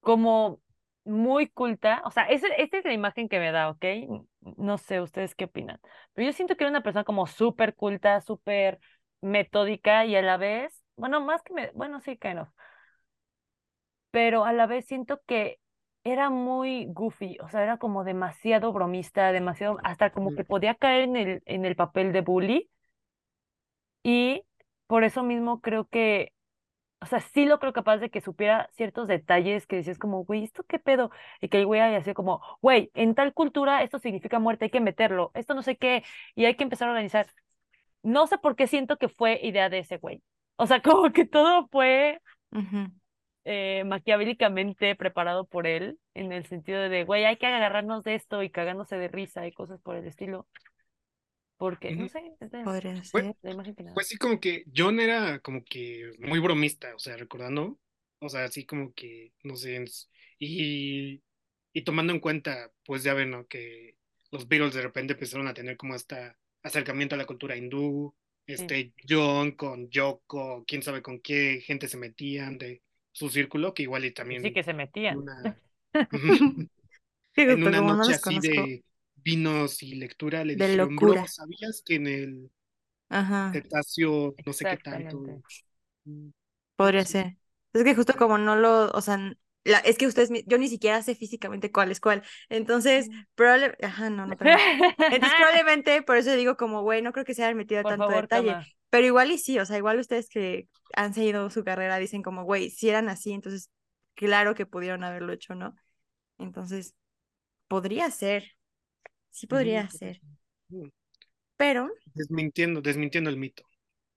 como 0.00 0.60
muy 1.04 1.48
culta, 1.48 2.02
o 2.04 2.10
sea, 2.10 2.24
esa, 2.24 2.48
esa 2.48 2.78
es 2.78 2.84
la 2.84 2.92
imagen 2.92 3.28
que 3.28 3.38
me 3.40 3.52
da, 3.52 3.70
¿ok? 3.70 3.84
No 4.56 4.78
sé, 4.78 5.00
ustedes 5.00 5.34
qué 5.34 5.46
opinan, 5.46 5.80
pero 6.14 6.26
yo 6.26 6.32
siento 6.32 6.56
que 6.56 6.64
era 6.64 6.70
una 6.70 6.82
persona 6.82 7.04
como 7.04 7.26
súper 7.26 7.74
culta, 7.74 8.20
súper 8.20 8.80
metódica 9.20 10.04
y 10.06 10.16
a 10.16 10.22
la 10.22 10.36
vez, 10.36 10.84
bueno, 10.96 11.20
más 11.20 11.42
que, 11.42 11.54
me, 11.54 11.70
bueno, 11.74 12.00
sí, 12.00 12.16
kind 12.16 12.40
of, 12.40 12.48
pero 14.10 14.44
a 14.44 14.52
la 14.52 14.66
vez 14.66 14.86
siento 14.86 15.20
que 15.26 15.60
era 16.04 16.30
muy 16.30 16.86
goofy, 16.88 17.36
o 17.42 17.48
sea, 17.48 17.62
era 17.62 17.78
como 17.78 18.04
demasiado 18.04 18.72
bromista, 18.72 19.32
demasiado, 19.32 19.78
hasta 19.84 20.10
como 20.12 20.34
que 20.34 20.44
podía 20.44 20.74
caer 20.74 21.02
en 21.04 21.16
el, 21.16 21.42
en 21.46 21.64
el 21.64 21.76
papel 21.76 22.12
de 22.12 22.20
bully. 22.20 22.70
Y 24.02 24.42
por 24.86 25.04
eso 25.04 25.22
mismo 25.22 25.60
creo 25.60 25.88
que 25.88 26.32
O 27.00 27.06
sea, 27.06 27.20
sí 27.20 27.44
lo 27.46 27.58
creo 27.60 27.72
capaz 27.72 27.98
de 27.98 28.10
que 28.10 28.20
supiera 28.22 28.70
ciertos 28.74 29.08
detalles 29.08 29.66
que 29.66 29.76
decías 29.76 29.98
como, 29.98 30.24
güey, 30.24 30.44
¿esto 30.44 30.64
qué 30.64 30.78
pedo? 30.78 31.10
Y 31.40 31.48
que 31.48 31.58
el 31.58 31.66
güey 31.66 31.80
haya 31.80 32.02
sido 32.02 32.14
como, 32.14 32.42
güey, 32.62 32.90
en 32.94 33.14
tal 33.14 33.34
cultura 33.34 33.82
esto 33.82 33.98
significa 33.98 34.38
muerte, 34.40 34.66
hay 34.66 34.70
que 34.70 34.80
meterlo, 34.80 35.30
esto 35.34 35.54
no 35.54 35.62
sé 35.62 35.76
qué, 35.76 36.04
y 36.34 36.46
hay 36.46 36.56
que 36.56 36.64
empezar 36.64 36.88
a 36.88 36.92
organizar. 36.92 37.26
No 38.02 38.26
sé 38.26 38.38
por 38.38 38.56
qué 38.56 38.66
siento 38.68 38.98
que 38.98 39.08
fue 39.08 39.40
idea 39.42 39.68
de 39.70 39.80
ese 39.80 39.98
güey. 39.98 40.22
O 40.56 40.66
sea, 40.66 40.82
como 40.82 41.12
que 41.12 41.26
todo 41.26 41.68
fue 41.68 42.20
eh, 43.44 43.84
maquiavélicamente 43.86 44.96
preparado 44.96 45.46
por 45.46 45.66
él, 45.66 45.98
en 46.14 46.32
el 46.32 46.46
sentido 46.46 46.88
de, 46.88 47.04
güey, 47.04 47.24
hay 47.24 47.36
que 47.36 47.46
agarrarnos 47.46 48.02
de 48.02 48.14
esto 48.14 48.42
y 48.42 48.50
cagándose 48.50 48.96
de 48.96 49.08
risa 49.08 49.46
y 49.46 49.52
cosas 49.52 49.80
por 49.80 49.96
el 49.96 50.06
estilo. 50.06 50.46
Porque, 51.58 51.94
no 51.94 52.08
sé, 52.08 52.32
es 52.40 52.50
de 52.50 52.62
Podría 52.64 53.02
ser. 53.04 53.34
la 53.42 53.50
imagen 53.50 53.74
que. 53.74 53.84
Pues 53.94 54.08
sí, 54.08 54.16
como 54.16 54.40
que 54.40 54.64
John 54.74 55.00
era 55.00 55.38
como 55.40 55.64
que 55.64 56.12
muy 56.18 56.38
bromista, 56.38 56.94
o 56.94 56.98
sea, 56.98 57.16
recordando, 57.16 57.78
o 58.18 58.28
sea, 58.28 58.44
así 58.44 58.64
como 58.64 58.92
que, 58.94 59.32
no 59.42 59.56
sé, 59.56 59.84
y, 60.38 61.22
y 61.72 61.82
tomando 61.82 62.12
en 62.12 62.20
cuenta, 62.20 62.72
pues 62.84 63.02
ya 63.02 63.14
ven, 63.14 63.30
¿no? 63.30 63.46
Que 63.46 63.96
los 64.30 64.48
Beatles 64.48 64.74
de 64.74 64.82
repente 64.82 65.14
empezaron 65.14 65.48
a 65.48 65.54
tener 65.54 65.76
como 65.76 65.94
este 65.94 66.34
acercamiento 66.62 67.14
a 67.14 67.18
la 67.18 67.26
cultura 67.26 67.56
hindú, 67.56 68.14
Sí, 68.54 68.54
este 68.54 68.92
John 69.08 69.52
con 69.52 69.88
Yoko, 69.90 70.64
quién 70.66 70.82
sabe 70.82 71.02
con 71.02 71.20
qué 71.20 71.60
gente 71.64 71.88
se 71.88 71.96
metían 71.96 72.58
de 72.58 72.82
su 73.12 73.28
círculo, 73.30 73.74
que 73.74 73.82
igual 73.84 74.04
y 74.04 74.12
y 74.28 74.36
sí 74.36 74.52
también 74.52 74.52
que 74.52 74.62
se 74.62 74.74
metían. 74.74 75.18
una, 75.18 75.58
en 77.36 77.62
una 77.64 77.80
noche 77.82 78.12
así 78.14 78.20
conozco, 78.20 78.40
de 78.40 78.84
vinos 79.26 79.82
y 79.84 79.96
lectura 79.96 80.44
le 80.46 80.54
de 80.54 80.66
dijeron, 80.66 80.98
bro, 81.00 81.16
locura. 81.16 81.26
¿sabías 81.26 81.82
que 81.84 81.96
en 81.96 82.06
el 82.08 82.52
Ajá. 83.08 83.64
cetáceo 83.64 84.36
no 84.46 84.52
sé 84.52 84.66
qué 84.66 84.76
tanto? 84.78 85.42
Mm, 86.04 86.30
Podría 86.76 87.04
sí. 87.04 87.06
ser. 87.06 87.36
Es 87.72 87.84
que 87.84 87.94
justo 87.94 88.14
como 88.16 88.38
no 88.38 88.56
lo, 88.56 88.88
o 88.90 89.00
sea, 89.00 89.18
la, 89.64 89.78
es 89.80 89.98
que 89.98 90.06
ustedes, 90.06 90.30
yo 90.46 90.58
ni 90.58 90.68
siquiera 90.68 91.02
sé 91.02 91.14
físicamente 91.14 91.72
cuál 91.72 91.90
es 91.90 92.00
cuál. 92.00 92.22
Entonces, 92.48 93.10
probablemente, 93.34 93.84
ajá, 93.86 94.10
no, 94.10 94.26
no 94.26 94.36
también. 94.36 94.64
Entonces, 95.08 95.34
probablemente, 95.36 96.02
por 96.02 96.16
eso 96.16 96.32
digo 96.34 96.56
como, 96.56 96.82
güey, 96.82 97.02
no 97.02 97.12
creo 97.12 97.24
que 97.24 97.34
se 97.34 97.44
hayan 97.44 97.56
metido 97.56 97.80
a 97.80 97.84
Por 97.84 97.94
tanto 97.94 98.12
favor, 98.12 98.28
detalle. 98.28 98.58
Pero 98.90 99.06
igual 99.06 99.30
y 99.30 99.38
sí, 99.38 99.58
o 99.58 99.66
sea, 99.66 99.76
igual 99.78 99.98
ustedes 100.00 100.28
que 100.28 100.68
han 100.94 101.14
seguido 101.14 101.50
su 101.50 101.64
carrera 101.64 101.98
dicen 101.98 102.22
como, 102.22 102.44
güey, 102.44 102.70
si 102.70 102.88
eran 102.88 103.08
así, 103.08 103.32
entonces, 103.32 103.70
claro 104.14 104.54
que 104.54 104.66
pudieron 104.66 105.04
haberlo 105.04 105.32
hecho, 105.32 105.54
¿no? 105.54 105.74
Entonces, 106.38 106.94
podría 107.68 108.10
ser, 108.10 108.55
sí 109.36 109.46
podría 109.46 109.88
ser. 109.90 110.20
Pero, 111.56 111.90
Desmintiendo, 112.14 112.80
desmintiendo 112.80 113.30
el 113.30 113.36
mito 113.36 113.64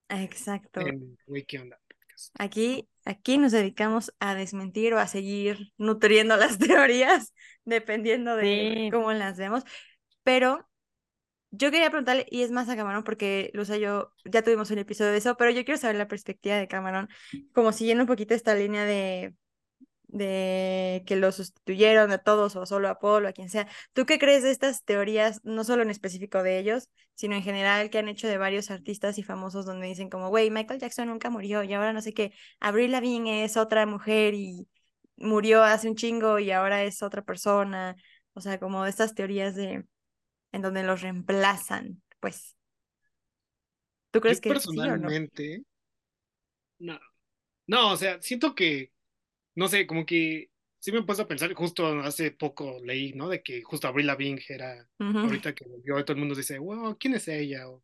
exacto. 0.09 0.82
en 0.82 1.17
esto. 1.28 1.76
Aquí, 2.38 2.89
aquí 3.05 3.38
nos 3.38 3.51
dedicamos 3.51 4.13
a 4.20 4.36
desmentir 4.36 4.93
o 4.93 4.99
a 4.99 5.07
seguir 5.07 5.72
nutriendo 5.78 6.36
las 6.38 6.57
teorías, 6.57 7.34
dependiendo 7.65 8.36
de 8.36 8.43
Sí. 8.86 8.89
cómo 8.91 9.11
las 9.13 9.38
vemos. 9.38 9.63
Pero 10.24 10.67
yo 11.51 11.72
quería 11.72 11.89
preguntarle, 11.89 12.26
y 12.30 12.43
es 12.43 12.51
más 12.51 12.70
a 12.70 12.76
Camarón, 12.76 13.03
porque 13.03 13.51
Luz 13.53 13.70
y 13.70 13.80
yo 13.80 14.13
ya 14.26 14.41
tuvimos 14.43 14.72
un 14.72 14.80
episodio 14.80 15.11
de 15.11 15.17
eso, 15.17 15.36
pero 15.38 15.51
yo 15.51 15.65
quiero 15.65 15.80
saber 15.80 15.95
la 15.95 16.07
perspectiva 16.07 16.55
de 16.57 16.67
Camarón, 16.67 17.09
como 17.53 17.72
siguiendo 17.72 18.03
un 18.03 18.07
poquito 18.07 18.34
esta 18.34 18.55
línea 18.55 18.86
de, 18.86 19.34
de 20.12 21.03
que 21.05 21.16
lo 21.16 21.32
sustituyeron 21.32 22.12
a 22.12 22.18
todos 22.18 22.55
o 22.55 22.66
solo 22.66 22.89
a 22.89 22.99
Paul 22.99 23.26
o 23.26 23.28
a 23.30 23.34
quien 23.34 23.49
sea. 23.49 23.68
¿Tú 23.93 24.05
qué 24.05 24.20
crees 24.20 24.43
de 24.43 24.51
estas 24.51 24.84
teorías, 24.84 25.39
no 25.43 25.64
solo 25.64 25.84
en 25.84 25.91
específico 25.91 26.43
de 26.43 26.60
ellos, 26.60 26.89
sino 27.16 27.36
en 27.36 27.43
general 27.43 27.89
que 27.89 27.99
han 27.99 28.10
hecho 28.10 28.28
de 28.28 28.38
varios 28.38 28.72
artistas 28.72 29.18
y 29.18 29.24
famosos 29.24 29.66
donde 29.66 29.88
dicen 29.88 30.10
como, 30.10 30.30
güey, 30.30 30.49
Michael 30.49 30.80
Jackson 30.80 31.07
nunca 31.07 31.30
murió 31.30 31.64
y 31.64 31.74
ahora 31.74 31.93
no 31.93 32.01
sé 32.01 32.14
qué, 32.14 32.34
Avril 32.60 32.91
Lavigne 32.91 33.43
es 33.43 33.55
otra 33.57 33.86
mujer 33.86 34.34
y 34.34 34.68
murió 35.18 35.64
hace 35.64 35.89
un 35.89 35.95
chingo 35.95 36.39
y 36.39 36.51
ahora 36.51 36.84
es 36.84 37.03
otra 37.03 37.22
persona? 37.24 37.95
O 38.34 38.41
sea, 38.41 38.60
como 38.60 38.86
estas 38.86 39.14
teorías 39.14 39.55
de 39.55 39.86
en 40.51 40.62
donde 40.62 40.84
los 40.84 41.01
reemplazan, 41.01 42.01
pues. 42.20 42.55
¿Tú 44.12 44.22
crees 44.22 44.41
Yo 44.41 44.53
que 44.53 44.60
sí 44.60 44.70
o 44.70 44.97
no? 44.97 45.07
personalmente, 45.07 45.64
no. 46.80 46.99
No, 47.68 47.91
o 47.91 47.97
sea, 47.97 48.20
siento 48.20 48.55
que, 48.55 48.91
no 49.60 49.68
sé, 49.68 49.86
como 49.86 50.05
que 50.05 50.49
sí 50.80 50.93
me 50.93 50.99
he 50.99 51.03
puesto 51.03 51.24
a 51.24 51.28
pensar, 51.28 51.53
justo 51.53 51.86
hace 51.99 52.32
poco 52.32 52.80
leí, 52.82 53.12
¿no? 53.12 53.28
De 53.28 53.43
que 53.43 53.62
justo 53.62 53.89
Avril 53.89 54.07
Lavigne 54.07 54.41
era, 54.47 54.88
ahorita 54.97 55.53
que 55.53 55.66
volvió, 55.66 56.01
todo 56.05 56.14
el 56.14 56.20
mundo 56.20 56.34
dice, 56.34 56.57
wow, 56.60 56.97
¿quién 56.97 57.16
es 57.16 57.28
ella? 57.28 57.68
O, 57.68 57.84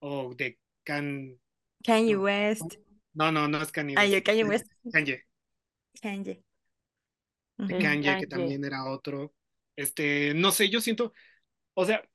o 0.00 0.34
de 0.34 0.58
Can... 0.84 1.40
Kanye 1.82 2.12
no, 2.12 2.20
West. 2.20 2.74
No, 3.14 3.32
no, 3.32 3.48
no 3.48 3.62
es 3.62 3.72
Kanye 3.72 3.96
West. 3.96 4.12
yo 4.12 4.22
Kanye 4.22 4.44
West. 4.44 4.66
Kanye. 4.92 5.24
Kanye. 6.02 6.44
de. 7.56 7.78
Kanye, 7.78 8.18
que 8.20 8.26
también 8.26 8.62
era 8.62 8.84
otro. 8.84 9.34
Este, 9.74 10.34
no 10.34 10.52
sé, 10.52 10.68
yo 10.68 10.82
siento, 10.82 11.14
o 11.72 11.86
sea, 11.86 12.06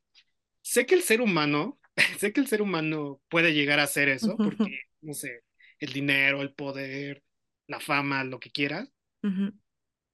sé 0.61 0.85
que 0.85 0.93
el 0.93 1.01
ser 1.01 1.21
humano, 1.21 1.79
sé 2.19 2.31
que 2.31 2.41
el 2.41 2.47
ser 2.47 2.61
humano 2.61 3.23
puede 3.27 3.55
llegar 3.55 3.79
a 3.79 3.83
hacer 3.85 4.07
eso, 4.07 4.37
porque, 4.37 4.81
no 5.01 5.15
sé, 5.15 5.41
el 5.79 5.93
dinero, 5.93 6.43
el 6.43 6.53
poder, 6.53 7.23
la 7.67 7.79
fama, 7.79 8.23
lo 8.23 8.39
que 8.39 8.51
quieras, 8.51 8.89
Ujú. 9.23 9.53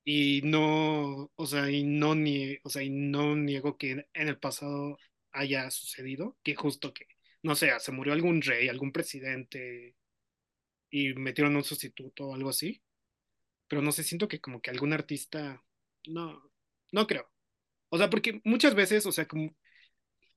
y 0.06 0.42
no, 0.44 1.32
o 1.36 1.46
sea, 1.48 1.70
y 1.70 1.84
no 1.84 2.16
nie, 2.16 2.60
o 2.64 2.70
sea, 2.70 2.84
y 2.84 2.90
no 2.90 3.36
niego 3.36 3.78
que 3.78 3.92
en 4.14 4.28
el 4.28 4.38
pasado 4.40 4.98
haya 5.32 5.70
sucedido, 5.72 6.38
que 6.44 6.56
justo 6.56 6.94
que, 6.94 7.08
no 7.42 7.56
sé, 7.56 7.72
se 7.80 7.92
murió 7.92 8.14
algún 8.14 8.42
rey, 8.42 8.68
algún 8.70 8.92
presidente, 8.92 9.96
y 10.90 11.14
metieron 11.16 11.56
un 11.56 11.64
sustituto 11.64 12.28
o 12.30 12.36
algo 12.36 12.50
así, 12.50 12.82
pero 13.68 13.82
no 13.82 13.92
sé, 13.92 14.04
siento 14.04 14.28
que 14.28 14.42
como 14.42 14.62
que 14.62 14.72
algún 14.72 14.94
artista, 14.94 15.64
no, 16.08 16.42
no 16.92 17.08
creo. 17.08 17.32
O 17.90 17.98
sea, 17.98 18.10
porque 18.10 18.42
muchas 18.46 18.76
veces, 18.76 19.06
o 19.08 19.12
sea, 19.12 19.28
como 19.28 19.56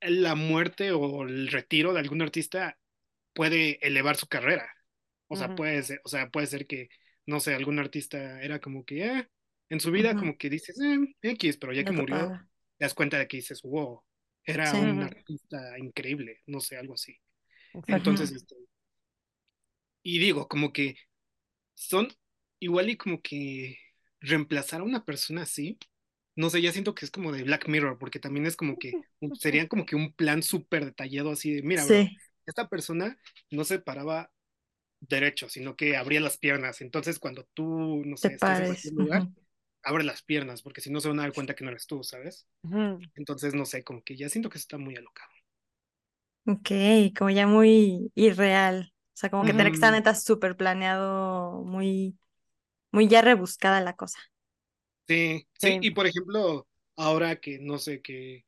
la 0.00 0.34
muerte 0.34 0.92
o 0.92 1.22
el 1.24 1.48
retiro 1.48 1.92
de 1.92 2.00
algún 2.00 2.22
artista 2.22 2.78
puede 3.34 3.78
elevar 3.86 4.16
su 4.16 4.28
carrera. 4.28 4.70
O 5.28 5.36
sea, 5.36 5.48
Ujú. 5.48 5.56
puede 5.56 5.82
ser, 5.82 6.00
o 6.04 6.08
sea, 6.08 6.30
puede 6.30 6.46
ser 6.46 6.66
que, 6.66 6.88
no 7.26 7.40
sé, 7.40 7.54
algún 7.54 7.78
artista 7.78 8.42
era 8.42 8.60
como 8.60 8.84
que, 8.84 9.06
eh, 9.06 9.28
en 9.68 9.80
su 9.80 9.90
vida 9.92 10.16
como 10.16 10.36
que 10.38 10.50
dices, 10.50 10.78
eh, 10.80 10.98
X, 11.22 11.56
pero 11.58 11.72
ya 11.72 11.84
No 11.84 11.92
que 11.92 11.92
murió, 11.92 12.36
te 12.78 12.84
das 12.84 12.94
cuenta 12.94 13.18
de 13.18 13.28
que 13.28 13.38
dices, 13.38 13.62
wow, 13.62 14.02
era 14.44 14.72
Sí. 14.72 14.78
un 14.78 15.02
artista 15.02 15.78
increíble, 15.78 16.42
no 16.46 16.60
sé, 16.60 16.76
algo 16.78 16.94
así. 16.94 17.16
Exacto. 17.74 18.10
Entonces, 18.10 18.32
este, 18.32 18.56
y 20.02 20.18
digo, 20.18 20.48
como 20.48 20.72
que 20.72 20.96
son 21.74 22.08
igual 22.60 22.90
y 22.90 22.96
como 22.96 23.22
que 23.22 23.78
reemplazar 24.20 24.80
a 24.80 24.84
una 24.84 25.04
persona 25.04 25.42
así, 25.42 25.78
no 26.36 26.50
sé, 26.50 26.62
ya 26.62 26.72
siento 26.72 26.94
que 26.96 27.04
es 27.06 27.10
como 27.10 27.32
de 27.32 27.44
Black 27.44 27.68
Mirror, 27.68 27.98
porque 27.98 28.20
también 28.20 28.46
es 28.46 28.56
como 28.56 28.78
que 28.78 29.00
sería 29.34 29.68
como 29.68 29.86
que 29.86 29.96
un 29.96 30.14
plan 30.14 30.42
súper 30.42 30.86
detallado 30.86 31.32
así 31.32 31.52
de, 31.54 31.62
mira, 31.62 31.84
bro, 31.86 32.10
esta 32.46 32.68
persona 32.68 33.18
no 33.50 33.64
se 33.64 33.80
paraba 33.80 34.32
derecho, 35.08 35.48
sino 35.48 35.76
que 35.76 35.96
abría 35.96 36.20
las 36.20 36.38
piernas. 36.38 36.80
Entonces, 36.80 37.18
cuando 37.18 37.44
tú, 37.54 38.02
no 38.06 38.16
sé, 38.16 38.34
estés 38.34 38.60
en 38.60 38.66
cualquier 38.66 38.94
lugar, 38.94 39.28
abre 39.82 40.04
las 40.04 40.22
piernas, 40.22 40.62
porque 40.62 40.80
si 40.80 40.90
no 40.90 41.00
se 41.00 41.08
van 41.08 41.20
a 41.20 41.22
dar 41.24 41.32
cuenta 41.34 41.54
que 41.54 41.64
no 41.64 41.70
eres 41.70 41.86
tú, 41.86 42.02
¿sabes? 42.04 42.48
Entonces, 43.16 43.54
no 43.54 43.66
sé, 43.66 43.84
como 43.84 44.02
que 44.04 44.16
ya 44.16 44.28
siento 44.30 44.50
que 44.50 44.58
está 44.58 44.78
muy 44.78 44.96
alocado. 44.96 45.30
Ok, 46.48 46.70
como 47.18 47.30
ya 47.30 47.46
muy 47.46 48.12
irreal. 48.14 48.92
O 49.14 49.18
sea, 49.18 49.30
como 49.30 49.44
que 49.44 49.52
tener 49.54 49.72
que 49.72 49.76
estar 49.76 49.92
neta 49.92 50.14
súper 50.14 50.56
planeado, 50.56 51.62
muy, 51.64 52.16
muy 52.92 53.08
ya 53.08 53.22
rebuscada 53.22 53.80
la 53.82 53.96
cosa. 53.96 54.18
Sí, 55.08 55.46
sí, 55.58 55.78
Sí. 55.78 55.80
y 55.80 55.90
por 55.92 56.06
ejemplo, 56.06 56.66
ahora 56.96 57.36
que 57.40 57.58
no 57.60 57.78
sé, 57.78 58.02
que 58.02 58.44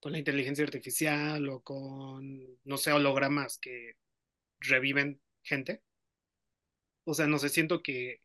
con 0.00 0.12
la 0.12 0.18
inteligencia 0.18 0.64
artificial 0.64 1.48
o 1.50 1.62
con, 1.62 2.40
no 2.64 2.78
sé, 2.78 2.92
hologramas 2.92 3.58
que 3.58 3.94
reviven 4.60 5.20
gente, 5.42 5.82
o 7.10 7.14
sea, 7.14 7.26
no 7.26 7.38
sé, 7.38 7.48
siento 7.50 7.82
que 7.82 8.20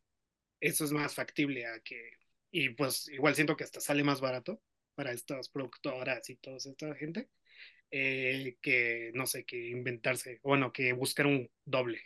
eso 0.60 0.84
es 0.84 0.92
más 0.92 1.14
factible 1.14 1.66
a 1.66 1.80
que, 1.80 2.12
y 2.50 2.70
pues 2.70 3.08
igual 3.10 3.34
siento 3.34 3.56
que 3.56 3.64
hasta 3.64 3.80
sale 3.80 4.04
más 4.04 4.20
barato 4.20 4.60
para 4.94 5.12
estas 5.12 5.48
productoras 5.50 6.28
y 6.30 6.36
toda 6.36 6.56
esta 6.58 6.94
gente, 6.96 7.30
eh, 7.90 8.56
que, 8.62 9.12
no 9.14 9.26
sé, 9.26 9.44
que 9.46 9.68
inventarse, 9.70 10.40
bueno, 10.44 10.72
que 10.72 10.92
buscar 10.94 11.26
un 11.26 11.50
doble. 11.66 12.00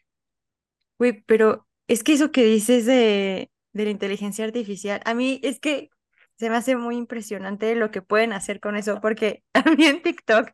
Güey, 0.99 1.23
pero 1.23 1.67
es 1.89 2.03
que 2.05 2.13
eso 2.15 2.31
que 2.33 2.45
dices 2.45 2.87
de, 2.87 3.51
de 3.73 3.85
la 3.85 3.91
inteligencia 3.91 4.45
artificial, 4.45 5.01
a 5.05 5.15
mí 5.15 5.41
es 5.43 5.59
que 5.61 5.91
se 6.37 6.51
me 6.51 6.57
hace 6.57 6.77
muy 6.77 6.97
impresionante 6.97 7.75
lo 7.75 7.91
que 7.91 8.03
pueden 8.03 8.33
hacer 8.33 8.61
con 8.61 8.77
eso, 8.77 9.01
porque 9.01 9.43
a 9.55 9.63
mí 9.73 9.85
en 9.87 10.03
TikTok 10.03 10.51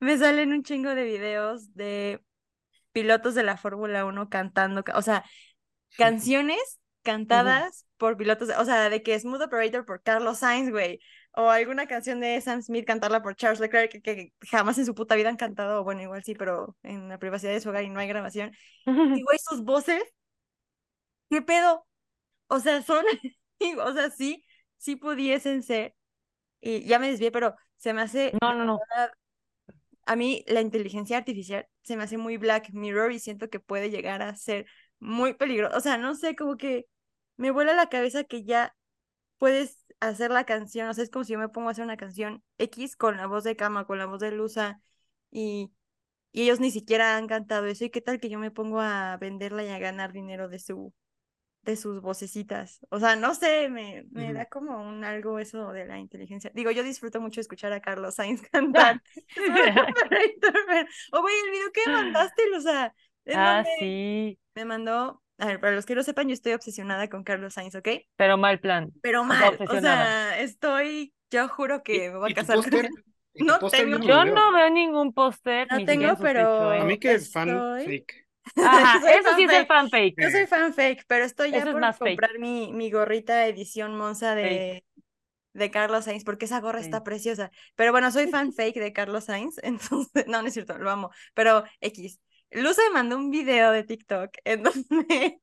me 0.00 0.16
salen 0.18 0.52
un 0.52 0.62
chingo 0.62 0.94
de 0.94 1.04
videos 1.04 1.74
de 1.74 2.20
pilotos 2.92 3.34
de 3.34 3.44
la 3.44 3.56
Fórmula 3.56 4.04
1 4.06 4.28
cantando, 4.30 4.84
ca- 4.84 4.98
o 4.98 5.02
sea, 5.02 5.24
canciones 5.96 6.78
cantadas 7.02 7.86
por 7.96 8.16
pilotos, 8.16 8.48
de- 8.48 8.56
o 8.56 8.64
sea, 8.64 8.88
de 8.90 9.02
que 9.02 9.18
Smooth 9.18 9.42
Operator 9.42 9.84
por 9.84 10.02
Carlos 10.02 10.38
Sainz, 10.38 10.70
güey, 10.70 11.00
o 11.34 11.48
alguna 11.50 11.86
canción 11.86 12.20
de 12.20 12.40
Sam 12.40 12.62
Smith 12.62 12.84
cantarla 12.86 13.22
por 13.22 13.34
Charles 13.36 13.60
Leclerc, 13.60 13.90
que, 13.92 14.02
que 14.02 14.32
jamás 14.50 14.78
en 14.78 14.86
su 14.86 14.94
puta 14.94 15.14
vida 15.14 15.28
han 15.28 15.36
cantado, 15.36 15.80
o 15.80 15.84
bueno, 15.84 16.02
igual 16.02 16.22
sí, 16.24 16.34
pero 16.34 16.76
en 16.82 17.08
la 17.08 17.18
privacidad 17.18 17.52
de 17.52 17.60
su 17.60 17.70
hogar 17.70 17.84
y 17.84 17.90
no 17.90 18.00
hay 18.00 18.08
grabación. 18.08 18.52
Y 18.86 19.22
güey, 19.22 19.38
sus 19.38 19.62
voces, 19.64 20.02
¿qué 21.30 21.42
pedo? 21.42 21.86
O 22.48 22.60
sea, 22.60 22.82
son, 22.82 23.04
o 23.84 23.92
sea, 23.92 24.10
sí, 24.10 24.44
sí 24.76 24.96
pudiesen 24.96 25.62
ser, 25.62 25.94
y 26.60 26.84
ya 26.86 26.98
me 26.98 27.10
desvié, 27.10 27.30
pero 27.32 27.56
se 27.76 27.92
me 27.94 28.02
hace, 28.02 28.32
No, 28.42 28.54
no, 28.54 28.64
no. 28.64 28.80
a 30.06 30.16
mí 30.16 30.44
la 30.46 30.60
inteligencia 30.60 31.18
artificial 31.18 31.66
se 31.82 31.96
me 31.96 32.04
hace 32.04 32.16
muy 32.18 32.36
Black 32.36 32.70
Mirror 32.72 33.12
y 33.12 33.18
siento 33.20 33.48
que 33.50 33.60
puede 33.60 33.90
llegar 33.90 34.22
a 34.22 34.34
ser 34.36 34.66
muy 35.00 35.34
peligroso. 35.34 35.76
O 35.76 35.80
sea, 35.80 35.98
no 35.98 36.14
sé, 36.14 36.36
como 36.36 36.56
que 36.56 36.86
me 37.36 37.50
vuela 37.50 37.74
la 37.74 37.88
cabeza 37.88 38.24
que 38.24 38.44
ya 38.44 38.74
puedes 39.38 39.84
hacer 40.00 40.30
la 40.30 40.44
canción, 40.44 40.88
o 40.88 40.94
sea, 40.94 41.04
es 41.04 41.10
como 41.10 41.24
si 41.24 41.32
yo 41.34 41.38
me 41.38 41.48
pongo 41.48 41.68
a 41.68 41.72
hacer 41.72 41.84
una 41.84 41.96
canción 41.96 42.42
X 42.58 42.96
con 42.96 43.16
la 43.16 43.26
voz 43.26 43.44
de 43.44 43.56
Kama, 43.56 43.86
con 43.86 43.98
la 43.98 44.06
voz 44.06 44.20
de 44.20 44.32
Lusa, 44.32 44.80
y, 45.30 45.72
y 46.32 46.42
ellos 46.42 46.60
ni 46.60 46.70
siquiera 46.70 47.16
han 47.16 47.28
cantado 47.28 47.66
eso, 47.66 47.84
y 47.84 47.90
qué 47.90 48.00
tal 48.00 48.20
que 48.20 48.30
yo 48.30 48.38
me 48.38 48.50
pongo 48.50 48.80
a 48.80 49.16
venderla 49.18 49.64
y 49.64 49.68
a 49.70 49.78
ganar 49.78 50.12
dinero 50.12 50.48
de 50.48 50.58
su 50.58 50.94
de 51.62 51.76
sus 51.76 52.00
vocecitas. 52.00 52.80
O 52.88 52.98
sea, 52.98 53.14
no 53.14 53.34
sé, 53.34 53.68
me, 53.68 54.06
me 54.10 54.32
da 54.32 54.46
como 54.46 54.80
un 54.80 55.04
algo 55.04 55.38
eso 55.38 55.72
de 55.72 55.86
la 55.86 55.98
inteligencia. 55.98 56.50
Digo, 56.54 56.70
yo 56.70 56.82
disfruto 56.82 57.20
mucho 57.20 57.42
escuchar 57.42 57.72
a 57.74 57.80
Carlos 57.80 58.14
Sainz 58.14 58.40
cantar. 58.52 59.02
O 61.12 61.20
güey, 61.22 61.34
el 61.44 61.50
video 61.50 61.72
que 61.72 61.90
mandaste, 61.90 62.42
o 62.56 62.60
sea, 62.60 62.94
Ah, 63.32 63.64
donde 63.64 63.70
sí, 63.78 64.38
me 64.54 64.64
mandó, 64.66 65.22
a 65.38 65.46
ver, 65.46 65.60
para 65.60 65.74
los 65.76 65.86
que 65.86 65.94
no 65.96 66.02
sepan, 66.04 66.28
yo 66.28 66.34
estoy 66.34 66.52
obsesionada 66.54 67.08
con 67.08 67.24
Carlos 67.24 67.54
Sainz, 67.54 67.74
¿ok? 67.76 67.88
pero 68.16 68.36
mal 68.36 68.60
plan. 68.60 68.92
Pero 69.00 69.24
O 69.30 69.36
sea, 69.36 69.50
mal, 69.50 69.62
o 69.66 69.76
sea, 69.78 70.40
estoy, 70.40 71.14
yo 71.30 71.48
juro 71.48 71.82
Y, 71.90 72.00
que 72.00 72.10
me 72.10 72.18
voy 72.18 72.30
a 72.30 72.32
casar 72.32 72.60
con 72.62 72.74
él. 72.86 72.90
y 73.34 73.44
tu 73.44 73.54
No 73.54 73.66
tengo, 73.70 73.98
Yo 73.98 74.24
no 74.24 74.52
veo 74.52 74.70
ningún 74.70 75.12
póster 75.12 75.68
no 75.70 75.82
tengo, 75.82 76.08
en 76.08 76.16
su 76.16 76.30
techo, 76.30 76.72
A 76.76 76.84
¿eh? 76.84 76.84
mí 76.84 76.98
pero 76.98 77.12
que 77.12 77.14
es 77.14 77.30
fan 77.30 77.66
estoy... 77.66 77.84
fake. 77.84 78.12
Ajá, 78.60 79.02
eso 79.18 79.34
sí 79.34 79.42
es 79.44 79.52
el 79.52 79.66
fan 79.66 79.88
fake. 79.90 80.20
Yo 80.20 80.30
soy 80.30 80.46
Eh, 80.46 80.48
fan 80.48 80.74
fake, 80.74 81.04
pero 81.08 81.24
estoy 81.24 81.52
ya 81.52 81.58
Eso 81.58 81.70
es 81.70 81.76
por 81.76 81.96
comprar 81.98 82.38
mi, 82.38 82.72
mi 82.72 82.90
gorrita 82.90 83.46
edición 83.46 83.96
Monza 83.96 84.34
Fake. 84.40 84.68
de, 84.74 84.84
de 85.54 85.70
Carlos 85.70 86.06
Sainz, 86.06 86.24
porque 86.24 86.46
esa 86.46 86.60
gorra 86.60 86.80
Sí. 86.80 86.80
está 86.80 87.04
preciosa. 87.04 87.50
Pero 87.76 87.92
bueno, 87.92 88.10
soy 88.12 88.26
fan 88.28 88.52
fake 88.54 88.76
de 88.80 88.92
Carlos 88.94 89.24
Sainz, 89.26 89.58
entonces, 89.64 90.26
no, 90.28 90.42
no 90.42 90.48
es 90.48 90.54
cierto, 90.54 90.78
lo 90.78 90.90
amo. 90.90 91.10
Pero 91.34 91.64
X. 91.80 92.20
Luz 92.50 92.76
me 92.78 92.90
mandó 92.94 93.16
un 93.16 93.30
video 93.30 93.72
de 93.72 93.84
TikTok 93.84 94.30
en 94.44 94.62
donde 94.62 95.42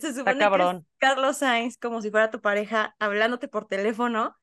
se 0.00 0.14
supone 0.14 0.50
que. 0.50 0.74
Carlos 0.98 1.38
Sainz 1.38 1.76
como 1.78 2.00
si 2.02 2.10
fuera 2.10 2.30
tu 2.30 2.40
pareja 2.40 2.96
hablándote 2.98 3.48
por 3.48 3.66
teléfono, 3.66 4.36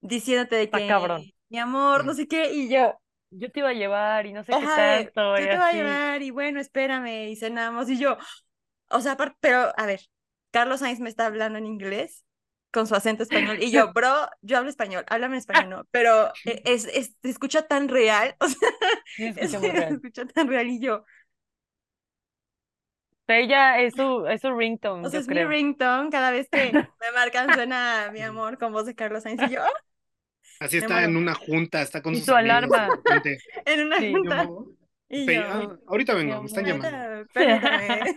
diciéndote 0.00 0.56
de 0.56 0.70
Está 0.70 0.84
que, 0.84 0.86
cabrón. 0.86 1.32
mi 1.48 1.58
amor, 1.58 2.04
no 2.04 2.12
eh, 2.12 2.14
sé 2.14 2.26
qué, 2.28 2.52
y 2.52 2.68
yo, 2.70 2.94
Yo 3.30 3.50
te 3.52 3.60
iba 3.60 3.70
a 3.70 3.72
llevar 3.74 4.26
y 4.26 4.32
no 4.32 4.44
sé 4.44 4.56
qué 4.56 4.68
ajá, 4.68 4.92
de, 4.98 5.14
tanto 5.14 5.38
y 5.38 5.42
yo 5.42 5.48
te 5.48 5.56
voy 5.58 5.66
a 5.66 5.72
llevar 5.74 6.22
y 6.22 6.30
bueno, 6.30 6.60
espérame, 6.60 7.28
y 7.30 7.36
cenamos, 7.36 7.88
y 7.90 7.98
yo, 7.98 8.16
o 8.90 9.00
sea, 9.00 9.16
pero 9.40 9.72
a 9.76 9.86
ver, 9.86 10.00
Carlos 10.50 10.80
Sainz 10.80 11.00
me 11.00 11.08
está 11.10 11.26
hablando 11.26 11.58
en 11.58 11.66
inglés 11.66 12.24
con 12.72 12.86
su 12.86 12.94
acento 12.94 13.22
español 13.22 13.62
y 13.62 13.72
yo, 13.72 13.92
bro, 13.94 14.28
yo 14.42 14.58
hablo 14.58 14.70
español, 14.70 15.04
háblame 15.08 15.36
en 15.36 15.40
español, 15.40 15.70
¿no? 15.70 15.84
Pero 15.90 16.34
e- 16.44 16.62
es, 16.66 16.86
es, 16.86 17.16
se 17.22 17.30
escucha 17.30 17.66
tan 17.68 17.88
real, 17.88 18.36
o 18.40 18.48
sea, 18.48 18.68
Sí, 19.16 19.24
es- 19.26 19.36
escucha 19.38 19.84
se 19.86 19.94
escucha 19.94 20.26
tan 20.26 20.48
real 20.48 20.68
y 20.68 20.80
yo, 20.80 21.04
ella 23.28 23.80
es 23.80 23.94
su, 23.94 24.26
es 24.26 24.40
su 24.42 24.54
ringtone, 24.54 25.06
o 25.06 25.10
sea, 25.10 25.18
yo 25.18 25.20
es 25.20 25.28
mi 25.28 25.34
creo. 25.34 25.48
ringtone, 25.48 26.10
cada 26.10 26.30
vez 26.30 26.48
que 26.50 26.72
me 27.00 27.12
marcan 27.14 27.52
suena 27.54 28.10
mi 28.12 28.22
amor 28.22 28.58
con 28.58 28.72
voz 28.72 28.86
de 28.86 28.94
Carlos 28.94 29.22
Sainz 29.24 29.42
y 29.42 29.50
yo, 29.50 29.62
¡ah! 29.62 29.70
Así 30.60 30.76
Me 30.76 30.80
está 30.80 31.04
en 31.04 31.16
una 31.16 31.34
junta, 31.34 31.82
está 31.82 32.02
con 32.02 32.14
Y 32.14 32.18
sus 32.18 32.26
su 32.26 32.34
amigos, 32.34 32.78
alarma. 32.80 32.88
en 33.66 33.86
una 33.86 33.98
Sí. 33.98 34.12
junta. 34.12 34.44
"Yo, 34.44 34.66
Y 35.08 35.26
pe- 35.26 35.34
yo, 35.36 35.42
ah, 35.46 35.78
ahorita 35.86 36.14
Mi 36.14 36.18
vengo, 36.24 36.40
me 36.42 36.46
están 36.46 36.66
amor. 36.66 36.90
llamando. 36.90 36.98
"Ahorita, 36.98 37.32
permítame. 37.32 38.14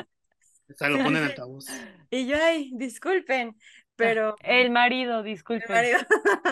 O 0.70 0.74
sea, 0.76 0.90
lo 0.90 1.04
ponen 1.04 1.24
altavoz. 1.24 1.66
Y 2.10 2.28
yo, 2.28 2.38
ay, 2.42 2.72
disculpen, 2.76 3.56
pero 3.96 4.36
El 4.40 4.72
marido, 4.72 5.24
mi 5.24 5.32
disculpe, 5.32 5.72
marido. 5.74 6.00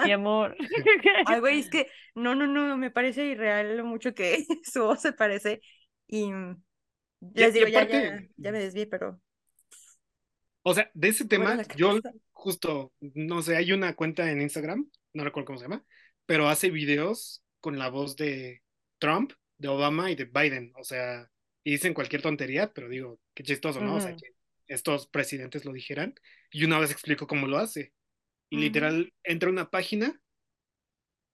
mi 0.06 0.12
amor. 0.12 0.56
Ay, 1.26 1.40
güey, 1.40 1.60
es 1.60 1.70
que 1.70 1.88
no, 2.16 2.36
no, 2.36 2.48
no, 2.48 2.78
me 2.78 2.92
parece 2.92 3.26
irreal 3.26 3.78
lo 3.78 3.86
mucho 3.86 4.14
que 4.14 4.46
su 4.64 4.84
voz 4.84 5.02
se 5.02 5.14
parece. 5.14 5.62
Y 6.08 6.32
Y- 7.22 7.40
les 7.40 7.56
y 7.56 7.60
ya, 7.60 7.70
ya, 7.70 7.80
aparte- 7.80 8.32
ya 8.38 8.52
me 8.52 8.60
desvié, 8.60 8.88
pero 8.88 9.20
O 10.64 10.74
sea, 10.74 10.90
de 10.94 11.08
ese 11.08 11.26
tema, 11.26 11.62
yo 11.76 12.00
justo, 12.32 12.94
no 13.00 13.42
sé, 13.42 13.56
hay 13.56 13.72
una 13.72 13.96
cuenta 13.96 14.30
en 14.32 14.42
Instagram, 14.42 14.90
no 15.14 15.24
recuerdo 15.24 15.48
cómo 15.48 15.60
se 15.60 15.66
llama, 15.66 15.84
pero 16.26 16.48
hace 16.48 16.70
videos 16.70 17.44
con 17.60 17.80
la 17.80 17.90
voz 17.90 18.16
de 18.16 18.62
Trump, 19.00 19.34
de 19.58 19.68
Obama 19.68 20.12
y 20.12 20.16
de 20.16 20.26
Biden. 20.26 20.74
O 20.78 20.84
sea, 20.84 21.30
y 21.64 21.72
dicen 21.72 21.94
cualquier 21.94 22.22
tontería, 22.22 22.72
pero 22.74 22.90
digo, 22.90 23.20
qué 23.34 23.44
chistoso, 23.44 23.82
¿no? 23.82 23.96
O 23.96 24.00
sea, 24.02 24.16
que 24.16 24.34
estos 24.68 25.08
presidentes 25.08 25.66
lo 25.66 25.74
dijeran. 25.74 26.14
Y 26.52 26.64
una 26.66 26.80
vez 26.80 26.92
explico 26.92 27.28
cómo 27.28 27.48
lo 27.48 27.58
hace. 27.58 27.94
Y 28.50 28.56
Ujú. 28.58 28.64
literal, 28.64 29.14
entra 29.24 29.50
a 29.50 29.52
una 29.52 29.70
página, 29.70 30.22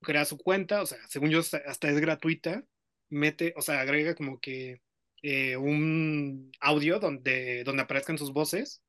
crea 0.01 0.25
su 0.25 0.37
cuenta, 0.37 0.81
o 0.81 0.85
sea, 0.85 0.99
según 1.07 1.29
yo, 1.29 1.39
hasta 1.39 1.89
es 1.89 1.99
gratuita, 1.99 2.63
mete, 3.09 3.53
o 3.57 3.61
sea, 3.61 3.81
agrega 3.81 4.15
como 4.15 4.39
que 4.39 4.81
eh, 5.27 5.57
un 5.57 6.51
audio 6.59 6.99
donde, 6.99 7.63
donde 7.63 7.81
aparezcan 7.83 8.17
sus 8.17 8.31
voces 8.31 8.81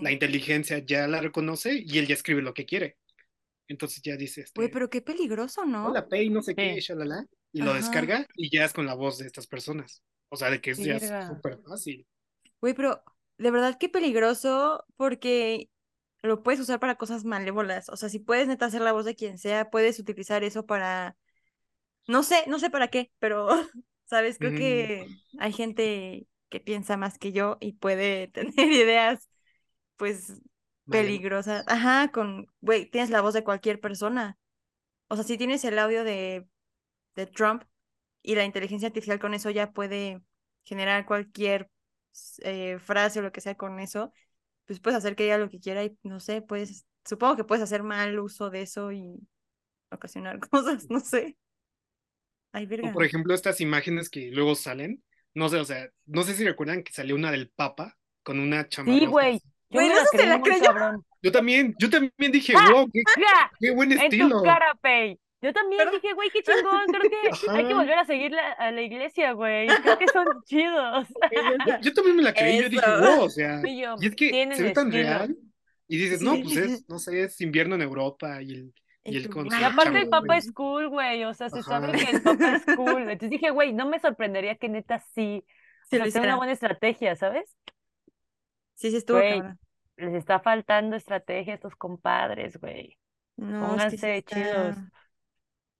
la 0.00 0.10
inteligencia 0.10 0.78
ya 0.78 1.06
la 1.06 1.20
reconoce 1.20 1.82
y 1.86 1.98
él 1.98 2.06
ya 2.06 2.14
escribe 2.14 2.42
lo 2.42 2.54
que 2.54 2.66
quiere. 2.66 2.96
Entonces 3.68 4.02
ya 4.02 4.16
dice, 4.16 4.44
Güey, 4.54 4.66
este, 4.66 4.72
pero 4.72 4.90
qué 4.90 5.00
peligroso, 5.00 5.64
¿no? 5.64 5.86
hola 5.88 6.08
Pei, 6.08 6.28
no 6.28 6.42
sé 6.42 6.54
qué, 6.56 6.74
Sí. 6.74 6.80
shalala, 6.80 7.24
y 7.52 7.60
lo 7.62 7.70
Ajá. 7.70 7.78
descarga 7.78 8.26
y 8.34 8.50
ya 8.50 8.64
es 8.64 8.72
con 8.72 8.86
la 8.86 8.94
voz 8.94 9.18
de 9.18 9.26
estas 9.26 9.46
personas. 9.46 10.02
O 10.28 10.36
sea, 10.36 10.50
de 10.50 10.60
que 10.60 10.72
es 10.72 10.78
ya 10.78 10.96
es 10.96 11.02
Verga. 11.02 11.28
súper 11.28 11.58
fácil. 11.62 12.06
Güey, 12.60 12.74
pero 12.74 13.02
de 13.38 13.50
verdad 13.50 13.78
qué 13.78 13.88
peligroso 13.88 14.84
porque 14.96 15.70
lo 16.22 16.42
puedes 16.42 16.60
usar 16.60 16.80
para 16.80 16.96
cosas 16.96 17.24
malévolas. 17.24 17.88
O 17.88 17.96
sea, 17.96 18.08
si 18.08 18.18
puedes 18.18 18.48
neta 18.48 18.66
hacer 18.66 18.80
la 18.82 18.92
voz 18.92 19.04
de 19.04 19.14
quien 19.14 19.38
sea, 19.38 19.70
puedes 19.70 19.98
utilizar 20.00 20.42
eso 20.44 20.66
para... 20.66 21.16
No 22.08 22.22
sé, 22.24 22.44
no 22.48 22.58
sé 22.58 22.70
para 22.70 22.88
qué, 22.88 23.12
pero, 23.20 23.48
¿sabes? 24.10 24.38
Creo 24.40 24.52
Mm. 24.52 24.54
que 24.54 25.12
hay 25.38 25.52
gente 25.54 26.28
que 26.50 26.60
piensa 26.60 26.98
más 26.98 27.18
que 27.18 27.32
yo 27.32 27.58
y 27.60 27.74
puede 27.74 28.28
tener 28.30 28.72
ideas, 28.72 29.30
pues, 29.96 30.42
Vale. 30.86 31.14
peligrosas. 31.14 31.64
Ajá, 31.68 32.10
con, 32.12 32.46
güey, 32.60 32.90
tienes 32.90 33.10
la 33.10 33.20
voz 33.22 33.34
de 33.34 33.44
cualquier 33.44 33.80
persona. 33.80 34.38
O 35.08 35.16
sea, 35.16 35.24
si 35.24 35.38
tienes 35.38 35.64
el 35.64 35.78
audio 35.78 36.04
de, 36.04 36.46
de 37.16 37.26
Trump 37.26 37.64
y 38.22 38.34
la 38.36 38.44
inteligencia 38.44 38.88
artificial 38.88 39.18
con 39.20 39.34
eso 39.34 39.50
ya 39.50 39.72
puede 39.72 40.22
generar 40.64 41.06
cualquier 41.06 41.70
eh, 42.42 42.78
frase 42.80 43.20
o 43.20 43.22
lo 43.22 43.32
que 43.32 43.40
sea 43.40 43.56
con 43.56 43.80
eso, 43.80 44.12
pues 44.66 44.80
puedes 44.80 44.98
hacer 44.98 45.16
que 45.16 45.24
diga 45.24 45.38
lo 45.38 45.50
que 45.50 45.60
quiera 45.60 45.84
y 45.84 45.96
no 46.04 46.20
sé, 46.20 46.42
pues 46.42 46.86
supongo 47.04 47.36
que 47.36 47.44
puedes 47.44 47.64
hacer 47.64 47.82
mal 47.84 48.18
uso 48.20 48.50
de 48.50 48.62
eso 48.62 48.92
y 48.92 49.28
ocasionar 49.90 50.40
cosas, 50.50 50.88
no 50.90 51.00
sé. 51.00 51.38
Ay, 52.52 52.68
O 52.82 52.92
por 52.92 53.04
ejemplo, 53.04 53.34
estas 53.34 53.60
imágenes 53.60 54.10
que 54.10 54.30
luego 54.32 54.54
salen, 54.54 55.02
no 55.34 55.48
sé, 55.48 55.58
o 55.58 55.64
sea, 55.64 55.88
no 56.06 56.22
sé 56.24 56.34
si 56.34 56.44
recuerdan 56.44 56.82
que 56.82 56.92
salió 56.92 57.14
una 57.14 57.30
del 57.30 57.48
Papa 57.48 57.96
con 58.22 58.40
una 58.40 58.68
chamarra. 58.68 58.98
Sí, 58.98 59.06
güey. 59.06 59.40
Yo 61.22 61.32
también, 61.32 61.74
yo 61.78 61.90
también 61.90 62.32
dije, 62.32 62.54
¡Ah! 62.56 62.68
wow, 62.72 62.90
qué, 62.92 63.02
¡Ya! 63.18 63.50
qué 63.58 63.70
buen 63.72 63.92
En 63.92 64.00
estilo. 64.00 64.38
tu 64.38 64.44
cara, 64.44 64.74
Pei. 64.80 65.18
Yo 65.42 65.52
también 65.52 65.80
Pero- 65.84 65.92
dije, 65.92 66.12
güey, 66.14 66.28
qué 66.30 66.42
chingón. 66.42 66.86
Creo 66.88 67.10
que 67.10 67.16
hay 67.50 67.66
que 67.68 67.74
volver 67.74 67.98
a 67.98 68.04
seguir 68.04 68.30
la- 68.32 68.52
a 68.52 68.70
la 68.72 68.82
iglesia, 68.82 69.32
güey. 69.32 69.68
Creo 69.68 69.98
que 69.98 70.08
son 70.08 70.26
chidos. 70.46 71.06
Yo, 71.66 71.74
yo 71.82 71.94
también 71.94 72.16
me 72.16 72.22
la 72.22 72.34
creí, 72.34 72.60
yo 72.62 72.68
dije, 72.68 72.86
wow, 73.00 73.24
o 73.24 73.30
sea, 73.30 73.62
Y 73.64 73.80
yo, 73.82 73.94
y 74.00 74.06
es 74.06 74.14
que 74.14 74.30
se 74.54 74.62
ve 74.62 74.70
tan 74.72 74.88
estilo. 74.88 75.08
real. 75.08 75.36
Y 75.88 75.96
dices, 75.98 76.20
no, 76.22 76.38
pues 76.40 76.56
es, 76.56 76.88
no 76.88 76.98
sé, 76.98 77.22
es 77.24 77.40
invierno 77.40 77.74
en 77.74 77.82
Europa 77.82 78.40
y 78.42 78.52
el, 78.54 78.74
y 79.04 79.62
aparte 79.62 79.98
el 79.98 80.08
papá 80.08 80.26
güey. 80.26 80.38
es 80.38 80.52
cool, 80.52 80.88
güey. 80.88 81.24
O 81.24 81.34
sea, 81.34 81.50
se 81.50 81.62
sabe 81.62 81.88
Ajá. 81.88 81.98
que 81.98 82.10
el 82.10 82.22
papá 82.22 82.52
es 82.52 82.66
cool. 82.76 83.02
Entonces 83.10 83.30
dije, 83.30 83.50
güey, 83.50 83.72
no 83.72 83.86
me 83.86 83.98
sorprendería 84.00 84.56
que 84.56 84.68
neta 84.68 85.00
sí. 85.14 85.44
Sí 85.90 85.98
sea, 86.10 86.22
una 86.22 86.36
buena 86.36 86.52
estrategia, 86.52 87.16
¿sabes? 87.16 87.56
Sí, 88.74 88.90
sí 88.90 88.96
estuvo 88.96 89.18
Güey, 89.18 89.42
les 89.96 90.14
está 90.14 90.40
faltando 90.40 90.96
estrategia 90.96 91.52
a 91.52 91.56
estos 91.56 91.76
compadres, 91.76 92.58
güey. 92.58 92.98
No, 93.36 93.74
es 93.76 93.86
que 93.86 93.98
sí 93.98 94.06
Pónganse 94.06 94.22
chidos. 94.24 94.76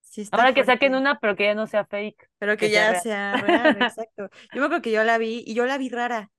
sí 0.01 0.23
está 0.23 0.37
Ahora 0.37 0.55
que 0.55 0.65
saquen 0.65 0.95
una, 0.95 1.19
pero 1.21 1.37
que 1.37 1.45
ya 1.45 1.55
no 1.55 1.67
sea 1.67 1.85
fake. 1.87 2.29
Pero 2.39 2.57
que 2.57 2.69
que 2.69 2.71
sea 2.71 2.87
ya 2.87 2.91
real. 2.91 3.03
sea 3.03 3.37
real, 3.37 3.77
exacto. 3.83 4.31
Yo 4.53 4.61
me 4.61 4.67
acuerdo 4.67 4.83
que 4.83 4.93
yo 4.93 5.05
la 5.05 5.19
vi 5.19 5.43
y 5.47 5.55
yo 5.55 5.67
la 5.67 5.79
vi 5.79 5.89
rara. 5.89 6.31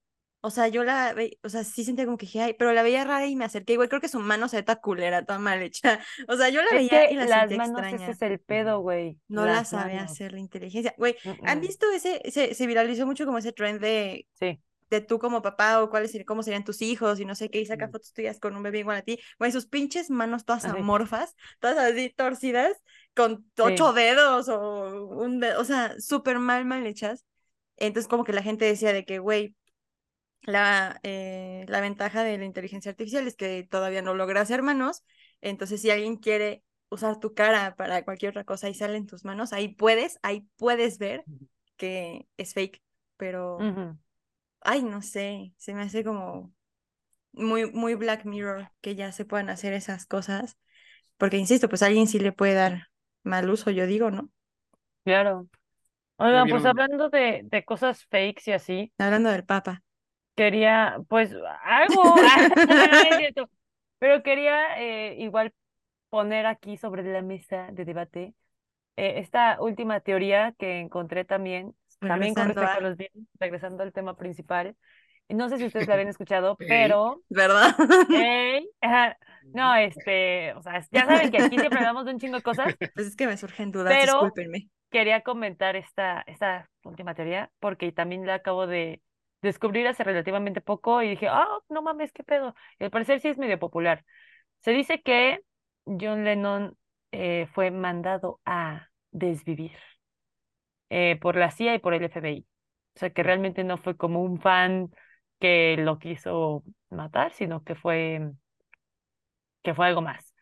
O 0.44 0.50
sea, 0.50 0.68
yo 0.68 0.84
la 0.84 1.14
ve, 1.14 1.38
o 1.44 1.50
sea, 1.50 1.64
sí 1.64 1.84
sentía 1.86 2.06
como 2.06 2.18
que 2.18 2.26
dije, 2.26 2.42
ay, 2.42 2.56
pero 2.58 2.74
la 2.74 2.82
veía 2.84 3.04
rara 3.04 3.28
y 3.28 3.36
me 3.36 3.46
acerqué. 3.46 3.74
Igual 3.74 3.90
creo 3.90 4.02
que 4.02 4.08
su 4.10 4.20
mano 4.20 4.48
se 4.48 4.58
ve 4.58 4.64
toda 4.64 4.78
culera, 4.82 5.24
toda 5.26 5.40
mal 5.40 5.62
hecha. 5.62 6.00
O 6.28 6.36
sea, 6.36 6.50
yo 6.50 6.62
la 6.64 6.70
Es 6.70 6.76
veía 6.90 7.08
que 7.08 7.14
y 7.14 7.16
la 7.16 7.26
las 7.26 7.40
sentía 7.42 7.58
manos, 7.58 7.82
extraña. 7.82 7.96
ese 7.96 8.12
es 8.12 8.22
el 8.24 8.40
pedo, 8.40 8.80
güey. 8.80 9.20
No 9.28 9.46
la 9.46 9.54
Las 9.54 9.70
sabe 9.70 9.96
manos. 9.96 10.12
hacer 10.12 10.34
la 10.34 10.40
inteligencia. 10.40 10.94
Güey, 10.98 11.16
¿han 11.44 11.62
visto 11.62 11.86
ese, 11.92 12.22
se, 12.32 12.56
se 12.56 12.68
viralizó 12.68 13.06
mucho 13.06 13.26
como 13.26 13.38
ese 13.38 13.52
trend 13.54 13.80
de, 13.82 14.28
Sí. 14.40 14.60
de 14.90 15.02
tú 15.02 15.20
como 15.20 15.42
papá 15.42 15.82
o 15.84 15.90
cuáles 15.90 16.12
cómo 16.26 16.44
serían 16.44 16.64
tus 16.66 16.82
hijos 16.82 17.20
y 17.20 17.26
no 17.26 17.36
sé 17.36 17.50
qué, 17.50 17.62
y 17.62 17.66
saca 17.66 17.88
fotos 17.90 18.12
tuyas 18.14 18.40
con 18.40 18.56
un 18.56 18.64
bebé 18.64 18.80
igual 18.80 18.98
a 18.98 19.02
ti? 19.04 19.20
Güey, 19.40 19.52
sus 19.52 19.68
pinches 19.68 20.10
manos 20.10 20.44
todas 20.46 20.66
Así. 20.66 20.78
amorfas, 20.78 21.36
todas 21.60 21.78
así 21.78 22.10
torcidas, 22.10 22.74
con 23.16 23.46
ocho 23.60 23.94
dedos 23.94 24.50
o 24.50 25.08
un 25.18 25.40
dedo, 25.40 25.62
o 25.62 25.66
sea, 25.66 25.96
súper 26.00 26.40
mal, 26.40 26.66
mal 26.66 26.86
hechas. 26.88 27.26
Entonces 27.78 28.08
como 28.10 28.24
que 28.24 28.34
la 28.34 28.44
gente 28.44 28.66
decía 28.66 28.94
de 28.94 29.06
que, 29.06 29.20
güey, 29.20 29.56
la, 30.44 31.00
eh, 31.04 31.66
la 31.68 31.82
ventaja 31.82 32.24
de 32.24 32.38
la 32.38 32.46
inteligencia 32.46 32.92
artificial 32.92 33.28
es 33.28 33.36
que 33.36 33.68
todavía 33.70 34.02
no 34.02 34.14
logra 34.14 34.42
hacer 34.42 34.64
manos, 34.64 35.04
entonces 35.42 35.82
si 35.82 35.92
alguien 35.92 36.18
quiere 36.18 36.64
usar 36.90 37.20
tu 37.20 37.34
cara 37.34 37.76
para 37.76 38.04
cualquier 38.04 38.32
otra 38.32 38.44
cosa 38.44 38.70
y 38.70 38.74
sale 38.74 38.98
en 38.98 39.08
tus 39.08 39.24
manos, 39.24 39.54
ahí 39.54 39.70
puedes, 39.70 40.20
ahí 40.24 40.48
puedes 40.58 40.98
ver 40.98 41.26
que 41.78 42.28
es 42.38 42.54
fake, 42.54 42.82
pero, 43.18 43.58
ay, 44.62 44.84
no 44.84 45.02
sé, 45.02 45.54
se 45.58 45.74
me 45.74 45.84
hace 45.84 46.04
como 46.04 46.54
muy, 47.34 47.72
muy 47.72 47.96
Black 47.96 48.26
Mirror 48.26 48.70
que 48.82 48.96
ya 48.96 49.12
se 49.12 49.26
puedan 49.26 49.50
hacer 49.50 49.74
esas 49.74 50.06
cosas, 50.06 50.58
porque 51.18 51.38
insisto, 51.38 51.70
pues 51.70 51.84
a 51.84 51.88
alguien 51.88 52.08
sí 52.08 52.20
le 52.20 52.32
puede 52.32 52.54
dar 52.54 52.88
mal 53.24 53.50
uso, 53.50 53.72
yo 53.72 53.86
digo, 53.86 54.12
¿no? 54.12 54.30
Claro. 55.04 55.48
¿Ya 56.18 56.26
Oigan, 56.26 56.50
pues 56.50 56.66
hablando 56.66 57.10
de, 57.10 57.42
de 57.46 57.66
cosas 57.66 58.06
fakes 58.06 58.44
y 58.46 58.52
así, 58.52 58.94
Hablando 58.98 59.30
del 59.30 59.44
Papa. 59.44 59.84
Quería, 60.36 60.98
pues, 61.08 61.32
algo, 61.64 62.16
pero 64.00 64.24
quería 64.24 64.80
eh, 64.82 65.16
igual 65.20 65.54
poner 66.10 66.46
aquí 66.46 66.78
sobre 66.78 67.04
la 67.04 67.22
mesa 67.22 67.70
de 67.72 67.86
debate 67.86 68.34
eh, 68.98 69.16
esta 69.20 69.62
última 69.62 70.00
teoría 70.02 70.54
que 70.58 70.80
encontré 70.80 71.26
también, 71.26 71.76
también 72.00 72.34
con 72.34 72.48
Regresando 72.48 72.62
respecto 72.62 72.62
a 72.62 72.74
a- 72.74 72.90
los 72.90 72.98
bienes, 72.98 73.28
regresando 73.40 73.84
al 73.84 73.94
tema 73.94 74.18
principal. 74.18 74.76
No 75.30 75.48
sé 75.48 75.58
si 75.58 75.66
ustedes 75.66 75.88
la 75.88 75.94
habían 75.94 76.10
escuchado, 76.10 76.58
pero, 76.58 77.22
¿Verdad? 77.30 77.76
no, 79.54 79.76
este, 79.76 80.54
o 80.54 80.62
sea, 80.62 80.82
ya 80.92 81.06
saben 81.06 81.32
que 81.32 81.38
aquí 81.42 81.58
siempre 81.58 81.80
hablamos 81.80 82.06
de 82.06 82.12
un 82.14 82.20
chingo 82.20 82.38
de 82.38 82.44
cosas, 82.44 82.76
Pues 82.94 83.08
es 83.08 83.16
que 83.16 83.28
me 83.28 83.38
surgen 83.38 83.72
dudas, 83.72 83.94
Pero- 83.94 84.14
discúlpenme. 84.14 84.70
quería 84.90 85.22
comentar 85.22 85.76
esta, 85.78 86.22
esta 86.28 86.70
última 86.84 87.14
teoría 87.16 87.50
porque 87.60 87.92
también 87.94 88.26
la 88.26 88.36
acabo 88.36 88.68
de 88.68 89.02
descubrir 89.42 89.88
hace 89.88 90.04
relativamente 90.04 90.62
poco 90.62 91.02
y 91.02 91.10
dije, 91.10 91.28
ah, 91.30 91.48
no 91.70 91.82
mames, 91.82 92.12
qué 92.14 92.24
pedo. 92.24 92.56
Y 92.80 92.86
al 92.86 92.92
parecer 92.92 93.20
sí 93.22 93.28
es 93.30 93.38
medio 93.38 93.60
popular. 93.60 94.06
Se 94.62 94.72
dice 94.72 95.02
que 95.02 95.42
John 95.86 96.24
Lennon 96.26 96.78
eh, 97.12 97.48
fue 97.54 97.72
mandado 97.72 98.40
a 98.46 98.90
desvivir 99.12 99.74
eh, 100.90 101.18
por 101.22 101.36
la 101.36 101.52
CIA 101.52 101.76
y 101.76 101.80
por 101.80 101.94
el 101.94 102.04
FBI. 102.04 102.46
O 102.96 103.00
sea, 103.00 103.10
que 103.12 103.24
realmente 103.24 103.64
no 103.64 103.78
fue 103.78 103.96
como 103.98 104.22
un 104.24 104.40
fan 104.40 104.90
que 105.40 105.78
lo 105.80 105.98
quiso 106.00 106.64
matar, 106.90 107.34
sino 107.34 107.64
que 107.64 107.76
fue, 107.76 108.32
que 109.64 109.74
fue 109.74 109.88
algo 109.88 110.02
más. 110.02 110.34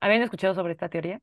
¿Habían 0.00 0.22
escuchado 0.22 0.54
sobre 0.54 0.72
esta 0.72 0.88
teoría? 0.88 1.20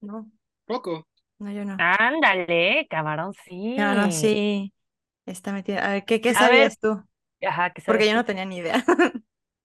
No, 0.00 0.30
Poco. 0.66 1.06
no, 1.38 1.52
yo 1.52 1.64
no. 1.64 1.76
Ándale, 1.78 2.86
camarón, 2.88 3.32
sí. 3.44 3.76
No, 3.76 3.94
no, 3.94 4.10
sí. 4.10 4.72
Está 5.26 5.52
metida. 5.52 5.84
A 5.86 5.92
ver, 5.94 6.04
¿qué, 6.04 6.20
qué 6.20 6.34
sabías 6.34 6.78
tú? 6.78 7.02
ajá, 7.42 7.72
que 7.72 7.80
Porque 7.84 8.06
sabes 8.06 8.08
yo 8.08 8.14
no 8.14 8.24
tenía 8.24 8.44
ni 8.44 8.58
idea. 8.58 8.84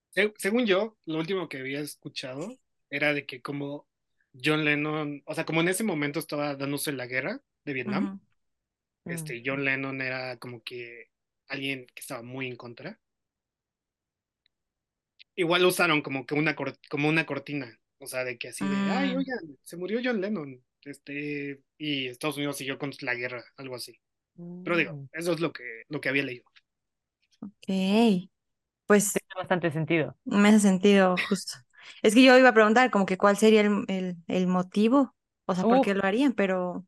Se- 0.09 0.33
según 0.37 0.65
yo, 0.65 0.97
lo 1.05 1.17
último 1.19 1.47
que 1.47 1.59
había 1.59 1.79
escuchado 1.79 2.59
era 2.89 3.13
de 3.13 3.25
que 3.25 3.41
como 3.41 3.87
John 4.43 4.65
Lennon, 4.65 5.21
o 5.25 5.33
sea, 5.35 5.45
como 5.45 5.61
en 5.61 5.69
ese 5.69 5.83
momento 5.83 6.19
estaba 6.19 6.55
dándose 6.55 6.91
la 6.91 7.07
guerra 7.07 7.41
de 7.65 7.73
Vietnam, 7.73 8.11
Mm. 9.05 9.07
este, 9.07 9.43
John 9.45 9.65
Lennon 9.65 10.01
era 10.01 10.37
como 10.39 10.63
que 10.63 11.11
alguien 11.47 11.87
que 11.87 12.01
estaba 12.01 12.23
muy 12.23 12.47
en 12.47 12.57
contra. 12.57 12.99
Igual 15.35 15.61
lo 15.61 15.69
usaron 15.69 16.01
como 16.01 16.25
que 16.25 16.33
una, 16.35 16.55
cor- 16.55 16.77
como 16.89 17.07
una 17.09 17.25
cortina, 17.25 17.79
o 17.99 18.07
sea, 18.07 18.23
de 18.23 18.37
que 18.37 18.49
así 18.49 18.67
de, 18.67 18.89
ay, 18.89 19.15
mm, 19.15 19.15
oigan, 19.15 19.37
se 19.63 19.77
murió 19.77 19.99
John 20.03 20.19
Lennon, 20.21 20.63
este, 20.83 21.61
y 21.77 22.07
Estados 22.07 22.37
Unidos 22.37 22.57
siguió 22.57 22.77
con 22.79 22.91
la 23.01 23.15
guerra, 23.15 23.43
algo 23.57 23.75
así. 23.75 23.99
Pero 24.63 24.77
digo, 24.77 24.93
Mm. 24.93 25.07
eso 25.13 25.33
es 25.33 25.39
lo 25.39 25.51
que, 25.53 25.83
lo 25.89 26.01
que 26.01 26.09
había 26.09 26.23
leído. 26.23 26.45
ok. 27.41 28.29
Pues 28.87 29.23
Tiene 29.27 29.33
bastante 29.35 29.69
sentido. 29.71 30.15
me 30.25 30.49
hace 30.49 30.59
sentido 30.61 31.17
justo. 31.19 31.53
Es 32.01 32.13
que 32.13 32.23
yo 32.23 32.37
iba 32.37 32.49
a 32.49 32.53
preguntar 32.53 32.91
como 32.91 33.05
que 33.05 33.17
cuál 33.17 33.37
sería 33.37 33.61
el, 33.61 33.85
el, 33.87 34.17
el 34.27 34.47
motivo, 34.47 35.15
o 35.45 35.55
sea, 35.55 35.65
por 35.67 35.81
qué 35.81 35.93
lo 35.95 36.05
harían, 36.05 36.33
pero 36.33 36.85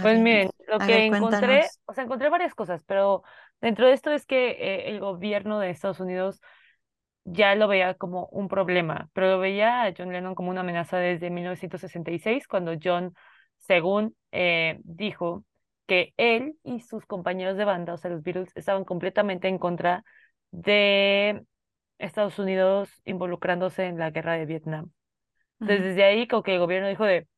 Pues 0.00 0.18
ver, 0.18 0.18
miren, 0.18 0.50
lo 0.68 0.82
que 0.82 0.92
ver, 0.92 1.06
encontré, 1.06 1.70
cuéntanos. 1.70 1.80
o 1.86 1.92
sea, 1.94 2.04
encontré 2.04 2.28
varias 2.28 2.54
cosas, 2.54 2.82
pero 2.84 3.22
dentro 3.60 3.86
de 3.86 3.92
esto 3.92 4.10
es 4.10 4.26
que 4.26 4.50
eh, 4.52 4.90
el 4.90 4.98
gobierno 5.00 5.60
de 5.60 5.70
Estados 5.70 6.00
Unidos 6.00 6.40
ya 7.24 7.54
lo 7.56 7.68
veía 7.68 7.94
como 7.94 8.26
un 8.28 8.48
problema, 8.48 9.10
pero 9.14 9.28
lo 9.30 9.38
veía 9.40 9.84
a 9.84 9.94
John 9.96 10.12
Lennon 10.12 10.34
como 10.34 10.50
una 10.50 10.62
amenaza 10.62 10.98
desde 10.98 11.30
1966, 11.30 12.48
cuando 12.48 12.74
John, 12.82 13.14
según 13.62 14.16
eh, 14.32 14.80
dijo, 14.84 15.46
que 15.88 16.14
él 16.18 16.56
y 16.64 16.80
sus 16.82 17.06
compañeros 17.06 17.58
de 17.58 17.66
banda, 17.66 17.94
o 17.94 17.98
sea, 17.98 18.10
los 18.12 18.24
Beatles, 18.24 18.52
estaban 18.56 18.84
completamente 18.84 19.48
en 19.48 19.58
contra 19.58 20.04
de 20.52 21.44
Estados 21.98 22.38
Unidos 22.40 22.90
involucrándose 23.06 23.86
en 23.86 23.98
la 23.98 24.10
guerra 24.12 24.34
de 24.34 24.46
Vietnam. 24.46 24.92
Entonces, 25.60 25.84
desde 25.96 26.04
ahí, 26.04 26.28
como 26.28 26.42
que 26.44 26.54
el 26.54 26.60
gobierno 26.60 26.88
dijo 26.88 27.04
de, 27.06 27.28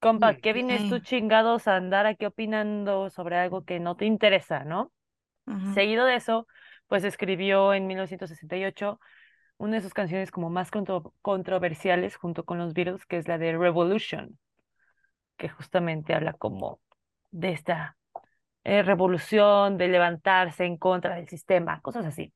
compa, 0.00 0.34
¿qué 0.34 0.52
vienes 0.52 0.86
tú 0.86 0.98
chingados 1.00 1.66
a 1.68 1.76
andar 1.76 2.06
aquí 2.06 2.26
opinando 2.26 3.10
sobre 3.10 3.36
algo 3.36 3.64
que 3.64 3.80
no 3.80 3.96
te 3.96 4.06
interesa, 4.06 4.64
¿no? 4.64 4.92
Seguido 5.62 6.06
de 6.06 6.16
eso, 6.16 6.46
pues 6.88 7.04
escribió 7.04 7.74
en 7.74 7.86
1968 7.88 9.00
una 9.58 9.76
de 9.76 9.82
sus 9.82 9.94
canciones 9.94 10.30
como 10.32 10.50
más 10.50 10.70
contro- 10.72 11.14
controversiales 11.22 12.16
junto 12.16 12.44
con 12.44 12.58
los 12.58 12.74
Beatles, 12.74 13.06
que 13.06 13.18
es 13.18 13.28
la 13.28 13.38
de 13.38 13.56
Revolution, 13.58 14.38
que 15.36 15.48
justamente 15.48 16.14
habla 16.14 16.34
como 16.34 16.80
de 17.30 17.52
esta 17.52 17.96
eh, 18.64 18.82
revolución, 18.82 19.78
de 19.78 19.88
levantarse 19.88 20.64
en 20.64 20.76
contra 20.78 21.16
del 21.16 21.28
sistema, 21.28 21.80
cosas 21.82 22.06
así. 22.06 22.32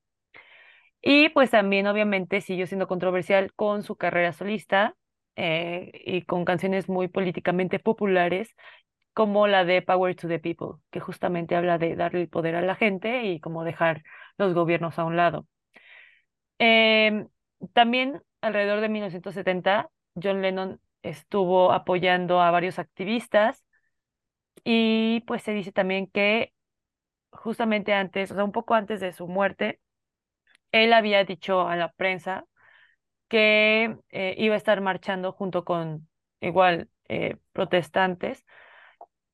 Y 1.00 1.28
pues 1.30 1.50
también 1.50 1.86
obviamente 1.86 2.40
siguió 2.40 2.66
siendo 2.66 2.88
controversial 2.88 3.52
con 3.54 3.82
su 3.82 3.96
carrera 3.96 4.32
solista 4.32 4.96
eh, 5.36 5.92
y 6.04 6.22
con 6.22 6.44
canciones 6.44 6.88
muy 6.88 7.08
políticamente 7.08 7.78
populares 7.78 8.54
como 9.14 9.46
la 9.48 9.64
de 9.64 9.82
Power 9.82 10.14
to 10.16 10.28
the 10.28 10.38
People, 10.38 10.80
que 10.90 11.00
justamente 11.00 11.56
habla 11.56 11.78
de 11.78 11.96
darle 11.96 12.22
el 12.22 12.28
poder 12.28 12.54
a 12.56 12.62
la 12.62 12.76
gente 12.76 13.24
y 13.24 13.40
como 13.40 13.64
dejar 13.64 14.02
los 14.36 14.54
gobiernos 14.54 14.98
a 14.98 15.04
un 15.04 15.16
lado. 15.16 15.46
Em, 16.58 17.28
también 17.72 18.22
alrededor 18.40 18.80
de 18.80 18.88
1970, 18.88 19.90
John 20.20 20.42
Lennon 20.42 20.80
estuvo 21.10 21.72
apoyando 21.72 22.40
a 22.40 22.50
varios 22.50 22.78
activistas 22.78 23.64
y 24.64 25.20
pues 25.26 25.42
se 25.42 25.52
dice 25.52 25.72
también 25.72 26.06
que 26.08 26.52
justamente 27.30 27.94
antes, 27.94 28.30
o 28.32 28.34
sea, 28.34 28.44
un 28.44 28.52
poco 28.52 28.74
antes 28.74 29.00
de 29.00 29.12
su 29.12 29.28
muerte, 29.28 29.80
él 30.72 30.92
había 30.92 31.24
dicho 31.24 31.68
a 31.68 31.76
la 31.76 31.92
prensa 31.92 32.44
que 33.28 33.96
eh, 34.10 34.34
iba 34.38 34.54
a 34.54 34.58
estar 34.58 34.80
marchando 34.80 35.32
junto 35.32 35.64
con 35.64 36.08
igual 36.40 36.88
eh, 37.08 37.36
protestantes 37.52 38.44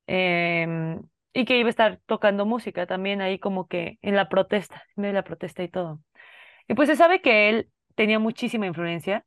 em, 0.07 1.01
y 1.33 1.45
que 1.45 1.57
iba 1.57 1.67
a 1.67 1.69
estar 1.71 1.99
tocando 2.05 2.45
música 2.45 2.85
también 2.87 3.21
ahí 3.21 3.39
como 3.39 3.67
que 3.67 3.99
en 4.01 4.15
la 4.15 4.29
protesta, 4.29 4.83
en 4.95 5.01
medio 5.01 5.13
de 5.13 5.19
la 5.19 5.23
protesta 5.23 5.63
y 5.63 5.69
todo. 5.69 6.01
Y 6.67 6.73
pues 6.75 6.89
se 6.89 6.95
sabe 6.95 7.21
que 7.21 7.49
él 7.49 7.71
tenía 7.95 8.19
muchísima 8.19 8.67
influencia 8.67 9.25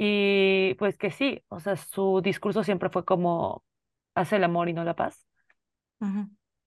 y 0.00 0.74
pues 0.74 0.96
que 0.96 1.10
sí, 1.10 1.42
o 1.48 1.58
sea, 1.58 1.74
su 1.74 2.20
discurso 2.22 2.62
siempre 2.62 2.88
fue 2.88 3.04
como 3.04 3.64
hace 4.14 4.36
el 4.36 4.44
amor 4.44 4.68
y 4.68 4.72
no 4.72 4.84
la 4.84 4.94
paz. 4.94 5.26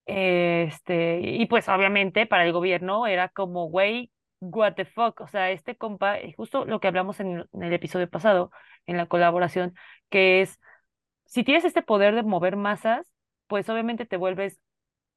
Este, 0.06 1.22
y 1.22 1.46
pues 1.46 1.70
obviamente 1.70 2.26
para 2.26 2.46
el 2.46 2.52
gobierno 2.52 3.08
era 3.08 3.30
como, 3.30 3.70
güey, 3.70 4.12
what 4.42 4.74
the 4.74 4.84
fuck, 4.84 5.22
o 5.22 5.28
sea, 5.28 5.50
este 5.52 5.78
compa, 5.78 6.20
y 6.20 6.34
justo 6.34 6.66
lo 6.66 6.82
que 6.82 6.90
hablamos 6.90 7.22
en 7.22 7.46
el 7.54 7.74
episodio 7.74 8.10
pasado, 8.10 8.52
en 8.86 8.98
la 8.98 9.06
colaboración, 9.06 9.76
que 10.10 10.42
es, 10.42 10.60
si 11.26 11.46
tienes 11.46 11.64
este 11.64 11.82
poder 11.84 12.16
de 12.16 12.24
mover 12.24 12.58
masas, 12.58 13.14
pues 13.48 13.70
obviamente 13.70 14.06
te 14.06 14.18
vuelves 14.18 14.60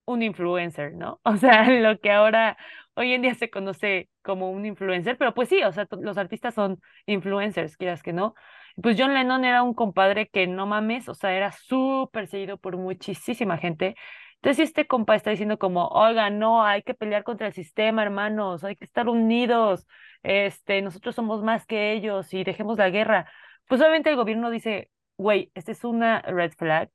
un 0.06 0.22
influencer, 0.22 0.94
¿no? 0.94 1.20
O 1.24 1.36
sea, 1.36 1.68
lo 1.70 1.98
que 2.01 2.10
ahora, 2.12 2.56
hoy 2.94 3.12
en 3.12 3.22
día 3.22 3.35
se 3.35 3.51
conoce 3.51 4.09
como 4.22 4.51
un 4.51 4.66
influencer, 4.66 5.16
pero 5.18 5.35
pues 5.35 5.48
sí, 5.48 5.62
o 5.62 5.72
sea, 5.72 5.86
los 6.01 6.18
artistas 6.18 6.55
son 6.55 6.81
influencers, 7.06 7.76
quieras 7.76 8.02
que 8.02 8.12
no. 8.12 8.35
Pues 8.82 8.97
John 8.98 9.14
Lennon 9.14 9.44
era 9.44 9.62
un 9.62 9.74
compadre 9.74 10.28
que 10.28 10.47
no 10.47 10.66
mames, 10.66 11.09
o 11.09 11.14
sea, 11.14 11.32
era 11.35 11.52
súper 11.52 12.26
seguido 12.26 12.59
por 12.59 12.76
muchísima 12.76 13.56
gente. 13.59 13.94
Entonces, 14.36 14.68
este 14.68 14.86
compa 14.86 15.14
está 15.14 15.31
diciendo 15.31 15.59
como, 15.59 15.89
oiga, 15.89 16.28
no, 16.31 16.64
hay 16.64 16.82
que 16.82 16.94
pelear 16.94 17.24
contra 17.24 17.47
el 17.47 17.52
sistema, 17.55 18.02
hermanos, 18.02 18.62
hay 18.64 18.76
que 18.76 18.85
estar 18.85 19.09
unidos, 19.09 19.86
este, 20.22 20.82
nosotros 20.82 21.14
somos 21.14 21.43
más 21.43 21.66
que 21.66 21.93
ellos 21.93 22.32
y 22.35 22.44
dejemos 22.44 22.76
la 22.78 22.90
guerra. 22.90 23.31
Pues 23.68 23.81
obviamente 23.81 24.10
el 24.10 24.16
gobierno 24.16 24.51
dice, 24.51 24.90
güey, 25.16 25.51
esta 25.55 25.72
es 25.72 25.85
una 25.85 26.20
red 26.22 26.52
flag 26.52 26.90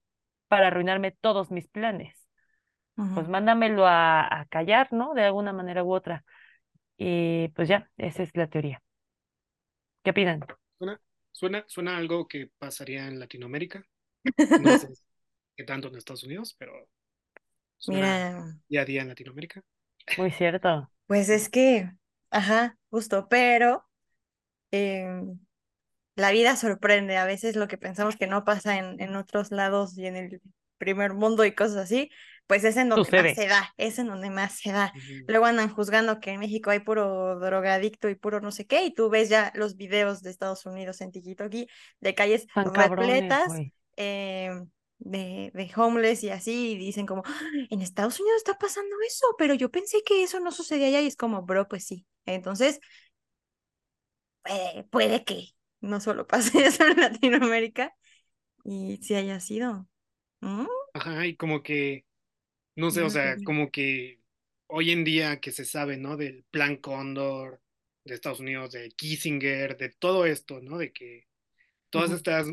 para 0.47 0.67
arruinarme 0.67 1.11
todos 1.11 1.51
mis 1.51 1.67
planes 1.67 2.18
pues 3.13 3.27
mándamelo 3.27 3.85
a, 3.87 4.41
a 4.41 4.45
callar, 4.47 4.89
¿no? 4.93 5.13
De 5.13 5.23
alguna 5.23 5.53
manera 5.53 5.83
u 5.83 5.93
otra. 5.93 6.25
Y 6.97 7.49
pues 7.49 7.69
ya, 7.69 7.89
esa 7.97 8.23
es 8.23 8.35
la 8.35 8.47
teoría. 8.49 8.81
¿Qué 10.03 10.11
opinan? 10.11 10.39
Suena, 10.77 11.01
suena, 11.31 11.63
suena 11.67 11.97
algo 11.97 12.27
que 12.27 12.51
pasaría 12.57 13.07
en 13.07 13.19
Latinoamérica. 13.19 13.83
No 14.57 14.71
sé 14.71 14.89
qué 15.57 15.63
tanto 15.65 15.89
en 15.89 15.97
Estados 15.97 16.23
Unidos, 16.25 16.55
pero 16.59 16.73
suena 17.77 18.07
Mira, 18.07 18.59
día 18.69 18.81
a 18.83 18.85
día 18.85 19.01
en 19.03 19.09
Latinoamérica. 19.09 19.63
Muy 20.15 20.31
cierto. 20.31 20.91
pues 21.07 21.29
es 21.29 21.49
que, 21.49 21.91
ajá, 22.31 22.77
justo, 22.89 23.27
pero 23.29 23.87
em, 24.71 25.39
la 26.15 26.31
vida 26.31 26.55
sorprende. 26.57 27.17
A 27.17 27.25
veces 27.25 27.55
lo 27.55 27.67
que 27.67 27.77
pensamos 27.77 28.17
que 28.17 28.27
no 28.27 28.45
pasa 28.45 28.77
en, 28.79 29.01
en 29.01 29.15
otros 29.15 29.51
lados 29.51 29.97
y 29.97 30.07
en 30.07 30.15
el 30.17 30.41
primer 30.77 31.13
mundo 31.13 31.45
y 31.45 31.55
cosas 31.55 31.77
así, 31.77 32.11
pues 32.49 32.65
es 32.65 32.77
en 32.77 32.89
donde 32.89 33.13
más 33.13 33.33
se 33.33 33.47
da, 33.47 33.73
es 33.77 33.99
en 33.99 34.07
donde 34.09 34.31
más 34.31 34.55
se 34.59 34.73
da. 34.73 34.93
Luego 35.27 35.45
andan 35.47 35.69
juzgando 35.73 36.19
que 36.19 36.31
en 36.31 36.41
México 36.41 36.71
hay 36.71 36.81
puro 36.81 37.39
drogadicto 37.39 38.09
y 38.09 38.15
puro 38.15 38.41
no 38.41 38.51
sé 38.51 38.67
qué, 38.67 38.83
y 38.85 38.93
tú 38.93 39.09
ves 39.09 39.29
ya 39.29 39.53
los 39.55 39.77
videos 39.77 40.23
de 40.23 40.31
Estados 40.31 40.65
Unidos 40.65 41.01
en 41.01 41.11
TikTok 41.13 41.53
de 42.01 42.15
calles 42.15 42.47
Tan 42.53 42.73
repletas 42.73 43.63
em, 43.97 44.69
de, 44.99 45.51
de 45.53 45.71
homeless 45.75 46.23
y 46.23 46.29
así, 46.31 46.71
y 46.73 46.77
dicen 46.77 47.05
como, 47.05 47.23
"Ah, 47.25 47.39
en 47.69 47.81
Estados 47.81 48.19
Unidos 48.19 48.37
está 48.39 48.57
pasando 48.57 48.95
eso, 49.07 49.27
pero 49.37 49.53
yo 49.53 49.71
pensé 49.71 50.03
que 50.03 50.23
eso 50.23 50.39
no 50.39 50.51
sucedía 50.51 50.87
allá, 50.87 51.01
y 51.01 51.07
es 51.07 51.15
como, 51.15 51.43
bro, 51.43 51.67
pues 51.67 51.85
sí. 51.85 52.05
Entonces, 52.25 52.79
eh, 54.45 54.85
puede 54.91 55.23
que 55.23 55.49
no 55.81 55.99
solo 56.01 56.27
pase 56.27 56.51
eso 56.65 56.83
en 56.85 56.99
Latinoamérica 56.99 57.93
y 58.63 58.97
si 59.03 59.15
haya 59.15 59.39
sido. 59.39 59.87
¿Mm? 60.41 60.67
Ajá, 60.93 61.25
y 61.27 61.35
como 61.35 61.63
que, 61.63 62.05
no 62.79 62.91
sé, 62.91 63.01
o 63.03 63.09
sea, 63.09 63.41
como 63.43 63.71
que 63.71 64.21
hoy 64.67 64.91
en 64.91 65.03
día 65.03 65.39
que 65.41 65.51
se 65.51 65.65
sabe, 65.65 65.97
¿no? 65.97 66.17
Del 66.17 66.43
Plan 66.51 66.77
Cóndor 66.77 67.61
de 68.05 68.15
Estados 68.15 68.39
Unidos, 68.39 68.71
de 68.71 68.89
Kissinger, 68.91 69.77
de 69.77 69.89
todo 69.89 70.25
esto, 70.25 70.61
¿no? 70.61 70.77
De 70.77 70.91
que 70.93 71.27
todas 71.89 72.11
estas 72.11 72.47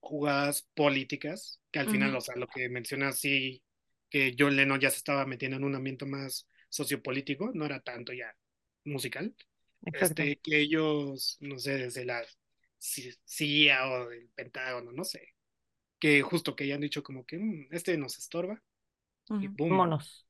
jugadas 0.00 0.68
políticas, 0.74 1.60
que 1.70 1.78
al 1.80 1.88
final, 1.88 2.14
o 2.16 2.20
sea, 2.20 2.36
lo 2.36 2.46
que 2.48 2.68
mencionas, 2.68 3.18
sí, 3.20 3.62
que 4.10 4.34
John 4.38 4.56
Lennon 4.56 4.80
ya 4.80 4.90
se 4.90 4.98
estaba 4.98 5.26
metiendo 5.26 5.56
en 5.58 5.64
un 5.64 5.74
ambiente 5.74 6.06
más 6.06 6.48
sociopolítico, 6.68 7.50
no 7.54 7.64
era 7.66 7.80
tanto 7.80 8.12
ya 8.12 8.36
musical, 8.84 9.34
Exacto. 9.86 10.22
este, 10.22 10.38
que 10.40 10.58
ellos, 10.60 11.38
no 11.40 11.58
sé, 11.58 11.78
desde 11.78 12.04
la 12.04 12.24
CIA 12.78 13.88
o 13.90 14.08
del 14.08 14.28
Pentágono, 14.30 14.92
no 14.92 15.04
sé, 15.04 15.34
que 15.98 16.22
justo 16.22 16.56
que 16.56 16.64
hayan 16.64 16.80
dicho 16.80 17.02
como 17.02 17.26
que 17.26 17.38
"Mm, 17.38 17.68
este 17.72 17.96
nos 17.98 18.18
estorba 18.18 18.62
y 19.38 19.48
boom, 19.48 19.68
Monos. 19.68 20.26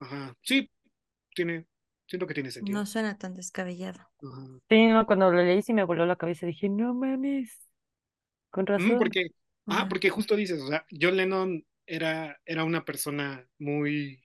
ajá, 0.00 0.36
sí, 0.42 0.68
tiene, 1.34 1.66
siento 2.06 2.26
que 2.26 2.34
tiene 2.34 2.50
sentido. 2.52 2.80
No 2.80 2.86
suena 2.86 3.18
tan 3.18 3.34
descabellado. 3.34 4.00
Ajá. 4.22 4.60
Sí, 4.70 4.86
no, 4.88 5.06
cuando 5.06 5.30
lo 5.32 5.42
leí 5.42 5.62
sí 5.62 5.74
me 5.74 5.84
voló 5.84 6.06
la 6.06 6.16
cabeza. 6.16 6.46
Dije, 6.46 6.68
no 6.68 6.94
mames, 6.94 7.58
con 8.50 8.66
Mm, 8.76 8.96
razón. 8.96 8.98
porque, 8.98 9.28
ah, 9.68 9.86
porque 9.88 10.10
justo 10.10 10.36
dices, 10.36 10.60
o 10.62 10.68
sea, 10.68 10.84
John 10.90 11.16
Lennon 11.16 11.64
era, 11.86 12.38
era 12.44 12.64
una 12.64 12.84
persona 12.84 13.46
muy, 13.58 14.22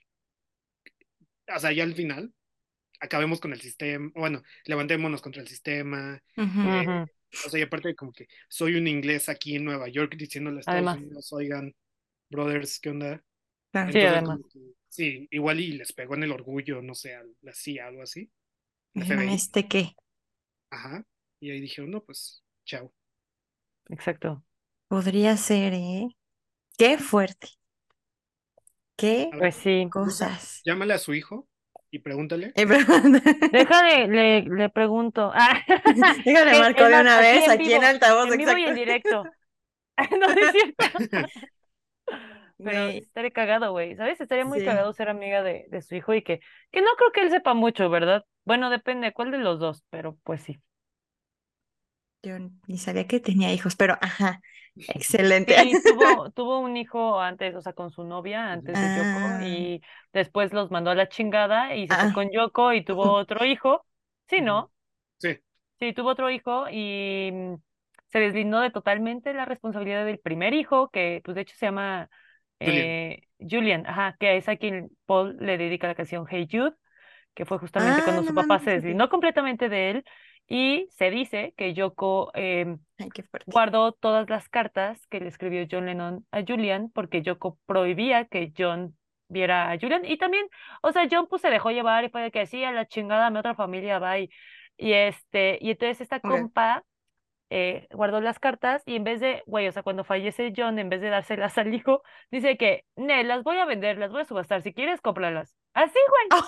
o 1.55 1.59
sea, 1.59 1.71
ya 1.71 1.83
al 1.83 1.93
final, 1.95 2.33
acabemos 3.01 3.39
con 3.41 3.53
el 3.53 3.61
sistema, 3.61 4.11
bueno, 4.15 4.43
levantémonos 4.65 5.21
contra 5.21 5.41
el 5.41 5.47
sistema, 5.49 6.21
eh, 6.61 6.89
o 7.45 7.49
sea, 7.49 7.59
y 7.61 7.63
aparte 7.63 7.95
como 7.95 8.13
que 8.13 8.27
soy 8.49 8.75
un 8.77 8.87
inglés 8.87 9.29
aquí 9.29 9.55
en 9.55 9.65
Nueva 9.65 9.89
York 9.89 10.15
diciéndole 10.17 10.57
a 10.59 10.61
Estados 10.61 10.93
Además. 10.93 10.95
Unidos, 10.95 11.33
oigan, 11.33 11.73
brothers, 12.29 12.79
¿qué 12.81 12.89
onda? 12.91 13.23
Claro. 13.73 13.91
Sí, 13.91 13.99
Entonces, 13.99 14.05
además. 14.05 14.39
como 14.39 14.47
que, 14.49 14.59
sí, 14.89 15.27
igual 15.31 15.59
y 15.59 15.73
les 15.73 15.93
pegó 15.93 16.15
en 16.15 16.23
el 16.23 16.31
orgullo, 16.31 16.81
no 16.81 16.95
sé, 16.95 17.17
la 17.41 17.53
CIA, 17.53 17.87
algo 17.87 18.03
así, 18.03 18.31
Dijeron, 18.95 19.29
¿este 19.29 19.67
qué? 19.67 19.95
ajá, 20.71 21.05
y 21.39 21.51
ahí 21.51 21.61
dijeron, 21.61 21.91
no, 21.91 22.03
pues, 22.03 22.43
chao. 22.65 22.93
Exacto. 23.89 24.43
Podría 24.89 25.37
ser, 25.37 25.73
¿eh? 25.73 26.07
Qué 26.77 26.97
fuerte. 26.99 27.49
Qué 28.97 29.29
Pues 29.37 29.55
sí. 29.55 29.91
cosas. 29.91 30.65
llámale 30.65 30.93
a 30.93 30.97
su 30.97 31.13
hijo 31.13 31.47
y 31.91 31.99
pregúntale. 31.99 32.55
Eh, 32.55 32.65
Déjale, 33.51 34.07
le, 34.07 34.41
le 34.43 34.69
pregunto. 34.69 35.31
Ah, 35.33 35.59
Déjale 36.25 36.57
marco 36.59 36.83
de 36.89 36.99
una 37.01 37.19
vez 37.19 37.47
en 37.47 37.49
aquí 37.49 37.73
en 37.73 37.83
vivo, 37.83 37.83
altavoz, 37.83 38.31
en 38.31 38.37
vivo 38.37 38.57
y 38.57 38.63
en 38.65 38.75
directo. 38.75 39.31
No, 40.11 40.27
no 40.33 40.41
es 40.41 40.51
cierto. 40.51 40.85
Pero 42.61 42.79
Güey, 42.83 42.99
estaría 42.99 43.31
cagado, 43.31 43.71
güey. 43.71 43.95
¿Sabes? 43.95 44.21
Estaría 44.21 44.45
muy 44.45 44.61
Sí. 44.61 44.61
cagado 44.61 44.93
ser 44.93 45.09
amiga 45.09 45.43
de, 45.43 45.65
de 45.69 45.81
su 45.81 45.95
hijo 45.95 46.13
y 46.13 46.23
que, 46.23 46.39
que 46.71 46.81
no 46.81 46.89
creo 46.97 47.11
que 47.11 47.21
él 47.21 47.31
sepa 47.31 47.53
mucho, 47.53 47.89
¿verdad? 47.89 48.25
Bueno, 48.45 48.69
depende 48.69 49.13
cuál 49.13 49.31
de 49.31 49.37
los 49.39 49.59
dos, 49.59 49.83
pero 49.89 50.17
pues 50.23 50.41
sí. 50.43 50.61
yo 52.23 52.37
ni 52.67 52.77
sabía 52.77 53.07
que 53.07 53.19
tenía 53.19 53.53
hijos, 53.53 53.75
pero 53.75 53.97
ajá, 54.01 54.41
excelente. 54.87 55.55
Sí, 55.55 55.79
tuvo, 55.83 56.31
tuvo 56.31 56.59
un 56.59 56.77
hijo 56.77 57.19
antes, 57.19 57.53
o 57.55 57.61
sea, 57.61 57.73
con 57.73 57.91
su 57.91 58.03
novia, 58.05 58.51
antes 58.51 58.79
de 58.79 58.91
Yoko, 58.91 59.35
Ah. 59.35 59.39
y 59.39 59.81
después 60.13 60.53
los 60.53 60.71
mandó 60.71 60.89
a 60.91 60.95
la 60.95 61.09
chingada 61.09 61.75
y 61.75 61.87
se 61.87 61.97
fue 61.97 62.11
Ah. 62.11 62.13
con 62.13 62.29
Yoko 62.31 62.73
y 62.73 62.83
tuvo 62.83 63.13
otro 63.15 63.45
hijo. 63.45 63.85
Sí, 64.29 64.41
¿no? 64.41 64.71
Sí, 65.19 65.39
Sí, 65.79 65.93
tuvo 65.93 66.09
otro 66.11 66.29
hijo 66.29 66.65
y 66.71 67.29
mm, 67.31 67.55
se 68.09 68.19
deslindó 68.19 68.59
de 68.61 68.71
totalmente 68.71 69.33
la 69.33 69.45
responsabilidad 69.45 70.05
del 70.05 70.19
primer 70.19 70.53
hijo, 70.53 70.89
que 70.89 71.21
pues 71.25 71.35
de 71.35 71.41
hecho 71.41 71.55
se 71.57 71.65
llama 71.65 72.09
Julian. 72.63 72.95
eh, 72.99 73.21
Julian, 73.39 73.85
ajá, 73.87 74.15
que 74.19 74.37
es 74.37 74.47
a 74.49 74.57
quien 74.57 74.89
Paul 75.05 75.37
le 75.39 75.57
dedica 75.57 75.87
la 75.87 75.95
canción 75.95 76.25
Hey 76.29 76.47
Jude, 76.51 76.73
que 77.35 77.45
fue 77.45 77.59
justamente 77.59 78.03
Ah, 78.03 78.03
cuando 78.03 78.23
no 78.23 78.23
su 78.23 78.33
papá 78.33 78.59
se 78.59 78.71
ok. 78.71 78.73
deslindó 78.73 79.09
completamente 79.09 79.69
de 79.69 79.91
él 79.91 80.05
y 80.47 80.87
se 80.91 81.11
dice 81.11 81.53
que 81.57 81.73
Yoko 81.73 82.31
em, 82.35 82.79
Ay, 82.99 83.09
guardó 83.45 83.91
todas 83.93 84.29
las 84.29 84.49
cartas 84.49 85.05
que 85.07 85.19
le 85.19 85.27
escribió 85.27 85.65
John 85.69 85.85
Lennon 85.85 86.25
a 86.31 86.43
Julian 86.47 86.89
porque 86.93 87.21
Yoko 87.21 87.59
prohibía 87.65 88.25
que 88.25 88.53
John 88.57 88.97
viera 89.27 89.71
a 89.71 89.79
Julian 89.79 90.05
y 90.05 90.17
también, 90.17 90.45
o 90.81 90.91
sea, 90.91 91.07
John 91.11 91.27
pues 91.29 91.41
se 91.41 91.49
dejó 91.49 91.71
llevar 91.71 92.03
y 92.05 92.09
fue 92.09 92.21
de 92.21 92.31
que 92.31 92.45
sí, 92.45 92.63
a 92.63 92.71
la 92.71 92.87
chingada, 92.87 93.29
mi 93.29 93.39
otra 93.39 93.55
familia 93.55 93.99
va 93.99 94.19
y, 94.19 94.29
y 94.77 94.93
este, 94.93 95.57
y 95.61 95.71
entonces 95.71 96.01
esta 96.01 96.19
compa 96.19 96.83
eh, 97.55 97.87
guardó 97.91 98.19
las 98.19 98.39
cartas 98.39 98.81
y 98.87 98.95
en 98.95 99.03
vez 99.03 99.19
de, 99.19 99.43
güey, 99.45 99.67
o 99.67 99.71
sea, 99.71 99.83
cuando 99.83 100.03
fallece 100.03 100.51
John, 100.55 100.79
en 100.79 100.89
vez 100.89 101.01
de 101.01 101.09
dárselas 101.09 101.55
al 101.59 101.73
hijo, 101.73 102.01
dice 102.31 102.57
que, 102.57 102.85
ne, 102.95 103.23
las 103.23 103.43
voy 103.43 103.57
a 103.57 103.65
vender, 103.65 103.99
las 103.99 104.11
voy 104.11 104.21
a 104.21 104.25
subastar, 104.25 104.63
si 104.63 104.73
quieres, 104.73 105.01
cómpralas. 105.01 105.55
Así, 105.73 105.99
güey, 106.09 106.41
Oh, 106.41 106.47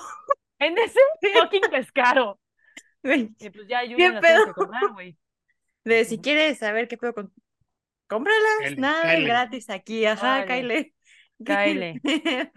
en 0.60 0.78
ese 0.80 1.00
fucking 1.40 1.62
descaro. 1.72 2.40
güey, 3.04 3.30
Y 3.40 3.50
pues 3.52 3.68
ya 3.68 3.82
tiene 3.82 4.20
que 4.20 4.54
comprar, 4.54 4.94
güey. 4.94 5.16
De 5.84 6.06
si 6.06 6.18
quieres 6.20 6.58
saber 6.58 6.88
qué 6.88 6.98
puedo 6.98 7.14
con... 7.14 7.32
Cómpralas, 8.08 8.78
nada 8.78 9.20
gratis 9.20 9.70
aquí, 9.70 10.06
ajá. 10.06 10.46
Sí, 11.38 12.52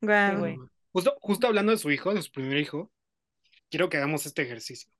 Guau. 0.00 0.38
güey. 0.38 0.56
Justo, 0.92 1.14
justo 1.20 1.46
hablando 1.46 1.72
de 1.72 1.78
su 1.78 1.90
hijo, 1.90 2.14
de 2.14 2.22
su 2.22 2.32
primer 2.32 2.56
hijo, 2.56 2.90
quiero 3.68 3.88
que 3.88 3.98
hagamos 3.98 4.24
este 4.26 4.42
ejercicio. 4.42 4.90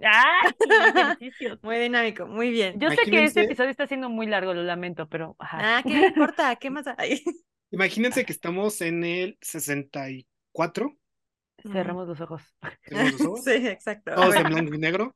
Ejercicios. 1.20 1.58
Muy 1.62 1.78
dinámico, 1.78 2.26
muy 2.26 2.50
bien. 2.50 2.78
Yo 2.80 2.90
sé 2.90 3.10
que 3.10 3.24
este 3.24 3.42
episodio 3.42 3.70
está 3.70 3.86
siendo 3.86 4.08
muy 4.08 4.26
largo, 4.26 4.54
lo 4.54 4.62
lamento, 4.62 5.08
pero 5.08 5.36
ajá. 5.38 5.78
Ah, 5.78 5.82
¿qué 5.82 5.90
importa? 6.06 6.56
¿Qué 6.56 6.70
más 6.70 6.86
hay? 6.98 7.22
Imagínense 7.70 8.24
que 8.24 8.32
estamos 8.32 8.80
en 8.80 9.04
el 9.04 9.38
64, 9.40 10.96
Cerremos 11.62 12.08
los 12.08 12.20
ojos. 12.20 12.42
tenemos 12.84 13.12
los 13.12 13.20
ojos, 13.22 13.44
Sí, 13.44 13.52
exacto. 13.68 14.14
Todos 14.14 14.34
en 14.34 14.44
blanco 14.44 14.74
y 14.74 14.78
negro. 14.78 15.14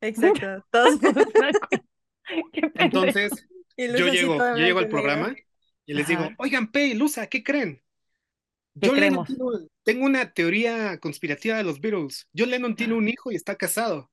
exacto. 0.00 0.64
Todos. 0.70 0.98
Entonces, 2.74 3.30
Y 3.76 3.86
yo 3.88 4.08
llego, 4.08 4.38
yo 4.38 4.56
llego 4.56 4.78
al 4.78 4.88
programa 4.88 5.34
y 5.86 5.94
les 5.94 6.06
digo, 6.08 6.28
oigan, 6.38 6.70
Pe 6.70 6.86
y 6.88 6.94
Luza, 6.94 7.26
¿qué 7.28 7.42
creen? 7.42 7.82
¿Qué 8.80 8.88
John 8.88 9.00
Lennon 9.00 9.24
creemos? 9.24 9.26
tiene- 9.26 9.68
tengo 9.82 10.04
una 10.06 10.32
teoría 10.32 10.98
conspirativa 10.98 11.56
de 11.56 11.64
los 11.64 11.80
Beatles. 11.80 12.28
John 12.36 12.50
Lennon 12.50 12.76
tiene 12.76 12.94
un 12.94 13.08
hijo 13.08 13.32
y 13.32 13.36
está 13.36 13.56
casado. 13.56 14.10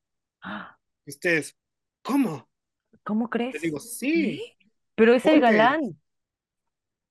Y 1.06 1.10
ustedes, 1.12 1.56
¿cómo? 2.02 2.50
¿Cómo 3.04 3.26
Les 3.26 3.30
crees? 3.32 3.62
digo, 3.62 3.80
sí. 3.80 4.42
Pero 4.96 5.14
es 5.14 5.26
el 5.26 5.40
galán. 5.42 5.82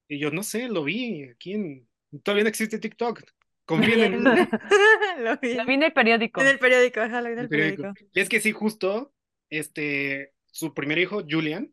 Y 0.08 0.18
yo, 0.18 0.30
no 0.30 0.42
sé, 0.42 0.68
lo 0.68 0.84
vi 0.84 1.24
aquí 1.24 1.54
en... 1.54 1.88
Todavía 2.22 2.44
no 2.44 2.48
existe 2.50 2.78
TikTok. 2.78 3.22
Confíen 3.64 4.14
en 4.14 4.22
mí. 4.22 4.30
Lo 5.18 5.36
vi. 5.38 5.54
Lo 5.54 5.64
vi 5.66 5.74
en 5.74 5.82
el 5.82 5.92
periódico. 5.92 6.40
En 6.40 6.46
el 6.46 6.58
periódico, 6.58 7.00
ajá, 7.00 7.20
lo 7.20 7.26
vi 7.28 7.32
en 7.32 7.38
el 7.40 7.44
el 7.44 7.48
periódico. 7.48 7.82
periódico. 7.82 8.10
Y 8.12 8.20
es 8.20 8.28
que 8.28 8.40
sí, 8.40 8.52
justo, 8.52 9.12
este, 9.50 10.34
su 10.46 10.72
primer 10.74 10.98
hijo, 10.98 11.22
Julian, 11.28 11.72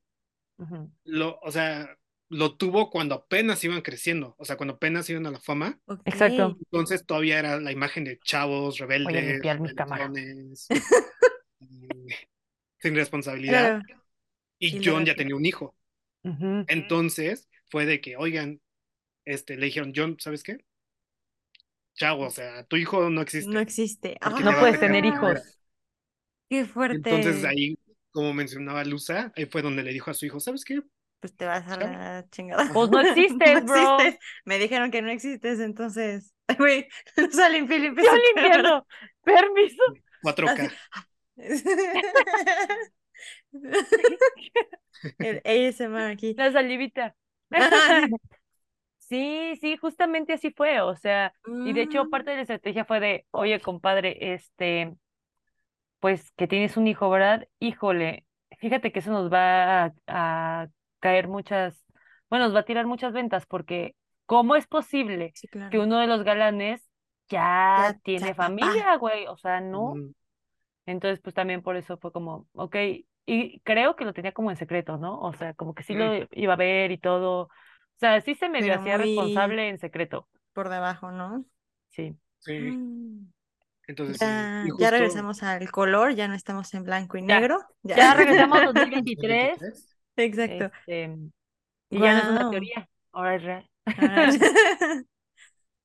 Ujú. 0.57 0.91
lo, 1.03 1.39
o 1.41 1.51
sea, 1.51 1.95
lo 2.33 2.55
tuvo 2.55 2.89
cuando 2.89 3.15
apenas 3.15 3.63
iban 3.63 3.81
creciendo, 3.81 4.35
o 4.37 4.45
sea, 4.45 4.57
cuando 4.57 4.73
apenas 4.73 5.09
iban 5.09 5.25
a 5.25 5.31
la 5.31 5.39
fama. 5.39 5.79
Exacto. 6.05 6.57
Entonces 6.59 7.05
todavía 7.05 7.39
era 7.39 7.59
la 7.59 7.71
imagen 7.71 8.03
de 8.03 8.19
chavos, 8.19 8.79
rebeldes, 8.79 9.33
limpiar 9.33 9.59
mi 9.59 9.73
cámara. 9.75 10.07
rebeldones, 10.07 10.67
eh, 10.69 10.81
sin 12.79 12.95
responsabilidad. 12.95 13.81
Claro. 13.81 14.01
Y 14.59 14.77
Y 14.77 14.85
John 14.85 15.05
ya 15.05 15.15
tenía 15.15 15.35
un 15.35 15.45
hijo. 15.45 15.75
Entonces 16.23 17.49
fue 17.69 17.85
de 17.85 18.01
que, 18.01 18.17
oigan, 18.17 18.61
este, 19.25 19.57
le 19.57 19.65
dijeron, 19.65 19.93
John, 19.95 20.17
¿sabes 20.19 20.43
qué? 20.43 20.57
Chavo, 21.95 22.25
o 22.25 22.29
sea, 22.31 22.63
tu 22.65 22.77
hijo 22.77 23.09
no 23.09 23.21
existe. 23.21 23.51
No 23.51 23.59
existe. 23.59 24.17
Porque 24.21 24.43
No 24.43 24.51
a 24.51 24.59
puedes 24.59 24.79
tener 24.79 25.05
hijos. 25.05 25.39
Qué 26.49 26.65
fuerte. 26.65 27.09
Entonces 27.09 27.43
ahí, 27.45 27.77
como 28.11 28.33
mencionaba 28.33 28.83
Luza, 28.83 29.31
ahí 29.35 29.45
fue 29.45 29.61
donde 29.61 29.83
le 29.83 29.91
dijo 29.91 30.09
a 30.09 30.13
su 30.13 30.25
hijo, 30.25 30.39
¿sabes 30.39 30.65
qué? 30.65 30.81
Pues 31.23 31.35
te 31.37 31.45
vas 31.45 31.65
a 31.69 31.77
la 31.77 32.25
chingada. 32.31 32.69
Pues 32.73 32.89
no 32.89 32.99
existes, 33.01 33.63
No 33.65 33.65
bro. 33.65 33.81
existes. 33.97 34.19
Me 34.45 34.59
dijeron 34.59 34.91
que 34.91 35.01
no 35.01 35.09
existes, 35.09 35.59
entonces. 35.59 36.33
Ay, 36.47 36.55
Güey, 36.57 36.87
o 37.17 37.31
sea, 37.31 37.49
limpié, 37.49 37.79
limpié 37.79 38.03
Yo 38.03 38.09
su 38.09 38.29
cámara. 38.33 38.75
limpiando. 38.75 38.87
Permiso. 39.23 39.83
4K. 40.21 40.69
El 45.21 45.41
ASMR 45.45 46.11
aquí. 46.11 46.35
La 46.35 46.51
salivita. 46.51 47.15
Sí, 48.99 49.55
sí, 49.61 49.77
justamente 49.77 50.33
así 50.33 50.51
fue. 50.51 50.81
O 50.81 50.95
sea, 50.95 51.33
y 51.61 51.73
de 51.73 51.81
hecho 51.83 52.07
Mm, 52.07 52.09
parte 52.09 52.31
de 52.31 52.37
la 52.37 52.41
estrategia 52.43 52.85
fue 52.85 52.99
de, 52.99 53.27
oye, 53.31 53.61
compadre, 53.61 54.33
este, 54.33 54.95
pues 55.99 56.31
que 56.37 56.47
tienes 56.47 56.77
un 56.77 56.87
hijo, 56.87 57.09
¿verdad? 57.09 57.47
Híjole, 57.59 58.25
fíjate 58.59 58.91
que 58.91 58.99
eso 58.99 59.11
nos 59.11 59.31
va 59.31 59.85
a, 59.85 59.93
a 60.07 60.67
caer 61.03 61.27
muchas, 61.27 61.85
bueno, 62.29 62.45
nos 62.47 62.55
va 62.55 62.61
a 62.61 62.65
tirar 62.65 62.87
muchas 62.87 63.13
ventas 63.13 63.45
porque 63.47 63.95
¿cómo 64.25 64.55
es 64.55 64.67
posible 64.67 65.33
Sí, 65.35 65.47
que 65.69 65.79
uno 65.79 65.99
de 65.99 66.07
los 66.07 66.23
galanes 66.23 66.81
ya 67.29 67.39
Ya 67.77 67.99
tiene 68.03 68.35
familia, 68.35 68.97
güey? 68.97 69.27
O 69.27 69.37
sea, 69.37 69.61
no. 69.61 69.93
Mm, 69.95 70.13
Entonces, 70.85 71.19
pues 71.21 71.35
también 71.35 71.61
por 71.63 71.77
eso 71.77 71.97
fue 71.97 72.11
como, 72.11 72.47
ok, 72.53 72.75
y 73.25 73.59
creo 73.61 73.95
que 73.95 74.05
lo 74.05 74.13
tenía 74.13 74.33
como 74.33 74.51
en 74.51 74.57
secreto, 74.57 74.97
¿no? 74.97 75.19
O 75.21 75.33
sea, 75.33 75.53
como 75.53 75.73
que 75.75 75.83
sí 75.83 75.93
lo 75.95 76.27
iba 76.31 76.53
a 76.53 76.57
ver 76.57 76.91
y 76.91 76.97
todo. 76.99 77.43
O 77.43 77.49
sea, 77.97 78.21
sí 78.21 78.35
se 78.35 78.49
medio 78.49 78.73
Pero 78.73 78.81
hacía 78.81 78.97
muy- 78.97 79.07
responsable 79.07 79.69
en 79.69 79.79
secreto, 79.79 80.27
Por 80.53 80.69
debajo, 80.69 81.11
¿no? 81.11 81.45
sí. 81.89 82.15
Sí, 82.39 82.53
Mm. 82.59 83.27
entonces 83.87 84.17
sí. 84.19 84.25
Ya, 84.25 84.63
ya 84.79 84.91
regresamos 84.91 85.43
al 85.43 85.71
color, 85.71 86.15
ya 86.15 86.27
no 86.27 86.35
estamos 86.35 86.73
en 86.73 86.83
blanco 86.83 87.17
y 87.17 87.21
Ya. 87.27 87.39
negro. 87.39 87.59
Ya 87.83 88.13
regresamos 88.13 88.59
a 88.59 88.61
2023, 88.65 89.59
2023. 89.59 89.92
Exacto. 90.15 90.71
este, 90.85 91.17
y 91.89 91.99
ya 91.99 92.13
no 92.13 92.19
es 92.19 92.25
una 92.29 92.49
teoría, 92.49 92.89
ahora 93.11 93.35
es 93.35 93.43
real. 93.43 93.69
Ahora- 93.85 94.27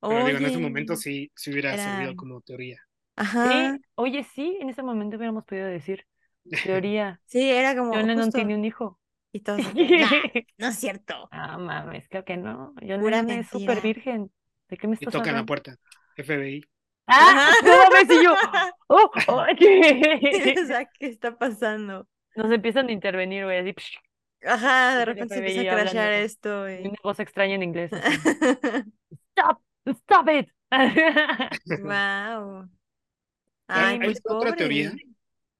Pero 0.06 0.24
digo, 0.24 0.38
en 0.38 0.44
ese 0.46 0.56
Oye, 0.56 0.58
momento 0.58 0.96
sí, 0.96 1.30
sí 1.34 1.50
hubiera 1.52 1.74
era- 1.74 1.82
servido 1.84 2.16
como 2.16 2.40
teoría. 2.40 2.80
Ajá. 3.16 3.76
Sí, 3.76 3.84
oye, 3.96 4.24
sí, 4.24 4.56
en 4.60 4.68
ese 4.70 4.82
momento 4.82 5.16
hubiéramos 5.16 5.44
podido 5.44 5.66
decir, 5.66 6.06
teoría, 6.62 7.20
Sí, 7.26 7.50
era 7.50 7.76
como 7.76 7.92
John 7.92 8.06
Lennon 8.06 8.24
justo, 8.24 8.38
tiene 8.38 8.54
un 8.54 8.64
hijo. 8.64 9.00
y 9.32 9.40
todos 9.40 9.60
que, 9.74 9.98
"Nah, 9.98 10.10
no 10.58 10.68
es 10.68 10.76
cierto. 10.78 11.28
Ah, 11.30 11.58
mames, 11.58 12.08
creo 12.08 12.24
que 12.24 12.36
no. 12.36 12.74
Pura 13.00 13.22
Lennon 13.22 13.30
es 13.40 13.48
súper 13.48 13.76
mentira. 13.76 13.82
virgen. 13.82 14.32
¿De 14.68 14.76
qué 14.76 14.86
me 14.86 14.96
Y 15.00 15.04
estás 15.04 15.12
tocan 15.12 15.34
la 15.34 15.40
hablando? 15.40 15.46
puerta. 15.46 15.76
FBI. 16.16 16.62
¡Ah! 17.06 17.50
Ajá. 17.50 17.66
No 17.66 17.76
mames, 17.90 18.10
y 18.10 18.24
yo. 18.24 18.34
¡Oh! 18.88 19.10
oh, 19.28 19.42
O 19.42 19.46
¿qué 19.56 20.54
está 21.00 21.36
pasando? 21.38 22.06
Nos 22.36 22.50
empiezan 22.52 22.88
a 22.88 22.92
intervenir, 22.92 23.44
güey, 23.44 23.58
así. 23.58 23.72
psh, 23.74 23.98
Ajá, 24.44 24.98
de 24.98 25.04
repente 25.04 25.34
se 25.34 25.40
empieza 25.40 25.72
a 25.72 25.74
crashear 25.74 26.12
esto 26.12 26.70
Y 26.70 26.86
una 26.88 26.98
voz 27.02 27.20
extraña 27.20 27.54
en 27.54 27.62
inglés. 27.62 27.90
Stop, 29.36 29.62
stop 29.86 30.28
it. 30.28 30.48
Wow. 31.82 32.68
Hay, 33.68 33.98
Ay, 33.98 34.08
hay 34.08 34.14
otra 34.24 34.56
teoría, 34.56 34.92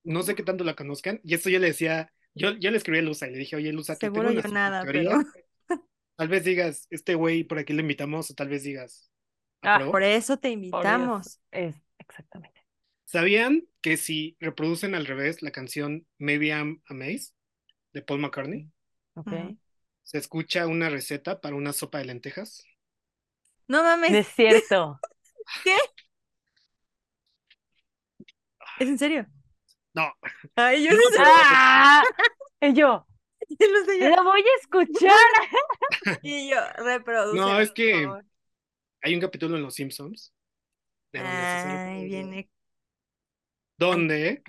no 0.04 0.22
sé 0.22 0.34
qué 0.34 0.42
tanto 0.42 0.64
la 0.64 0.74
conozcan, 0.74 1.20
y 1.24 1.34
esto 1.34 1.50
yo 1.50 1.58
le 1.58 1.68
decía, 1.68 2.12
yo, 2.34 2.52
yo 2.52 2.70
le 2.70 2.78
escribí 2.78 2.98
a 2.98 3.02
Lusa 3.02 3.26
y 3.28 3.32
le 3.32 3.38
dije, 3.38 3.56
oye 3.56 3.72
Lusa, 3.72 3.96
te 3.96 4.06
Seguro 4.06 4.30
yo 4.30 4.42
nada, 4.48 4.82
teoría, 4.82 5.10
pero 5.10 5.22
tal 6.16 6.28
vez 6.28 6.44
digas, 6.44 6.86
este 6.90 7.14
güey 7.14 7.44
por 7.44 7.58
aquí 7.58 7.72
le 7.72 7.82
invitamos, 7.82 8.30
o 8.30 8.34
tal 8.34 8.48
vez 8.48 8.62
digas, 8.62 9.10
Ah, 9.62 9.80
por 9.90 10.02
eso 10.02 10.36
te 10.38 10.50
invitamos. 10.50 11.40
es 11.50 11.74
exactamente. 11.98 12.60
¿Sabían 13.04 13.64
que 13.80 13.96
si 13.96 14.36
reproducen 14.40 14.94
al 14.94 15.06
revés 15.06 15.42
la 15.42 15.50
canción 15.50 16.06
Maybe 16.18 16.48
I'm 16.48 16.82
Amazed 16.88 17.32
de 17.92 18.02
Paul 18.02 18.20
McCartney, 18.20 18.70
Ok. 19.14 19.26
Ujú. 19.28 19.58
se 20.02 20.18
escucha 20.18 20.66
una 20.66 20.88
receta 20.90 21.40
para 21.40 21.56
una 21.56 21.72
sopa 21.72 21.98
de 21.98 22.06
lentejas? 22.06 22.64
No 23.66 23.82
mames, 23.82 24.10
No 24.10 24.18
es 24.18 24.28
cierto. 24.28 24.98
¿es 28.78 28.88
en 28.88 28.98
serio? 28.98 29.26
No, 29.94 30.12
Ay, 30.54 30.84
yo 30.84 30.90
No, 30.92 30.96
no 30.96 31.02
sé, 31.10 31.16
¡Ah! 31.24 32.02
Y 32.60 32.72
yo, 32.74 33.06
yo 33.48 33.66
no 33.72 33.84
sé 33.84 34.00
yo. 34.00 34.08
la 34.10 34.22
voy 34.22 34.40
a 34.42 34.60
escuchar. 34.60 35.12
Y 36.22 36.50
yo, 36.50 36.56
reproduce. 36.76 37.36
No, 37.38 37.60
es 37.60 37.70
que- 37.72 38.04
favor. 38.04 38.24
hay 39.02 39.14
un 39.14 39.20
capítulo 39.20 39.56
en 39.56 39.62
Los 39.62 39.74
Simpsons 39.74 40.32
de 41.12 41.18
donde, 41.20 41.36
Ay, 41.36 42.04
viene. 42.06 42.50
donde 43.76 44.42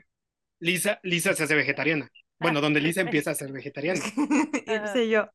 Lisa, 0.60 0.99
Lisa 1.03 1.34
se 1.34 1.44
hace 1.44 1.56
vegetariana. 1.56 2.10
Bueno, 2.40 2.61
donde 2.61 2.80
Lisa 2.82 3.02
empieza 3.02 3.32
a 3.32 3.36
ser 3.36 3.52
vegetariana. 3.52 3.99
Y 4.66 4.72
empecé 4.72 5.10
yo. 5.10 5.30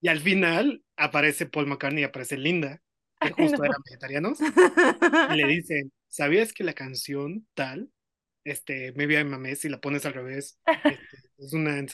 Y 0.00 0.08
al 0.08 0.20
final 0.20 0.82
aparece 0.96 1.46
Paul 1.46 1.66
McCartney 1.66 2.02
y 2.02 2.04
aparece 2.06 2.36
Linda, 2.36 2.80
que 3.20 3.30
justo 3.32 3.58
no. 3.58 3.64
eran 3.64 3.80
vegetarianos, 3.84 4.38
y 4.40 5.36
le 5.36 5.46
dicen, 5.46 5.92
¿sabías 6.08 6.52
que 6.52 6.64
la 6.64 6.74
canción 6.74 7.46
tal, 7.54 7.90
este, 8.44 8.92
Maybe 8.92 9.14
I'm 9.14 9.32
a 9.34 9.38
Mess, 9.38 9.60
si 9.60 9.68
la 9.68 9.80
pones 9.80 10.06
al 10.06 10.12
revés, 10.14 10.58
este, 10.84 10.98
es 11.38 11.52
una 11.52 11.84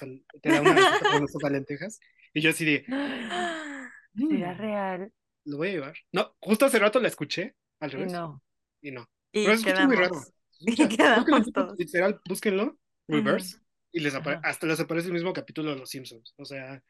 te 0.42 0.48
da 0.50 0.60
una 0.60 1.26
sopa 1.28 1.48
de 1.48 1.54
lentejas? 1.54 1.98
Y 2.34 2.40
yo 2.40 2.50
así 2.50 2.64
de, 2.64 2.84
¿Será 2.86 3.88
"Mm, 4.14 4.58
real? 4.58 5.12
lo 5.44 5.56
voy 5.56 5.68
a 5.68 5.72
llevar. 5.72 5.94
No, 6.12 6.34
justo 6.40 6.66
hace 6.66 6.78
rato 6.78 7.00
la 7.00 7.08
escuché 7.08 7.54
al 7.80 7.90
Y 7.90 7.92
revés, 7.94 8.12
no. 8.12 8.42
y 8.82 8.90
no. 8.90 9.08
Y 9.32 9.44
Pero 9.44 9.52
escucha 9.54 9.86
muy 9.86 9.96
raro. 9.96 10.16
escucha- 10.16 10.84
Y 10.84 10.88
quedamos 10.96 11.24
búsquenlo, 11.26 11.52
todos. 11.52 11.78
Literal, 11.78 12.20
búsquenlo, 12.28 12.78
reverse, 13.08 13.56
y 13.92 14.00
les 14.00 14.14
hasta 14.14 14.66
les 14.66 14.80
aparece 14.80 15.08
el 15.08 15.14
mismo 15.14 15.32
capítulo 15.32 15.70
de 15.70 15.76
Los 15.76 15.90
Simpsons. 15.90 16.34
O 16.36 16.44
sea, 16.44 16.82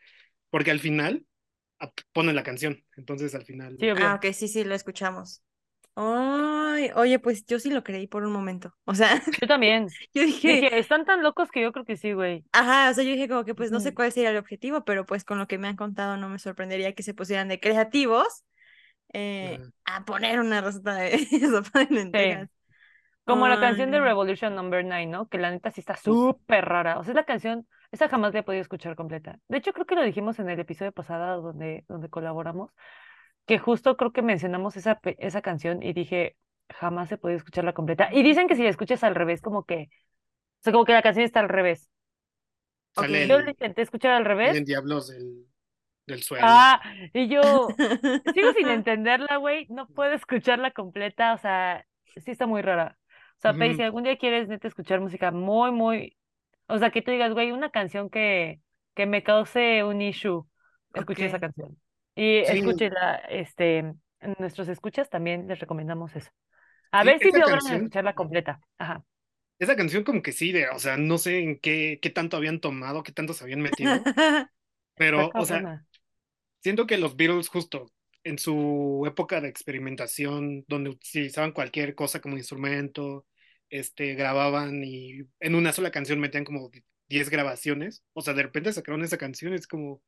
porque 0.50 0.70
al 0.70 0.80
final 0.80 1.26
ponen 2.12 2.36
la 2.36 2.42
canción, 2.42 2.84
entonces 2.96 3.34
al 3.34 3.44
final... 3.44 3.76
Sí. 3.78 3.88
Ah, 3.88 4.14
ok, 4.14 4.32
sí, 4.32 4.48
sí, 4.48 4.64
lo 4.64 4.74
escuchamos. 4.74 5.42
Ay, 5.94 6.90
oye, 6.94 7.18
pues 7.18 7.44
yo 7.44 7.58
sí 7.58 7.70
lo 7.70 7.84
creí 7.84 8.06
por 8.06 8.24
un 8.24 8.32
momento. 8.32 8.74
O 8.84 8.94
sea, 8.94 9.22
Yo 9.42 9.46
también. 9.46 9.88
yo 10.14 10.22
dije, 10.22 10.54
Dije, 10.54 10.78
están 10.78 11.04
tan 11.04 11.22
locos 11.22 11.50
que 11.50 11.60
yo 11.60 11.72
creo 11.72 11.84
que 11.84 11.96
sí, 11.96 12.12
güey. 12.12 12.44
ajá, 12.52 12.90
o 12.90 12.94
sea, 12.94 13.04
yo 13.04 13.10
dije 13.10 13.28
como 13.28 13.44
que 13.44 13.54
pues 13.54 13.70
no 13.70 13.80
sé 13.80 13.92
cuál 13.92 14.10
sería 14.10 14.30
el 14.30 14.38
objetivo, 14.38 14.84
pero 14.84 15.04
pues 15.04 15.24
con 15.24 15.38
lo 15.38 15.46
que 15.46 15.58
me 15.58 15.68
han 15.68 15.76
contado 15.76 16.16
no 16.16 16.28
me 16.28 16.38
sorprendería 16.38 16.94
que 16.94 17.02
se 17.02 17.12
pusieran 17.14 17.48
de 17.48 17.60
creativos 17.60 18.44
eh, 19.12 19.60
a 19.84 20.04
poner 20.04 20.40
una 20.40 20.62
receta 20.62 20.94
de 20.94 21.18
sopa 21.50 21.84
de 21.84 21.94
lentejas. 21.94 22.48
Como 23.24 23.46
la 23.46 23.60
canción 23.60 23.90
de. 23.90 24.00
Revolution 24.00 24.54
Number 24.54 24.84
9, 24.84 25.06
¿no? 25.06 25.28
Que 25.28 25.38
la 25.38 25.50
neta 25.50 25.70
sí 25.70 25.80
está 25.80 25.96
súper 25.96 26.64
rara. 26.64 26.98
O 26.98 27.04
sea, 27.04 27.12
es 27.12 27.16
la 27.16 27.24
canción, 27.24 27.66
esa 27.92 28.08
jamás 28.08 28.34
la 28.34 28.40
he 28.40 28.42
podido 28.42 28.62
escuchar 28.62 28.96
completa. 28.96 29.38
De 29.48 29.58
hecho, 29.58 29.72
creo 29.72 29.86
que 29.86 29.94
lo 29.94 30.02
dijimos 30.02 30.38
en 30.38 30.48
el 30.48 30.58
episodio 30.58 30.92
pasado 30.92 31.40
donde, 31.40 31.84
donde 31.88 32.08
colaboramos, 32.08 32.72
que 33.46 33.58
justo 33.58 33.96
creo 33.96 34.12
que 34.12 34.22
mencionamos 34.22 34.76
esa, 34.76 34.98
esa 35.18 35.42
canción 35.42 35.82
y 35.82 35.92
dije, 35.92 36.36
jamás 36.68 37.12
he 37.12 37.18
podido 37.18 37.38
escucharla 37.38 37.72
completa. 37.72 38.08
Y 38.12 38.22
dicen 38.22 38.48
que 38.48 38.56
si 38.56 38.62
la 38.62 38.70
escuchas 38.70 39.04
al 39.04 39.14
revés, 39.14 39.40
como 39.40 39.64
que, 39.64 39.88
o 40.60 40.62
sea, 40.62 40.72
como 40.72 40.84
que 40.84 40.92
la 40.92 41.02
canción 41.02 41.24
está 41.24 41.40
al 41.40 41.48
revés. 41.48 41.88
Sale 42.94 43.24
Ok. 43.24 43.30
Yo 43.30 43.40
lo 43.40 43.50
intenté 43.50 43.82
escuchar 43.82 44.12
al 44.12 44.24
revés. 44.24 44.48
Salen 44.48 44.64
diablos 44.64 45.08
del, 45.08 45.46
del 46.06 46.22
suelo. 46.22 46.44
Ah, 46.46 46.80
y 47.14 47.28
yo 47.28 47.68
sigo 48.34 48.52
sin 48.52 48.68
entenderla, 48.68 49.36
güey. 49.36 49.66
No 49.70 49.86
puedo 49.86 50.12
escucharla 50.12 50.70
completa. 50.72 51.34
O 51.34 51.38
sea, 51.38 51.84
sí 52.16 52.30
está 52.30 52.46
muy 52.46 52.62
rara. 52.62 52.98
O 53.42 53.48
sea, 53.50 53.54
Pei, 53.54 53.70
Ujú. 53.70 53.76
si 53.78 53.82
algún 53.82 54.04
día 54.04 54.16
quieres 54.18 54.48
neta 54.48 54.68
escuchar 54.68 55.00
música 55.00 55.30
muy, 55.32 55.72
muy. 55.72 56.16
O 56.68 56.78
sea, 56.78 56.90
que 56.90 57.02
tú 57.02 57.10
digas, 57.10 57.32
güey, 57.32 57.50
una 57.50 57.70
canción 57.70 58.08
que, 58.08 58.60
que 58.94 59.06
me 59.06 59.22
cause 59.22 59.82
un 59.84 60.00
issue. 60.00 60.44
Escuché 60.94 61.26
esa 61.26 61.40
canción. 61.40 61.76
Y 62.14 62.44
Sí. 62.44 62.58
escúchela, 62.58 63.16
este, 63.28 63.78
en 63.78 64.36
nuestros 64.38 64.68
escuchas 64.68 65.08
también 65.10 65.48
les 65.48 65.58
recomendamos 65.58 66.14
eso. 66.14 66.30
A 66.92 67.00
Sí, 67.02 67.06
ver 67.08 67.18
si 67.18 67.32
logran 67.32 67.50
canción- 67.58 67.76
escucharla 67.78 68.14
completa. 68.14 68.60
Ajá. 68.78 69.02
Esa 69.58 69.76
canción 69.76 70.04
como 70.04 70.22
que 70.22 70.32
sí, 70.32 70.52
de, 70.52 70.68
o 70.68 70.78
sea, 70.78 70.96
no 70.96 71.18
sé 71.18 71.38
en 71.40 71.58
qué, 71.58 71.98
qué 72.02 72.10
tanto 72.10 72.36
habían 72.36 72.60
tomado, 72.60 73.02
qué 73.02 73.12
tanto 73.12 73.32
se 73.32 73.44
habían 73.44 73.60
metido, 73.60 73.90
pero, 74.96 75.30
o 75.34 75.44
sea, 75.44 75.84
siento 76.60 76.86
que 76.86 76.98
los 76.98 77.16
Beatles 77.16 77.48
justo 77.48 77.86
en 78.24 78.38
su 78.38 79.04
época 79.06 79.40
de 79.40 79.48
experimentación, 79.48 80.64
donde 80.68 80.90
utilizaban 80.90 81.52
cualquier 81.52 81.94
cosa 81.94 82.20
como 82.20 82.36
instrumento, 82.36 83.24
este, 83.72 84.14
grababan 84.14 84.84
y 84.84 85.22
en 85.40 85.54
una 85.54 85.72
sola 85.72 85.90
canción 85.90 86.20
metían 86.20 86.44
como 86.44 86.70
10 87.08 87.30
grabaciones, 87.30 88.04
o 88.12 88.20
sea, 88.20 88.34
de 88.34 88.42
repente 88.42 88.70
sacaron 88.70 89.02
esa 89.02 89.16
canción, 89.16 89.54
es 89.54 89.66
como, 89.66 90.02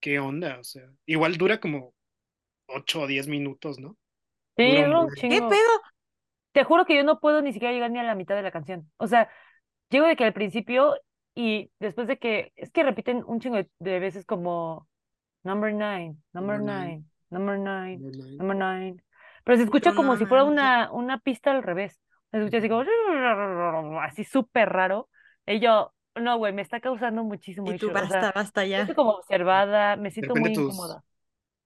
¿qué 0.00 0.18
onda? 0.18 0.58
O 0.58 0.64
sea, 0.64 0.82
igual 1.06 1.36
dura 1.36 1.60
como 1.60 1.94
8 2.66 3.02
o 3.02 3.06
10 3.06 3.28
minutos, 3.28 3.78
¿no? 3.78 3.96
Sí, 4.56 4.64
buen. 4.64 5.08
¿Qué 5.20 5.38
pedo? 5.38 5.82
Te 6.50 6.64
juro 6.64 6.84
que 6.84 6.96
yo 6.96 7.04
no 7.04 7.20
puedo 7.20 7.42
ni 7.42 7.52
siquiera 7.52 7.72
llegar 7.72 7.92
ni 7.92 8.00
a 8.00 8.02
la 8.02 8.16
mitad 8.16 8.34
de 8.34 8.42
la 8.42 8.50
canción. 8.50 8.90
O 8.96 9.06
sea, 9.06 9.30
llego 9.88 10.06
de 10.06 10.16
que 10.16 10.24
al 10.24 10.32
principio 10.32 10.96
y 11.32 11.70
después 11.78 12.08
de 12.08 12.18
que, 12.18 12.52
es 12.56 12.72
que 12.72 12.82
repiten 12.82 13.22
un 13.24 13.38
chingo 13.38 13.58
de, 13.78 14.00
veces 14.00 14.24
como 14.24 14.88
number 15.44 15.72
nine, 15.72 16.16
number 16.32 16.58
Number 16.58 16.60
nine. 16.60 16.86
nine, 16.86 17.04
number 17.30 17.58
nine, 17.58 17.98
Number 17.98 18.16
nine. 18.16 18.36
number 18.36 18.56
nine. 18.56 19.02
Pero 19.44 19.58
se 19.58 19.62
escucha 19.62 19.94
como 19.94 20.14
no 20.14 20.18
si 20.18 20.26
fuera 20.26 20.42
una, 20.42 20.90
una 20.90 21.20
pista 21.20 21.52
al 21.52 21.62
revés. 21.62 22.00
Se 22.30 22.38
escucha 22.38 22.58
así 22.58 22.68
como 22.68 22.82
así 24.02 24.24
súper 24.24 24.68
raro. 24.68 25.08
Y 25.46 25.60
yo, 25.60 25.92
no, 26.16 26.36
güey, 26.38 26.52
me 26.52 26.62
está 26.62 26.80
causando 26.80 27.22
muchísimo 27.24 27.72
Y 27.72 27.78
tú, 27.78 27.86
issue. 27.86 27.90
O 27.90 27.92
sea, 27.92 28.02
basta, 28.02 28.32
basta 28.34 28.64
ya. 28.66 28.80
estoy 28.80 28.94
como 28.94 29.10
observada, 29.12 29.96
me 29.96 30.10
siento 30.10 30.34
muy 30.34 30.52
tus- 30.52 30.64
incómoda. 30.64 31.04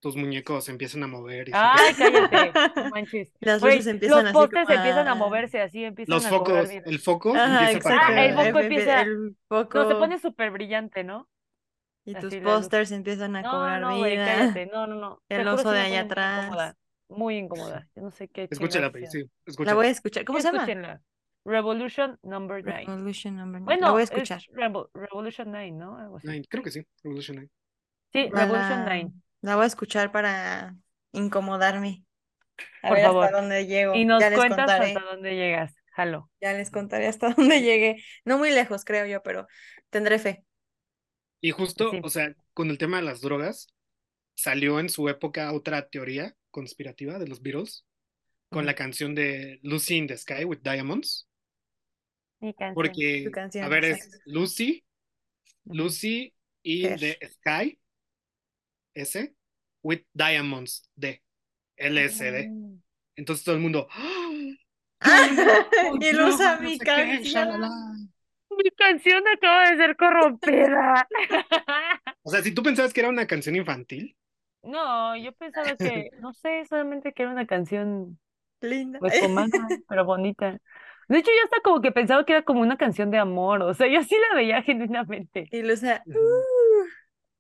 Tus 0.01 0.17
muñecos 0.17 0.65
se 0.65 0.71
empiezan 0.73 1.03
a 1.03 1.09
mover 1.09 1.49
y 1.49 1.53
se- 1.53 1.59
Ay, 1.59 1.95
cállate, 1.99 2.53
no 2.77 2.91
manches. 2.91 3.33
Las 3.41 3.63
luces 3.63 3.87
empiezan 3.87 4.25
los 4.25 4.33
postes 4.33 4.65
como 4.65 4.75
empiezan 4.79 5.09
a 5.09 5.11
a- 5.13 5.15
moverse 5.15 5.61
así, 5.61 5.85
empiezan 5.85 6.15
los 6.15 6.25
a 6.25 6.29
focos, 6.31 6.71
el 6.71 6.99
foco 7.01 7.35
Ajá, 7.35 7.71
empieza 7.71 7.91
a 7.91 7.93
exacto. 7.97 8.13
Ah, 8.17 8.25
el 8.25 8.35
foco 8.35 8.59
empieza- 8.61 9.01
el 9.03 9.37
foco 9.49 9.79
No, 9.79 9.89
se 9.89 9.95
pone 9.97 10.19
súper 10.19 10.51
brillante, 10.53 11.05
¿no? 11.05 11.29
y 12.07 12.15
así 12.15 12.29
tus 12.29 12.37
pósters 12.37 12.93
empiezan 12.93 13.37
a 13.37 13.43
No, 13.43 13.51
cobrar 13.51 13.81
no, 13.83 14.03
vida. 14.03 14.25
cállate. 14.25 14.67
No, 14.73 14.87
no, 14.87 14.95
no. 14.95 15.23
El 15.29 15.47
oso 15.49 15.71
de 15.71 15.81
me 15.81 15.87
allá 15.87 16.01
atrás. 16.03 16.45
incómoda, 16.47 16.77
Muy 17.11 17.37
incómoda. 17.37 17.87
Yo 17.95 18.03
no 18.03 18.11
sé 18.11 18.29
qué 18.29 18.49
sea. 18.49 18.69
sí, 19.11 19.25
La 19.65 19.75
voy 19.75 19.87
a 19.87 19.91
escuchar. 19.91 20.25
¿Cómo 20.25 20.41
se 20.41 20.47
llama? 20.47 20.59
Escúchenla. 20.59 21.01
Revolution 21.45 22.19
Number 22.23 22.63
9. 22.65 22.85
Revolution 22.87 23.37
Number 23.37 23.61
Nine. 23.61 23.65
Bueno, 23.65 23.87
La 23.87 23.93
voy 23.93 24.01
a 24.01 24.05
es 24.05 24.11
escuchar. 24.11 24.41
Revo- 24.53 24.91
Revolution 24.95 25.51
9, 25.51 25.71
¿no? 25.73 25.97
Algo 25.99 26.17
así. 26.19 26.27
Nine, 26.29 26.45
creo 26.49 26.63
que 26.63 26.71
sí, 26.71 26.87
Revolution 27.03 27.37
Nine. 27.39 27.51
Sí, 28.13 28.29
La- 28.33 28.45
Revolution 28.47 28.85
9. 28.85 29.11
La 29.43 29.57
voy 29.57 29.65
a 29.65 29.67
escuchar 29.67 30.13
para 30.13 30.75
incomodarme. 31.13 32.05
A 32.83 32.89
Por 32.89 32.97
ver 32.99 33.07
favor. 33.07 33.25
hasta 33.25 33.41
dónde 33.41 33.67
llego. 33.67 33.95
Y 33.95 34.05
nos 34.05 34.21
ya 34.21 34.35
cuentas 34.35 34.59
contaré. 34.59 34.87
hasta 34.89 35.01
dónde 35.01 35.35
llegas. 35.35 35.75
Jalo. 35.93 36.31
Ya 36.43 36.53
les 36.53 36.71
contaré 36.71 37.07
hasta 37.07 37.31
dónde 37.37 37.63
llegué. 37.63 38.03
No 38.25 38.37
muy 38.39 38.51
lejos, 38.51 38.85
creo 38.85 39.07
yo, 39.07 39.23
pero 39.23 39.47
tendré 39.89 40.19
fe. 40.19 40.45
Y 41.41 41.53
justo, 41.53 41.91
Sí. 41.91 42.01
o 42.05 42.09
sea, 42.11 42.35
con 42.53 42.69
el 42.69 42.77
tema 42.77 42.99
de 42.99 43.05
las 43.05 43.23
drogas, 43.23 43.69
salió 44.35 44.79
en 44.79 44.91
su 44.91 45.09
época 45.09 45.53
otra 45.55 45.89
teoría 45.89 46.35
conspirativa 46.51 47.19
de 47.19 47.29
los 47.29 47.43
Beatles, 47.43 47.85
con 48.51 48.67
la 48.67 48.75
canción 48.75 49.15
de 49.15 49.61
Lucy 49.63 49.97
in 49.97 50.07
the 50.07 50.17
Sky 50.17 50.45
with 50.45 50.59
Diamonds, 50.63 51.29
Mi 52.41 52.53
canción. 52.55 52.75
porque, 52.75 53.31
canción, 53.33 53.65
a 53.65 53.69
ver, 53.69 53.85
es. 53.85 54.21
Lucy. 54.27 54.85
Lucy 55.65 56.35
in 56.63 56.97
the 56.97 57.19
Sky, 57.29 57.79
S, 58.95 59.35
with 59.83 60.03
Diamonds, 60.15 60.89
D, 60.97 61.23
LSD. 61.77 62.49
Mm. 62.49 62.83
Entonces 63.17 63.45
todo 63.45 63.55
el 63.55 63.61
mundo, 63.61 63.87
¡Ah! 63.91 64.31
y 66.01 66.17
usa 66.17 66.57
no 66.57 66.63
mi 66.63 66.79
canción. 66.79 68.11
Mi 68.51 68.71
canción 68.77 69.23
acaba 69.29 69.71
de 69.71 69.77
ser 69.77 69.97
corrompida. 69.97 71.09
O 72.23 72.31
sea, 72.31 72.43
si 72.43 72.53
tú 72.53 72.63
pensabas 72.63 72.93
que 72.93 73.01
era 73.01 73.09
una 73.09 73.27
canción 73.27 73.57
infantil, 73.57 74.17
No, 74.63 75.17
yo 75.17 75.33
pensaba 75.33 75.77
que, 75.79 76.11
no 76.19 76.33
sé, 76.35 76.65
solamente 76.67 77.13
que 77.13 77.23
era 77.23 77.33
una 77.33 77.47
canción 77.47 78.19
Linda. 78.63 79.01
pues 79.01 79.21
humana, 79.23 79.77
pero 79.89 80.05
bonita. 80.07 80.59
De 81.09 81.19
hecho, 81.19 81.31
yo 81.33 81.45
hasta 81.45 81.61
como 81.63 81.81
que 81.83 81.93
pensaba 81.93 82.25
que 82.27 82.35
era 82.35 82.45
como 82.45 82.63
una 82.63 82.77
canción 82.79 83.11
de 83.11 83.19
amor, 83.19 83.63
o 83.63 83.75
sea, 83.75 83.89
yo 83.89 84.03
sí 84.05 84.17
la 84.31 84.37
veía 84.37 84.63
genuinamente. 84.63 85.53
Y. 85.53 85.63
Ujú. 86.07 86.19
"Uh". 86.19 86.87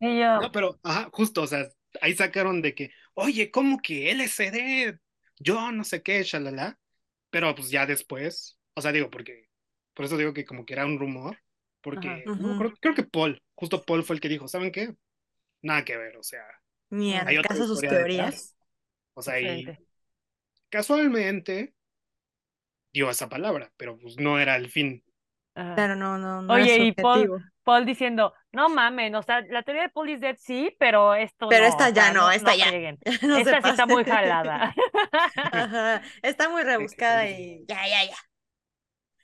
Y 0.01 0.20
yo, 0.20 0.40
No, 0.40 0.51
pero, 0.52 0.78
ajá, 0.82 1.10
justo, 1.12 1.42
o 1.42 1.47
sea, 1.47 1.68
ahí 2.01 2.14
sacaron 2.14 2.62
de 2.62 2.74
que, 2.74 2.90
oye, 3.14 3.51
¿cómo 3.51 3.78
que 3.80 4.10
LCD? 4.10 4.98
Yo 5.38 5.72
no 5.72 5.84
sé 5.84 6.02
qué, 6.02 6.22
shalala. 6.22 6.78
Pero 7.30 7.55
pues 7.55 7.70
ya 7.70 7.86
después, 7.86 8.59
o 8.74 8.82
sea, 8.82 8.92
digo, 8.92 9.10
porque, 9.10 9.48
por 9.94 10.05
eso 10.06 10.16
digo 10.18 10.34
que 10.34 10.44
como 10.44 10.66
que 10.66 10.74
era 10.74 10.86
un 10.86 10.98
rumor, 10.98 11.38
porque, 11.80 12.32
Ajá. 12.32 12.34
no 12.36 12.52
acuerdo, 12.52 12.74
creo 12.80 12.94
que 12.94 13.05
Paul, 13.05 13.42
justo 13.55 13.82
Paul 13.84 14.05
fue 14.05 14.16
el 14.16 14.20
que 14.22 14.28
dijo, 14.28 14.48
¿saben 14.48 14.72
qué? 14.72 14.94
Nada 15.62 15.84
que 15.84 15.97
ver, 15.98 16.16
o 16.18 16.22
sea, 16.24 16.44
Ni 16.90 17.14
Hay 17.14 17.36
al 17.36 17.42
caso 17.42 17.66
sus 17.66 17.80
detrás. 17.80 17.98
teorías. 17.98 18.56
o 19.14 19.22
sea, 19.22 19.40
y 19.40 19.66
casualmente 20.70 21.74
dio 22.92 23.10
esa 23.10 23.28
palabra, 23.28 23.72
pero 23.76 23.98
pues 23.98 24.16
no 24.18 24.38
era 24.38 24.56
el 24.56 24.68
fin. 24.70 25.02
Ajá. 25.54 25.74
Claro, 25.74 25.96
no, 25.96 26.18
no, 26.18 26.42
no 26.42 26.52
Oye, 26.54 26.78
y 26.86 26.92
Paul, 26.92 27.86
diciendo, 27.86 28.32
no 28.52 28.68
mamen, 28.68 29.14
o 29.14 29.22
sea, 29.22 29.42
la 29.42 29.62
teoría 29.62 29.82
de 29.82 29.88
Paul 29.90 30.10
is 30.10 30.20
dead 30.20 30.36
sí, 30.38 30.74
pero 30.78 31.14
esto 31.14 31.48
Pero 31.48 31.64
no, 31.64 31.70
esta 31.70 31.88
o 31.88 31.90
ya 31.90 32.02
sea, 32.02 32.12
no, 32.12 32.30
esta 32.30 32.54
ya. 32.56 32.66
No 33.22 33.36
se 33.36 33.42
esta 33.42 33.62
sí 33.62 33.68
está 33.70 33.86
muy 33.86 34.04
jalada. 34.04 34.74
Ajá, 35.50 36.02
Está 36.22 36.48
muy 36.48 36.62
rebuscada 36.62 37.28
y 37.28 37.64
ya, 37.66 37.86
ya, 37.88 38.04
ya. 38.10 38.16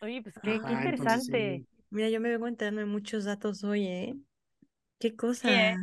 Oye, 0.00 0.22
pues 0.22 0.38
qué, 0.38 0.62
qué 0.64 0.72
entonces 0.72 1.24
interesante. 1.24 1.38
sí. 1.38 1.66
Mira, 1.90 2.08
yo 2.10 2.20
me 2.20 2.30
vengo 2.30 2.48
enterando 2.48 2.80
de 2.80 2.86
muchos 2.86 3.24
datos 3.24 3.64
hoy, 3.64 3.86
¿eh? 3.86 4.16
Qué 4.98 5.16
cosa. 5.16 5.72
¿eh? 5.72 5.76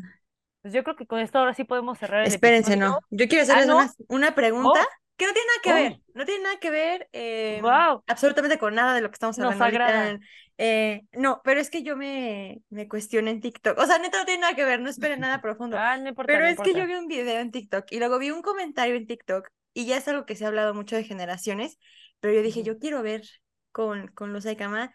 Pues 0.64 0.74
yo 0.74 0.84
creo 0.84 0.96
que 0.96 1.06
con 1.06 1.20
esto 1.20 1.38
ahora 1.40 1.54
sí 1.54 1.64
podemos 1.66 2.00
cerrar 2.00 2.22
el 2.22 2.28
Espérense, 2.28 2.74
episodio. 2.74 2.92
no. 2.94 3.00
Yo 3.12 3.28
quiero 3.28 3.44
hacerles 3.44 3.68
¿no? 3.68 3.78
una, 3.78 3.92
una 4.08 4.36
pregunta 4.36 4.80
Oh. 4.82 4.88
que 5.18 5.28
no 5.28 5.34
tiene 5.34 5.48
nada 5.48 5.62
que 5.62 5.72
Oh. 5.72 5.76
ver. 5.76 6.02
No 6.16 6.26
tiene 6.26 6.44
nada 6.44 6.60
que 6.60 6.70
ver 6.72 7.10
eh, 7.14 7.60
Guau. 7.62 8.04
absolutamente 8.08 8.58
con 8.58 8.74
nada 8.74 8.96
de 8.96 9.02
lo 9.02 9.10
que 9.10 9.14
estamos 9.14 9.38
Nos 9.38 9.54
hablando 9.54 9.66
agrada. 9.66 10.20
Eh, 10.58 11.02
no, 11.14 11.42
pero 11.44 11.60
es 11.60 11.70
que 11.70 11.84
yo 11.84 11.98
me, 11.98 12.62
me 12.70 12.88
cuestioné 12.88 13.32
en 13.32 13.42
TikTok. 13.42 13.78
O 13.78 13.86
sea, 13.86 13.98
neta, 14.00 14.20
no 14.20 14.26
tiene 14.26 14.42
nada 14.42 14.56
que 14.56 14.64
ver, 14.66 14.80
no 14.80 14.90
esperen 14.90 15.20
nada 15.20 15.42
profundo. 15.42 15.78
Ah, 15.78 15.98
no 15.98 16.10
importa, 16.10 16.32
Pero 16.32 16.46
no 16.46 16.52
es 16.52 16.60
que 16.60 16.74
yo 16.74 16.86
vi 16.86 16.94
un 16.94 17.08
video 17.08 17.40
en 17.40 17.52
TikTok 17.52 17.86
y 17.92 18.00
luego 18.00 18.20
vi 18.20 18.32
un 18.32 18.42
comentario 18.42 18.96
en 18.96 19.06
TikTok 19.08 19.50
y 19.74 19.86
ya 19.86 19.98
es 19.98 20.08
algo 20.08 20.26
que 20.26 20.36
se 20.36 20.46
ha 20.46 20.48
hablado 20.48 20.74
mucho 20.74 20.96
de 20.96 21.04
generaciones, 21.04 21.78
pero 22.20 22.34
yo 22.36 22.42
dije, 22.44 22.64
yo 22.64 22.78
quiero 22.80 23.02
ver 23.02 23.24
con, 23.72 24.08
con 24.10 24.32
los 24.32 24.46
Aikama 24.46 24.94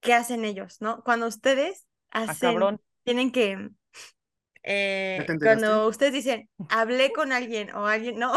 qué 0.00 0.12
hacen 0.14 0.44
ellos, 0.44 0.80
¿no? 0.80 1.02
Cuando 1.02 1.26
ustedes 1.26 1.86
Ah, 2.10 2.24
hacen, 2.30 2.60
tienen 3.02 3.32
que, 3.32 3.70
eh, 4.64 5.26
cuando 5.40 5.86
ustedes 5.86 6.12
dicen, 6.12 6.48
hablé 6.70 7.12
con 7.12 7.32
alguien 7.32 7.74
o 7.74 7.86
alguien, 7.86 8.18
no, 8.18 8.32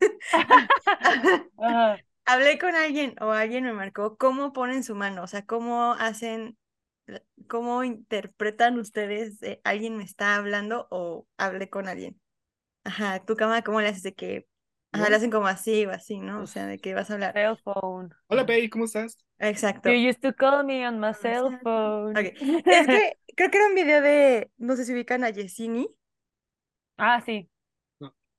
hablé 2.24 2.58
con 2.58 2.74
alguien 2.74 3.14
o 3.20 3.30
alguien 3.32 3.64
me 3.64 3.72
marcó, 3.72 4.16
¿cómo 4.16 4.52
ponen 4.52 4.84
su 4.84 4.94
mano? 4.94 5.22
O 5.22 5.26
sea, 5.26 5.44
¿cómo 5.44 5.92
hacen, 5.94 6.56
cómo 7.48 7.84
interpretan 7.84 8.78
ustedes, 8.78 9.42
eh, 9.42 9.60
alguien 9.64 9.96
me 9.96 10.04
está 10.04 10.36
hablando 10.36 10.86
o 10.90 11.26
hablé 11.36 11.68
con 11.68 11.88
alguien? 11.88 12.20
Ajá, 12.84 13.24
tu 13.24 13.36
cama, 13.36 13.62
¿cómo 13.62 13.80
le 13.80 13.88
haces 13.88 14.02
de 14.02 14.14
que, 14.14 14.46
ajá, 14.94 15.10
le 15.10 15.16
hacen 15.16 15.30
como 15.30 15.46
así 15.46 15.86
o 15.86 15.90
así, 15.90 16.20
¿no? 16.20 16.42
O 16.42 16.46
sea, 16.46 16.66
de 16.66 16.78
que 16.78 16.94
vas 16.94 17.10
a 17.10 17.14
hablar. 17.14 17.32
Cell 17.32 17.56
phone. 17.62 18.14
Hola, 18.28 18.46
Pei, 18.46 18.68
¿cómo 18.68 18.84
estás? 18.84 19.24
Exacto. 19.38 19.90
You 19.90 20.08
used 20.08 20.20
to 20.20 20.34
call 20.34 20.64
me 20.64 20.86
on 20.86 21.00
my 21.00 21.12
cell 21.12 21.58
phone. 21.62 22.16
Ok, 22.16 22.34
Es 22.66 22.86
que 22.86 23.18
creo 23.34 23.50
que 23.50 23.58
era 23.58 23.66
un 23.66 23.74
video 23.74 24.00
de, 24.00 24.50
no 24.56 24.76
sé 24.76 24.84
si 24.84 24.92
ubican 24.92 25.24
a 25.24 25.30
Yesini. 25.30 25.88
Ah, 26.96 27.20
sí. 27.24 27.50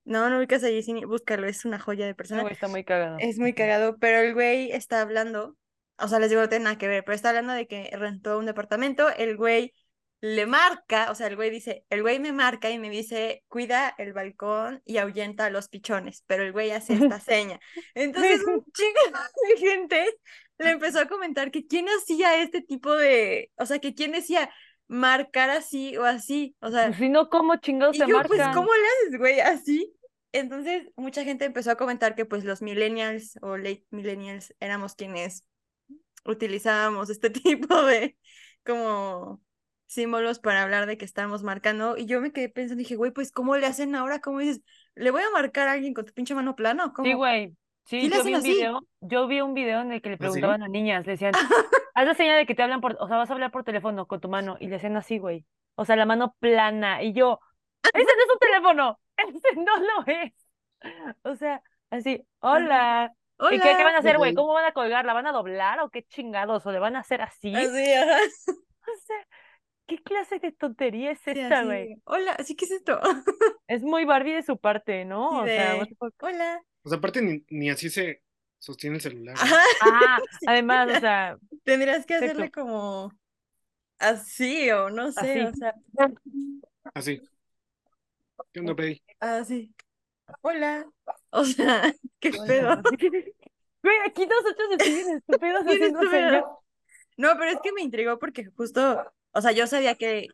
No, 0.06 0.30
no 0.30 0.38
ubicas 0.38 0.64
a 0.64 0.70
Yesini, 0.70 1.04
búscalo, 1.04 1.48
es 1.48 1.66
una 1.66 1.80
joya 1.80 2.06
de 2.06 2.14
persona. 2.16 2.42
güey 2.42 2.54
está 2.54 2.68
muy 2.68 2.84
cagado. 2.84 3.18
Es 3.20 3.40
muy 3.40 3.54
cagado, 3.54 3.98
pero 3.98 4.20
el 4.20 4.34
güey 4.34 4.72
está 4.72 5.02
hablando, 5.02 5.58
o 5.98 6.08
sea, 6.08 6.20
les 6.20 6.30
digo, 6.30 6.42
no 6.42 6.50
tiene 6.50 6.66
nada 6.66 6.78
que 6.78 6.88
ver, 6.88 7.04
pero 7.04 7.16
está 7.16 7.30
hablando 7.30 7.54
de 7.54 7.68
que 7.68 7.90
rentó 7.92 8.38
un 8.38 8.46
departamento, 8.46 9.10
el 9.10 9.36
güey 9.36 9.74
le 10.26 10.48
marca, 10.48 11.12
o 11.12 11.16
sea, 11.16 11.28
el 11.28 11.36
güey 11.36 11.52
dice, 11.52 11.86
el 11.92 12.02
güey 12.02 12.20
me 12.20 12.32
marca 12.32 12.72
y 12.72 12.80
me 12.80 12.90
dice, 12.90 13.44
cuida 13.48 13.94
el 14.00 14.12
balcón 14.12 14.82
y 14.84 14.98
ahuyenta 14.98 15.46
a 15.46 15.50
los 15.52 15.70
pichones, 15.70 16.24
pero 16.26 16.42
el 16.42 16.52
güey 16.52 16.72
hace 16.72 16.96
esta 16.96 17.20
seña. 17.20 17.60
Entonces 17.94 18.44
un 18.44 18.66
chingo 18.74 19.20
de 19.50 19.58
gente 19.58 20.18
le 20.58 20.72
empezó 20.72 21.00
a 21.00 21.08
comentar 21.08 21.52
que 21.52 21.68
quién 21.68 21.86
hacía 21.90 22.42
este 22.42 22.62
tipo 22.62 22.92
de, 22.94 23.52
o 23.58 23.68
sea, 23.68 23.78
que 23.78 23.94
quién 23.94 24.14
decía 24.14 24.50
marcar 24.88 25.52
así 25.52 25.96
o 25.96 26.06
así, 26.06 26.56
o 26.60 26.72
sea, 26.72 26.88
Pues 26.88 26.98
si 26.98 27.10
no, 27.10 27.30
¿cómo 27.30 27.58
chingados 27.58 27.96
y 27.96 28.00
te 28.00 28.08
yo, 28.08 28.20
pues, 28.24 28.40
marcan? 28.40 28.56
¿cómo 28.56 28.72
le 28.74 29.08
haces, 29.08 29.20
güey? 29.20 29.40
Así. 29.42 29.94
Entonces, 30.32 30.88
mucha 30.96 31.24
gente 31.24 31.46
empezó 31.46 31.70
a 31.72 31.78
comentar 31.78 32.16
que, 32.16 32.26
pues, 32.26 32.44
los 32.44 32.64
millennials 32.64 33.38
o 33.42 33.58
late 33.58 33.86
millennials 33.92 34.56
éramos 34.60 34.96
quienes 34.96 35.48
utilizábamos 36.26 37.10
este 37.10 37.30
tipo 37.70 37.84
de, 37.84 38.18
como, 38.66 39.45
símbolos 39.88 40.40
para 40.40 40.64
hablar 40.64 40.86
de 40.86 40.98
que 40.98 41.06
estábamos 41.06 41.44
marcando. 41.44 41.98
Y 41.98 42.06
yo 42.06 42.22
me 42.22 42.32
quedé 42.32 42.50
pensando, 42.50 42.80
dije, 42.80 42.96
güey, 42.96 43.12
pues, 43.12 43.32
¿cómo 43.32 43.56
le 43.58 43.66
hacen 43.68 43.96
ahora? 43.96 44.20
¿Cómo 44.20 44.40
dices? 44.40 44.62
¿Le 44.96 45.12
voy 45.12 45.22
a 45.22 45.30
marcar 45.32 45.68
a 45.68 45.74
alguien 45.74 45.94
con 45.94 46.06
tu 46.06 46.14
pinche 46.14 46.36
mano 46.36 46.56
plana 46.56 46.92
Sí, 47.04 47.14
güey. 47.14 47.56
Sí 47.86 48.10
yo 48.10 48.24
vi 48.24 48.32
un 48.32 48.36
así. 48.40 48.50
video, 48.50 48.82
yo 49.02 49.28
vi 49.28 49.42
un 49.42 49.54
video 49.54 49.82
en 49.82 49.92
el 49.92 50.02
que 50.02 50.10
le 50.10 50.16
¿Ah, 50.16 50.18
sí? 50.18 50.22
preguntaban 50.22 50.64
a 50.64 50.68
niñas, 50.68 51.06
le 51.06 51.12
decían, 51.12 51.34
haz 51.94 52.06
la 52.06 52.16
señal 52.16 52.38
de 52.38 52.48
que 52.48 52.56
te 52.56 52.64
hablan 52.64 52.82
por, 52.82 52.98
o 53.00 53.08
sea, 53.08 53.18
vas 53.18 53.30
a 53.30 53.34
hablar 53.34 53.52
por 53.52 53.64
teléfono 53.64 54.08
con 54.08 54.20
tu 54.20 54.28
mano, 54.28 54.58
y 54.60 54.68
le 54.68 54.78
hacían 54.78 54.98
así, 54.98 55.20
güey. 55.20 55.46
O 55.76 55.86
sea, 55.86 55.96
la 55.96 56.06
mano 56.08 56.36
plana, 56.40 57.04
y 57.04 57.14
yo, 57.14 57.40
ese 57.84 58.04
no 58.04 58.24
es 58.24 58.34
un 58.34 58.40
teléfono, 58.40 59.00
ese 59.18 59.56
no 59.56 59.78
lo 59.78 60.06
es. 60.08 60.34
O 61.24 61.36
sea, 61.36 61.62
así, 61.92 62.26
hola. 62.40 63.14
¿Y 63.52 63.60
qué, 63.60 63.76
qué 63.78 63.84
van 63.84 63.96
a 63.96 64.00
hacer, 64.00 64.18
güey? 64.18 64.34
¿Cómo 64.34 64.54
van 64.54 64.66
a 64.66 64.72
colgar? 64.72 65.06
¿La 65.06 65.14
van 65.14 65.28
a 65.28 65.32
doblar 65.32 65.80
o 65.82 65.90
qué 65.90 66.04
chingados? 66.04 66.66
¿O 66.66 66.72
le 66.72 66.80
van 66.80 66.96
a 66.96 67.00
hacer 67.00 67.22
así? 67.22 67.54
Así, 67.54 67.94
ajá. 67.94 68.18
O 68.88 68.98
sea, 69.06 69.28
¿qué 69.88 70.02
clase 70.04 70.40
de 70.40 70.52
tontería 70.52 71.12
es 71.12 71.20
Sí, 71.20 71.32
esta, 71.32 71.64
güey? 71.64 72.02
Hola, 72.06 72.34
¿así 72.34 72.56
qué 72.56 72.66
es 72.66 72.72
esto? 72.72 73.00
Es 73.68 73.82
muy 73.84 74.06
Barbie 74.06 74.34
de 74.36 74.44
su 74.44 74.58
parte, 74.58 75.06
¿no? 75.06 75.30
Sí, 75.32 75.38
O 75.38 75.46
sea, 75.46 75.74
de, 75.80 75.96
fuck. 75.98 76.14
hola. 76.22 76.62
O 76.84 76.90
sea, 76.90 76.98
aparte 77.00 77.22
ni, 77.22 77.44
ni 77.50 77.70
así 77.70 77.90
se 77.90 78.22
sostiene 78.60 78.98
el 78.98 79.02
celular. 79.02 79.36
¿no? 79.36 79.42
Ajá. 79.42 79.62
Ah, 79.82 80.18
Sí, 80.40 80.46
además, 80.48 80.90
o 80.98 81.00
sea, 81.00 81.38
Tendrías 81.64 82.06
que 82.06 82.14
hacerle 82.16 82.52
como 82.52 83.12
así 84.00 84.70
o 84.72 84.90
no 84.90 85.12
sé, 85.12 85.42
Así. 85.42 85.42
o 85.42 85.54
sea, 85.54 85.74
Así. 86.94 87.22
¿Qué 88.52 88.60
onda, 88.60 88.76
Pei? 88.76 89.02
así. 89.20 89.74
Hola. 90.42 90.86
O 91.32 91.46
sea, 91.46 91.94
qué 92.20 92.30
Hola. 92.30 92.46
pedo. 92.48 92.82
Güey, 93.84 93.98
aquí 94.08 94.26
nosotros 94.26 94.78
bien 94.86 95.18
estúpidos 95.18 95.64
haciendo 95.66 96.10
señas. 96.10 96.44
No, 97.18 97.30
pero 97.38 97.52
es 97.52 97.60
que 97.62 97.72
me 97.74 97.82
intrigó 97.82 98.20
porque 98.20 98.46
justo, 98.58 99.14
o 99.36 99.42
sea, 99.42 99.52
yo 99.54 99.68
sabía 99.68 99.96
que 99.96 100.28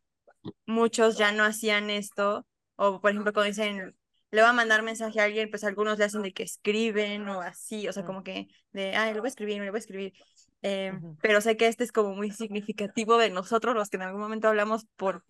muchos 0.65 1.17
ya 1.17 1.31
no 1.31 1.43
hacían 1.43 1.89
esto, 1.89 2.45
o 2.77 3.01
por 3.01 3.11
ejemplo, 3.11 3.33
cuando 3.33 3.49
dicen, 3.49 3.95
le 4.31 4.41
va 4.41 4.49
a 4.49 4.53
mandar 4.53 4.83
mensaje 4.83 5.19
a 5.19 5.25
alguien, 5.25 5.49
pues 5.49 5.63
algunos 5.63 5.99
le 5.99 6.05
hacen 6.05 6.21
de 6.23 6.33
que 6.33 6.43
escriben 6.43 7.27
o 7.29 7.41
así, 7.41 7.87
o 7.87 7.93
sea, 7.93 8.05
como 8.05 8.23
que 8.23 8.47
de, 8.71 8.95
ay, 8.95 9.13
le 9.13 9.19
voy 9.19 9.27
a 9.27 9.29
escribir, 9.29 9.61
le 9.61 9.71
voy 9.71 9.77
a 9.77 9.79
escribir. 9.79 10.13
Eh. 10.63 10.93
Pero 11.21 11.41
sé 11.41 11.57
que 11.57 11.67
este 11.67 11.83
es 11.83 11.91
como 11.91 12.15
muy 12.15 12.31
significativo 12.31 13.17
de 13.17 13.29
nosotros, 13.29 13.75
los 13.75 13.89
que 13.89 13.97
en 13.97 14.03
algún 14.03 14.21
momento 14.21 14.47
hablamos 14.47 14.85
por 14.95 15.23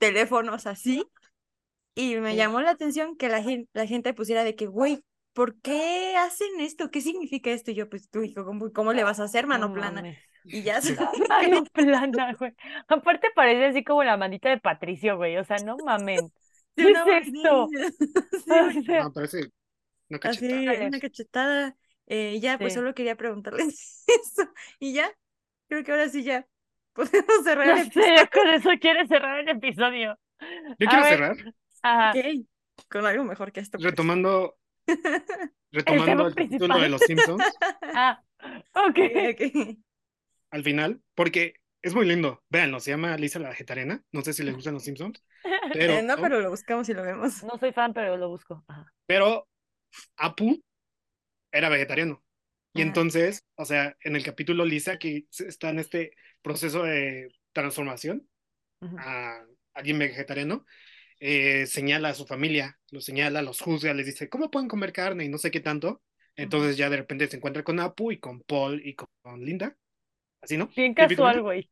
teléfonos 0.00 0.66
así, 0.66 1.04
y 1.94 2.16
me 2.16 2.30
Sí. 2.30 2.36
llamó 2.36 2.60
la 2.60 2.70
atención 2.70 3.16
que 3.16 3.28
la 3.28 3.42
gente, 3.42 3.68
la 3.74 3.86
gente 3.86 4.14
pusiera 4.14 4.44
de 4.44 4.54
que, 4.56 4.66
güey, 4.66 5.02
¿por 5.32 5.60
qué 5.60 6.16
hacen 6.16 6.60
esto? 6.60 6.90
¿Qué 6.90 7.00
significa 7.00 7.50
esto? 7.50 7.70
Y 7.72 7.74
yo, 7.74 7.88
pues 7.88 8.08
tú, 8.10 8.22
hijo, 8.22 8.44
¿cómo, 8.44 8.72
cómo 8.72 8.92
le 8.92 9.04
vas 9.04 9.20
a 9.20 9.24
hacer, 9.24 9.46
mano 9.46 9.68
No 9.68 9.72
plana? 9.72 10.02
mames. 10.02 10.18
Y 10.44 10.62
ya 10.62 10.80
se 10.80 10.96
Mano 11.28 11.64
plana, 11.72 12.34
güey. 12.38 12.54
Aparte 12.88 13.28
parece 13.34 13.66
así 13.66 13.84
como 13.84 14.04
la 14.04 14.16
manita 14.16 14.48
de 14.50 14.58
Patricio, 14.58 15.16
güey. 15.16 15.36
O 15.38 15.44
sea, 15.44 15.58
no 15.58 15.76
mamen. 15.84 16.32
Sí, 16.78 16.84
¿Qué 16.84 16.90
una 16.92 17.04
es 17.18 17.26
esto? 17.28 17.68
Sí, 18.30 18.50
O 18.50 18.70
güey. 18.70 18.84
sea, 18.84 19.04
No, 19.04 19.12
parece 19.12 19.40
una 20.08 20.18
Así, 20.22 20.48
cachetada. 20.48 20.62
Órale. 20.62 20.86
una 20.86 21.00
cachetada. 21.00 21.76
Eh, 22.06 22.34
y 22.36 22.40
ya, 22.40 22.58
pues 22.58 22.74
Sí. 22.74 22.74
solo 22.74 22.94
quería 22.94 23.16
preguntarles 23.16 24.04
eso. 24.08 24.50
Y 24.78 24.94
ya, 24.94 25.12
creo 25.68 25.84
que 25.84 25.92
ahora 25.92 26.08
sí 26.08 26.22
ya 26.24 26.46
podemos 26.94 27.44
cerrar 27.44 27.66
no 27.66 27.76
el 27.76 27.92
sé, 27.92 28.00
ya 28.16 28.26
con 28.28 28.48
eso 28.48 28.70
quieres 28.80 29.08
cerrar 29.08 29.40
el 29.40 29.48
episodio. 29.50 30.18
Yo 30.78 30.88
quiero 30.88 31.04
cerrar 31.04 31.36
Ajá. 31.82 32.10
Ok, 32.10 32.46
con 32.90 33.06
algo 33.06 33.24
mejor 33.24 33.52
que 33.52 33.60
esto. 33.60 33.78
pues. 33.78 33.84
retomando, 33.84 34.56
retomando 35.72 36.28
el, 36.28 36.34
capítulo 36.34 36.34
principal. 36.34 36.80
de 36.80 36.88
los 36.88 37.04
Simpsons 37.04 37.44
Ah, 37.92 38.22
ok. 38.74 38.98
Ok, 38.98 38.98
ok. 39.34 39.78
Al 40.50 40.62
final, 40.64 41.02
porque 41.14 41.54
es 41.82 41.94
muy 41.94 42.06
lindo. 42.06 42.42
Véanlo, 42.48 42.80
se 42.80 42.90
llama 42.90 43.16
Lisa 43.16 43.38
la 43.38 43.50
vegetariana. 43.50 44.02
No 44.12 44.22
sé 44.22 44.32
si 44.32 44.42
les 44.42 44.54
gustan 44.54 44.74
los 44.74 44.84
Simpsons, 44.84 45.22
pero, 45.72 45.92
Eh, 45.94 46.02
no, 46.02 46.16
pero 46.16 46.40
lo 46.40 46.50
buscamos 46.50 46.88
y 46.88 46.94
lo 46.94 47.02
vemos. 47.02 47.42
No 47.44 47.58
soy 47.58 47.72
fan, 47.72 47.92
pero 47.92 48.16
lo 48.16 48.28
busco. 48.28 48.64
Ajá. 48.68 48.86
pero 49.06 49.48
Apu 50.16 50.62
era 51.52 51.68
vegetariano. 51.68 52.22
Y 52.74 52.80
Ah. 52.80 52.84
entonces, 52.84 53.44
o 53.56 53.64
sea, 53.64 53.96
en 54.02 54.16
el 54.16 54.22
capítulo 54.24 54.64
Lisa, 54.64 54.98
que 54.98 55.26
está 55.38 55.70
en 55.70 55.78
este 55.78 56.12
proceso 56.42 56.82
de 56.82 57.28
transformación 57.52 58.28
Ujú. 58.80 58.96
a 58.98 59.44
alguien 59.74 59.98
vegetariano, 59.98 60.64
eh, 61.20 61.66
señala 61.66 62.10
a 62.10 62.14
su 62.14 62.26
familia, 62.26 62.78
los 62.90 63.04
señala, 63.04 63.42
los 63.42 63.60
juzga, 63.60 63.94
les 63.94 64.06
dice, 64.06 64.28
¿cómo 64.28 64.50
pueden 64.50 64.68
comer 64.68 64.92
carne? 64.92 65.24
Y 65.24 65.28
no 65.28 65.38
sé 65.38 65.50
qué 65.50 65.60
tanto. 65.60 66.02
Entonces 66.36 66.76
ya 66.76 66.88
de 66.90 66.98
repente 66.98 67.26
se 67.28 67.36
encuentra 67.36 67.64
con 67.64 67.80
Apu 67.80 68.12
y 68.12 68.18
con 68.20 68.40
Paul 68.42 68.80
y 68.86 68.94
con, 68.94 69.08
con 69.22 69.44
Linda. 69.44 69.76
Así, 70.40 70.56
¿no? 70.56 70.68
Bien 70.74 70.94
casual, 70.94 71.42
güey. 71.42 71.70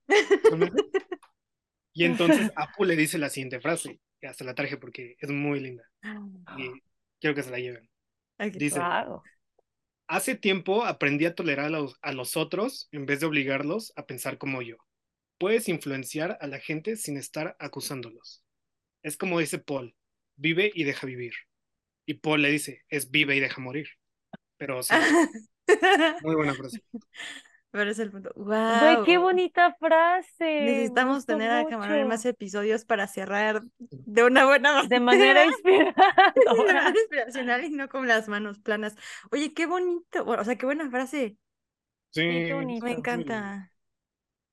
Y 1.93 2.05
entonces 2.05 2.51
Apu 2.57 2.85
le 2.85 2.97
dice 2.97 3.19
la 3.19 3.31
siguiente 3.31 3.61
frase. 3.61 4.01
que 4.21 4.27
hasta 4.27 4.45
la 4.45 4.55
traje 4.55 4.77
porque 4.77 5.17
es 5.19 5.31
muy 5.31 5.61
linda 5.61 5.85
y 6.59 6.71
quiero 7.21 7.35
que 7.35 7.43
se 7.43 7.51
la 7.51 7.59
lleven. 7.59 7.89
Dice, 8.53 8.81
hace 10.09 10.35
tiempo 10.35 10.85
aprendí 10.85 11.25
a 11.25 11.35
tolerar 11.35 11.67
a 11.67 11.71
los, 11.71 11.97
a 12.03 12.13
los 12.13 12.37
otros 12.37 12.89
en 12.93 13.07
vez 13.07 13.21
de 13.21 13.27
obligarlos 13.27 13.93
a 13.97 14.07
pensar 14.07 14.39
como 14.39 14.63
yo. 14.63 14.77
Puedes 15.39 15.69
influenciar 15.69 16.39
a 16.41 16.47
la 16.47 16.59
gente 16.59 16.97
sin 16.97 17.17
estar 17.17 17.57
acusándolos. 17.59 18.43
Es 19.03 19.17
como 19.17 19.39
dice 19.39 19.59
Paul, 19.59 19.95
vive 20.37 20.71
y 20.75 20.85
deja 20.85 21.07
vivir. 21.07 21.35
Y 22.07 22.15
Paul 22.15 22.43
le 22.43 22.51
dice, 22.51 22.85
es 22.89 23.11
vive 23.11 23.37
y 23.37 23.41
deja 23.41 23.61
morir. 23.61 23.89
Pero 24.57 24.83
sí, 24.83 24.95
muy 26.23 26.35
buena 26.35 26.55
frase. 26.55 26.83
Pero 27.77 27.91
es 27.91 27.99
el 27.99 28.11
punto. 28.11 28.33
Güey, 28.79 29.03
qué 29.03 29.19
¡Wow! 29.19 29.19
bonita 29.19 29.75
frase. 29.75 30.45
Necesitamos 30.59 31.27
tener 31.27 31.51
a 31.51 31.67
Camarón 31.67 31.99
en 31.99 32.09
más 32.09 32.25
mucho. 32.25 32.27
episodios 32.27 32.85
para 32.85 33.07
cerrar 33.07 33.63
de 33.79 34.25
una 34.25 34.47
buena 34.47 34.83
De 34.89 35.01
manera 35.01 35.45
De 36.45 36.55
inspiradora. 36.55 36.83
manera 36.83 36.91
inspiracional 37.01 37.65
y 37.65 37.71
no 37.71 37.89
con 37.89 38.07
las 38.09 38.29
manos 38.29 38.59
planas. 38.61 38.95
Oye, 39.31 39.53
qué 39.55 39.67
bonito. 39.67 40.25
Bueno, 40.25 40.43
o 40.43 40.45
sea, 40.45 40.57
qué 40.57 40.67
buena 40.67 40.91
frase. 40.91 41.37
Sí. 42.11 42.23
Me 42.81 42.93
encanta. 42.93 43.71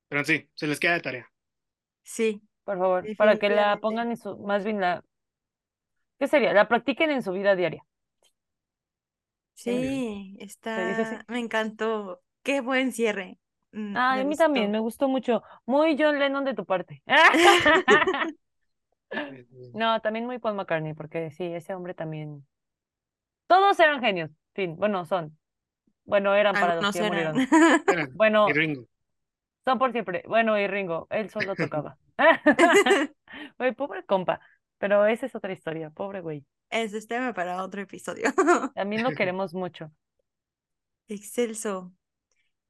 Pero 0.08 0.24
sí, 0.24 0.50
se 0.56 0.68
les 0.68 0.80
queda 0.80 0.94
de 0.94 1.02
tarea. 1.02 1.32
Sí, 2.04 2.42
Por 2.64 2.78
favor, 2.78 3.12
para 3.18 3.38
que 3.40 3.50
la 3.50 3.80
pongan 3.80 4.12
en 4.12 4.18
su, 4.18 4.38
más 4.40 4.64
bien 4.64 4.80
la, 4.82 5.04
¿qué 6.20 6.28
sería? 6.28 6.54
La 6.54 6.68
practiquen 6.68 7.12
en 7.12 7.22
su 7.24 7.32
vida 7.34 7.56
diaria. 7.56 7.86
Sí, 9.54 10.36
está. 10.40 11.26
Me 11.28 11.40
encantó. 11.40 12.22
Qué 12.44 12.62
buen 12.62 12.92
cierre. 12.92 13.38
Mm, 13.72 13.94
me 13.94 14.00
a 14.00 14.24
mí 14.24 14.36
también, 14.36 14.72
me 14.72 14.80
gustó 14.80 15.08
mucho. 15.08 15.42
Muy 15.66 15.96
John 15.98 16.20
Lennon 16.20 16.46
de 16.46 16.54
tu 16.54 16.66
parte. 16.66 17.02
No, 19.74 20.02
también 20.02 20.26
muy 20.26 20.40
Paul 20.40 20.56
McCartney, 20.56 20.94
porque 20.94 21.32
sí, 21.32 21.44
ese 21.44 21.74
hombre 21.76 21.94
también. 21.94 22.46
Todos 23.48 23.80
eran 23.80 24.02
genios. 24.02 24.32
Fin, 24.54 24.76
bueno, 24.76 25.06
son. 25.06 25.38
Bueno, 26.06 26.34
eran 26.36 26.54
para 26.54 26.76
los 26.76 26.86
Algunos 26.86 26.96
que 26.96 27.04
murieron. 27.04 27.38
Eran, 27.88 28.12
Bueno, 28.16 28.50
y 28.50 28.54
Ringo. 28.54 28.88
son 29.66 29.80
por 29.80 29.92
siempre. 29.92 30.24
Bueno, 30.28 30.60
y 30.60 30.68
Ringo, 30.68 31.08
él 31.10 31.30
solo 31.30 31.56
tocaba. 31.56 31.98
Güey, 33.58 33.74
pobre 33.74 34.04
compa. 34.04 34.40
Pero 34.78 35.06
esa 35.06 35.26
es 35.26 35.36
otra 35.36 35.54
historia, 35.54 35.90
pobre 35.92 36.22
güey. 36.22 36.46
Ese 36.70 36.98
es 36.98 37.08
tema 37.08 37.34
para 37.34 37.64
otro 37.64 37.82
episodio. 37.82 38.32
También 38.74 39.04
lo 39.04 39.12
queremos 39.12 39.54
mucho. 39.54 39.92
Excelso. 41.08 41.94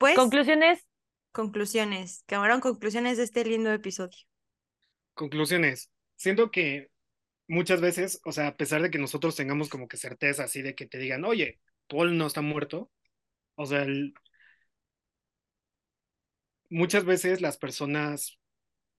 Pues, 0.04 0.18
Conclusiones, 0.18 0.86
conclusiones. 1.32 2.26
Camarón, 2.26 2.60
conclusiones 2.60 3.16
de 3.16 3.24
este 3.24 3.46
lindo 3.46 3.72
episodio. 3.72 4.18
Conclusiones. 5.14 5.92
Siento 6.18 6.52
que 6.52 6.92
muchas 7.48 7.80
veces, 7.80 8.20
o 8.26 8.34
sea, 8.34 8.48
a 8.48 8.58
pesar 8.58 8.82
de 8.82 8.92
que 8.92 8.98
nosotros 8.98 9.38
tengamos 9.38 9.70
como 9.70 9.88
que 9.88 9.96
certeza 9.96 10.44
así 10.44 10.62
de 10.62 10.76
que 10.76 10.88
te 10.88 10.98
digan, 10.98 11.24
oye, 11.24 11.62
Paul 11.88 12.18
no 12.18 12.28
está 12.28 12.42
muerto, 12.42 12.92
o 13.56 13.66
sea, 13.66 13.84
el- 13.84 14.14
muchas 16.70 17.06
veces 17.06 17.40
las 17.42 17.58
personas, 17.58 18.38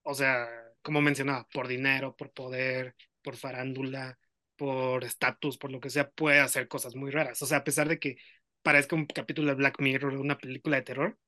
o 0.03 0.15
sea, 0.15 0.49
como 0.83 1.01
mencionaba, 1.03 1.47
por 1.53 1.69
dinero, 1.69 2.17
por 2.17 2.33
poder, 2.33 2.95
por 3.23 3.37
farándula, 3.37 4.19
por 4.57 5.05
estatus, 5.05 5.59
por 5.59 5.71
lo 5.73 5.81
que 5.81 5.91
sea, 5.91 6.11
puede 6.11 6.41
hacer 6.41 6.69
cosas 6.69 6.95
muy 6.97 7.11
raras. 7.11 7.43
O 7.43 7.47
sea, 7.47 7.59
a 7.59 7.65
pesar 7.65 7.89
de 7.89 7.99
que 7.99 8.17
parezca 8.65 8.97
un 8.97 9.07
capítulo 9.07 9.51
de 9.51 9.57
Black 9.57 9.81
Mirror 9.81 10.17
una 10.17 10.39
película 10.39 10.79
de 10.79 10.83
terror, 10.85 11.19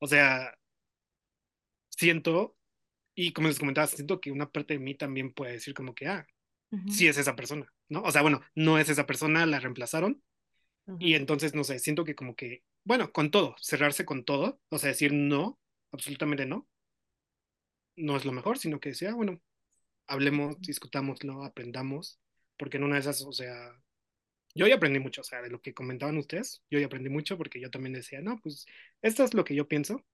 o 0.00 0.08
sea, 0.08 0.54
siento, 1.90 2.56
y 3.14 3.32
como 3.32 3.48
les 3.48 3.58
comentaba, 3.58 3.86
siento 3.88 4.20
que 4.20 4.32
una 4.32 4.50
parte 4.50 4.74
de 4.74 4.80
mí 4.80 4.96
también 4.96 5.32
puede 5.32 5.52
decir 5.54 5.74
como 5.74 5.94
que, 5.94 6.08
ah, 6.08 6.26
Ujú. 6.72 6.90
sí 6.92 7.08
es 7.08 7.18
esa 7.18 7.36
persona, 7.36 7.72
¿no? 7.88 8.02
O 8.02 8.12
sea, 8.12 8.22
bueno, 8.22 8.42
no 8.54 8.78
es 8.78 8.88
esa 8.88 9.06
persona, 9.06 9.46
la 9.46 9.60
reemplazaron 9.60 10.22
Ujú. 10.86 10.98
y 11.00 11.14
entonces, 11.14 11.54
no 11.54 11.64
sé, 11.64 11.78
siento 11.80 12.04
que 12.04 12.16
como 12.16 12.36
que, 12.36 12.64
bueno, 12.84 13.12
con 13.12 13.30
todo, 13.30 13.56
cerrarse 13.60 14.04
con 14.06 14.24
todo, 14.24 14.60
o 14.70 14.78
sea, 14.78 14.90
decir 14.90 15.12
no, 15.12 15.60
absolutamente 15.92 16.46
no, 16.46 16.68
no 17.96 18.16
es 18.16 18.24
lo 18.24 18.32
mejor, 18.32 18.58
sino 18.58 18.80
que 18.80 18.94
sea, 18.94 19.14
bueno, 19.14 19.40
hablemos, 20.06 20.60
discutámoslo, 20.62 21.44
aprendamos, 21.44 22.20
porque 22.58 22.78
en 22.78 22.84
una 22.84 22.96
de 22.96 23.02
esas, 23.02 23.22
o 23.22 23.32
sea, 23.32 23.72
yo 24.54 24.66
ya 24.66 24.76
aprendí 24.76 24.98
mucho, 25.00 25.20
o 25.22 25.24
sea, 25.24 25.42
de 25.42 25.50
lo 25.50 25.60
que 25.62 25.74
comentaban 25.74 26.18
ustedes, 26.18 26.62
yo 26.70 26.78
ya 26.78 26.86
aprendí 26.86 27.08
mucho 27.10 27.36
porque 27.38 27.60
yo 27.60 27.70
también 27.70 27.94
decía, 27.94 28.20
no, 28.20 28.38
pues 28.42 28.66
esto 29.02 29.24
es 29.24 29.34
lo 29.34 29.44
que 29.44 29.54
yo 29.54 29.68
pienso, 29.68 30.04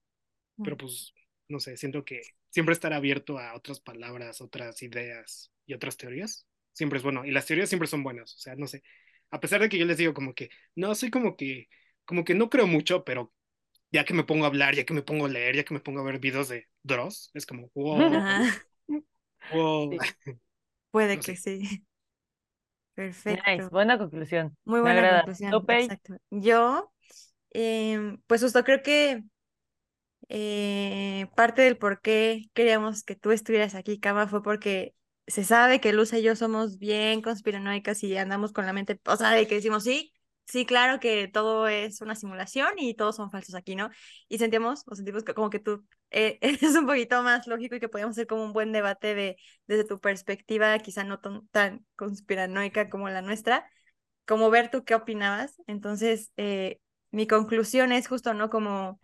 pero 0.61 0.77
pues, 0.77 1.13
no 1.49 1.59
sé, 1.59 1.77
siento 1.77 2.05
que 2.05 2.21
siempre 2.49 2.73
estar 2.73 2.93
abierto 2.93 3.39
a 3.39 3.55
otras 3.55 3.79
palabras, 3.79 4.41
otras 4.41 4.81
ideas 4.83 5.51
y 5.65 5.73
otras 5.73 5.97
teorías, 5.97 6.47
siempre 6.73 6.97
es 6.97 7.03
bueno, 7.03 7.25
y 7.25 7.31
las 7.31 7.45
teorías 7.45 7.69
siempre 7.69 7.87
son 7.87 8.03
buenas, 8.03 8.35
o 8.35 8.39
sea, 8.39 8.55
no 8.55 8.67
sé, 8.67 8.83
a 9.31 9.39
pesar 9.39 9.61
de 9.61 9.69
que 9.69 9.77
yo 9.77 9.85
les 9.85 9.97
digo 9.97 10.13
como 10.13 10.33
que, 10.33 10.49
no, 10.75 10.95
soy 10.95 11.09
como 11.11 11.35
que, 11.37 11.69
como 12.05 12.23
que 12.25 12.35
no 12.35 12.49
creo 12.49 12.67
mucho, 12.67 13.03
pero 13.05 13.33
ya 13.91 14.05
que 14.05 14.13
me 14.13 14.23
pongo 14.25 14.45
a 14.45 14.47
hablar, 14.49 14.75
ya 14.75 14.85
que 14.85 14.93
me 14.93 15.03
pongo 15.03 15.25
a 15.25 15.29
leer, 15.29 15.55
ya 15.57 15.63
que 15.65 15.73
me 15.73 15.79
pongo 15.81 16.01
a 16.01 16.03
ver 16.03 16.19
videos 16.19 16.49
de 16.49 16.67
Dross, 16.83 17.31
es 17.33 17.45
como, 17.45 17.71
wow, 17.75 18.47
wow, 19.49 19.99
Sí. 19.99 19.99
Puede 20.91 21.19
no 21.19 21.21
que 21.21 21.35
sé. 21.35 21.37
sí. 21.37 21.86
Nice, 22.97 23.23
Perfecto. 23.23 23.69
buena 23.69 23.97
conclusión. 23.97 24.57
Muy 24.65 24.81
buena 24.81 25.23
conclusión. 25.23 25.53
Exacto. 25.67 26.17
Yo, 26.31 26.91
em, 27.51 28.19
pues 28.27 28.41
justo 28.41 28.63
creo 28.63 28.81
que 28.81 29.23
eh, 30.29 31.27
parte 31.35 31.61
del 31.61 31.77
por 31.77 32.01
qué 32.01 32.49
queríamos 32.53 33.03
que 33.03 33.15
tú 33.15 33.31
estuvieras 33.31 33.75
aquí, 33.75 33.99
Cama, 33.99 34.27
fue 34.27 34.43
porque 34.43 34.93
se 35.27 35.43
sabe 35.43 35.79
que 35.79 35.93
Luz 35.93 36.13
y 36.13 36.21
yo 36.21 36.35
somos 36.35 36.79
bien 36.79 37.21
conspiranoicas 37.21 38.03
y 38.03 38.17
andamos 38.17 38.51
con 38.51 38.65
la 38.65 38.73
mente, 38.73 38.99
o 39.05 39.15
sea, 39.15 39.31
de 39.31 39.47
que 39.47 39.55
decimos, 39.55 39.83
sí, 39.83 40.13
sí, 40.47 40.65
claro 40.65 40.99
que 40.99 41.27
todo 41.27 41.67
es 41.67 42.01
una 42.01 42.15
simulación 42.15 42.73
y 42.77 42.93
todos 42.95 43.15
son 43.15 43.31
falsos 43.31 43.55
aquí, 43.55 43.75
¿no? 43.75 43.89
Y 44.27 44.37
sentimos, 44.39 44.83
o 44.87 44.95
sentimos 44.95 45.23
que 45.23 45.33
como 45.33 45.49
que 45.49 45.59
tú 45.59 45.85
eh, 46.11 46.39
eres 46.41 46.75
un 46.75 46.85
poquito 46.87 47.21
más 47.23 47.47
lógico 47.47 47.75
y 47.75 47.79
que 47.79 47.89
podíamos 47.89 48.15
hacer 48.15 48.27
como 48.27 48.43
un 48.43 48.53
buen 48.53 48.71
debate 48.71 49.13
de, 49.15 49.37
desde 49.67 49.83
tu 49.85 49.99
perspectiva, 49.99 50.77
quizá 50.79 51.03
no 51.03 51.19
tan 51.19 51.85
conspiranoica 51.95 52.89
como 52.89 53.09
la 53.09 53.21
nuestra, 53.21 53.69
como 54.25 54.49
ver 54.49 54.69
tú 54.71 54.83
qué 54.85 54.95
opinabas. 54.95 55.55
Entonces, 55.67 56.31
eh, 56.37 56.79
mi 57.11 57.27
conclusión 57.27 57.91
es 57.91 58.07
justo, 58.07 58.33
¿no? 58.33 58.49
Como 58.49 58.99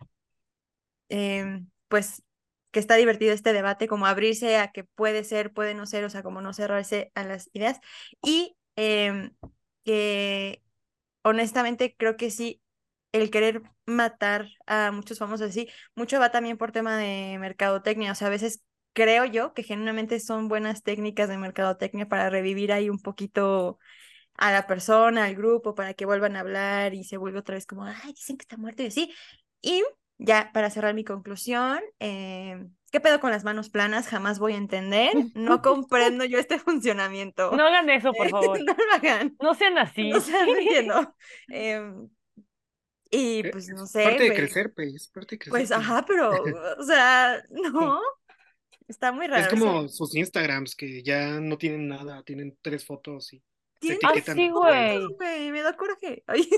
em, 1.08 1.68
pues 1.88 2.22
que 2.70 2.80
está 2.80 2.96
divertido 2.96 3.32
este 3.32 3.52
debate, 3.52 3.86
como 3.86 4.06
abrirse 4.06 4.56
a 4.56 4.72
que 4.72 4.84
puede 4.84 5.22
ser, 5.24 5.52
puede 5.52 5.74
no 5.74 5.86
ser, 5.86 6.04
o 6.04 6.10
sea, 6.10 6.22
como 6.24 6.40
no 6.40 6.52
cerrarse 6.52 7.12
a 7.14 7.24
las 7.24 7.48
ideas. 7.52 7.78
Y 8.22 8.56
em, 8.76 9.30
que 9.84 10.63
honestamente 11.24 11.96
creo 11.98 12.16
que 12.18 12.30
sí, 12.30 12.62
el 13.12 13.30
querer 13.30 13.62
matar 13.86 14.48
a 14.66 14.92
muchos 14.92 15.18
famosos 15.18 15.50
así, 15.50 15.68
mucho 15.96 16.20
va 16.20 16.30
también 16.32 16.58
por 16.58 16.72
tema 16.72 16.96
de 16.98 17.38
mercadotecnia, 17.40 18.12
o 18.12 18.16
sea, 18.16 18.28
a 18.28 18.30
veces 18.30 18.64
creo 18.94 19.24
yo 19.26 19.54
que 19.54 19.64
genuinamente 19.64 20.20
son 20.20 20.48
buenas 20.48 20.84
técnicas 20.84 21.28
de 21.28 21.38
mercadotecnia 21.38 22.08
para 22.08 22.30
revivir 22.30 22.72
ahí 22.72 22.90
un 22.90 23.00
poquito 23.00 23.78
a 24.36 24.52
la 24.52 24.66
persona, 24.66 25.24
al 25.26 25.34
grupo, 25.36 25.74
para 25.74 25.94
que 25.94 26.06
vuelvan 26.06 26.36
a 26.36 26.40
hablar 26.40 26.94
y 26.94 27.04
se 27.04 27.16
vuelve 27.16 27.40
otra 27.40 27.54
vez 27.56 27.66
como, 27.66 27.84
ay, 27.84 28.12
dicen 28.14 28.36
que 28.36 28.42
está 28.44 28.56
muerto 28.56 28.82
y 28.82 28.86
así. 28.86 29.12
Y 29.62 29.82
ya 30.18 30.50
para 30.52 30.70
cerrar 30.70 30.94
mi 30.94 31.04
conclusión, 31.04 31.80
eh, 32.00 32.66
¿qué 32.92 33.00
pedo 33.00 33.20
con 33.20 33.30
las 33.30 33.44
manos 33.44 33.68
planas? 33.70 34.08
Jamás 34.08 34.38
voy 34.38 34.54
a 34.54 34.56
entender. 34.56 35.12
No 35.34 35.62
comprendo 35.62 36.24
yo 36.24 36.38
este 36.38 36.58
funcionamiento. 36.58 37.50
no 37.52 37.66
hagan 37.66 37.90
eso, 37.90 38.12
por 38.12 38.28
favor. 38.30 38.58
no 38.60 38.74
lo 38.74 38.92
hagan. 38.94 39.36
No 39.40 39.54
sean 39.54 39.78
así. 39.78 40.12
O 40.12 40.20
sea, 40.20 40.44
no 40.46 40.56
entiendo. 40.56 41.14
Em, 41.48 42.08
y 43.10 43.40
Eh, 43.40 43.50
pues 43.52 43.68
no 43.68 43.84
es 43.84 43.90
sé, 43.90 44.04
parte 44.04 44.24
de 44.24 44.34
crecer, 44.34 44.72
pues, 44.74 45.08
parte 45.08 45.34
de 45.36 45.38
crecer. 45.38 45.50
Pues 45.50 45.68
pues. 45.68 45.70
ajá, 45.72 46.04
pero, 46.06 46.32
o 46.78 46.82
sea, 46.82 47.42
no. 47.50 48.00
Está 48.88 49.12
muy 49.12 49.26
raro. 49.26 49.42
Es 49.42 49.48
como 49.48 49.88
sus 49.88 50.14
Instagrams 50.14 50.74
que 50.76 51.02
ya 51.02 51.40
no 51.40 51.56
tienen 51.56 51.88
nada, 51.88 52.22
tienen 52.22 52.58
tres 52.60 52.84
fotos 52.84 53.32
y 53.32 53.38
se 53.38 53.44
Tienen 53.80 54.00
Ay, 54.02 54.10
etiquetan. 54.18 54.36
sí, 54.36 54.48
güey. 54.50 55.06
Güey, 55.16 55.50
me 55.52 55.62
da 55.62 55.76
coraje. 55.76 56.22
Ay, 56.26 56.48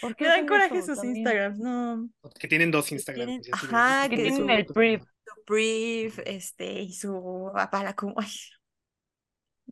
¿Por 0.00 0.14
qué 0.16 0.24
me 0.24 0.30
dan 0.30 0.46
coraje 0.46 0.78
eso 0.78 0.86
sus 0.88 0.96
también? 0.96 1.16
Instagrams, 1.16 1.58
no. 1.58 2.08
Que 2.38 2.48
tienen 2.48 2.70
dos 2.70 2.86
que 2.88 2.94
Instagrams. 2.96 3.32
tienen- 3.42 3.54
ajá, 3.54 4.04
"Es 4.04 4.10
Que 4.10 4.16
tienen 4.16 4.36
su 4.36 4.48
el 4.50 4.66
foto". 4.66 4.74
brief. 4.74 5.02
su 5.26 5.42
brief, 5.46 6.18
este, 6.24 6.80
y 6.82 6.92
su 6.94 7.50
para 7.70 7.94
como, 7.94 8.14
ay, 8.18 8.28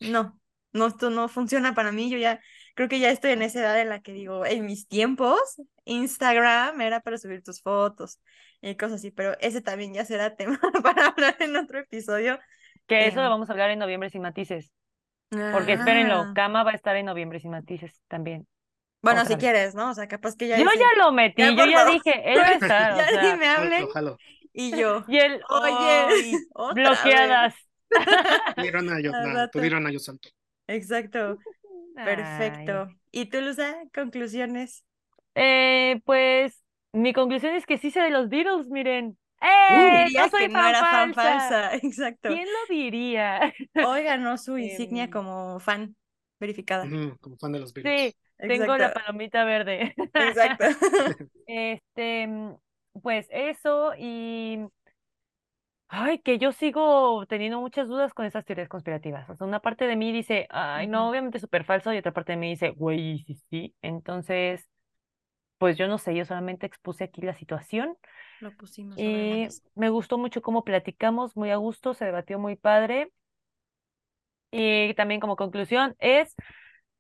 no, 0.01 0.39
no, 0.73 0.87
esto 0.87 1.11
no 1.11 1.29
funciona 1.29 1.75
para 1.75 1.93
mí, 1.93 2.11
yo 2.11 2.19
ya, 2.19 2.41
creo 2.75 2.89
que 2.89 2.99
ya 2.99 3.11
estoy 3.11 3.33
en 3.33 3.43
esa 3.43 3.61
edad 3.61 3.81
en 3.81 3.89
la 3.89 4.01
que 4.03 4.13
digo, 4.13 4.45
en 4.47 4.67
mis 4.67 4.87
tiempos, 4.89 5.41
Instagram 5.85 6.81
era 6.81 7.01
para 7.01 7.19
subir 7.19 7.43
tus 7.43 7.63
fotos 7.63 8.21
y 8.61 8.77
cosas 8.77 8.97
así, 8.97 9.11
pero 9.11 9.37
ese 9.41 9.61
también 9.63 9.95
ya 9.95 10.05
será 10.05 10.35
tema 10.37 10.59
para 10.85 11.07
hablar 11.09 11.37
en 11.41 11.57
otro 11.57 11.79
episodio. 11.81 12.39
Que 12.87 13.07
eso 13.09 13.17
lo 13.17 13.25
Em, 13.25 13.31
vamos 13.31 13.49
a 13.49 13.53
hablar 13.53 13.71
en 13.71 13.79
noviembre 13.79 14.11
sin 14.11 14.23
matices. 14.23 14.73
Porque 15.31 15.73
espérenlo, 15.73 16.15
ah, 16.15 16.33
Kama 16.35 16.63
va 16.63 16.71
a 16.71 16.75
estar 16.75 16.95
en 16.97 17.07
noviembre 17.07 17.41
sin 17.41 17.51
matices 17.51 18.01
también. 18.09 18.47
Bueno, 19.02 19.20
otra 19.20 19.28
si 19.28 19.35
vez. 19.35 19.40
quieres, 19.40 19.74
¿no? 19.74 19.90
O 19.90 19.94
sea, 19.94 20.09
capaz 20.09 20.36
que 20.36 20.48
ya 20.48 20.59
Yo 20.59 20.64
ya 20.78 21.05
lo 21.05 21.12
metí, 21.12 21.43
Ya, 21.43 21.51
yo 21.51 21.64
ya 21.66 21.85
favor. 21.85 21.93
dije, 21.94 22.23
él 22.32 22.39
a 22.40 22.56
o 22.56 22.97
ya 22.97 23.06
sea, 23.06 23.23
ni 23.32 23.39
me 23.39 23.47
hablen 23.48 23.85
Ojalá. 23.85 24.16
y 24.52 24.77
yo, 24.77 25.05
y 25.09 25.18
él, 25.18 25.43
oye, 25.48 25.74
"Ay, 26.09 26.47
otra 26.55 26.74
bloqueadas. 26.74 27.55
Tú 28.55 28.62
di 28.62 28.70
Rana, 28.70 29.01
yo, 29.01 29.12
di 29.12 29.31
rato. 29.32 29.60
Rana, 29.68 29.90
yo 29.93 29.98
salto. 30.01 30.28
Exacto, 30.66 31.39
Ay. 31.97 32.05
perfecto. 32.05 32.89
¿Y 33.12 33.27
tú, 33.27 33.40
Luza, 33.40 33.74
conclusiones? 33.94 34.85
Eh, 35.35 36.01
pues 36.05 36.62
mi 36.93 37.12
conclusión 37.12 37.55
es 37.55 37.66
que 37.66 37.78
sí 37.78 37.90
sé 37.90 38.01
de 38.01 38.10
los 38.10 38.28
Beatles, 38.28 38.68
miren. 38.68 39.18
Uh. 39.40 39.47
¡Eh! 39.47 40.05
Diría 40.06 40.23
no 40.24 40.31
soy 40.31 40.40
que 40.43 40.48
no 40.48 40.60
fan 40.60 40.74
fan 40.74 41.14
falsa. 41.14 41.74
exacto. 41.82 42.28
¿Quién 42.28 42.47
lo 42.47 42.74
diría? 42.74 43.52
Hoy 43.85 44.02
ganó 44.02 44.39
su 44.39 44.56
insignia 44.59 45.05
Em, 45.05 45.10
como 45.10 45.60
fan 45.60 45.94
verificada. 46.40 46.85
Como 47.20 47.36
fan 47.36 47.52
de 47.52 47.59
los 47.60 47.73
Beatles. 47.73 48.12
Sí, 48.12 48.16
tengo 48.39 48.77
la 48.77 48.93
palomita 48.93 49.45
verde. 49.45 49.95
exacto. 49.97 50.65
Este, 51.47 52.27
mm, 52.27 52.57
pues 53.03 53.29
eso 53.31 53.93
y 53.97 54.67
ay, 55.89 56.19
que 56.19 56.39
yo 56.39 56.53
sigo 56.53 57.25
teniendo 57.27 57.61
muchas 57.61 57.89
dudas 57.89 58.13
con 58.13 58.27
esas 58.27 58.45
teorías 58.45 58.69
conspirativas. 58.69 59.29
O 59.31 59.37
sea, 59.37 59.47
una 59.47 59.61
parte 59.61 59.87
de 59.87 59.97
mí 59.97 60.13
dice, 60.13 60.47
ay, 60.51 60.87
no, 60.87 61.09
obviamente 61.09 61.39
es 61.39 61.43
súper 61.43 61.65
falso, 61.65 61.93
y 61.93 61.99
otra 61.99 62.13
parte 62.13 62.33
de 62.33 62.39
mí 62.39 62.51
dice, 62.51 62.71
güey, 62.71 63.25
sí, 63.27 63.35
sí. 63.51 63.75
Entonces, 63.83 64.69
pues 65.59 65.77
yo 65.79 65.89
no 65.89 65.99
sé, 65.99 66.15
yo 66.15 66.25
solamente 66.25 66.67
expuse 66.67 67.05
aquí 67.05 67.23
la 67.23 67.35
situación 67.35 67.97
Lo 68.41 68.51
pusimos 68.57 68.99
y 68.99 69.45
mesa. 69.45 69.63
me 69.75 69.89
gustó 69.89 70.19
mucho 70.19 70.43
cómo 70.43 70.65
platicamos, 70.65 71.37
muy 71.37 71.51
a 71.51 71.57
gusto, 71.57 71.95
se 71.95 72.05
debatió 72.05 72.39
muy 72.39 72.57
padre. 72.57 73.11
Y 74.51 74.95
también 74.95 75.21
como 75.21 75.37
conclusión 75.37 75.95
es, 75.99 76.35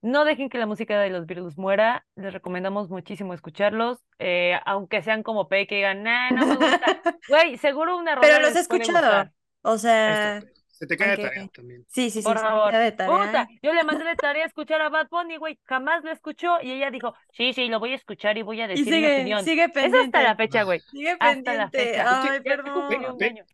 no 0.06 0.24
dejen 0.24 0.48
que 0.48 0.58
la 0.58 0.66
música 0.66 0.98
de 1.00 1.10
los 1.10 1.26
Beatles 1.26 1.58
muera, 1.58 2.06
les 2.16 2.32
recomendamos 2.32 2.88
muchísimo 2.90 3.34
escucharlos, 3.34 3.98
eh, 4.18 4.58
aunque 4.66 5.02
sean 5.02 5.22
como 5.22 5.48
P 5.48 5.66
que 5.66 5.76
digan, 5.76 6.02
nah, 6.02 6.30
no 6.32 6.46
me 6.46 6.56
gusta. 6.56 6.86
Güey, 7.28 7.58
seguro 7.58 7.96
una 7.96 8.14
rola 8.14 8.26
Pero 8.26 8.40
los 8.40 8.56
he 8.56 8.60
escuchado. 8.60 9.30
O 9.62 9.78
Ahí 10.04 10.18
sea, 10.18 10.40
se 10.70 10.86
te 10.86 10.96
cae 10.96 11.10
de 11.10 11.18
tarea 11.18 11.48
también. 11.48 11.86
sí, 11.88 12.10
sí, 12.10 12.22
sí, 12.22 12.22
Por 12.22 12.36
sí, 12.36 12.42
favor. 12.44 12.72
de 12.72 12.92
tarea. 12.92 13.16
Puta, 13.18 13.48
yo 13.62 13.72
le 13.72 13.84
mandé 13.84 14.04
de 14.04 14.16
tarea 14.16 14.44
escuchar 14.46 14.80
a 14.82 14.88
Bad 14.88 15.08
Bunny, 15.10 15.36
güey, 15.36 15.58
jamás 15.64 16.04
lo 16.04 16.10
escuchó 16.12 16.58
y 16.62 16.72
ella 16.72 16.90
dijo, 16.90 17.14
sí, 17.32 17.52
sí, 17.52 17.68
lo 17.68 17.80
voy 17.80 17.92
a 17.92 17.96
escuchar 17.96 18.36
y 18.38 18.42
voy 18.42 18.60
a 18.60 18.66
Y 18.72 18.84
decir 18.84 18.94
mi 18.94 19.06
opinión. 19.06 19.44
sigue 19.44 19.68
pendiente. 19.68 20.18
hasta 20.18 20.22
la 20.22 20.36
fecha, 20.36 20.62
güey. 20.64 20.84
Sigue 20.90 21.16
Hasta 21.18 21.54
la 21.54 21.70
pendiente. 21.70 21.70
fecha. 21.70 22.04
Ay, 22.06 22.40
Ya 22.44 22.58
cumplió 22.62 23.16
perdón. 23.16 23.46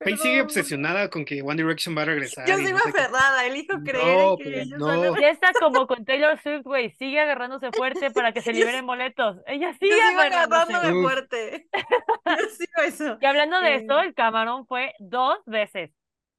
Faye 0.00 0.16
sigue 0.16 0.34
Perdón. 0.34 0.46
obsesionada 0.46 1.10
con 1.10 1.24
que 1.24 1.42
One 1.42 1.56
Direction 1.56 1.96
va 1.96 2.02
a 2.02 2.04
regresar. 2.04 2.46
Yo 2.46 2.56
sigo 2.56 2.78
no 2.78 2.84
aferrada, 2.84 3.44
elijo 3.46 3.78
creer 3.84 4.16
No, 4.18 4.36
que 4.36 4.44
pues, 4.44 4.56
ellos 4.66 4.78
no. 4.78 4.86
van 4.86 5.04
a 5.16 5.20
Ya 5.20 5.30
está 5.30 5.52
como 5.58 5.86
con 5.86 6.04
Taylor 6.04 6.40
Swift, 6.40 6.62
güey, 6.64 6.90
sigue 6.98 7.18
agarrándose 7.20 7.70
fuerte 7.72 8.10
para 8.12 8.32
que 8.32 8.40
se 8.40 8.52
Yo 8.52 8.60
liberen 8.60 8.86
boletos. 8.86 9.38
Ella 9.46 9.72
Yo 9.72 9.78
sigue 9.78 9.94
sigo 9.94 10.20
agarrándose. 10.20 10.72
agarrándome 10.72 10.98
Uf. 10.98 11.02
fuerte. 11.04 11.68
Yo 12.26 12.48
sigo 12.56 12.82
eso. 12.86 13.18
Y 13.20 13.26
hablando 13.26 13.60
de 13.60 13.68
Eh, 13.70 13.76
esto, 13.76 14.00
el 14.00 14.14
camarón 14.14 14.66
fue 14.66 14.94
dos 14.98 15.38
veces. 15.46 15.90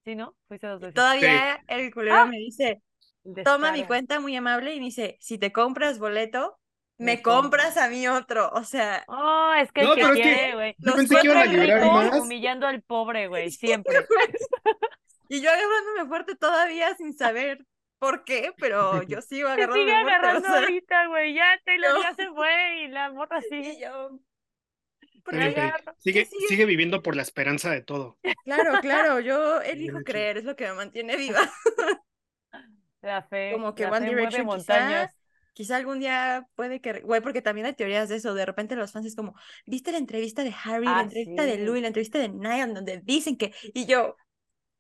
¿Sí, 0.06 0.16
no? 0.16 0.36
Fuiste 0.48 0.68
dos 0.68 0.80
veces. 0.80 0.94
Todavía 0.96 1.62
el 1.68 1.94
culero 1.94 2.16
Ah. 2.16 2.26
me 2.26 2.38
dice, 2.38 2.82
toma 3.44 3.72
mi 3.72 3.84
cuenta 3.86 4.20
muy 4.20 4.36
amable 4.36 4.74
y 4.74 4.80
me 4.80 4.86
dice, 4.86 5.18
si 5.20 5.38
te 5.38 5.52
compras 5.52 6.00
boleto, 6.00 6.59
me 7.00 7.22
compras 7.22 7.78
a 7.78 7.90
mí 7.90 8.08
otro. 8.08 8.50
O 8.52 8.64
sea, 8.64 9.04
Oh, 9.08 9.54
es 9.60 9.72
que 9.72 9.82
el 9.82 9.88
No, 9.88 9.94
es 9.96 10.06
que 10.08 10.14
quiere, 10.22 10.54
güey. 10.54 10.76
Yo 10.78 10.86
Los 10.92 10.96
pensé 10.96 11.16
que 11.22 11.28
iban 11.28 11.38
a 11.38 11.44
el 11.44 11.52
liberar 11.52 11.86
más. 11.86 12.20
humillando 12.20 12.68
al 12.68 12.82
pobre, 12.84 13.28
güey, 13.28 13.50
siempre. 13.52 13.96
y 15.30 15.42
yo 15.42 15.50
agarrándome 15.50 16.08
fuerte 16.08 16.36
todavía 16.36 16.96
sin 16.96 17.18
saber 17.18 17.66
por 18.00 18.24
qué, 18.24 18.54
pero 18.58 19.02
yo 19.04 19.22
sigo 19.22 19.48
Se 19.48 19.54
agarrándome 19.54 19.82
sigue 19.82 19.92
fuerte. 20.02 20.12
agarrando 20.16 20.48
o 20.48 20.52
sea, 20.52 20.60
ahorita, 20.62 21.08
güey. 21.08 21.34
Ya 21.34 21.60
Taylor 21.66 21.94
No. 21.94 22.02
ya 22.04 22.16
se 22.16 22.28
fue 22.30 22.84
y 22.84 22.88
la 22.90 23.12
morra 23.12 23.40
y 23.40 23.44
sigue. 23.44 23.88
Sigue, 25.98 26.26
Sí, 26.26 26.32
sigue. 26.32 26.48
sigue 26.48 26.66
viviendo 26.66 27.04
por 27.04 27.16
la 27.16 27.22
esperanza 27.22 27.70
de 27.70 27.82
todo. 27.82 28.18
Claro, 28.46 28.80
claro, 28.82 29.20
yo 29.20 29.62
elijo 29.62 30.00
creer, 30.04 30.38
es 30.38 30.44
lo 30.44 30.56
que 30.56 30.66
me 30.68 30.74
mantiene 30.74 31.18
viva. 31.18 31.42
La 33.02 33.22
fe, 33.24 33.52
Como 33.54 33.76
que 33.76 33.84
la 33.84 33.92
One 33.92 34.10
Direction 34.10 34.46
montañas. 34.46 35.14
Quizá, 35.60 35.76
algún 35.76 36.00
día 36.00 36.48
puede 36.56 36.80
que, 36.80 37.02
güey, 37.02 37.20
porque 37.20 37.42
también 37.42 37.68
hay 37.68 37.74
teorías 37.74 38.08
de 38.08 38.16
eso, 38.16 38.34
de 38.34 38.46
repente 38.46 38.78
los 38.78 38.94
fans 38.94 39.06
es 39.08 39.14
como, 39.14 39.36
¿viste 39.66 39.92
la 39.92 39.98
entrevista 39.98 40.46
de 40.46 40.56
Harry, 40.64 40.86
la 40.86 41.02
entrevista 41.02 41.44
de. 41.44 41.58
Louis, 41.58 41.82
la 41.82 41.90
entrevista 41.90 42.18
de 42.18 42.30
Niall, 42.30 42.74
donde 42.74 43.02
dicen 43.04 43.36
que, 43.36 43.54
y 43.74 43.86
yo, 43.86 44.16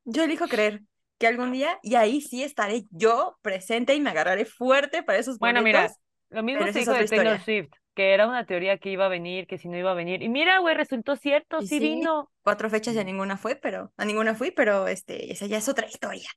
yo 0.06 0.23
elijo 0.23 0.47
creer 0.47 0.84
que 1.18 1.27
algún 1.27 1.51
día, 1.51 1.77
y 1.84 1.95
ahí 1.95 2.22
sí 2.22 2.43
estaré 2.43 2.85
yo 2.91 3.38
presente 3.41 3.93
y 3.93 3.99
me 3.99 4.10
agarraré 4.11 4.45
fuerte 4.45 5.03
para 5.03 5.19
esos 5.19 5.38
Bueno, 5.38 5.61
mira, 5.61 5.91
lo 6.30 6.43
mismo 6.43 6.65
se 6.72 6.80
dijo 6.80 6.93
de 6.93 7.07
Taylor. 7.07 7.41
Swift, 7.41 7.72
que 7.93 8.14
era 8.14 8.26
una 8.26 8.45
teoría 8.45 8.77
que 8.77 8.89
iba 8.89 9.06
a 9.06 9.10
venir, 9.10 9.45
que 9.45 9.57
si 9.57 9.68
no 9.68 9.77
iba 9.77 9.91
a 9.91 9.95
venir. 9.95 10.23
Y 10.23 10.30
mira, 10.30 10.60
güey, 10.60 10.76
resultó 10.76 11.18
cierto, 11.18 11.60
sí 11.61 11.68
sí, 11.68 11.80
vino. 11.81 12.31
Cuatro 12.41 12.69
fechas 12.69 12.95
y 12.95 12.99
a 12.99 13.03
Mm. 13.03 13.07
ninguna 13.07 13.35
fue, 13.35 13.57
pero, 13.57 13.91
a 13.97 14.06
ninguna 14.06 14.34
fui, 14.34 14.51
pero 14.51 14.88
este, 14.88 15.34
esa 15.34 15.45
ya 15.45 15.57
es 15.57 15.68
otra 15.68 15.88
historia. 15.88 16.30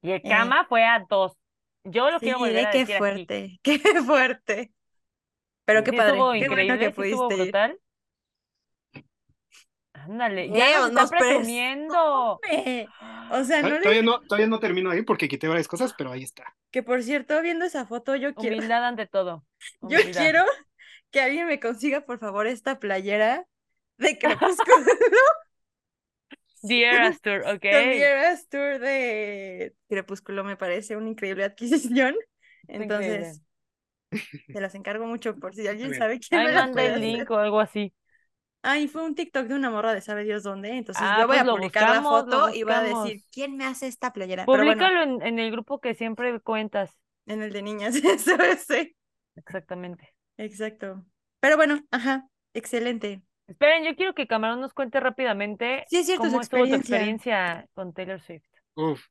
Y 0.00 0.12
el 0.12 0.22
Eh, 0.22 0.28
cama 0.30 0.64
fue 0.66 0.82
a 0.84 1.04
dos. 1.08 1.32
Yo 1.90 2.10
lo 2.10 2.20
Sí, 2.20 2.26
quiero 2.26 2.38
volver 2.38 2.66
a 2.66 2.70
qué 2.70 2.78
decir 2.78 2.96
aquí. 2.96 2.98
fuerte, 2.98 3.60
qué 3.62 3.78
fuerte. 4.04 4.72
Pero 5.64 5.84
qué 5.84 5.90
Sí 5.90 5.96
padre, 5.96 6.10
estuvo 6.12 6.32
qué 6.38 6.48
bueno 6.48 6.52
increíble, 6.52 6.78
que 6.78 6.84
sí 6.94 7.02
estuvo 7.02 7.28
pudiste 7.28 7.34
ir. 7.34 7.42
brutal. 7.44 7.80
Ándale, 9.94 10.48
ya 10.50 10.78
nos 10.78 10.84
o 10.84 10.88
está 10.88 11.00
nos 11.00 11.10
presumiendo. 11.18 12.38
presume. 12.40 12.88
O 13.32 13.44
sea, 13.44 13.62
no 13.62 13.68
Tod- 13.68 13.80
le 13.80 13.80
Todavía 13.82 14.02
no, 14.02 14.20
todavía 14.20 14.46
no 14.46 14.60
termino 14.60 14.90
ahí 14.90 15.02
porque 15.02 15.28
quité 15.28 15.48
varias 15.48 15.68
cosas, 15.68 15.94
pero 15.94 16.12
ahí 16.12 16.22
está. 16.22 16.56
Que 16.70 16.82
por 16.82 17.02
cierto, 17.02 17.40
viendo 17.42 17.64
esa 17.64 17.86
foto, 17.86 18.16
yo 18.16 18.34
quiero, 18.34 18.56
Humildad 18.56 18.84
ante 18.86 19.06
todo. 19.06 19.44
yo 19.80 19.98
quiero 20.12 20.44
que 21.10 21.20
alguien 21.20 21.46
me 21.46 21.60
consiga, 21.60 22.02
por 22.02 22.18
favor, 22.18 22.46
esta 22.46 22.78
playera 22.78 23.46
de 23.98 24.18
Crepúsculo 24.18 24.76
Dear 26.68 27.00
Astor, 27.10 27.42
ok. 27.46 27.64
con 27.70 27.88
mi 27.88 27.96
Eras 27.98 28.48
Tour 28.48 28.78
de 28.80 29.76
Crepúsculo, 29.88 30.44
me 30.44 30.56
parece 30.56 30.96
una 30.96 31.10
increíble 31.10 31.44
adquisición. 31.44 32.14
Entonces, 32.68 33.42
te 34.52 34.60
las 34.60 34.74
encargo 34.74 35.06
mucho 35.06 35.38
por 35.38 35.54
si 35.54 35.66
alguien 35.68 35.94
sabe 35.94 36.18
quién 36.20 36.42
Ahí 36.42 36.48
me 36.48 36.52
manda 36.52 36.84
el 36.84 37.00
hacer. 37.00 37.00
link 37.00 37.30
o 37.30 37.36
algo 37.38 37.58
así. 37.60 37.92
Ah, 38.62 38.78
y 38.80 38.88
fue 38.88 39.02
un 39.04 39.14
TikTok 39.14 39.46
de 39.46 39.54
una 39.54 39.70
morra 39.70 39.94
de 39.94 40.00
sabe 40.00 40.24
Dios 40.24 40.42
dónde. 40.42 40.70
Entonces 40.76 41.12
Ah, 41.12 41.14
yo 41.14 41.26
voy 41.28 41.36
pues 41.36 41.38
a 41.38 41.46
publicar 41.46 41.88
la 41.88 42.02
buscamos, 42.02 42.02
foto 42.02 42.48
y 42.50 42.62
voy 42.64 42.74
a 42.74 42.82
decir 42.82 43.24
quién 43.30 43.56
me 43.56 43.64
hace 43.66 43.86
esta 43.86 44.12
playera. 44.12 44.48
Bueno, 44.50 44.72
Públicalo 44.72 45.02
en, 45.02 45.20
en 45.22 45.38
el 45.38 45.50
grupo 45.50 45.78
que 45.80 45.94
siempre 45.94 46.40
cuentas. 46.40 46.96
en 47.26 47.42
el 47.42 47.52
de 47.52 47.62
niñas, 47.62 47.94
eso 48.04 48.32
sí. 48.66 48.96
Exactamente. 49.34 50.14
Exacto. 50.38 51.04
Pero 51.40 51.56
bueno, 51.56 51.84
ajá, 51.90 52.28
excelente. 52.54 53.22
Esperen, 53.46 53.84
yo 53.84 53.94
quiero 53.94 54.14
que 54.14 54.26
Camarón 54.26 54.60
nos 54.60 54.72
cuente 54.74 54.98
rápidamente 55.00 55.84
Sí, 55.88 55.98
es 55.98 56.06
cierto, 56.06 56.24
su 56.24 56.30
cómo 56.30 56.42
estuvo 56.42 56.66
tu 56.66 56.74
experiencia. 56.74 57.66
con 57.74 57.92
Taylor 57.94 58.20
Swift. 58.20 58.44
Uf. 58.74 59.02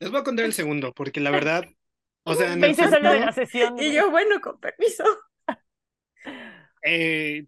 Les 0.00 0.10
voy 0.10 0.20
a 0.20 0.24
contar 0.24 0.44
el 0.44 0.52
segundo, 0.52 0.92
porque 0.92 1.20
la 1.20 1.30
verdad, 1.30 1.64
o 2.24 2.34
sea, 2.34 2.52
en 2.52 2.62
el 2.64 2.74
de 2.76 3.00
la 3.20 3.32
sesión. 3.32 3.78
Y 3.78 3.92
yo, 3.92 4.10
bueno, 4.10 4.40
con 4.40 4.58
permiso. 4.60 5.04
eh, 6.84 7.46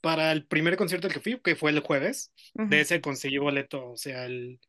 para 0.00 0.30
el 0.32 0.46
primer 0.46 0.76
concierto 0.76 1.06
al 1.08 1.12
que 1.12 1.20
fui, 1.20 1.40
que 1.40 1.56
fue 1.56 1.70
el 1.70 1.80
jueves, 1.80 2.32
de 2.54 2.80
ese 2.80 3.00
conseguí 3.00 3.38
boleto, 3.38 3.90
o 3.90 3.96
sea, 3.96 4.26
el- 4.26 4.60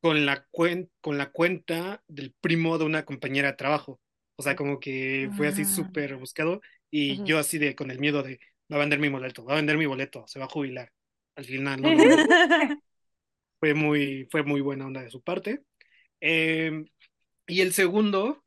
con 0.00 0.24
la 0.26 0.46
cuen- 0.52 0.90
con 1.00 1.18
la 1.18 1.30
cuenta 1.30 2.02
del 2.06 2.32
primo 2.40 2.78
de 2.78 2.84
una 2.84 3.04
compañera 3.04 3.48
de 3.50 3.56
trabajo. 3.56 4.00
O 4.36 4.42
sea, 4.42 4.54
como 4.54 4.78
que 4.78 5.28
fue 5.36 5.48
así 5.48 5.62
Ah. 5.62 5.64
súper 5.64 6.16
buscado 6.16 6.60
y 6.90 7.22
yo 7.24 7.38
así 7.40 7.58
de 7.58 7.74
con 7.74 7.90
el 7.90 7.98
miedo 7.98 8.22
de 8.22 8.38
va 8.70 8.76
a 8.76 8.80
vender 8.80 8.98
mi 8.98 9.08
boleto, 9.08 9.44
va 9.44 9.54
a 9.54 9.56
vender 9.56 9.78
mi 9.78 9.86
boleto, 9.86 10.26
se 10.26 10.38
va 10.38 10.46
a 10.46 10.48
jubilar. 10.48 10.92
Al 11.36 11.44
final 11.44 11.80
no, 11.80 11.88
fue 13.60 13.74
muy, 13.74 14.26
fue 14.30 14.42
muy 14.42 14.60
buena 14.60 14.86
onda 14.86 15.02
de 15.02 15.10
su 15.10 15.22
parte. 15.22 15.62
Eh, 16.20 16.84
y 17.46 17.60
el 17.60 17.72
segundo 17.72 18.44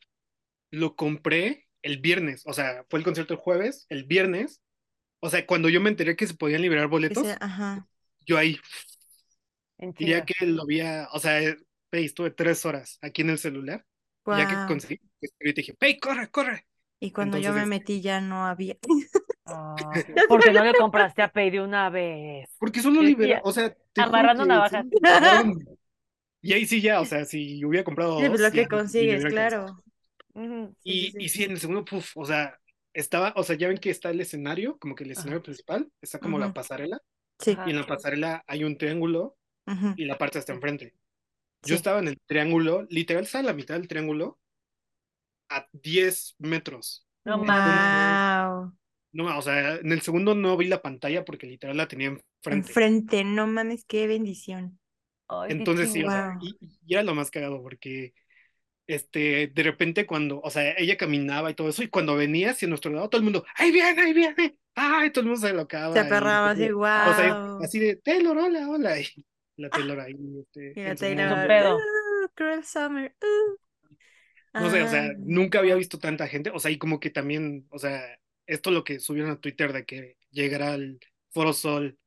lo 0.71 0.95
compré 0.95 1.67
el 1.81 1.99
viernes, 1.99 2.43
o 2.45 2.53
sea, 2.53 2.85
fue 2.89 2.99
el 2.99 3.05
concierto 3.05 3.33
el 3.33 3.39
jueves, 3.39 3.85
el 3.89 4.03
viernes, 4.03 4.61
o 5.19 5.29
sea, 5.29 5.45
cuando 5.45 5.69
yo 5.69 5.81
me 5.81 5.89
enteré 5.89 6.15
que 6.15 6.27
se 6.27 6.35
podían 6.35 6.61
liberar 6.61 6.87
boletos, 6.87 7.27
ajá. 7.39 7.87
yo 8.25 8.37
ahí, 8.37 8.59
En 9.77 9.93
y 9.97 10.09
ya 10.09 10.23
que 10.23 10.45
lo 10.45 10.63
había, 10.63 11.09
o 11.11 11.19
sea, 11.19 11.41
eh, 11.41 11.57
Pei, 11.89 12.05
estuve 12.05 12.31
tres 12.31 12.65
horas 12.65 12.99
aquí 13.01 13.21
en 13.23 13.31
el 13.31 13.39
celular, 13.39 13.85
y 14.27 14.37
ya 14.37 14.47
que 14.47 14.67
conseguí, 14.67 14.99
pues, 15.19 15.33
yo 15.39 15.53
te 15.53 15.61
dije, 15.61 15.73
Pei, 15.73 15.99
corre, 15.99 16.29
corre. 16.29 16.67
Y 16.99 17.11
cuando 17.11 17.37
yo 17.37 17.51
me 17.53 17.63
Entonces, 17.63 17.69
metí 17.69 18.01
ya 18.01 18.21
no 18.21 18.45
había. 18.45 18.77
Ah, 19.53 19.75
porque 20.29 20.51
no 20.51 20.63
le 20.63 20.73
compraste 20.73 21.21
a 21.21 21.31
Pay 21.31 21.49
de 21.51 21.61
una 21.61 21.89
vez. 21.89 22.49
Porque 22.57 22.81
solo 22.81 23.01
libera, 23.01 23.41
o 23.43 23.51
sea, 23.51 23.75
te 23.93 24.01
amarrando 24.01 24.45
navajas. 24.45 24.85
Y 26.43 26.53
ahí 26.53 26.65
sí 26.65 26.81
ya, 26.81 27.01
o 27.01 27.05
sea, 27.05 27.25
si 27.25 27.63
hubiera 27.63 27.83
comprado 27.83 28.19
Sí, 28.19 28.27
pues 28.29 28.41
dos, 28.41 28.41
lo 28.41 28.51
que 28.51 28.61
ya, 28.63 28.67
consigues, 28.67 29.25
claro. 29.25 29.83
Sí, 30.33 30.71
Y, 30.83 31.11
sí, 31.11 31.17
y 31.19 31.29
sí. 31.29 31.43
en 31.43 31.51
el 31.51 31.59
segundo, 31.59 31.85
puf, 31.85 32.17
o 32.17 32.25
sea, 32.25 32.57
estaba, 32.93 33.33
o 33.35 33.43
sea, 33.43 33.55
ya 33.55 33.67
ven 33.67 33.77
que 33.77 33.89
está 33.89 34.09
el 34.09 34.21
escenario, 34.21 34.77
como 34.79 34.95
que 34.95 35.03
el 35.03 35.11
escenario 35.11 35.43
principal, 35.43 35.91
está 36.01 36.19
como 36.19 36.39
la 36.39 36.53
pasarela, 36.53 36.99
Sí. 37.39 37.57
Y 37.65 37.71
en 37.71 37.77
la 37.77 37.87
pasarela 37.87 38.43
hay 38.47 38.63
un 38.63 38.77
triángulo 38.77 39.35
y 39.95 40.05
la 40.05 40.17
parte 40.17 40.37
está 40.39 40.53
enfrente. 40.53 40.93
sí. 41.63 41.69
Yo 41.69 41.75
estaba 41.75 41.99
en 41.99 42.07
el 42.09 42.19
triángulo, 42.25 42.83
literal, 42.89 43.23
estaba 43.23 43.41
en 43.41 43.45
la 43.47 43.53
mitad 43.53 43.75
del 43.75 43.87
triángulo, 43.87 44.39
a 45.49 45.67
10 45.73 46.35
metros. 46.39 47.05
No. 47.25 47.37
Wow. 47.37 47.47
No, 49.13 49.37
o 49.37 49.41
sea, 49.41 49.75
en 49.75 49.91
el 49.91 50.01
segundo 50.01 50.35
no 50.35 50.57
vi 50.57 50.67
la 50.67 50.81
pantalla 50.81 51.25
porque 51.25 51.47
literal 51.47 51.77
la 51.77 51.87
tenía 51.87 52.07
enfrente. 52.09 52.73
Enfrente, 52.73 53.23
no 53.23 53.47
mames, 53.47 53.85
qué 53.85 54.07
bendición. 54.07 54.79
Ay, 55.27 55.51
Entonces 55.51 55.91
sí, 55.91 56.03
o 56.03 56.09
sea, 56.11 56.29
Wow. 56.29 56.39
y, 56.41 56.57
y 56.85 56.93
era 56.93 57.03
lo 57.03 57.15
más 57.15 57.31
cagado 57.31 57.61
porque 57.61 58.13
este, 58.87 59.47
de 59.47 59.63
repente 59.63 60.05
cuando, 60.05 60.41
o 60.41 60.49
sea, 60.49 60.73
ella 60.77 60.97
caminaba 60.97 61.51
y 61.51 61.55
todo 61.55 61.69
eso, 61.69 61.83
y 61.83 61.89
cuando 61.89 62.15
venía 62.15 62.51
hacia 62.51 62.67
nuestro 62.67 62.91
lado, 62.91 63.09
todo 63.09 63.19
el 63.19 63.23
mundo, 63.25 63.45
¡ahí 63.55 63.71
viene, 63.71 64.01
ahí 64.01 64.13
viene! 64.13 64.57
¡Ay! 64.75 65.11
Todo 65.11 65.21
el 65.23 65.27
mundo 65.31 65.47
se 65.47 65.53
locaba. 65.53 65.93
Se 65.93 65.99
aperraba 65.99 66.51
así, 66.51 66.63
este, 66.63 66.73
o 66.73 67.13
sea, 67.15 67.33
wow. 67.35 67.63
así 67.63 67.79
de, 67.79 67.95
Taylor, 67.97 68.37
hola, 68.37 68.69
hola. 68.69 68.99
Y 68.99 69.63
la 69.63 69.69
Taylor 69.69 69.99
ahí, 69.99 70.15
este, 70.41 70.73
Y 70.75 70.83
la 70.83 70.95
Taylor, 70.95 71.47
pedo. 71.47 71.75
"Uh, 71.77 72.29
Cruel 72.35 72.63
Summer. 72.65 73.15
uh". 73.21 73.57
No 74.53 74.69
sé, 74.69 74.81
o 74.83 74.87
sea, 74.87 75.03
Ah, 75.05 75.13
nunca 75.19 75.59
había 75.59 75.75
visto 75.75 75.99
tanta 75.99 76.27
gente, 76.27 76.49
o 76.51 76.59
sea, 76.59 76.71
y 76.71 76.77
como 76.77 76.99
que 76.99 77.09
también, 77.09 77.67
o 77.69 77.79
sea, 77.79 78.03
esto 78.53 78.71
lo 78.71 78.83
que 78.83 78.99
subieron 78.99 79.31
a 79.31 79.39
Twitter 79.39 79.71
de 79.73 79.85
que 79.85 80.17
llegara 80.29 80.73
al 80.73 80.99
Foro 81.29 81.53
Sol 81.53 81.97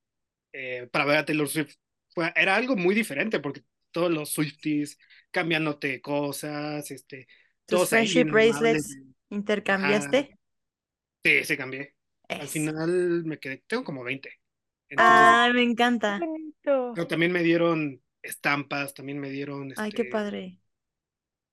eh, 0.52 0.88
para 0.92 1.04
ver 1.04 1.16
a 1.16 1.24
Taylor 1.24 1.48
Swift, 1.48 1.74
fue, 2.10 2.32
era 2.36 2.54
algo 2.56 2.76
muy 2.76 2.94
diferente 2.94 3.40
porque 3.40 3.62
todos 3.90 4.10
los 4.10 4.30
Swifties 4.30 4.98
cambiándote 5.30 6.00
cosas, 6.00 6.90
este, 6.90 7.26
tus 7.66 7.78
todos 7.78 7.92
ahí 7.94 8.06
friendship 8.06 8.30
bracelets 8.30 8.98
intercambiaste. 9.30 10.38
Sí, 11.24 11.44
sí 11.44 11.56
cambié. 11.56 11.94
Al 12.28 12.48
final 12.48 13.24
me 13.24 13.38
quedé, 13.38 13.64
tengo 13.66 13.84
como 13.84 14.04
20. 14.04 14.30
Entonces, 14.88 15.14
Ay, 15.16 15.52
me 15.54 15.62
encanta. 15.62 16.20
pero 16.62 17.06
también 17.06 17.32
me 17.32 17.42
dieron 17.42 18.02
estampas, 18.22 18.94
también 18.94 19.18
me 19.18 19.30
dieron, 19.30 19.72
Ay, 19.76 19.90
qué 19.90 20.02
este, 20.02 20.12
padre. 20.12 20.58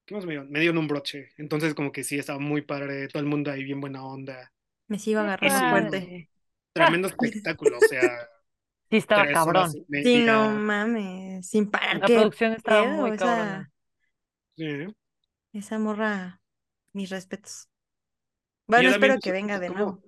¿qué 0.05 0.15
más 0.15 0.25
me 0.25 0.33
dieron? 0.33 0.51
Me 0.51 0.59
dieron 0.59 0.77
un 0.77 0.87
broche. 0.87 1.29
Entonces 1.37 1.73
como 1.73 1.91
que 1.91 2.03
sí, 2.03 2.17
estaba 2.17 2.39
muy 2.39 2.61
padre, 2.61 3.07
todo 3.07 3.21
el 3.21 3.29
mundo 3.29 3.51
ahí 3.51 3.63
bien 3.63 3.81
buena 3.81 4.03
onda. 4.03 4.51
Me 4.91 4.99
sigo 4.99 5.21
agarrando 5.21 5.57
Sí. 5.57 5.69
fuerte. 5.71 6.29
Tremendo 6.73 7.07
espectáculo, 7.07 7.77
o 7.77 7.81
sea, 7.81 8.01
Sí, 8.91 8.97
estaba 8.97 9.25
cabrón. 9.31 9.71
Sí, 10.03 10.25
no 10.25 10.49
mames, 10.49 11.47
sin 11.47 11.71
parar. 11.71 11.99
La 11.99 12.07
¿Qué 12.07 12.15
producción 12.15 12.51
estaba 12.51 12.83
pedo? 12.83 12.93
muy 13.01 13.11
Esa, 13.11 13.25
cabrona. 13.25 13.71
Sí. 14.57 14.95
esa 15.53 15.79
morra, 15.79 16.41
mis 16.91 17.09
respetos. 17.09 17.69
Bueno, 18.67 18.83
yo 18.83 18.89
espero 18.89 19.17
que 19.21 19.31
venga 19.31 19.59
de 19.59 19.69
nuevo. 19.69 20.01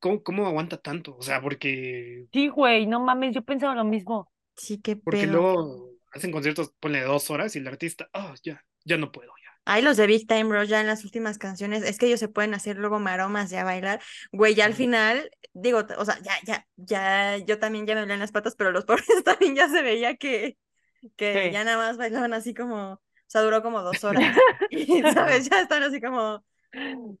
¿cómo, 0.00 0.22
cómo, 0.24 0.46
aguanta 0.46 0.76
tanto? 0.78 1.16
O 1.16 1.22
sea, 1.22 1.40
porque, 1.40 2.26
Sí, 2.32 2.48
güey, 2.48 2.86
no 2.86 2.98
mames, 3.00 3.32
yo 3.34 3.42
pensaba 3.42 3.76
lo 3.76 3.84
mismo. 3.84 4.28
Sí, 4.56 4.80
qué 4.80 4.96
porque 4.96 5.20
pedo. 5.20 5.32
luego 5.32 5.90
hacen 6.12 6.32
conciertos, 6.32 6.72
ponle 6.80 7.02
dos 7.02 7.30
horas 7.30 7.54
y 7.54 7.60
el 7.60 7.68
artista, 7.68 8.08
oh, 8.14 8.34
ya, 8.42 8.64
ya 8.84 8.96
no 8.96 9.12
puedo. 9.12 9.32
Ay, 9.66 9.82
los 9.82 9.96
de 9.96 10.06
Big 10.06 10.26
Time 10.26 10.44
Bro 10.44 10.64
ya 10.64 10.80
en 10.80 10.86
las 10.86 11.04
últimas 11.04 11.38
canciones, 11.38 11.82
es 11.82 11.98
que 11.98 12.06
ellos 12.06 12.20
se 12.20 12.28
pueden 12.28 12.54
hacer 12.54 12.78
luego 12.78 12.98
maromas 13.00 13.50
ya 13.50 13.64
bailar. 13.64 14.00
Güey, 14.32 14.54
ya 14.54 14.64
al 14.64 14.74
final, 14.74 15.30
digo, 15.54 15.82
o 15.98 16.04
sea, 16.04 16.18
ya, 16.22 16.32
ya, 16.46 16.66
ya, 16.76 17.36
yo 17.38 17.58
también 17.58 17.86
ya 17.86 17.94
me 17.94 18.00
dolían 18.02 18.20
las 18.20 18.32
patas, 18.32 18.54
pero 18.56 18.70
los 18.72 18.84
pobres 18.86 19.06
también 19.24 19.56
ya 19.56 19.68
se 19.68 19.82
veía 19.82 20.16
que, 20.16 20.56
que 21.16 21.48
Sí. 21.48 21.52
ya 21.52 21.64
nada 21.64 21.76
más 21.78 21.96
bailaban 21.96 22.32
así 22.32 22.54
como, 22.54 22.92
o 22.94 23.00
sea, 23.26 23.42
duró 23.42 23.62
como 23.62 23.82
dos 23.82 24.04
horas. 24.04 24.24
Y, 24.70 25.02
¿sabes? 25.12 25.48
Ya 25.50 25.60
están 25.60 25.82
así 25.82 26.00
como, 26.00 26.44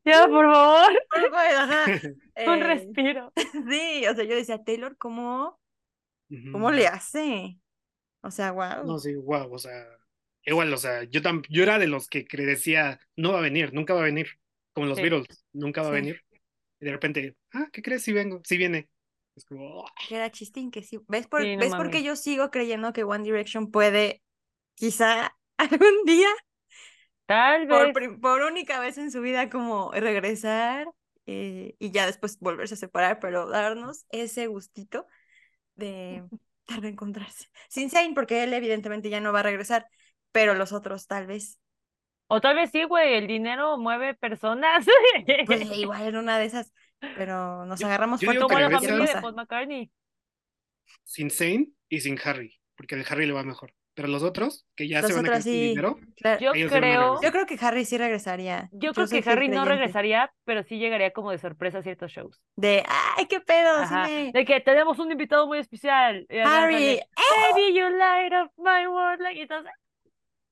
Ya, 0.04 0.26
por 0.28 0.46
favor, 0.46 0.92
"Oh, 1.16 1.30
güey, 1.30 1.54
ajá. 1.54 1.86
un 1.86 2.24
Eh, 2.36 2.56
respiro. 2.60 3.32
sí, 3.68 4.06
o 4.06 4.14
sea, 4.14 4.24
yo 4.24 4.34
decía, 4.36 4.62
Taylor, 4.62 4.96
¿cómo, 4.98 5.58
cómo 6.52 6.70
le 6.70 6.86
hace? 6.86 7.58
O 8.22 8.30
sea, 8.30 8.52
wow. 8.52 8.86
No, 8.86 8.98
sí, 8.98 9.14
wow, 9.14 9.52
o 9.52 9.58
sea, 9.58 9.95
igual, 10.46 10.72
o 10.72 10.76
sea, 10.76 11.04
yo, 11.04 11.22
tam- 11.22 11.44
yo 11.48 11.62
era 11.62 11.78
de 11.78 11.86
los 11.88 12.08
que 12.08 12.26
decía, 12.30 13.00
no 13.16 13.32
va 13.32 13.38
a 13.38 13.42
venir, 13.42 13.72
nunca 13.74 13.94
va 13.94 14.00
a 14.00 14.04
venir, 14.04 14.28
como 14.72 14.86
los 14.86 14.98
Sí. 14.98 15.02
Beatles, 15.02 15.44
nunca 15.52 15.82
va 15.82 15.88
a 15.88 15.90
venir. 15.92 16.22
Y 16.80 16.86
de 16.86 16.92
repente, 16.92 17.36
ah, 17.52 17.68
¿qué 17.72 17.82
crees? 17.82 18.02
Sí 18.02 18.12
vengo, 18.12 18.40
sí 18.44 18.56
viene. 18.56 18.88
Es 19.34 19.44
como, 19.44 19.80
"Oh". 19.80 19.86
Que 20.08 20.16
era 20.16 20.30
chistín, 20.30 20.70
que 20.70 20.82
sí. 20.82 20.98
¿Ves 21.08 21.26
por, 21.26 21.42
Sí, 21.42 21.56
no 21.56 21.62
¿ves 21.62 21.74
por 21.74 21.90
qué 21.90 22.02
yo 22.02 22.16
sigo 22.16 22.50
creyendo 22.50 22.92
que 22.92 23.04
One 23.04 23.24
Direction 23.24 23.70
puede, 23.70 24.22
quizá 24.76 25.36
algún 25.58 26.04
día, 26.06 26.28
Tal 27.26 27.66
por, 27.66 27.86
vez. 27.86 27.94
prim- 27.94 28.20
por 28.20 28.42
única 28.42 28.80
vez 28.80 28.98
en 28.98 29.10
su 29.10 29.20
vida, 29.20 29.50
como 29.50 29.90
regresar 29.92 30.86
eh, 31.26 31.74
y 31.78 31.90
ya 31.90 32.06
después 32.06 32.38
volverse 32.38 32.74
a 32.74 32.76
separar, 32.76 33.18
pero 33.20 33.48
darnos 33.48 34.06
ese 34.10 34.46
gustito 34.46 35.06
de, 35.76 36.24
de 36.68 36.76
reencontrarse? 36.76 37.46
Sin 37.68 37.90
Zayn, 37.90 38.14
porque 38.14 38.44
él 38.44 38.54
evidentemente 38.54 39.10
ya 39.10 39.20
no 39.20 39.32
va 39.32 39.40
a 39.40 39.44
regresar, 39.44 39.88
pero 40.32 40.54
los 40.54 40.72
otros 40.72 41.06
tal 41.06 41.26
vez. 41.26 41.58
O 42.28 42.40
tal 42.40 42.56
vez 42.56 42.70
sí, 42.72 42.84
güey, 42.84 43.14
el 43.14 43.26
dinero 43.26 43.78
mueve 43.78 44.14
personas. 44.14 44.86
Pues 45.46 45.60
igual 45.76 46.06
en 46.08 46.16
una 46.16 46.38
de 46.38 46.46
esas, 46.46 46.72
pero 47.14 47.64
nos 47.66 47.80
Yo- 47.80 47.86
agarramos 47.86 48.20
yo 48.20 48.26
fuerte 48.26 48.38
digo 48.38 48.48
que 48.48 48.54
Como 48.54 48.60
la 48.60 48.68
cualquier 48.70 48.90
familia 48.92 49.14
de. 49.14 49.20
Paul 49.22 49.34
McCartney. 49.34 49.90
sin 51.04 51.30
Zayn 51.30 51.74
y 51.88 52.00
sin 52.00 52.18
Harry, 52.24 52.58
porque 52.76 52.94
al 52.96 53.04
Harry 53.08 53.26
le 53.26 53.32
va 53.32 53.42
mejor. 53.44 53.72
Pero 53.94 54.08
los 54.08 54.22
otros, 54.22 54.66
que 54.74 54.88
ya 54.88 55.00
Los 55.00 55.08
se 55.10 55.14
van 55.16 55.24
a 55.26 55.28
otros 55.30 55.44
sin 55.44 55.52
sí, 55.54 55.60
dinero, 55.68 55.98
claro. 56.16 56.40
Yo 56.40 56.50
a 56.50 56.52
creo, 56.52 57.20
Yo 57.22 57.32
creo 57.32 57.46
que 57.46 57.56
Harry 57.62 57.86
sí 57.86 57.96
regresaría. 57.96 58.68
yo 58.72 58.92
creo 58.92 59.06
soy 59.06 59.22
que 59.22 59.30
Harry 59.30 59.48
no 59.48 59.62
creyente. 59.62 59.70
regresaría, 59.70 60.34
pero 60.44 60.62
sí 60.64 60.78
llegaría 60.78 61.12
como 61.14 61.30
de 61.30 61.38
sorpresa 61.38 61.78
a 61.78 61.82
ciertos 61.82 62.12
shows. 62.12 62.42
De, 62.56 62.84
ay, 63.16 63.26
qué 63.26 63.40
pedo, 63.40 63.86
sí 63.86 63.94
me... 63.94 64.32
De 64.32 64.44
que 64.44 64.60
tenemos 64.60 64.98
un 64.98 65.12
invitado 65.12 65.46
muy 65.46 65.58
especial. 65.60 66.26
Y 66.28 66.38
acá 66.40 66.64
Harry, 66.64 66.74
sale, 66.74 67.08
Baby, 67.54 67.74
you 67.78 67.88
light 67.88 68.32
up 68.34 68.52
my 68.58 68.86
world. 68.86 69.20
like", 69.22 69.38
y 69.38 69.42
entonces, 69.42 69.72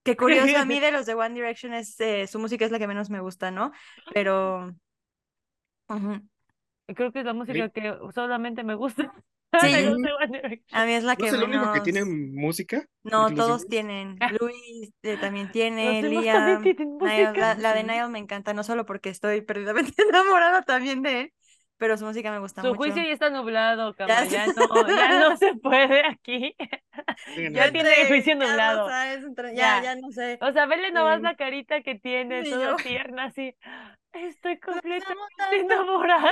Qué 0.04 0.16
curioso, 0.16 0.56
a 0.58 0.64
mí 0.64 0.78
de 0.80 0.92
los 0.92 1.06
de 1.06 1.14
One 1.14 1.34
Direction 1.34 1.74
es, 1.74 1.98
eh, 2.00 2.26
su 2.26 2.38
música 2.38 2.64
es 2.64 2.70
la 2.70 2.78
que 2.78 2.86
menos 2.86 3.10
me 3.10 3.20
gusta, 3.20 3.50
¿no? 3.50 3.72
Pero... 4.12 4.74
creo 5.88 7.12
que 7.12 7.20
es 7.20 7.24
la 7.24 7.32
música 7.32 7.70
que 7.70 7.96
solamente 8.14 8.62
me 8.62 8.74
gusta. 8.74 9.12
Sí. 9.60 9.68
A 10.72 10.84
mí 10.84 10.94
es 10.94 11.04
la 11.04 11.12
¿No 11.12 11.16
que 11.16 11.26
es 11.28 11.32
el 11.32 11.44
único 11.44 11.72
que 11.72 11.80
tiene 11.80 12.04
música? 12.04 12.84
No, 13.04 13.32
todos 13.32 13.68
tienen. 13.68 14.18
Luis 14.40 14.92
eh, 15.02 15.16
también 15.16 15.52
tiene, 15.52 16.02
también 16.02 16.22
Liam, 16.22 16.62
Niall, 16.62 17.38
la, 17.38 17.54
la 17.54 17.72
de 17.72 17.84
Niall 17.84 18.10
me 18.10 18.18
encanta, 18.18 18.52
no 18.52 18.64
solo 18.64 18.84
porque 18.84 19.10
estoy 19.10 19.42
perdidamente 19.42 19.92
enamorada 20.08 20.62
también 20.62 21.02
de 21.02 21.20
él, 21.20 21.32
pero 21.76 21.96
su 21.96 22.04
música 22.04 22.30
me 22.30 22.38
gusta 22.38 22.62
Su 22.62 22.68
mucho. 22.68 22.78
juicio 22.78 23.02
ya 23.02 23.12
está 23.12 23.30
nublado, 23.30 23.92
sé. 23.94 24.06
Ya 24.06 24.46
no, 24.46 24.88
ya 24.88 25.20
no 25.20 25.36
se 25.36 25.54
puede 25.62 26.06
aquí. 26.06 26.54
Sí, 27.34 27.48
Ya 27.52 27.66
no, 27.66 27.72
tiene 27.72 27.90
entre 27.90 28.08
juicio 28.08 28.34
nublado. 28.36 28.88
Ya. 28.88 29.52
Ya, 29.54 29.82
ya 29.82 29.96
no 29.96 30.10
sé. 30.10 30.38
O 30.40 30.52
sea, 30.52 30.66
vele 30.66 30.90
nomás 30.92 31.16
Sí. 31.18 31.22
la 31.24 31.36
carita 31.36 31.82
que 31.82 31.94
tiene, 31.96 32.44
Sí, 32.44 32.50
toda 32.50 32.70
yo- 32.70 32.76
tierna, 32.76 33.24
así. 33.24 33.54
Estoy 34.12 34.58
completamente 34.60 35.56
enamorada. 35.58 36.30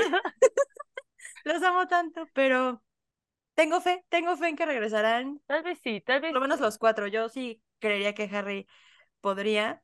los 1.44 1.62
amo 1.62 1.86
tanto, 1.88 2.26
pero 2.32 2.82
tengo 3.54 3.80
fe, 3.80 4.04
tengo 4.08 4.36
fe 4.36 4.48
en 4.48 4.56
que 4.56 4.66
regresarán. 4.66 5.40
Tal 5.46 5.62
vez 5.62 5.80
sí, 5.82 6.00
tal 6.00 6.20
vez. 6.20 6.30
Por 6.30 6.36
lo 6.36 6.40
menos 6.42 6.60
los 6.60 6.78
cuatro. 6.78 7.06
Yo 7.08 7.28
sí 7.28 7.60
creería 7.80 8.14
que 8.14 8.30
Harry 8.32 8.66
podría. 9.20 9.82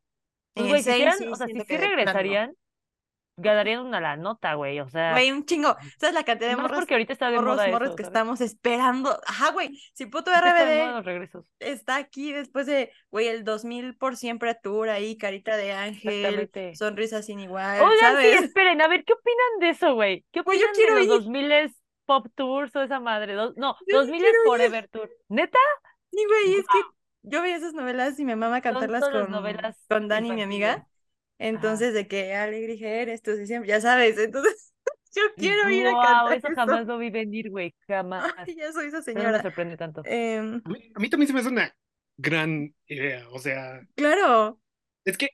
Pues, 0.55 0.69
güey, 0.69 0.83
si 0.83 0.93
sí 0.93 1.27
o 1.27 1.35
sea, 1.37 1.47
si 1.47 1.61
sí 1.61 1.77
regresarían, 1.77 2.55
ganarían 3.39 3.81
una 3.81 4.01
la 4.01 4.17
nota, 4.17 4.55
güey. 4.55 4.81
O 4.81 4.89
sea, 4.89 5.13
Güey, 5.13 5.31
un 5.33 5.45
chingo. 5.45 5.77
¿Sabes 5.99 6.15
la 6.15 6.25
cantidad 6.25 6.51
de 6.51 6.57
más 6.57 6.65
morras, 6.65 6.81
porque 6.81 6.95
ahorita 6.95 7.13
está 7.13 7.31
de 7.31 7.37
morros, 7.37 7.57
moda 7.57 7.69
morros 7.69 7.89
eso, 7.89 7.97
que 7.97 8.03
¿sabes? 8.03 8.09
estamos 8.19 8.41
esperando? 8.41 9.21
Ajá, 9.27 9.51
güey. 9.53 9.79
Si 9.95 10.07
puto 10.07 10.33
está 10.33 10.41
RBD 10.51 11.49
está 11.61 11.97
aquí 11.97 12.33
después 12.33 12.67
de, 12.67 12.93
güey, 13.11 13.29
el 13.29 13.45
2000 13.45 13.97
por 13.97 14.17
siempre 14.17 14.55
tour 14.55 14.89
ahí, 14.89 15.17
carita 15.17 15.57
de 15.57 15.73
ángel, 15.73 16.51
sonrisa 16.75 17.23
sin 17.23 17.41
igual, 17.41 17.81
Oigan, 17.81 17.97
sí, 17.99 18.01
¿sabes? 18.01 18.43
esperen, 18.43 18.81
a 18.83 18.89
ver, 18.89 19.05
¿qué 19.05 19.13
opinan 19.13 19.61
de 19.61 19.69
eso, 19.71 19.95
güey? 19.95 20.25
¿Qué 20.33 20.41
yo 20.41 20.43
opinan 20.43 20.71
quiero 20.75 20.95
de 20.95 21.01
los 21.01 21.07
ir. 21.07 21.23
2000 21.23 21.75
Pop 22.07 22.27
Tours 22.35 22.75
o 22.75 22.83
esa 22.83 23.01
madre? 23.01 23.35
Dos- 23.35 23.55
no, 23.57 23.77
Yo 23.87 23.99
2000 23.99 24.21
quiero 24.21 24.39
ir. 24.39 24.47
Forever 24.47 24.89
Tour. 24.89 25.11
¿Neta? 25.29 25.59
Sí, 26.11 26.25
güey, 26.27 26.55
es 26.55 26.67
que 26.67 26.79
yo 27.23 27.43
veía 27.43 27.57
esas 27.57 27.75
novelas 27.75 28.19
y 28.19 28.25
mama 28.25 28.57
Son 28.57 28.61
cantarlas 28.63 29.09
con, 29.09 29.31
novelas 29.31 29.85
con 29.89 30.09
Dani, 30.09 30.33
mi 30.33 30.43
amiga. 30.43 30.88
Entonces, 31.39 31.95
de 31.95 32.09
que 32.09 32.35
alegre 32.35 32.79
eres, 33.03 33.23
tú 33.23 33.37
sí 33.37 33.47
siempre, 33.47 33.69
ya 33.69 33.81
sabes. 33.81 34.19
Entonces, 34.19 34.75
yo 35.15 35.23
quiero 35.39 35.71
ir 35.71 35.87
a 35.87 35.97
Wow, 35.97 35.99
cantar 35.99 36.39
eso 36.39 36.51
eso. 36.51 36.55
jamás 36.55 36.87
lo 36.87 36.99
vi 36.99 37.11
venir, 37.11 37.51
güey, 37.51 37.75
jamás. 37.87 38.27
Ay, 38.37 38.57
ya 38.57 38.73
soy 38.73 38.89
esa 38.89 39.03
Pero 39.13 39.25
no 39.25 39.31
me 39.31 39.41
señora. 39.41 39.41
sorprende 39.41 39.77
tanto. 39.77 40.03
Em, 40.05 40.63
A 40.65 40.69
mí, 40.71 40.91
a 40.95 40.99
mí 41.01 41.09
también 41.11 41.27
se 41.29 41.33
me 41.35 41.41
hace 41.41 41.49
una 41.49 41.75
gran 42.17 42.75
idea, 42.87 43.29
o 43.31 43.39
sea, 43.39 43.83
claro. 43.95 44.61
es 45.05 45.17
que, 45.19 45.31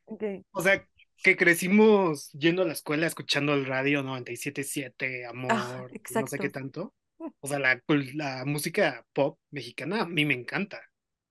o 0.52 0.62
sea, 0.62 0.86
que 1.22 1.36
crecimos 1.36 2.30
yendo 2.32 2.62
a 2.62 2.66
la 2.66 2.72
escuela 2.72 3.06
escuchando 3.06 3.54
el 3.54 3.66
radio 3.66 4.02
97.7, 4.02 5.26
amor, 5.26 5.92
Ah, 5.92 5.98
no 6.08 6.26
sé 6.26 6.38
qué 6.40 6.50
tanto. 6.50 6.94
O 7.40 7.48
sea, 7.48 7.58
la, 7.58 7.80
cul- 7.82 8.12
la 8.14 8.44
música 8.46 9.06
pop 9.12 9.38
mexicana 9.50 10.02
a 10.02 10.06
mí 10.06 10.24
me 10.24 10.34
encanta. 10.34 10.82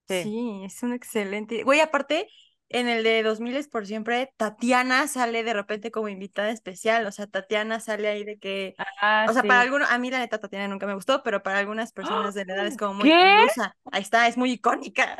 Sí. 0.07 0.29
Sí, 0.29 0.61
es 0.65 0.81
un 0.83 0.93
excelente. 0.93 1.63
Güey, 1.63 1.79
aparte, 1.81 2.29
en 2.73 2.89
el 2.89 3.03
de 3.03 3.23
2000 3.23 3.55
es 3.55 3.67
por 3.69 3.85
siempre, 3.87 4.33
Tatiana 4.37 5.07
sale 5.07 5.43
de 5.43 5.53
repente 5.53 5.91
como 5.91 6.09
invitada 6.09 6.49
especial. 6.51 7.05
O 7.07 7.11
sea, 7.11 7.27
Tatiana 7.27 7.79
sale 7.79 8.07
ahí 8.09 8.23
de 8.25 8.39
que. 8.39 8.75
Ah, 9.01 9.25
O 9.29 9.33
sea, 9.33 9.41
sí. 9.41 9.47
para 9.47 9.61
algunos, 9.61 9.89
a 9.91 9.97
mí 9.99 10.11
la 10.11 10.19
neta 10.19 10.39
Tatiana 10.39 10.67
nunca 10.67 10.87
me 10.87 10.95
gustó, 10.95 11.23
pero 11.23 11.43
para 11.43 11.59
algunas 11.59 11.93
personas 11.93 12.33
de 12.33 12.45
la 12.45 12.55
edad 12.55 12.67
es 12.67 12.77
como 12.77 12.95
muy 12.95 13.09
¿Qué? 13.09 13.15
ilusa. 13.15 13.75
Ahí 13.91 14.01
está, 14.01 14.27
es 14.27 14.37
muy 14.37 14.51
icónica. 14.53 15.17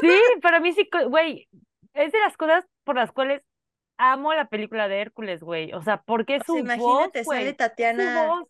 Sí, 0.00 0.08
para 0.42 0.60
mí 0.60 0.72
sí, 0.72 0.88
güey, 1.08 1.48
es 1.94 2.12
de 2.12 2.18
las 2.20 2.36
cosas 2.36 2.64
por 2.84 2.96
las 2.96 3.12
cuales 3.12 3.42
amo 3.98 4.34
la 4.34 4.48
película 4.48 4.88
de 4.88 5.00
Hércules, 5.00 5.42
güey. 5.42 5.72
O 5.72 5.82
sea, 5.82 6.02
porque 6.02 6.40
O 6.40 6.44
su 6.44 6.52
sea, 6.52 6.60
imagínate, 6.60 7.22
voz, 7.22 7.26
sale 7.28 7.52
Tatiana, 7.54 8.42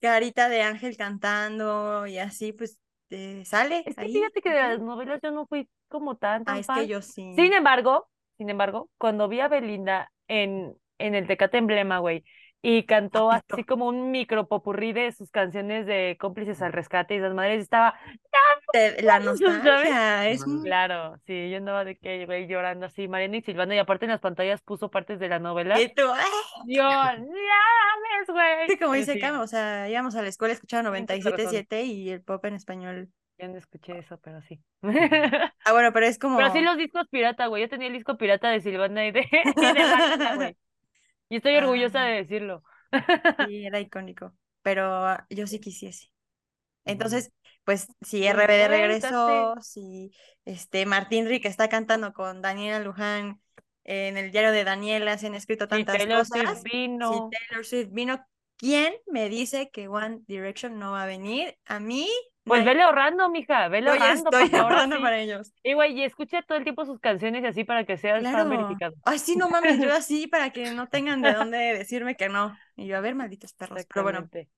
carita 0.00 0.48
de 0.48 0.62
ángel 0.62 0.96
cantando 0.96 2.06
y 2.06 2.18
así, 2.18 2.52
pues 2.52 2.78
eh, 3.10 3.44
sale 3.44 3.84
Es 3.84 3.96
que 3.96 4.02
ahí. 4.02 4.12
fíjate 4.12 4.40
que 4.42 4.50
de 4.50 4.60
las 4.62 4.80
novelas 4.80 5.20
yo 5.22 5.30
no 5.30 5.46
fui 5.46 5.68
como 6.00 6.16
tan, 6.16 6.42
Ah, 6.42 6.44
tan 6.44 6.56
es 6.58 6.66
fan. 6.66 6.78
que 6.80 6.88
yo 6.88 7.02
sí. 7.02 7.34
Sin 7.34 7.52
embargo, 7.52 8.08
sin 8.38 8.50
embargo, 8.50 8.90
cuando 8.98 9.28
vi 9.28 9.40
a 9.40 9.48
Belinda 9.48 10.10
en, 10.28 10.76
en 10.98 11.14
el 11.14 11.26
Tecate 11.26 11.58
Emblema, 11.58 11.98
güey, 11.98 12.24
y 12.66 12.84
cantó 12.86 13.28
Papito. 13.28 13.54
así 13.54 13.64
como 13.64 13.86
un 13.88 14.10
micro 14.10 14.48
popurrí 14.48 14.92
de 14.94 15.12
sus 15.12 15.30
canciones 15.30 15.84
de 15.86 16.16
cómplices 16.18 16.62
al 16.62 16.72
rescate 16.72 17.14
y 17.14 17.18
esas 17.18 17.34
madres, 17.34 17.60
estaba, 17.62 17.94
La 19.02 19.20
nostalgia 19.20 20.26
es 20.28 20.46
muy... 20.46 20.62
Claro, 20.62 21.16
sí, 21.26 21.50
yo 21.50 21.58
andaba 21.58 21.84
de 21.84 21.96
que, 21.98 22.24
güey, 22.26 22.46
llorando 22.48 22.86
así, 22.86 23.06
Mariana 23.06 23.36
y 23.36 23.42
Silvana, 23.42 23.74
y 23.74 23.78
aparte 23.78 24.06
en 24.06 24.12
las 24.12 24.20
pantallas 24.20 24.62
puso 24.62 24.90
partes 24.90 25.18
de 25.18 25.28
la 25.28 25.38
novela. 25.38 25.78
Y 25.80 25.92
tú, 25.94 26.02
¡ay! 26.10 26.24
Yo, 26.66 26.82
ya 26.82 27.18
ves, 27.18 28.28
güey. 28.28 28.68
Sí, 28.68 28.78
como 28.78 28.94
dice 28.94 29.12
sí, 29.14 29.20
Cam, 29.20 29.40
o 29.40 29.46
sea, 29.46 29.88
íbamos 29.88 30.14
a 30.16 30.22
la 30.22 30.28
escuela, 30.28 30.54
escuchaba 30.54 30.90
Tienes 30.90 31.06
toda 31.22 31.36
la 31.36 31.44
razón. 31.44 31.52
97.7 31.68 31.84
y 31.84 32.10
el 32.10 32.22
pop 32.22 32.44
en 32.46 32.54
español. 32.54 33.08
Yo 33.38 33.48
no 33.48 33.58
escuché 33.58 33.98
eso, 33.98 34.18
pero 34.22 34.40
sí. 34.42 34.62
Ah, 35.66 35.72
bueno, 35.72 35.92
pero 35.92 36.06
es 36.06 36.18
como... 36.18 36.36
Pero 36.38 36.52
sí 36.52 36.60
los 36.60 36.76
discos 36.76 37.06
pirata, 37.10 37.46
güey. 37.46 37.62
Yo 37.62 37.68
tenía 37.68 37.88
el 37.88 37.94
disco 37.94 38.16
pirata 38.16 38.50
de 38.50 38.60
Silvana 38.60 39.06
y 39.06 39.12
de, 39.12 39.20
y 39.56 39.62
de 39.72 40.34
güey. 40.36 40.56
Y 41.28 41.36
estoy 41.36 41.56
orgullosa 41.56 42.02
Ah. 42.02 42.06
de 42.06 42.12
decirlo. 42.16 42.62
Sí, 43.46 43.66
era 43.66 43.80
icónico, 43.80 44.32
pero 44.62 44.84
ah, 45.06 45.26
yo 45.30 45.46
sí 45.46 45.58
quisiese. 45.58 46.10
Entonces, 46.84 47.32
pues 47.64 47.86
si 48.02 48.20
Pues, 48.20 48.34
RBD 48.34 48.66
güey, 48.68 48.80
regresó, 48.80 49.54
si 49.62 50.12
este 50.44 50.86
Martín 50.86 51.26
Rick 51.26 51.46
está 51.46 51.68
cantando 51.68 52.12
con 52.12 52.42
Daniela 52.42 52.78
Luján 52.80 53.40
en 53.84 54.16
el 54.16 54.30
diario 54.30 54.52
de 54.52 54.64
Daniela, 54.64 55.18
se 55.18 55.26
han 55.28 55.34
escrito 55.34 55.64
Sí, 55.64 55.70
tantas 55.70 55.96
Taylor 55.96 56.24
Swift 56.26 56.44
cosas. 56.44 56.62
vino. 56.62 57.30
Si 57.30 57.38
Taylor 57.38 57.64
Swift 57.64 57.88
vino, 57.90 58.24
¿quién 58.58 58.94
me 59.06 59.28
dice 59.28 59.70
que 59.72 59.88
One 59.88 60.20
Direction 60.26 60.78
no 60.78 60.92
va 60.92 61.02
a 61.04 61.06
venir? 61.06 61.56
A 61.64 61.80
mí, 61.80 62.08
Pues 62.44 62.64
vele 62.64 62.82
ahorrando, 62.82 63.28
mija, 63.30 63.68
vele 63.68 63.90
yo 63.90 63.94
ya 63.96 64.10
ahorrando 64.10 64.12
estoy 64.12 64.30
para 64.30 64.50
que 64.50 64.56
ahora 64.56 64.82
ahorrando 64.82 64.96
sí. 64.96 65.02
para 65.02 65.18
ellos. 65.18 65.52
Y 65.62 65.72
güey, 65.74 65.98
y 65.98 66.04
escucha 66.04 66.42
todo 66.42 66.58
el 66.58 66.64
tiempo 66.64 66.84
sus 66.84 67.00
canciones 67.00 67.42
y 67.42 67.46
así 67.46 67.64
para 67.64 67.84
que 67.84 67.96
seas 67.96 68.28
fan 68.30 68.32
Claro. 68.32 68.48
verificado. 68.48 68.94
Ay, 69.04 69.18
sí, 69.18 69.36
no 69.36 69.48
mames, 69.48 69.80
yo 69.80 69.92
así 69.92 70.26
para 70.26 70.50
que 70.50 70.70
no 70.72 70.88
tengan 70.90 71.22
de 71.22 71.32
dónde 71.32 71.58
decirme 71.58 72.16
que 72.16 72.28
no. 72.28 72.56
Y 72.76 72.86
yo, 72.86 72.96
a 72.96 73.00
ver, 73.00 73.14
malditos 73.14 73.54
perros. 73.54 73.86
Pero 73.88 74.02
bueno, 74.02 74.18
Exactamente. 74.18 74.50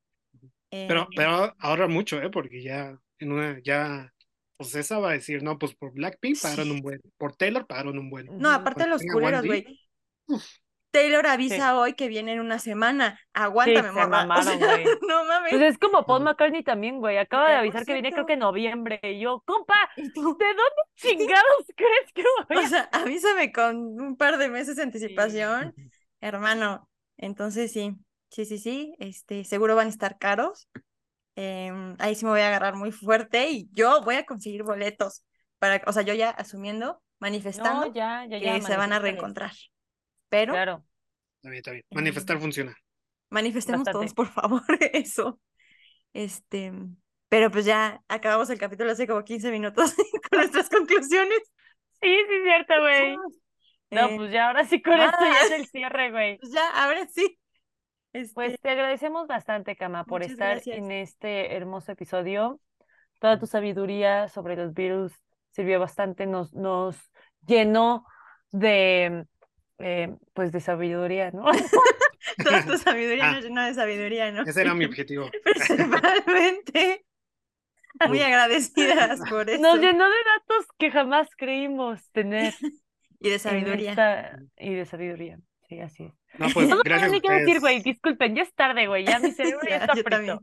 Pero, 0.71 1.03
eh, 1.03 1.07
pero 1.15 1.55
ahorra 1.59 1.89
mucho, 1.89 2.21
¿eh? 2.21 2.31
Porque 2.31 2.63
ya 2.63 2.99
en 3.19 3.33
una, 3.33 3.61
ya, 3.63 4.13
pues 4.57 4.75
esa 4.75 4.99
va 4.99 5.11
a 5.11 5.13
decir, 5.13 5.43
no, 5.43 5.59
pues 5.59 5.75
por 5.75 5.93
Blackpink 5.93 6.41
pagaron 6.41 6.71
un 6.73 6.81
buen, 6.81 7.01
por 7.19 7.37
Taylor 7.37 7.67
pagaron 7.67 7.99
un 7.99 8.11
buen. 8.11 8.27
No, 8.37 8.51
aparte 8.51 8.81
Cuando 8.81 8.95
los 8.95 9.01
tenga 9.01 9.13
culeros, 9.13 9.41
One 9.41 9.49
D, 9.49 9.63
güey. 9.63 9.81
Taylor 10.97 11.27
avisa 11.27 11.79
hoy 11.79 11.93
que 11.93 12.09
viene 12.09 12.33
en 12.33 12.41
una 12.41 12.59
semana. 12.59 13.21
Aguántame, 13.35 13.93
se. 13.93 14.01
O 14.01 14.43
sea, 14.43 14.57
güey. 14.57 14.85
no 15.07 15.27
mames. 15.27 15.51
Pues 15.51 15.63
es 15.63 15.79
como 15.79 16.07
Paul. 16.07 16.23
McCartney 16.23 16.63
también, 16.63 17.01
güey. 17.01 17.19
Acaba 17.19 17.51
de 17.51 17.57
avisar 17.57 17.85
que 17.85 17.93
viene 17.93 18.13
creo 18.13 18.25
que 18.25 18.33
en 18.33 18.39
noviembre. 18.39 18.99
Y 19.03 19.21
yo, 19.21 19.43
compa, 19.45 19.75
Y 19.99 20.11
tú, 20.15 20.39
¿de 20.39 20.47
dónde 20.47 20.63
chingados 20.97 21.67
crees 21.77 22.13
que 22.15 22.25
voy 22.49 22.57
o 22.57 22.61
a 22.61 22.69
sea, 22.69 22.89
avísame 22.93 23.53
con 23.53 23.77
un 24.01 24.17
par 24.17 24.39
de 24.39 24.49
meses 24.49 24.77
de 24.77 24.85
anticipación, 24.85 25.75
hermano. 26.23 26.89
Entonces 27.19 27.75
sí, 27.75 27.95
sí, 28.31 28.47
sí, 28.47 28.57
sí. 28.57 28.95
Este, 28.99 29.45
seguro 29.45 29.77
van 29.77 29.89
a 29.89 29.91
estar 29.91 30.17
caros. 30.17 30.71
Em, 31.35 31.95
ahí 31.99 32.15
sí 32.15 32.25
me 32.25 32.31
voy 32.31 32.41
a 32.41 32.47
agarrar 32.47 32.75
muy 32.75 32.91
fuerte 32.91 33.51
y 33.51 33.69
yo 33.73 34.01
voy 34.01 34.15
a 34.15 34.25
conseguir 34.25 34.63
boletos 34.63 35.25
para, 35.59 35.83
o 35.87 35.93
sea, 35.93 36.01
yo 36.01 36.15
ya 36.15 36.31
asumiendo, 36.31 37.03
manifestando 37.19 37.89
No, 37.89 37.93
ya, 37.93 38.25
ya, 38.25 38.39
que 38.39 38.47
ya, 38.47 38.61
se 38.63 38.77
van 38.79 38.95
a 38.95 38.99
reencontrar. 38.99 39.53
Pero 40.29 40.53
Claro. 40.53 40.85
Está 41.37 41.51
bien, 41.51 41.59
está 41.59 41.71
bien. 41.73 41.85
Eh, 41.91 41.95
Manifestar 41.95 42.39
funciona. 42.41 42.77
manifestemos 43.31 43.81
Bastante. 43.81 43.93
todos, 44.07 44.15
por 44.15 44.29
favor, 44.29 44.63
eso. 44.93 45.41
Este, 46.13 46.73
pero 47.29 47.51
pues 47.51 47.65
ya 47.65 48.03
acabamos 48.09 48.49
el 48.51 48.59
capítulo 48.59 48.91
hace 48.93 49.07
como 49.07 49.23
15 49.25 49.51
minutos 49.51 49.95
con 50.31 50.39
nuestras 50.41 50.69
conclusiones. 50.69 51.39
Sí, 52.01 52.09
sí, 52.09 52.35
es 52.37 52.43
cierto, 52.45 52.75
güey. 52.81 53.17
No, 53.91 54.09
Eh, 54.09 54.17
pues 54.17 54.33
ya, 54.33 54.49
ahora 54.49 54.65
sí 54.65 54.83
con 54.83 54.95
esto 55.01 55.19
ya 55.25 55.41
es 55.47 55.51
el 55.53 55.67
cierre, 55.67 56.11
güey. 56.11 56.39
pues 56.39 56.53
ya, 56.53 56.69
ahora 56.85 57.07
sí. 57.09 57.39
Pues 58.35 58.53
Este, 58.53 58.59
te 58.63 58.71
agradecemos 58.71 59.27
bastante, 59.27 59.77
Cama, 59.77 60.05
por 60.05 60.21
Muchas 60.21 60.33
estar 60.33 60.55
gracias. 60.55 60.79
en 60.79 60.91
este 60.91 61.55
hermoso 61.55 61.93
episodio. 61.93 62.61
Toda 63.21 63.39
tu 63.39 63.47
sabiduría 63.47 64.29
sobre 64.29 64.57
los 64.57 64.73
Beatles 64.75 65.13
sirvió 65.51 65.79
bastante, 65.81 66.27
nos, 66.27 66.53
nos 66.55 66.97
llenó 67.47 68.07
de, 68.51 69.27
eh, 69.79 70.15
pues, 70.35 70.53
de 70.53 70.61
sabiduría, 70.61 71.31
¿no? 71.31 71.45
toda 72.45 72.65
tu 72.65 72.79
sabiduría 72.79 73.29
Ah. 73.29 73.33
nos 73.33 73.45
llenó 73.45 73.65
de 73.65 73.75
sabiduría, 73.75 74.33
¿no? 74.33 74.43
Ese 74.43 74.61
era 74.63 74.75
mi 74.75 74.85
objetivo. 74.87 75.31
Principalmente. 75.45 77.05
Muy 78.09 78.21
agradecidas 78.21 79.21
por 79.31 79.49
eso. 79.49 79.61
Nos 79.63 79.79
llenó 79.81 80.05
de 80.05 80.17
datos 80.25 80.67
que 80.79 80.91
jamás 80.91 81.29
creímos 81.37 82.11
tener 82.13 82.53
Y 83.21 83.31
de 83.31 83.39
sabiduría. 83.39 83.91
esta- 83.91 84.39
y 84.59 84.75
de 84.75 84.85
sabiduría. 84.85 85.39
Sí, 85.69 85.81
así 85.81 86.05
es. 86.05 86.13
No, 86.39 86.47
pues 86.53 86.69
No, 86.69 86.77
no, 86.77 86.83
gracias 86.85 87.13
a 87.15 87.21
qué 87.21 87.31
decir, 87.33 87.61
güey. 87.61 87.81
Disculpen, 87.83 88.35
ya 88.37 88.43
es 88.43 88.55
tarde, 88.55 88.87
güey. 88.87 89.05
Ya 89.05 89.19
mi 89.19 89.31
cerebro 89.33 89.61
ya 89.63 89.79
Ya, 89.79 89.85
está 89.85 89.95
frito. 89.95 90.43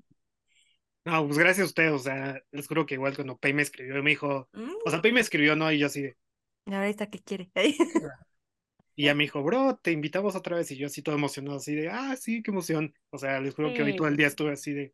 No, 1.05 1.25
pues 1.27 1.37
gracias 1.37 1.65
a 1.65 1.67
ustedes. 1.67 1.91
O 1.91 1.99
sea, 1.99 2.41
les 2.51 2.67
juro 2.67 2.85
que 2.87 2.95
igual 2.95 3.13
cuando 3.15 3.37
Pei 3.37 3.53
me 3.53 3.61
escribió, 3.61 4.01
me 4.01 4.09
dijo, 4.09 4.49
Mm, 4.53 4.71
o 4.85 4.89
sea, 4.89 5.01
Pei 5.01 5.11
me 5.11 5.19
escribió, 5.21 5.55
¿no? 5.55 5.71
Y 5.71 5.77
yo 5.79 5.87
así 5.87 6.01
de, 6.01 6.17
y 6.65 6.73
ahorita 6.73 7.07
qué 7.07 7.19
quiere. 7.19 7.51
Y 8.95 9.05
ya 9.05 9.15
me 9.15 9.23
dijo, 9.23 9.41
bro, 9.43 9.79
te 9.81 9.91
invitamos 9.91 10.35
otra 10.35 10.57
vez. 10.57 10.69
Y 10.71 10.77
yo 10.77 10.87
así 10.87 11.01
todo 11.01 11.15
emocionado, 11.15 11.57
así 11.57 11.73
de, 11.75 11.89
ah, 11.89 12.15
sí, 12.15 12.41
qué 12.43 12.51
emoción. 12.51 12.93
O 13.09 13.17
sea, 13.17 13.39
les 13.39 13.53
juro 13.55 13.73
que 13.73 13.81
hoy 13.83 13.91
Sí. 13.91 13.97
todo 13.97 14.07
el 14.07 14.17
día 14.17 14.27
estuve 14.27 14.51
así 14.53 14.73
de, 14.73 14.93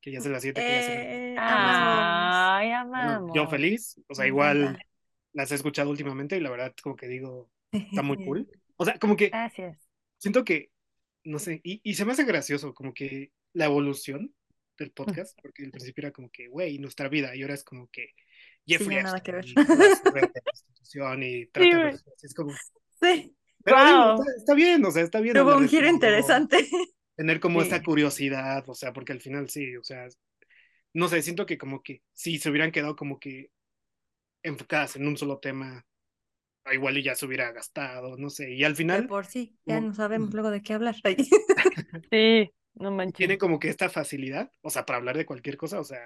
que 0.00 0.12
ya 0.12 0.20
se 0.20 0.30
las 0.30 0.42
siete, 0.42 0.60
que 0.60 0.66
ya 0.68 0.82
se 0.82 0.94
las- 0.94 1.04
Eh, 1.06 1.36
Ah. 1.38 2.58
Ay, 2.58 2.70
amamos. 2.72 3.32
yo 3.34 3.46
feliz. 3.48 4.00
O 4.08 4.14
sea, 4.14 4.26
igual 4.26 4.78
las 5.32 5.52
he 5.52 5.54
escuchado 5.54 5.90
últimamente 5.90 6.36
y 6.36 6.40
la 6.40 6.50
verdad 6.50 6.74
como 6.82 6.96
que 6.96 7.06
digo, 7.08 7.50
está 7.72 8.02
muy 8.02 8.16
cool. 8.24 8.48
O 8.76 8.84
sea, 8.84 8.98
como 8.98 9.16
que 9.16 9.28
Gracias. 9.28 9.78
siento 10.18 10.44
que, 10.44 10.70
no 11.24 11.38
sé, 11.38 11.60
y, 11.62 11.80
y 11.84 11.94
se 11.94 12.04
me 12.04 12.12
hace 12.12 12.24
gracioso 12.24 12.74
como 12.74 12.92
que 12.94 13.30
la 13.52 13.66
evolución 13.66 14.34
del 14.78 14.90
podcast, 14.92 15.38
porque 15.42 15.64
al 15.64 15.70
principio 15.70 16.02
era 16.02 16.12
como 16.12 16.30
que, 16.30 16.48
güey, 16.48 16.78
nuestra 16.78 17.08
vida, 17.08 17.36
y 17.36 17.42
ahora 17.42 17.54
es 17.54 17.62
como 17.64 17.88
que 17.88 18.08
Jeffrey 18.66 18.96
de 18.96 19.02
prostitución 20.44 21.22
y 21.22 21.46
trata 21.46 21.84
de 21.84 21.98
es 22.22 22.34
como, 22.34 22.52
Sí, 23.00 23.36
pero 23.64 23.76
digo, 23.84 24.14
está, 24.14 24.32
está 24.36 24.54
bien, 24.54 24.84
o 24.84 24.90
sea, 24.90 25.02
está 25.02 25.20
bien. 25.20 25.34
tuvo 25.34 25.56
un 25.56 25.62
de 25.62 25.68
giro 25.68 25.88
interesante. 25.88 26.68
Tener 27.16 27.40
como 27.40 27.60
Sí. 27.60 27.64
esta 27.64 27.82
curiosidad, 27.82 28.64
o 28.68 28.74
sea, 28.74 28.92
porque 28.92 29.12
al 29.12 29.20
final 29.20 29.48
sí, 29.50 29.76
o 29.76 29.84
sea, 29.84 30.06
no 30.94 31.08
sé, 31.08 31.22
siento 31.22 31.46
que 31.46 31.58
como 31.58 31.82
que 31.82 32.02
si 32.14 32.38
se 32.38 32.50
hubieran 32.50 32.72
quedado 32.72 32.96
como 32.96 33.18
que 33.20 33.50
enfocadas 34.42 34.96
en 34.96 35.06
un 35.06 35.16
solo 35.16 35.38
tema, 35.38 35.86
igual 36.72 36.98
y 36.98 37.02
ya 37.02 37.14
se 37.14 37.26
hubiera 37.26 37.52
gastado, 37.52 38.16
no 38.16 38.30
sé, 38.30 38.52
y 38.52 38.64
al 38.64 38.72
De 38.72 38.76
final 38.76 39.06
por 39.06 39.26
sí, 39.26 39.56
ya 39.66 39.76
como- 39.76 39.88
no 39.88 39.94
sabemos 39.94 40.32
luego 40.34 40.50
de 40.50 40.62
qué 40.62 40.74
hablar. 40.74 40.96
Sí, 42.10 42.50
no 42.74 42.90
manches. 42.90 43.16
tiene 43.16 43.38
como 43.38 43.58
que 43.58 43.68
esta 43.68 43.88
facilidad, 43.90 44.50
o 44.62 44.70
sea, 44.70 44.86
para 44.86 44.98
hablar 44.98 45.16
de 45.16 45.26
cualquier 45.26 45.56
cosa, 45.56 45.80
o 45.80 45.84
sea, 45.84 46.00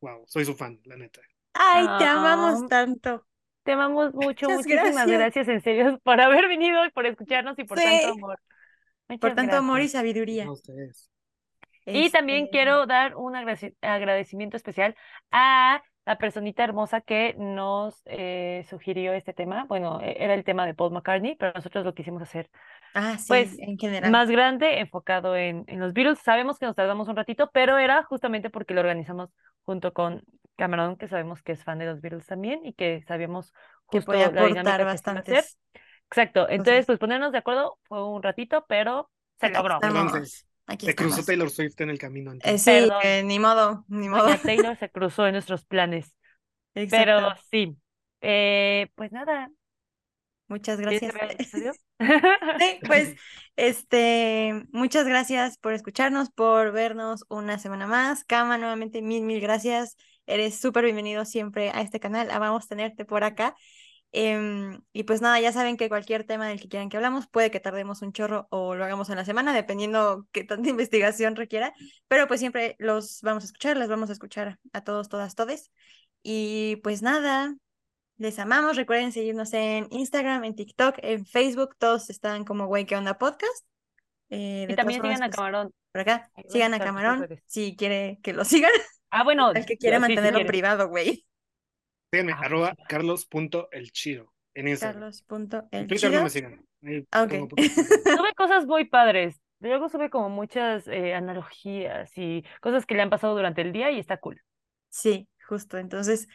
wow, 0.00 0.24
soy 0.26 0.44
su 0.44 0.54
fan, 0.54 0.80
la 0.84 0.96
neta. 0.96 1.20
Ay, 1.54 1.84
te 1.98 2.04
Ah. 2.04 2.12
amamos 2.12 2.68
tanto. 2.68 3.26
Te 3.64 3.72
amamos 3.72 4.14
mucho, 4.14 4.46
Muchas 4.46 4.56
muchísimas 4.66 5.06
gracias. 5.06 5.18
gracias. 5.18 5.48
en 5.48 5.60
serio 5.62 5.98
por 6.04 6.20
haber 6.20 6.48
venido 6.48 6.84
y 6.86 6.90
por 6.90 7.06
escucharnos 7.06 7.58
y 7.58 7.64
por 7.64 7.78
Sí. 7.78 7.84
tanto 7.84 8.08
amor. 8.12 8.38
Por 9.06 9.16
Muchas 9.16 9.34
tanto 9.36 9.56
amor 9.56 9.78
y 9.78 9.82
gracias. 9.82 10.00
sabiduría. 10.00 10.50
Ustedes. 10.50 11.10
Y 11.86 12.10
también 12.10 12.44
Este, 12.44 12.50
quiero 12.52 12.86
dar 12.86 13.14
un 13.16 13.34
agradeci- 13.34 13.74
agradecimiento 13.82 14.56
especial 14.56 14.96
a 15.30 15.82
la 16.06 16.18
personita 16.18 16.64
hermosa 16.64 17.00
que 17.00 17.34
nos 17.38 18.02
eh, 18.06 18.64
sugirió 18.68 19.12
este 19.14 19.32
tema. 19.34 19.64
Bueno, 19.64 20.00
e- 20.02 20.16
era 20.22 20.34
el 20.34 20.44
tema 20.44 20.66
de 20.66 20.74
Paul 20.74 20.92
McCartney, 20.92 21.34
pero 21.36 21.52
nosotros 21.54 21.84
lo 21.84 21.94
quisimos 21.94 22.22
hacer 22.22 22.50
Ah, 22.94 23.16
sí, 23.18 23.26
pues, 23.28 23.58
en 23.58 23.76
general. 23.78 24.10
más 24.10 24.30
grande, 24.30 24.80
enfocado 24.80 25.36
en, 25.36 25.64
en 25.66 25.80
los 25.80 25.92
Beatles. 25.92 26.18
Sabemos 26.20 26.58
que 26.58 26.66
nos 26.66 26.76
tardamos 26.76 27.08
un 27.08 27.16
ratito, 27.16 27.50
pero 27.52 27.78
era 27.78 28.02
justamente 28.04 28.50
porque 28.50 28.72
lo 28.74 28.80
organizamos 28.80 29.30
junto 29.64 29.92
con 29.92 30.22
Cameron, 30.56 30.96
que 30.96 31.08
sabemos 31.08 31.42
que 31.42 31.52
es 31.52 31.64
fan 31.64 31.78
de 31.78 31.86
los 31.86 32.00
Beatles 32.00 32.26
también 32.26 32.64
y 32.64 32.74
que 32.74 33.02
sabíamos 33.06 33.52
que 33.90 33.98
justo 33.98 34.12
puede 34.12 34.24
aportar 34.24 34.84
bastantes. 34.84 35.58
Exacto. 36.10 36.40
Entonces, 36.40 36.58
Entonces- 36.58 36.86
pues 36.86 36.98
ponernos 36.98 37.32
de 37.32 37.38
acuerdo 37.38 37.78
fue 37.84 38.06
un 38.06 38.22
ratito, 38.22 38.64
pero 38.68 39.10
se 39.40 39.46
Aquí 39.46 39.56
logró. 39.56 39.74
Estamos. 39.74 40.46
Aquí 40.66 40.86
Se 40.86 40.94
cruzó. 40.94 41.22
Taylor 41.24 41.50
Swift 41.50 41.80
en 41.80 41.90
el 41.90 41.98
camino. 41.98 42.32
Eh, 42.32 42.34
entonces. 42.36 42.62
sí, 42.62 42.90
eh, 43.02 43.22
ni 43.24 43.38
modo, 43.38 43.84
ni 43.88 44.08
modo. 44.08 44.24
Doña 44.24 44.38
Taylor 44.42 44.76
se 44.78 44.90
cruzó 44.90 45.26
en 45.26 45.32
nuestros 45.32 45.64
planes. 45.66 46.14
Exacto. 46.74 47.04
Pero 47.04 47.34
sí. 47.50 47.76
Eh, 48.20 48.88
pues 48.94 49.12
nada. 49.12 49.50
Muchas 50.48 50.78
¿quieres 50.78 51.12
gracias. 51.12 51.80
Sí, 52.58 52.78
pues, 52.86 53.14
este, 53.56 54.66
muchas 54.72 55.06
gracias 55.06 55.58
por 55.58 55.72
escucharnos, 55.72 56.30
por 56.30 56.72
vernos 56.72 57.24
una 57.28 57.58
semana 57.58 57.86
más. 57.86 58.24
Kama, 58.24 58.58
nuevamente, 58.58 59.00
mil, 59.02 59.22
mil 59.22 59.40
gracias. 59.40 59.96
Eres 60.26 60.58
súper 60.58 60.84
bienvenido 60.84 61.24
siempre 61.24 61.70
a 61.70 61.80
este 61.82 62.00
canal. 62.00 62.30
Amamos 62.30 62.66
tenerte 62.68 63.04
por 63.04 63.24
acá. 63.24 63.54
Em, 64.12 64.80
y 64.92 65.02
pues 65.02 65.20
nada, 65.20 65.40
ya 65.40 65.52
saben 65.52 65.76
que 65.76 65.88
cualquier 65.88 66.24
tema 66.24 66.46
del 66.46 66.60
que 66.60 66.68
quieran 66.68 66.88
que 66.88 66.96
hablamos, 66.96 67.26
puede 67.26 67.50
que 67.50 67.58
tardemos 67.58 68.00
un 68.00 68.12
chorro 68.12 68.46
o 68.50 68.76
lo 68.76 68.84
hagamos 68.84 69.10
en 69.10 69.16
la 69.16 69.24
semana, 69.24 69.52
dependiendo 69.52 70.28
qué 70.30 70.44
tanta 70.44 70.68
investigación 70.70 71.34
requiera, 71.34 71.74
pero 72.06 72.28
pues 72.28 72.38
siempre 72.38 72.76
los 72.78 73.20
vamos 73.22 73.42
a 73.42 73.46
escuchar, 73.46 73.76
les 73.76 73.88
vamos 73.88 74.10
a 74.10 74.12
escuchar 74.12 74.60
a 74.72 74.84
todos, 74.84 75.08
todas, 75.08 75.34
todes. 75.34 75.72
Y 76.22 76.76
pues 76.84 77.02
nada, 77.02 77.56
les 78.16 78.38
amamos. 78.38 78.76
Recuerden 78.76 79.10
seguirnos 79.10 79.52
en 79.52 79.88
Instagram, 79.90 80.44
en 80.44 80.54
TikTok, 80.54 80.96
en 80.98 81.26
Facebook. 81.26 81.76
Todos 81.76 82.08
están 82.08 82.44
como 82.44 82.66
Güey, 82.66 82.86
¿qué 82.86 82.96
onda 82.96 83.18
podcast? 83.18 83.66
Eh, 84.30 84.66
y 84.68 84.74
también 84.76 85.02
sigan 85.02 85.22
a 85.22 85.26
pues, 85.26 85.36
Camarón. 85.36 85.74
Por 85.92 86.00
acá, 86.00 86.30
sigan 86.48 86.74
a 86.74 86.78
Camarón 86.78 87.28
si 87.46 87.76
quiere 87.76 88.20
que 88.22 88.32
lo 88.32 88.44
sigan. 88.44 88.72
Ah, 89.14 89.22
bueno. 89.22 89.52
El 89.52 89.64
que 89.64 89.76
quiere 89.76 90.00
mantenerlo 90.00 90.44
privado, 90.44 90.88
güey. 90.88 91.24
Síganme, 92.10 92.32
ah, 92.32 92.40
arroba 92.42 92.74
carlos.elchido 92.88 94.32
en 94.54 94.68
Instagram. 94.68 95.12
Carlos.elchido. 95.26 96.10
no 96.10 96.22
me 96.24 96.30
sigan. 96.30 96.66
Ah, 97.12 97.26
sube 97.28 98.34
cosas 98.36 98.66
muy 98.66 98.86
padres. 98.86 99.40
Luego 99.60 99.88
sube 99.88 100.10
como 100.10 100.30
muchas 100.30 100.88
eh, 100.88 101.14
analogías 101.14 102.10
y 102.18 102.44
cosas 102.60 102.86
que 102.86 102.94
le 102.94 103.02
han 103.02 103.10
pasado 103.10 103.36
durante 103.36 103.62
el 103.62 103.72
día 103.72 103.92
y 103.92 104.00
está 104.00 104.16
cool. 104.16 104.42
Sí, 104.90 105.28
justo. 105.48 105.78
Entonces, 105.78 106.26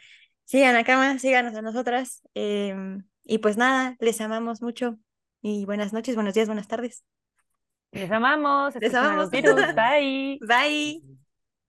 sigan 0.44 0.74
a 0.74 0.82
cama, 0.82 1.18
síganos 1.18 1.54
a 1.54 1.62
nosotras. 1.62 2.22
Em, 2.32 3.04
y 3.24 3.38
pues 3.38 3.58
nada, 3.58 3.94
les 4.00 4.22
amamos 4.22 4.62
mucho. 4.62 4.98
Y 5.42 5.66
buenas 5.66 5.92
noches, 5.92 6.14
buenos 6.14 6.32
días, 6.32 6.48
buenas 6.48 6.66
tardes. 6.66 7.04
Les 7.92 8.10
amamos. 8.10 8.74
Les 8.76 8.94
amamos. 8.94 9.30
Bye. 9.30 10.38
Bye. 10.40 11.19